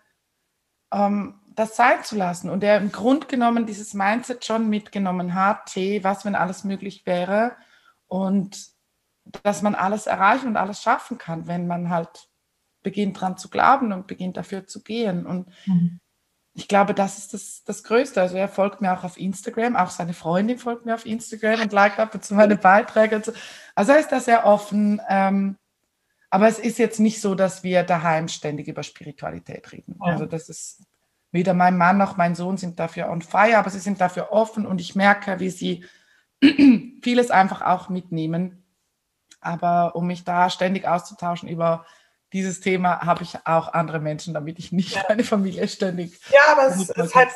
ähm, 0.92 1.40
das 1.54 1.76
sein 1.76 2.04
zu 2.04 2.14
lassen. 2.14 2.50
Und 2.50 2.62
er 2.62 2.76
im 2.76 2.92
Grunde 2.92 3.26
genommen 3.26 3.64
dieses 3.64 3.94
Mindset 3.94 4.44
schon 4.44 4.68
mitgenommen 4.68 5.34
hat, 5.34 5.70
hey, 5.72 6.04
was, 6.04 6.26
wenn 6.26 6.34
alles 6.34 6.62
möglich 6.64 7.06
wäre. 7.06 7.56
Und 8.06 8.66
dass 9.42 9.62
man 9.62 9.74
alles 9.74 10.06
erreichen 10.06 10.48
und 10.48 10.58
alles 10.58 10.82
schaffen 10.82 11.16
kann, 11.16 11.46
wenn 11.46 11.66
man 11.66 11.88
halt 11.88 12.28
beginnt 12.82 13.20
dran 13.20 13.36
zu 13.36 13.48
glauben 13.48 13.92
und 13.92 14.06
beginnt 14.06 14.36
dafür 14.36 14.66
zu 14.66 14.82
gehen. 14.82 15.26
Und 15.26 15.48
mhm. 15.66 16.00
ich 16.54 16.68
glaube, 16.68 16.94
das 16.94 17.18
ist 17.18 17.34
das, 17.34 17.64
das 17.64 17.82
Größte. 17.84 18.20
Also 18.20 18.36
er 18.36 18.48
folgt 18.48 18.80
mir 18.80 18.92
auch 18.92 19.04
auf 19.04 19.18
Instagram, 19.18 19.76
auch 19.76 19.90
seine 19.90 20.14
Freundin 20.14 20.58
folgt 20.58 20.86
mir 20.86 20.94
auf 20.94 21.06
Instagram 21.06 21.60
und 21.60 21.72
liked 21.72 21.98
ab 21.98 22.14
und 22.14 22.24
zu 22.24 22.34
meine 22.34 22.56
Beiträge. 22.56 23.22
So. 23.24 23.32
Also 23.74 23.92
er 23.92 24.00
ist 24.00 24.12
da 24.12 24.20
sehr 24.20 24.46
offen. 24.46 25.00
Ähm, 25.08 25.56
aber 26.30 26.48
es 26.48 26.58
ist 26.58 26.78
jetzt 26.78 26.98
nicht 26.98 27.20
so, 27.20 27.34
dass 27.34 27.62
wir 27.62 27.82
daheim 27.82 28.26
ständig 28.28 28.66
über 28.66 28.82
Spiritualität 28.82 29.70
reden. 29.70 29.96
Ja. 30.00 30.12
Also 30.12 30.24
das 30.24 30.48
ist 30.48 30.82
weder 31.32 31.54
mein 31.54 31.76
Mann 31.76 31.98
noch 31.98 32.16
mein 32.16 32.34
Sohn 32.34 32.56
sind 32.56 32.78
dafür 32.78 33.10
on 33.10 33.22
fire, 33.22 33.58
aber 33.58 33.70
sie 33.70 33.80
sind 33.80 34.00
dafür 34.00 34.32
offen 34.32 34.66
und 34.66 34.80
ich 34.80 34.94
merke, 34.94 35.40
wie 35.40 35.50
sie 35.50 35.84
vieles 37.02 37.30
einfach 37.30 37.62
auch 37.62 37.88
mitnehmen. 37.88 38.64
Aber 39.40 39.96
um 39.96 40.06
mich 40.06 40.24
da 40.24 40.50
ständig 40.50 40.86
auszutauschen 40.86 41.48
über 41.48 41.84
dieses 42.32 42.60
Thema 42.60 43.00
habe 43.00 43.22
ich 43.22 43.46
auch 43.46 43.72
andere 43.72 44.00
Menschen, 44.00 44.34
damit 44.34 44.58
ich 44.58 44.72
nicht 44.72 44.98
meine 45.08 45.24
Familie 45.24 45.68
ständig. 45.68 46.18
Ja, 46.30 46.40
aber 46.52 46.68
es 46.68 46.88
ist 46.88 47.14
halt 47.14 47.30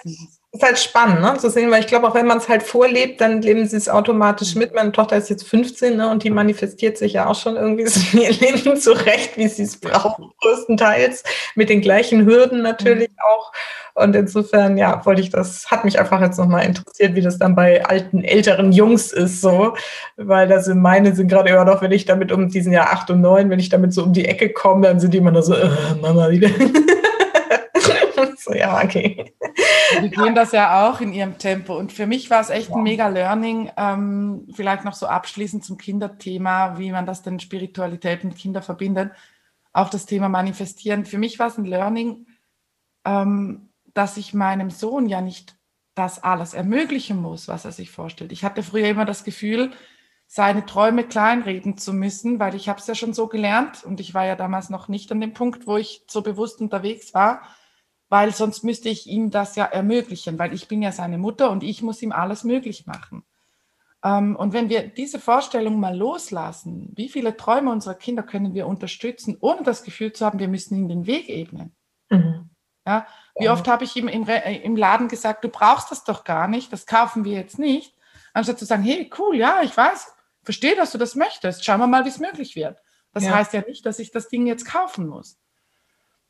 ist 0.56 0.62
halt 0.62 0.78
spannend, 0.78 1.20
ne? 1.20 1.36
zu 1.38 1.50
sehen, 1.50 1.70
weil 1.70 1.80
ich 1.80 1.86
glaube, 1.86 2.08
auch 2.08 2.14
wenn 2.14 2.26
man 2.26 2.38
es 2.38 2.48
halt 2.48 2.62
vorlebt, 2.62 3.20
dann 3.20 3.42
leben 3.42 3.66
sie 3.66 3.76
es 3.76 3.88
automatisch 3.88 4.54
mit. 4.54 4.74
Meine 4.74 4.92
Tochter 4.92 5.16
ist 5.16 5.30
jetzt 5.30 5.46
15 5.46 5.96
ne? 5.96 6.10
und 6.10 6.24
die 6.24 6.30
manifestiert 6.30 6.98
sich 6.98 7.14
ja 7.14 7.26
auch 7.26 7.34
schon 7.34 7.56
irgendwie 7.56 7.86
so 7.86 8.00
in 8.12 8.22
ihr 8.24 8.32
Leben 8.32 8.76
zurecht, 8.80 9.36
wie 9.36 9.48
sie 9.48 9.64
es 9.64 9.76
braucht, 9.76 10.20
größtenteils, 10.40 11.24
mit 11.54 11.68
den 11.68 11.80
gleichen 11.80 12.24
Hürden 12.26 12.62
natürlich 12.62 13.10
mhm. 13.10 13.18
auch. 13.18 13.52
Und 13.94 14.14
insofern, 14.14 14.76
ja, 14.76 15.04
wollte 15.06 15.22
ich 15.22 15.30
das, 15.30 15.70
hat 15.70 15.84
mich 15.86 15.98
einfach 15.98 16.20
jetzt 16.20 16.38
nochmal 16.38 16.66
interessiert, 16.66 17.14
wie 17.14 17.22
das 17.22 17.38
dann 17.38 17.54
bei 17.54 17.82
alten, 17.84 18.22
älteren 18.24 18.72
Jungs 18.72 19.10
ist, 19.10 19.40
so, 19.40 19.74
weil 20.16 20.48
das 20.48 20.66
sind 20.66 20.82
meine 20.82 21.14
sind 21.14 21.28
gerade 21.28 21.48
immer 21.48 21.64
noch, 21.64 21.80
wenn 21.80 21.92
ich 21.92 22.04
damit 22.04 22.30
um 22.30 22.50
diesen 22.50 22.74
Jahr 22.74 22.92
acht 22.92 23.10
und 23.10 23.22
neun, 23.22 23.48
wenn 23.48 23.58
ich 23.58 23.70
damit 23.70 23.94
so 23.94 24.02
um 24.02 24.12
die 24.12 24.26
Ecke 24.26 24.50
komme, 24.50 24.86
dann 24.86 25.00
sind 25.00 25.14
die 25.14 25.18
immer 25.18 25.30
nur 25.30 25.42
so, 25.42 25.54
äh, 25.54 25.70
Mama 26.02 26.28
wieder. 26.28 26.50
so, 28.46 28.54
ja, 28.54 28.80
okay. 28.82 29.34
Die 30.02 30.10
gehen 30.10 30.36
das 30.36 30.52
ja 30.52 30.88
auch 30.88 31.00
in 31.00 31.12
ihrem 31.12 31.36
Tempo. 31.36 31.76
Und 31.76 31.92
für 31.92 32.06
mich 32.06 32.30
war 32.30 32.40
es 32.40 32.50
echt 32.50 32.70
ja. 32.70 32.76
ein 32.76 32.84
mega 32.84 33.08
Learning. 33.08 33.72
Ähm, 33.76 34.46
vielleicht 34.54 34.84
noch 34.84 34.94
so 34.94 35.06
abschließend 35.06 35.64
zum 35.64 35.78
Kinderthema, 35.78 36.78
wie 36.78 36.92
man 36.92 37.06
das 37.06 37.22
denn 37.22 37.40
Spiritualität 37.40 38.22
mit 38.22 38.36
Kinder 38.36 38.62
verbindet. 38.62 39.10
Auch 39.72 39.90
das 39.90 40.06
Thema 40.06 40.28
Manifestieren. 40.28 41.04
Für 41.04 41.18
mich 41.18 41.40
war 41.40 41.48
es 41.48 41.58
ein 41.58 41.64
Learning, 41.64 42.26
ähm, 43.04 43.70
dass 43.94 44.16
ich 44.16 44.32
meinem 44.32 44.70
Sohn 44.70 45.08
ja 45.08 45.20
nicht 45.20 45.56
das 45.96 46.22
alles 46.22 46.54
ermöglichen 46.54 47.20
muss, 47.20 47.48
was 47.48 47.64
er 47.64 47.72
sich 47.72 47.90
vorstellt. 47.90 48.30
Ich 48.30 48.44
hatte 48.44 48.62
früher 48.62 48.88
immer 48.88 49.06
das 49.06 49.24
Gefühl, 49.24 49.72
seine 50.28 50.66
Träume 50.66 51.02
kleinreden 51.02 51.78
zu 51.78 51.92
müssen, 51.92 52.38
weil 52.38 52.54
ich 52.54 52.68
habe 52.68 52.78
es 52.78 52.86
ja 52.86 52.94
schon 52.94 53.12
so 53.12 53.26
gelernt 53.26 53.82
und 53.82 53.98
ich 53.98 54.14
war 54.14 54.24
ja 54.24 54.36
damals 54.36 54.70
noch 54.70 54.86
nicht 54.86 55.10
an 55.10 55.20
dem 55.20 55.32
Punkt, 55.32 55.66
wo 55.66 55.76
ich 55.76 56.04
so 56.06 56.22
bewusst 56.22 56.60
unterwegs 56.60 57.12
war 57.12 57.42
weil 58.08 58.32
sonst 58.34 58.62
müsste 58.64 58.88
ich 58.88 59.06
ihm 59.06 59.30
das 59.30 59.56
ja 59.56 59.64
ermöglichen, 59.64 60.38
weil 60.38 60.52
ich 60.52 60.68
bin 60.68 60.82
ja 60.82 60.92
seine 60.92 61.18
Mutter 61.18 61.50
und 61.50 61.62
ich 61.62 61.82
muss 61.82 62.02
ihm 62.02 62.12
alles 62.12 62.44
möglich 62.44 62.86
machen. 62.86 63.24
Ähm, 64.04 64.36
und 64.36 64.52
wenn 64.52 64.68
wir 64.68 64.86
diese 64.86 65.18
Vorstellung 65.18 65.80
mal 65.80 65.96
loslassen, 65.96 66.92
wie 66.94 67.08
viele 67.08 67.36
Träume 67.36 67.72
unserer 67.72 67.94
Kinder 67.94 68.22
können 68.22 68.54
wir 68.54 68.66
unterstützen, 68.66 69.36
ohne 69.40 69.62
das 69.62 69.82
Gefühl 69.82 70.12
zu 70.12 70.24
haben, 70.24 70.38
wir 70.38 70.48
müssen 70.48 70.76
ihnen 70.76 70.88
den 70.88 71.06
Weg 71.06 71.28
ebnen. 71.28 71.74
Mhm. 72.10 72.50
Ja, 72.86 73.04
wie 73.34 73.48
oft 73.48 73.66
habe 73.66 73.82
ich 73.82 73.96
ihm 73.96 74.06
im, 74.06 74.28
äh, 74.28 74.58
im 74.58 74.76
Laden 74.76 75.08
gesagt, 75.08 75.42
du 75.42 75.48
brauchst 75.48 75.90
das 75.90 76.04
doch 76.04 76.22
gar 76.22 76.46
nicht, 76.46 76.72
das 76.72 76.86
kaufen 76.86 77.24
wir 77.24 77.32
jetzt 77.32 77.58
nicht, 77.58 77.96
anstatt 78.32 78.60
zu 78.60 78.64
sagen, 78.64 78.84
hey, 78.84 79.10
cool, 79.18 79.36
ja, 79.36 79.60
ich 79.62 79.76
weiß, 79.76 80.14
verstehe, 80.44 80.76
dass 80.76 80.92
du 80.92 80.98
das 80.98 81.16
möchtest, 81.16 81.64
schauen 81.64 81.80
wir 81.80 81.88
mal, 81.88 82.04
wie 82.04 82.10
es 82.10 82.20
möglich 82.20 82.54
wird. 82.54 82.78
Das 83.12 83.24
ja. 83.24 83.34
heißt 83.34 83.54
ja 83.54 83.62
nicht, 83.62 83.84
dass 83.86 83.98
ich 83.98 84.12
das 84.12 84.28
Ding 84.28 84.46
jetzt 84.46 84.66
kaufen 84.66 85.08
muss. 85.08 85.36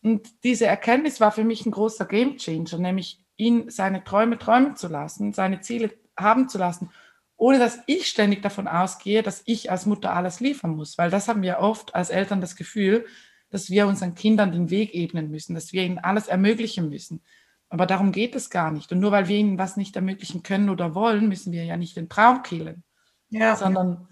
Und 0.07 0.45
diese 0.45 0.67
Erkenntnis 0.67 1.19
war 1.19 1.33
für 1.33 1.43
mich 1.43 1.67
ein 1.67 1.73
großer 1.73 2.05
Gamechanger, 2.05 2.79
nämlich 2.79 3.21
ihn 3.37 3.71
seine 3.71 4.05
Träume 4.05 4.39
träumen 4.39 4.77
zu 4.77 4.87
lassen, 4.87 5.33
seine 5.33 5.63
Ziele 5.63 5.91
haben 6.17 6.49
zu 6.49 6.59
lassen, 6.59 6.91
ohne 7.37 7.59
dass 7.59 7.81
ich 7.89 8.07
ständig 8.07 8.41
davon 8.41 8.69
ausgehe, 8.69 9.25
dass 9.25 9.43
ich 9.47 9.69
als 9.69 9.85
Mutter 9.85 10.15
alles 10.15 10.39
liefern 10.39 10.77
muss. 10.77 10.97
Weil 10.97 11.11
das 11.11 11.27
haben 11.27 11.43
wir 11.43 11.59
oft 11.59 11.97
als 11.97 12.11
Eltern 12.11 12.41
das 12.41 12.55
Gefühl, 12.55 13.05
dass 13.51 13.69
wir 13.69 13.89
unseren 13.89 14.15
Kindern 14.15 14.53
den 14.53 14.71
Weg 14.71 14.95
ebnen 14.95 15.29
müssen, 15.29 15.57
dass 15.57 15.73
wir 15.73 15.83
ihnen 15.83 15.99
alles 15.99 16.29
ermöglichen 16.29 16.89
müssen. 16.89 17.21
Aber 17.69 17.85
darum 17.85 18.13
geht 18.13 18.37
es 18.37 18.49
gar 18.49 18.71
nicht. 18.71 18.93
Und 18.93 19.01
nur 19.01 19.11
weil 19.11 19.27
wir 19.27 19.37
ihnen 19.37 19.59
was 19.59 19.77
nicht 19.77 19.97
ermöglichen 19.97 20.45
können 20.45 20.71
oder 20.71 20.95
wollen, 20.95 21.29
müssen 21.29 21.53
wir 21.53 21.65
ja 21.65 21.77
nicht 21.77 21.97
den 21.97 22.09
Traum 22.09 22.45
killen. 22.45 22.85
Ja. 23.31 23.57
Sondern, 23.57 24.07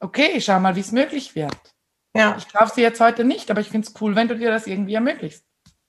okay, 0.00 0.38
schau 0.42 0.60
mal, 0.60 0.76
wie 0.76 0.80
es 0.80 0.92
möglich 0.92 1.34
wird. 1.34 1.56
Ja. 2.14 2.36
Ich 2.38 2.52
kaufe 2.52 2.72
sie 2.74 2.82
jetzt 2.82 3.00
heute 3.00 3.24
nicht, 3.24 3.50
aber 3.50 3.60
ich 3.60 3.68
finde 3.68 3.86
es 3.86 4.00
cool, 4.00 4.16
wenn 4.16 4.28
du 4.28 4.36
dir 4.36 4.50
das 4.50 4.66
irgendwie 4.66 4.94
ermöglicht. 4.94 5.42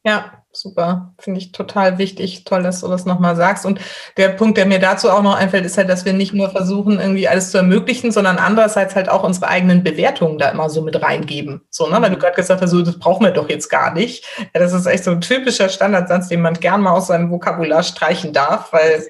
Ja, 0.04 0.44
super. 0.52 1.14
Finde 1.20 1.40
ich 1.40 1.52
total 1.52 2.00
wichtig. 2.00 2.44
Toll, 2.44 2.64
dass 2.64 2.82
du 2.82 2.88
das 2.88 3.06
nochmal 3.06 3.36
sagst. 3.36 3.68
Und 3.68 3.80
der 4.18 4.30
Punkt, 4.30 4.58
der 4.58 4.66
mir 4.66 4.80
dazu 4.80 5.12
auch 5.12 5.22
noch 5.22 5.36
einfällt, 5.36 5.64
ist 5.64 5.78
halt, 5.78 5.90
dass 5.90 6.06
wir 6.06 6.14
nicht 6.14 6.34
nur 6.34 6.50
versuchen, 6.50 7.00
irgendwie 7.00 7.28
alles 7.28 7.52
zu 7.52 7.60
ermöglichen, 7.60 8.12
sondern 8.12 8.38
andererseits 8.38 8.96
halt 8.96 9.10
auch 9.10 9.24
unsere 9.24 9.48
eigenen 9.48 9.84
Bewertungen 9.84 10.40
da 10.40 10.50
immer 10.50 10.72
so 10.72 10.82
mit 10.82 11.00
reingeben. 11.00 11.62
So, 11.70 11.88
ne? 11.88 12.02
Weil 12.02 12.10
du 12.10 12.16
mhm. 12.16 12.20
gerade 12.20 12.36
gesagt 12.36 12.64
hast, 12.64 12.72
so, 12.72 12.82
das 12.82 12.98
brauchen 12.98 13.26
wir 13.26 13.32
doch 13.32 13.48
jetzt 13.48 13.70
gar 13.70 13.94
nicht. 13.94 14.26
Ja, 14.40 14.60
das 14.60 14.74
ist 14.74 14.88
echt 14.88 15.04
so 15.04 15.12
ein 15.12 15.22
typischer 15.22 15.70
Standardsatz, 15.70 16.30
den 16.30 16.42
man 16.42 16.56
gern 16.56 16.82
mal 16.82 16.94
aus 16.94 17.08
seinem 17.08 17.30
Vokabular 17.30 17.84
streichen 17.84 18.34
darf, 18.34 18.74
weil 18.74 19.08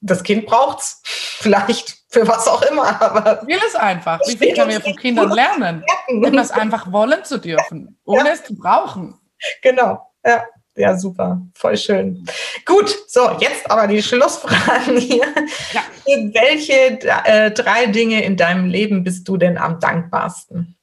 das 0.00 0.24
Kind 0.24 0.46
braucht's. 0.46 1.00
Vielleicht 1.04 1.97
für 2.08 2.26
was 2.26 2.48
auch 2.48 2.62
immer. 2.62 3.00
Aber 3.00 3.46
will 3.46 3.60
es 3.66 3.74
einfach. 3.74 4.20
Wie 4.26 4.36
viel 4.36 4.54
können 4.54 4.70
wir 4.70 4.80
von 4.80 4.96
Kindern 4.96 5.30
lernen? 5.30 5.84
Um 6.08 6.32
das 6.32 6.50
einfach 6.50 6.90
wollen 6.90 7.24
zu 7.24 7.38
dürfen, 7.38 7.98
ohne 8.04 8.28
ja. 8.28 8.34
es 8.34 8.44
zu 8.44 8.56
brauchen. 8.56 9.18
Genau, 9.62 10.06
ja. 10.24 10.44
Ja, 10.78 10.96
super, 10.96 11.42
voll 11.54 11.76
schön. 11.76 12.24
Gut, 12.64 12.96
so, 13.08 13.36
jetzt 13.40 13.68
aber 13.68 13.88
die 13.88 14.00
Schlussfragen 14.00 14.96
hier. 14.96 15.24
Ja. 15.72 15.82
Für 16.04 16.32
welche 16.34 17.00
äh, 17.26 17.50
drei 17.50 17.86
Dinge 17.86 18.22
in 18.22 18.36
deinem 18.36 18.66
Leben 18.66 19.02
bist 19.02 19.26
du 19.26 19.36
denn 19.36 19.58
am 19.58 19.80
dankbarsten? 19.80 20.78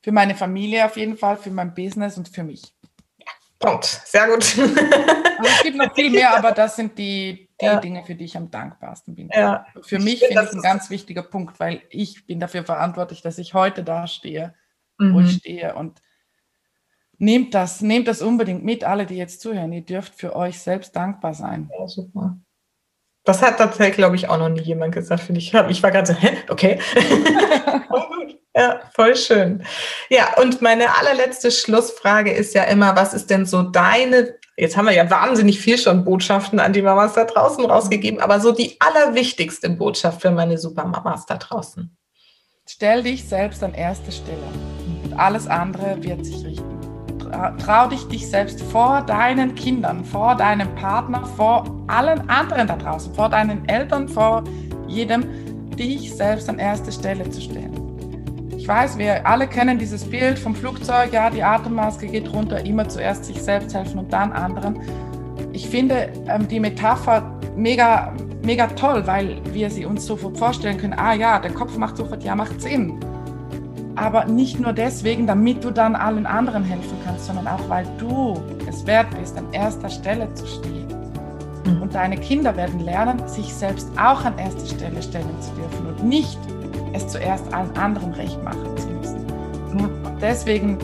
Für 0.00 0.12
meine 0.12 0.36
Familie 0.36 0.84
auf 0.84 0.96
jeden 0.96 1.16
Fall, 1.16 1.36
für 1.36 1.50
mein 1.50 1.74
Business 1.74 2.16
und 2.18 2.28
für 2.28 2.44
mich. 2.44 2.62
Punkt. 3.58 3.84
Sehr 3.84 4.28
gut. 4.28 4.56
Also 4.56 5.52
es 5.56 5.62
gibt 5.62 5.76
noch 5.76 5.94
viel 5.94 6.10
mehr, 6.10 6.36
aber 6.36 6.52
das 6.52 6.76
sind 6.76 6.96
die, 6.96 7.49
die 7.60 7.66
ja. 7.66 7.80
Dinge, 7.80 8.04
für 8.04 8.14
die 8.14 8.24
ich 8.24 8.36
am 8.36 8.50
dankbarsten 8.50 9.14
bin. 9.14 9.30
Ja. 9.34 9.66
Für 9.82 9.98
mich 9.98 10.20
finde 10.20 10.44
ich 10.44 10.52
ein 10.52 10.62
ganz 10.62 10.90
wichtiger 10.90 11.22
Punkt, 11.22 11.60
weil 11.60 11.82
ich 11.90 12.26
bin 12.26 12.40
dafür 12.40 12.64
verantwortlich, 12.64 13.22
dass 13.22 13.38
ich 13.38 13.54
heute 13.54 13.84
da 13.84 14.06
stehe, 14.06 14.54
mhm. 14.98 15.14
wo 15.14 15.20
ich 15.20 15.32
stehe. 15.36 15.74
Und 15.74 16.00
nehmt 17.18 17.54
das, 17.54 17.80
nehmt 17.80 18.08
das 18.08 18.22
unbedingt 18.22 18.64
mit, 18.64 18.84
alle, 18.84 19.06
die 19.06 19.16
jetzt 19.16 19.40
zuhören. 19.40 19.72
Ihr 19.72 19.84
dürft 19.84 20.14
für 20.14 20.34
euch 20.34 20.58
selbst 20.58 20.96
dankbar 20.96 21.34
sein. 21.34 21.70
Ja, 21.78 21.86
super. 21.86 22.38
Das 23.24 23.42
hat 23.42 23.58
tatsächlich, 23.58 23.96
glaube 23.96 24.16
ich, 24.16 24.28
auch 24.28 24.38
noch 24.38 24.48
nie 24.48 24.62
jemand 24.62 24.94
gesagt, 24.94 25.22
finde 25.22 25.40
ich. 25.40 25.52
Ich 25.52 25.82
war 25.82 25.90
gerade 25.90 26.06
so, 26.06 26.14
hä? 26.18 26.36
Okay. 26.48 26.80
Ja, 28.56 28.80
voll 28.94 29.14
schön. 29.14 29.62
Ja, 30.08 30.36
und 30.38 30.60
meine 30.60 30.96
allerletzte 30.98 31.52
Schlussfrage 31.52 32.32
ist 32.32 32.52
ja 32.52 32.64
immer, 32.64 32.96
was 32.96 33.14
ist 33.14 33.30
denn 33.30 33.46
so 33.46 33.62
deine, 33.62 34.34
jetzt 34.60 34.76
haben 34.76 34.86
wir 34.86 34.94
ja 34.94 35.10
wahnsinnig 35.10 35.58
viel 35.58 35.78
schon 35.78 36.04
Botschaften 36.04 36.60
an 36.60 36.72
die 36.72 36.82
Mamas 36.82 37.14
da 37.14 37.24
draußen 37.24 37.64
rausgegeben, 37.64 38.20
aber 38.20 38.40
so 38.40 38.52
die 38.52 38.76
allerwichtigste 38.78 39.70
Botschaft 39.70 40.20
für 40.20 40.30
meine 40.30 40.58
Supermamas 40.58 41.26
da 41.26 41.36
draußen. 41.36 41.96
Stell 42.68 43.02
dich 43.02 43.26
selbst 43.26 43.64
an 43.64 43.74
erste 43.74 44.12
Stelle 44.12 44.38
und 45.02 45.18
alles 45.18 45.48
andere 45.48 46.02
wird 46.02 46.24
sich 46.24 46.44
richten. 46.44 46.78
Trau 47.64 47.88
dich, 47.88 48.06
dich 48.08 48.28
selbst 48.28 48.60
vor 48.60 49.02
deinen 49.02 49.54
Kindern, 49.54 50.04
vor 50.04 50.34
deinem 50.34 50.74
Partner, 50.74 51.24
vor 51.36 51.64
allen 51.86 52.28
anderen 52.28 52.66
da 52.66 52.76
draußen, 52.76 53.14
vor 53.14 53.28
deinen 53.28 53.66
Eltern, 53.68 54.08
vor 54.08 54.44
jedem, 54.88 55.24
dich 55.76 56.14
selbst 56.14 56.48
an 56.48 56.58
erste 56.58 56.92
Stelle 56.92 57.28
zu 57.30 57.40
stellen. 57.40 57.79
Ich 58.60 58.68
weiß, 58.68 58.98
wir 58.98 59.26
alle 59.26 59.48
kennen 59.48 59.78
dieses 59.78 60.04
Bild 60.04 60.38
vom 60.38 60.54
Flugzeug, 60.54 61.14
ja, 61.14 61.30
die 61.30 61.42
Atemmaske 61.42 62.06
geht 62.06 62.30
runter, 62.30 62.62
immer 62.62 62.86
zuerst 62.86 63.24
sich 63.24 63.42
selbst 63.42 63.74
helfen 63.74 63.98
und 63.98 64.12
dann 64.12 64.32
anderen. 64.32 64.78
Ich 65.54 65.66
finde 65.66 66.12
ähm, 66.28 66.46
die 66.46 66.60
Metapher 66.60 67.40
mega, 67.56 68.12
mega 68.44 68.66
toll, 68.66 69.06
weil 69.06 69.40
wir 69.54 69.70
sie 69.70 69.86
uns 69.86 70.04
sofort 70.04 70.36
vorstellen 70.36 70.76
können, 70.76 70.92
ah 70.92 71.14
ja, 71.14 71.38
der 71.38 71.52
Kopf 71.52 71.78
macht 71.78 71.96
sofort, 71.96 72.22
ja, 72.22 72.34
macht 72.34 72.60
Sinn. 72.60 73.00
Aber 73.96 74.26
nicht 74.26 74.60
nur 74.60 74.74
deswegen, 74.74 75.26
damit 75.26 75.64
du 75.64 75.70
dann 75.70 75.96
allen 75.96 76.26
anderen 76.26 76.62
helfen 76.62 76.98
kannst, 77.02 77.24
sondern 77.24 77.46
auch, 77.46 77.66
weil 77.70 77.86
du 77.96 78.42
es 78.68 78.86
wert 78.86 79.06
bist, 79.18 79.38
an 79.38 79.46
erster 79.52 79.88
Stelle 79.88 80.32
zu 80.34 80.46
stehen. 80.46 80.86
Mhm. 81.64 81.80
Und 81.80 81.94
deine 81.94 82.18
Kinder 82.18 82.54
werden 82.58 82.80
lernen, 82.80 83.26
sich 83.26 83.54
selbst 83.54 83.88
auch 83.98 84.22
an 84.22 84.36
erste 84.38 84.66
Stelle 84.66 85.02
stellen 85.02 85.40
zu 85.40 85.50
dürfen 85.52 85.86
und 85.86 86.04
nicht 86.06 86.38
es 86.92 87.08
zuerst 87.08 87.52
allen 87.52 87.76
anderen 87.76 88.12
recht 88.12 88.42
machen 88.42 88.76
zu 88.76 88.88
müssen. 88.88 89.26
Und 89.78 89.90
deswegen, 90.20 90.78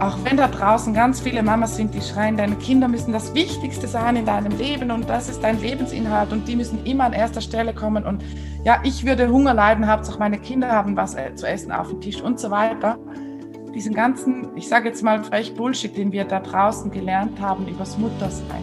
auch 0.00 0.16
wenn 0.24 0.36
da 0.36 0.48
draußen 0.48 0.94
ganz 0.94 1.20
viele 1.20 1.42
Mamas 1.42 1.76
sind, 1.76 1.94
die 1.94 2.00
schreien, 2.00 2.36
deine 2.36 2.56
Kinder 2.56 2.88
müssen 2.88 3.12
das 3.12 3.34
Wichtigste 3.34 3.86
sein 3.86 4.16
in 4.16 4.26
deinem 4.26 4.56
Leben 4.56 4.90
und 4.90 5.08
das 5.08 5.28
ist 5.28 5.42
dein 5.42 5.60
Lebensinhalt 5.60 6.32
und 6.32 6.48
die 6.48 6.56
müssen 6.56 6.84
immer 6.84 7.04
an 7.04 7.12
erster 7.12 7.40
Stelle 7.40 7.74
kommen 7.74 8.04
und 8.04 8.24
ja, 8.64 8.80
ich 8.84 9.04
würde 9.04 9.28
Hunger 9.28 9.54
leiden, 9.54 9.90
Hauptsache 9.90 10.18
meine 10.18 10.38
Kinder 10.38 10.70
haben 10.70 10.96
was 10.96 11.14
äh, 11.14 11.34
zu 11.34 11.46
essen 11.46 11.72
auf 11.72 11.88
dem 11.88 12.00
Tisch 12.00 12.20
und 12.20 12.38
so 12.38 12.50
weiter. 12.50 12.98
Diesen 13.74 13.94
ganzen, 13.94 14.56
ich 14.56 14.68
sage 14.68 14.88
jetzt 14.88 15.02
mal 15.02 15.22
frech 15.24 15.54
Bullshit, 15.54 15.96
den 15.96 16.12
wir 16.12 16.24
da 16.24 16.40
draußen 16.40 16.90
gelernt 16.90 17.40
haben 17.40 17.66
übers 17.66 17.98
Muttersein. 17.98 18.62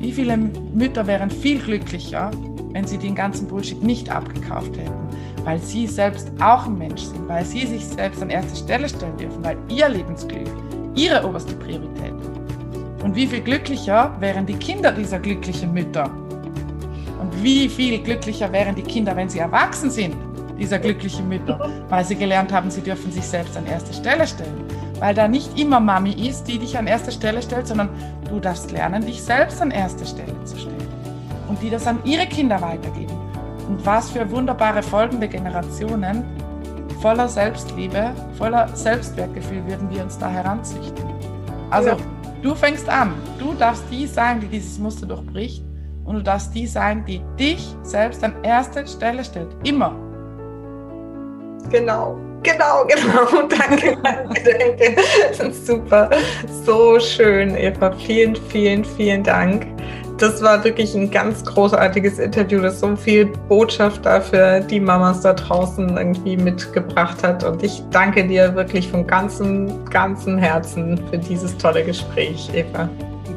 Wie 0.00 0.12
viele 0.12 0.36
Mütter 0.36 1.06
wären 1.06 1.30
viel 1.30 1.60
glücklicher, 1.60 2.30
wenn 2.72 2.86
sie 2.86 2.98
den 2.98 3.14
ganzen 3.14 3.46
Bullshit 3.46 3.82
nicht 3.82 4.10
abgekauft 4.10 4.76
hätten? 4.76 5.03
Weil 5.44 5.58
sie 5.60 5.86
selbst 5.86 6.32
auch 6.40 6.66
ein 6.66 6.78
Mensch 6.78 7.02
sind, 7.02 7.28
weil 7.28 7.44
sie 7.44 7.66
sich 7.66 7.84
selbst 7.84 8.22
an 8.22 8.30
erste 8.30 8.56
Stelle 8.56 8.88
stellen 8.88 9.16
dürfen, 9.16 9.44
weil 9.44 9.56
ihr 9.68 9.88
Lebensglück 9.88 10.48
ihre 10.94 11.26
oberste 11.26 11.54
Priorität. 11.54 12.14
Und 13.02 13.14
wie 13.14 13.26
viel 13.26 13.40
glücklicher 13.40 14.14
wären 14.20 14.46
die 14.46 14.54
Kinder 14.54 14.90
dieser 14.90 15.18
glücklichen 15.18 15.72
Mütter? 15.72 16.10
Und 17.20 17.42
wie 17.42 17.68
viel 17.68 17.98
glücklicher 18.02 18.50
wären 18.52 18.74
die 18.74 18.82
Kinder, 18.82 19.14
wenn 19.14 19.28
sie 19.28 19.38
erwachsen 19.38 19.90
sind, 19.90 20.16
dieser 20.58 20.78
glücklichen 20.78 21.28
Mütter, 21.28 21.70
weil 21.88 22.04
sie 22.04 22.14
gelernt 22.14 22.52
haben, 22.52 22.70
sie 22.70 22.80
dürfen 22.80 23.12
sich 23.12 23.24
selbst 23.24 23.56
an 23.56 23.66
erste 23.66 23.92
Stelle 23.92 24.26
stellen. 24.26 24.64
Weil 25.00 25.14
da 25.14 25.28
nicht 25.28 25.58
immer 25.58 25.80
Mami 25.80 26.12
ist, 26.12 26.44
die 26.44 26.58
dich 26.58 26.78
an 26.78 26.86
erste 26.86 27.12
Stelle 27.12 27.42
stellt, 27.42 27.66
sondern 27.66 27.88
du 28.28 28.40
darfst 28.40 28.70
lernen, 28.70 29.04
dich 29.04 29.22
selbst 29.22 29.60
an 29.60 29.70
erste 29.70 30.06
Stelle 30.06 30.32
zu 30.44 30.56
stellen. 30.56 30.74
und 31.48 31.60
die 31.60 31.70
das 31.70 31.86
an 31.86 31.98
ihre 32.04 32.26
Kinder 32.26 32.60
weitergeben. 32.60 33.23
Und 33.68 33.84
was 33.84 34.10
für 34.10 34.30
wunderbare 34.30 34.82
folgende 34.82 35.28
Generationen 35.28 36.24
voller 37.00 37.28
Selbstliebe, 37.28 38.12
voller 38.38 38.68
Selbstwertgefühl 38.74 39.66
würden 39.66 39.90
wir 39.90 40.02
uns 40.02 40.18
da 40.18 40.28
heranzüchten. 40.28 41.04
Also 41.70 41.90
ja. 41.90 41.96
du 42.42 42.54
fängst 42.54 42.88
an, 42.88 43.14
du 43.38 43.52
darfst 43.54 43.84
die 43.90 44.06
sein, 44.06 44.40
die 44.40 44.46
dieses 44.46 44.78
Muster 44.78 45.06
durchbricht 45.06 45.62
und 46.04 46.16
du 46.16 46.22
darfst 46.22 46.54
die 46.54 46.66
sein, 46.66 47.04
die 47.04 47.20
dich 47.38 47.74
selbst 47.82 48.22
an 48.22 48.34
erste 48.42 48.86
Stelle 48.86 49.24
stellt. 49.24 49.48
Immer. 49.64 49.94
Genau. 51.70 52.18
Genau, 52.42 52.84
genau. 52.86 53.48
Danke, 53.48 53.96
danke, 54.02 54.58
danke. 54.58 55.52
Super. 55.52 56.10
So 56.64 57.00
schön, 57.00 57.56
Eva. 57.56 57.90
Vielen, 57.92 58.36
vielen, 58.36 58.84
vielen 58.84 59.22
Dank. 59.22 59.66
Das 60.18 60.40
war 60.42 60.62
wirklich 60.62 60.94
ein 60.94 61.10
ganz 61.10 61.44
großartiges 61.44 62.20
Interview, 62.20 62.60
das 62.60 62.78
so 62.78 62.94
viel 62.94 63.26
Botschaft 63.48 64.06
dafür 64.06 64.60
die 64.60 64.78
Mamas 64.78 65.22
da 65.22 65.32
draußen 65.32 65.96
irgendwie 65.96 66.36
mitgebracht 66.36 67.22
hat. 67.24 67.42
Und 67.42 67.62
ich 67.64 67.82
danke 67.90 68.24
dir 68.26 68.54
wirklich 68.54 68.88
von 68.88 69.06
ganzem, 69.06 69.84
ganzem 69.86 70.38
Herzen 70.38 71.00
für 71.10 71.18
dieses 71.18 71.56
tolle 71.58 71.84
Gespräch, 71.84 72.48
Eva. 72.54 72.88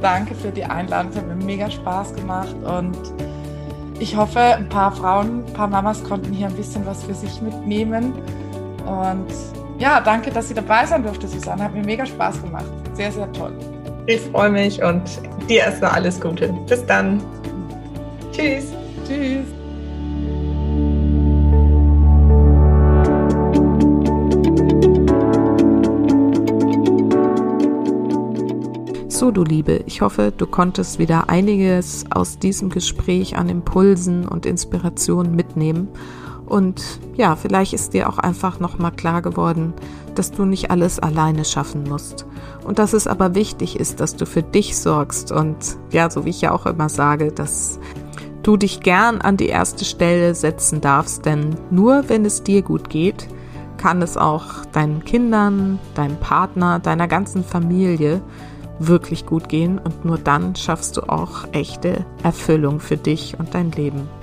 Danke 0.01 0.35
für 0.35 0.49
die 0.49 0.63
Einladung. 0.63 1.11
Es 1.11 1.17
hat 1.17 1.27
mir 1.27 1.43
mega 1.43 1.69
Spaß 1.69 2.13
gemacht 2.13 2.55
und 2.63 2.95
ich 3.99 4.15
hoffe, 4.15 4.39
ein 4.39 4.69
paar 4.69 4.91
Frauen, 4.91 5.43
ein 5.47 5.53
paar 5.53 5.67
Mamas 5.67 6.03
konnten 6.03 6.31
hier 6.31 6.45
ein 6.45 6.55
bisschen 6.55 6.85
was 6.85 7.03
für 7.03 7.15
sich 7.15 7.41
mitnehmen. 7.41 8.13
Und 8.85 9.25
ja, 9.79 9.99
danke, 9.99 10.29
dass 10.29 10.47
Sie 10.47 10.53
dabei 10.53 10.85
sein 10.85 11.01
durfte, 11.01 11.27
Susanne. 11.27 11.63
Hat 11.63 11.73
mir 11.73 11.83
mega 11.83 12.05
Spaß 12.05 12.41
gemacht. 12.43 12.65
Sehr, 12.93 13.11
sehr 13.11 13.31
toll. 13.31 13.53
Ich 14.09 14.21
freue 14.21 14.49
mich 14.49 14.81
und 14.81 15.03
dir 15.49 15.59
erstmal 15.59 15.91
alles 15.91 16.21
Gute. 16.21 16.55
Bis 16.65 16.85
dann. 16.85 17.21
Tschüss. 18.31 18.71
Tschüss. 19.05 19.45
So, 29.09 29.31
du 29.31 29.43
Liebe, 29.43 29.81
ich 29.87 29.99
hoffe, 29.99 30.31
du 30.35 30.47
konntest 30.47 30.99
wieder 30.99 31.29
einiges 31.29 32.05
aus 32.09 32.39
diesem 32.39 32.69
Gespräch 32.69 33.35
an 33.35 33.49
Impulsen 33.49 34.25
und 34.25 34.45
Inspirationen 34.45 35.35
mitnehmen 35.35 35.89
und 36.47 36.81
ja, 37.17 37.35
vielleicht 37.35 37.73
ist 37.73 37.93
dir 37.93 38.07
auch 38.07 38.19
einfach 38.19 38.59
nochmal 38.61 38.93
klar 38.93 39.21
geworden, 39.21 39.73
dass 40.17 40.31
du 40.31 40.45
nicht 40.45 40.71
alles 40.71 40.99
alleine 40.99 41.45
schaffen 41.45 41.83
musst. 41.83 42.25
Und 42.63 42.79
dass 42.79 42.93
es 42.93 43.07
aber 43.07 43.35
wichtig 43.35 43.79
ist, 43.79 43.99
dass 43.99 44.15
du 44.15 44.25
für 44.25 44.43
dich 44.43 44.77
sorgst. 44.77 45.31
Und 45.31 45.77
ja, 45.91 46.09
so 46.09 46.25
wie 46.25 46.29
ich 46.29 46.41
ja 46.41 46.51
auch 46.51 46.65
immer 46.65 46.89
sage, 46.89 47.31
dass 47.31 47.79
du 48.43 48.57
dich 48.57 48.79
gern 48.79 49.21
an 49.21 49.37
die 49.37 49.47
erste 49.47 49.85
Stelle 49.85 50.35
setzen 50.35 50.81
darfst. 50.81 51.25
Denn 51.25 51.55
nur 51.69 52.09
wenn 52.09 52.25
es 52.25 52.43
dir 52.43 52.61
gut 52.61 52.89
geht, 52.89 53.27
kann 53.77 54.01
es 54.01 54.17
auch 54.17 54.65
deinen 54.71 55.03
Kindern, 55.05 55.79
deinem 55.93 56.17
Partner, 56.17 56.79
deiner 56.79 57.07
ganzen 57.07 57.43
Familie 57.43 58.21
wirklich 58.79 59.25
gut 59.25 59.49
gehen. 59.49 59.79
Und 59.79 60.05
nur 60.05 60.17
dann 60.17 60.55
schaffst 60.55 60.97
du 60.97 61.01
auch 61.03 61.47
echte 61.51 62.05
Erfüllung 62.23 62.79
für 62.79 62.97
dich 62.97 63.35
und 63.37 63.53
dein 63.53 63.71
Leben. 63.71 64.16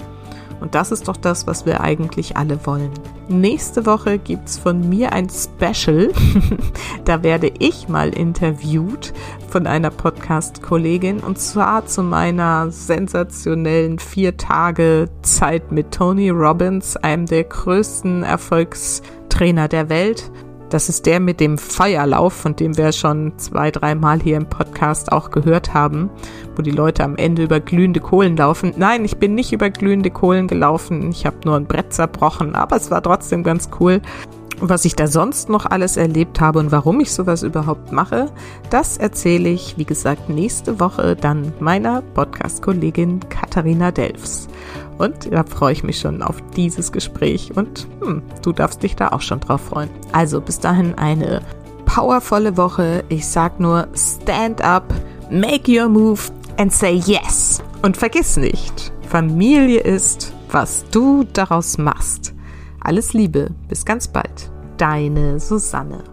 Und 0.60 0.74
das 0.74 0.92
ist 0.92 1.08
doch 1.08 1.16
das, 1.16 1.46
was 1.46 1.66
wir 1.66 1.80
eigentlich 1.80 2.36
alle 2.36 2.64
wollen. 2.66 2.90
Nächste 3.28 3.86
Woche 3.86 4.18
gibt 4.18 4.48
es 4.48 4.58
von 4.58 4.88
mir 4.88 5.12
ein 5.12 5.28
Special. 5.28 6.12
da 7.04 7.22
werde 7.22 7.52
ich 7.58 7.88
mal 7.88 8.10
interviewt 8.10 9.12
von 9.48 9.66
einer 9.66 9.90
Podcast-Kollegin 9.90 11.20
und 11.20 11.38
zwar 11.38 11.86
zu 11.86 12.02
meiner 12.02 12.70
sensationellen 12.70 13.98
vier 13.98 14.36
Tage 14.36 15.08
Zeit 15.22 15.72
mit 15.72 15.92
Tony 15.92 16.30
Robbins, 16.30 16.96
einem 16.96 17.26
der 17.26 17.44
größten 17.44 18.22
Erfolgstrainer 18.22 19.68
der 19.68 19.88
Welt. 19.88 20.30
Das 20.70 20.88
ist 20.88 21.06
der 21.06 21.20
mit 21.20 21.40
dem 21.40 21.58
Feuerlauf, 21.58 22.32
von 22.32 22.56
dem 22.56 22.76
wir 22.76 22.92
schon 22.92 23.38
zwei, 23.38 23.70
dreimal 23.70 24.20
hier 24.20 24.36
im 24.36 24.48
Podcast 24.48 25.12
auch 25.12 25.30
gehört 25.30 25.74
haben, 25.74 26.10
wo 26.56 26.62
die 26.62 26.70
Leute 26.70 27.04
am 27.04 27.16
Ende 27.16 27.44
über 27.44 27.60
glühende 27.60 28.00
Kohlen 28.00 28.36
laufen. 28.36 28.72
Nein, 28.76 29.04
ich 29.04 29.18
bin 29.18 29.34
nicht 29.34 29.52
über 29.52 29.70
glühende 29.70 30.10
Kohlen 30.10 30.48
gelaufen. 30.48 31.10
Ich 31.10 31.26
habe 31.26 31.36
nur 31.44 31.56
ein 31.56 31.66
Brett 31.66 31.92
zerbrochen, 31.92 32.54
aber 32.54 32.76
es 32.76 32.90
war 32.90 33.02
trotzdem 33.02 33.44
ganz 33.44 33.68
cool. 33.78 34.00
Was 34.60 34.84
ich 34.84 34.94
da 34.94 35.08
sonst 35.08 35.48
noch 35.48 35.66
alles 35.66 35.96
erlebt 35.96 36.40
habe 36.40 36.60
und 36.60 36.70
warum 36.70 37.00
ich 37.00 37.12
sowas 37.12 37.42
überhaupt 37.42 37.92
mache, 37.92 38.30
das 38.70 38.96
erzähle 38.96 39.48
ich, 39.48 39.76
wie 39.76 39.84
gesagt, 39.84 40.28
nächste 40.28 40.78
Woche 40.80 41.16
dann 41.16 41.52
meiner 41.58 42.02
Podcast-Kollegin 42.14 43.20
Katharina 43.28 43.90
Delfs. 43.90 44.48
Und 44.96 45.32
da 45.32 45.42
freue 45.42 45.72
ich 45.72 45.82
mich 45.82 45.98
schon 45.98 46.22
auf 46.22 46.36
dieses 46.56 46.92
Gespräch 46.92 47.50
und 47.56 47.88
hm, 48.00 48.22
du 48.42 48.52
darfst 48.52 48.82
dich 48.82 48.94
da 48.94 49.08
auch 49.08 49.20
schon 49.20 49.40
drauf 49.40 49.60
freuen. 49.60 49.90
Also 50.12 50.40
bis 50.40 50.60
dahin 50.60 50.94
eine 50.94 51.42
powervolle 51.84 52.56
Woche. 52.56 53.04
Ich 53.08 53.26
sag 53.26 53.58
nur 53.58 53.88
stand 53.94 54.62
up, 54.62 54.94
make 55.30 55.70
your 55.70 55.88
move 55.88 56.20
and 56.58 56.72
say 56.72 56.94
yes. 56.94 57.62
Und 57.82 57.96
vergiss 57.96 58.36
nicht, 58.36 58.92
Familie 59.08 59.80
ist, 59.80 60.32
was 60.50 60.84
du 60.90 61.24
daraus 61.32 61.76
machst. 61.76 62.33
Alles 62.84 63.14
Liebe, 63.14 63.48
bis 63.66 63.86
ganz 63.86 64.06
bald. 64.08 64.52
Deine 64.76 65.40
Susanne. 65.40 66.04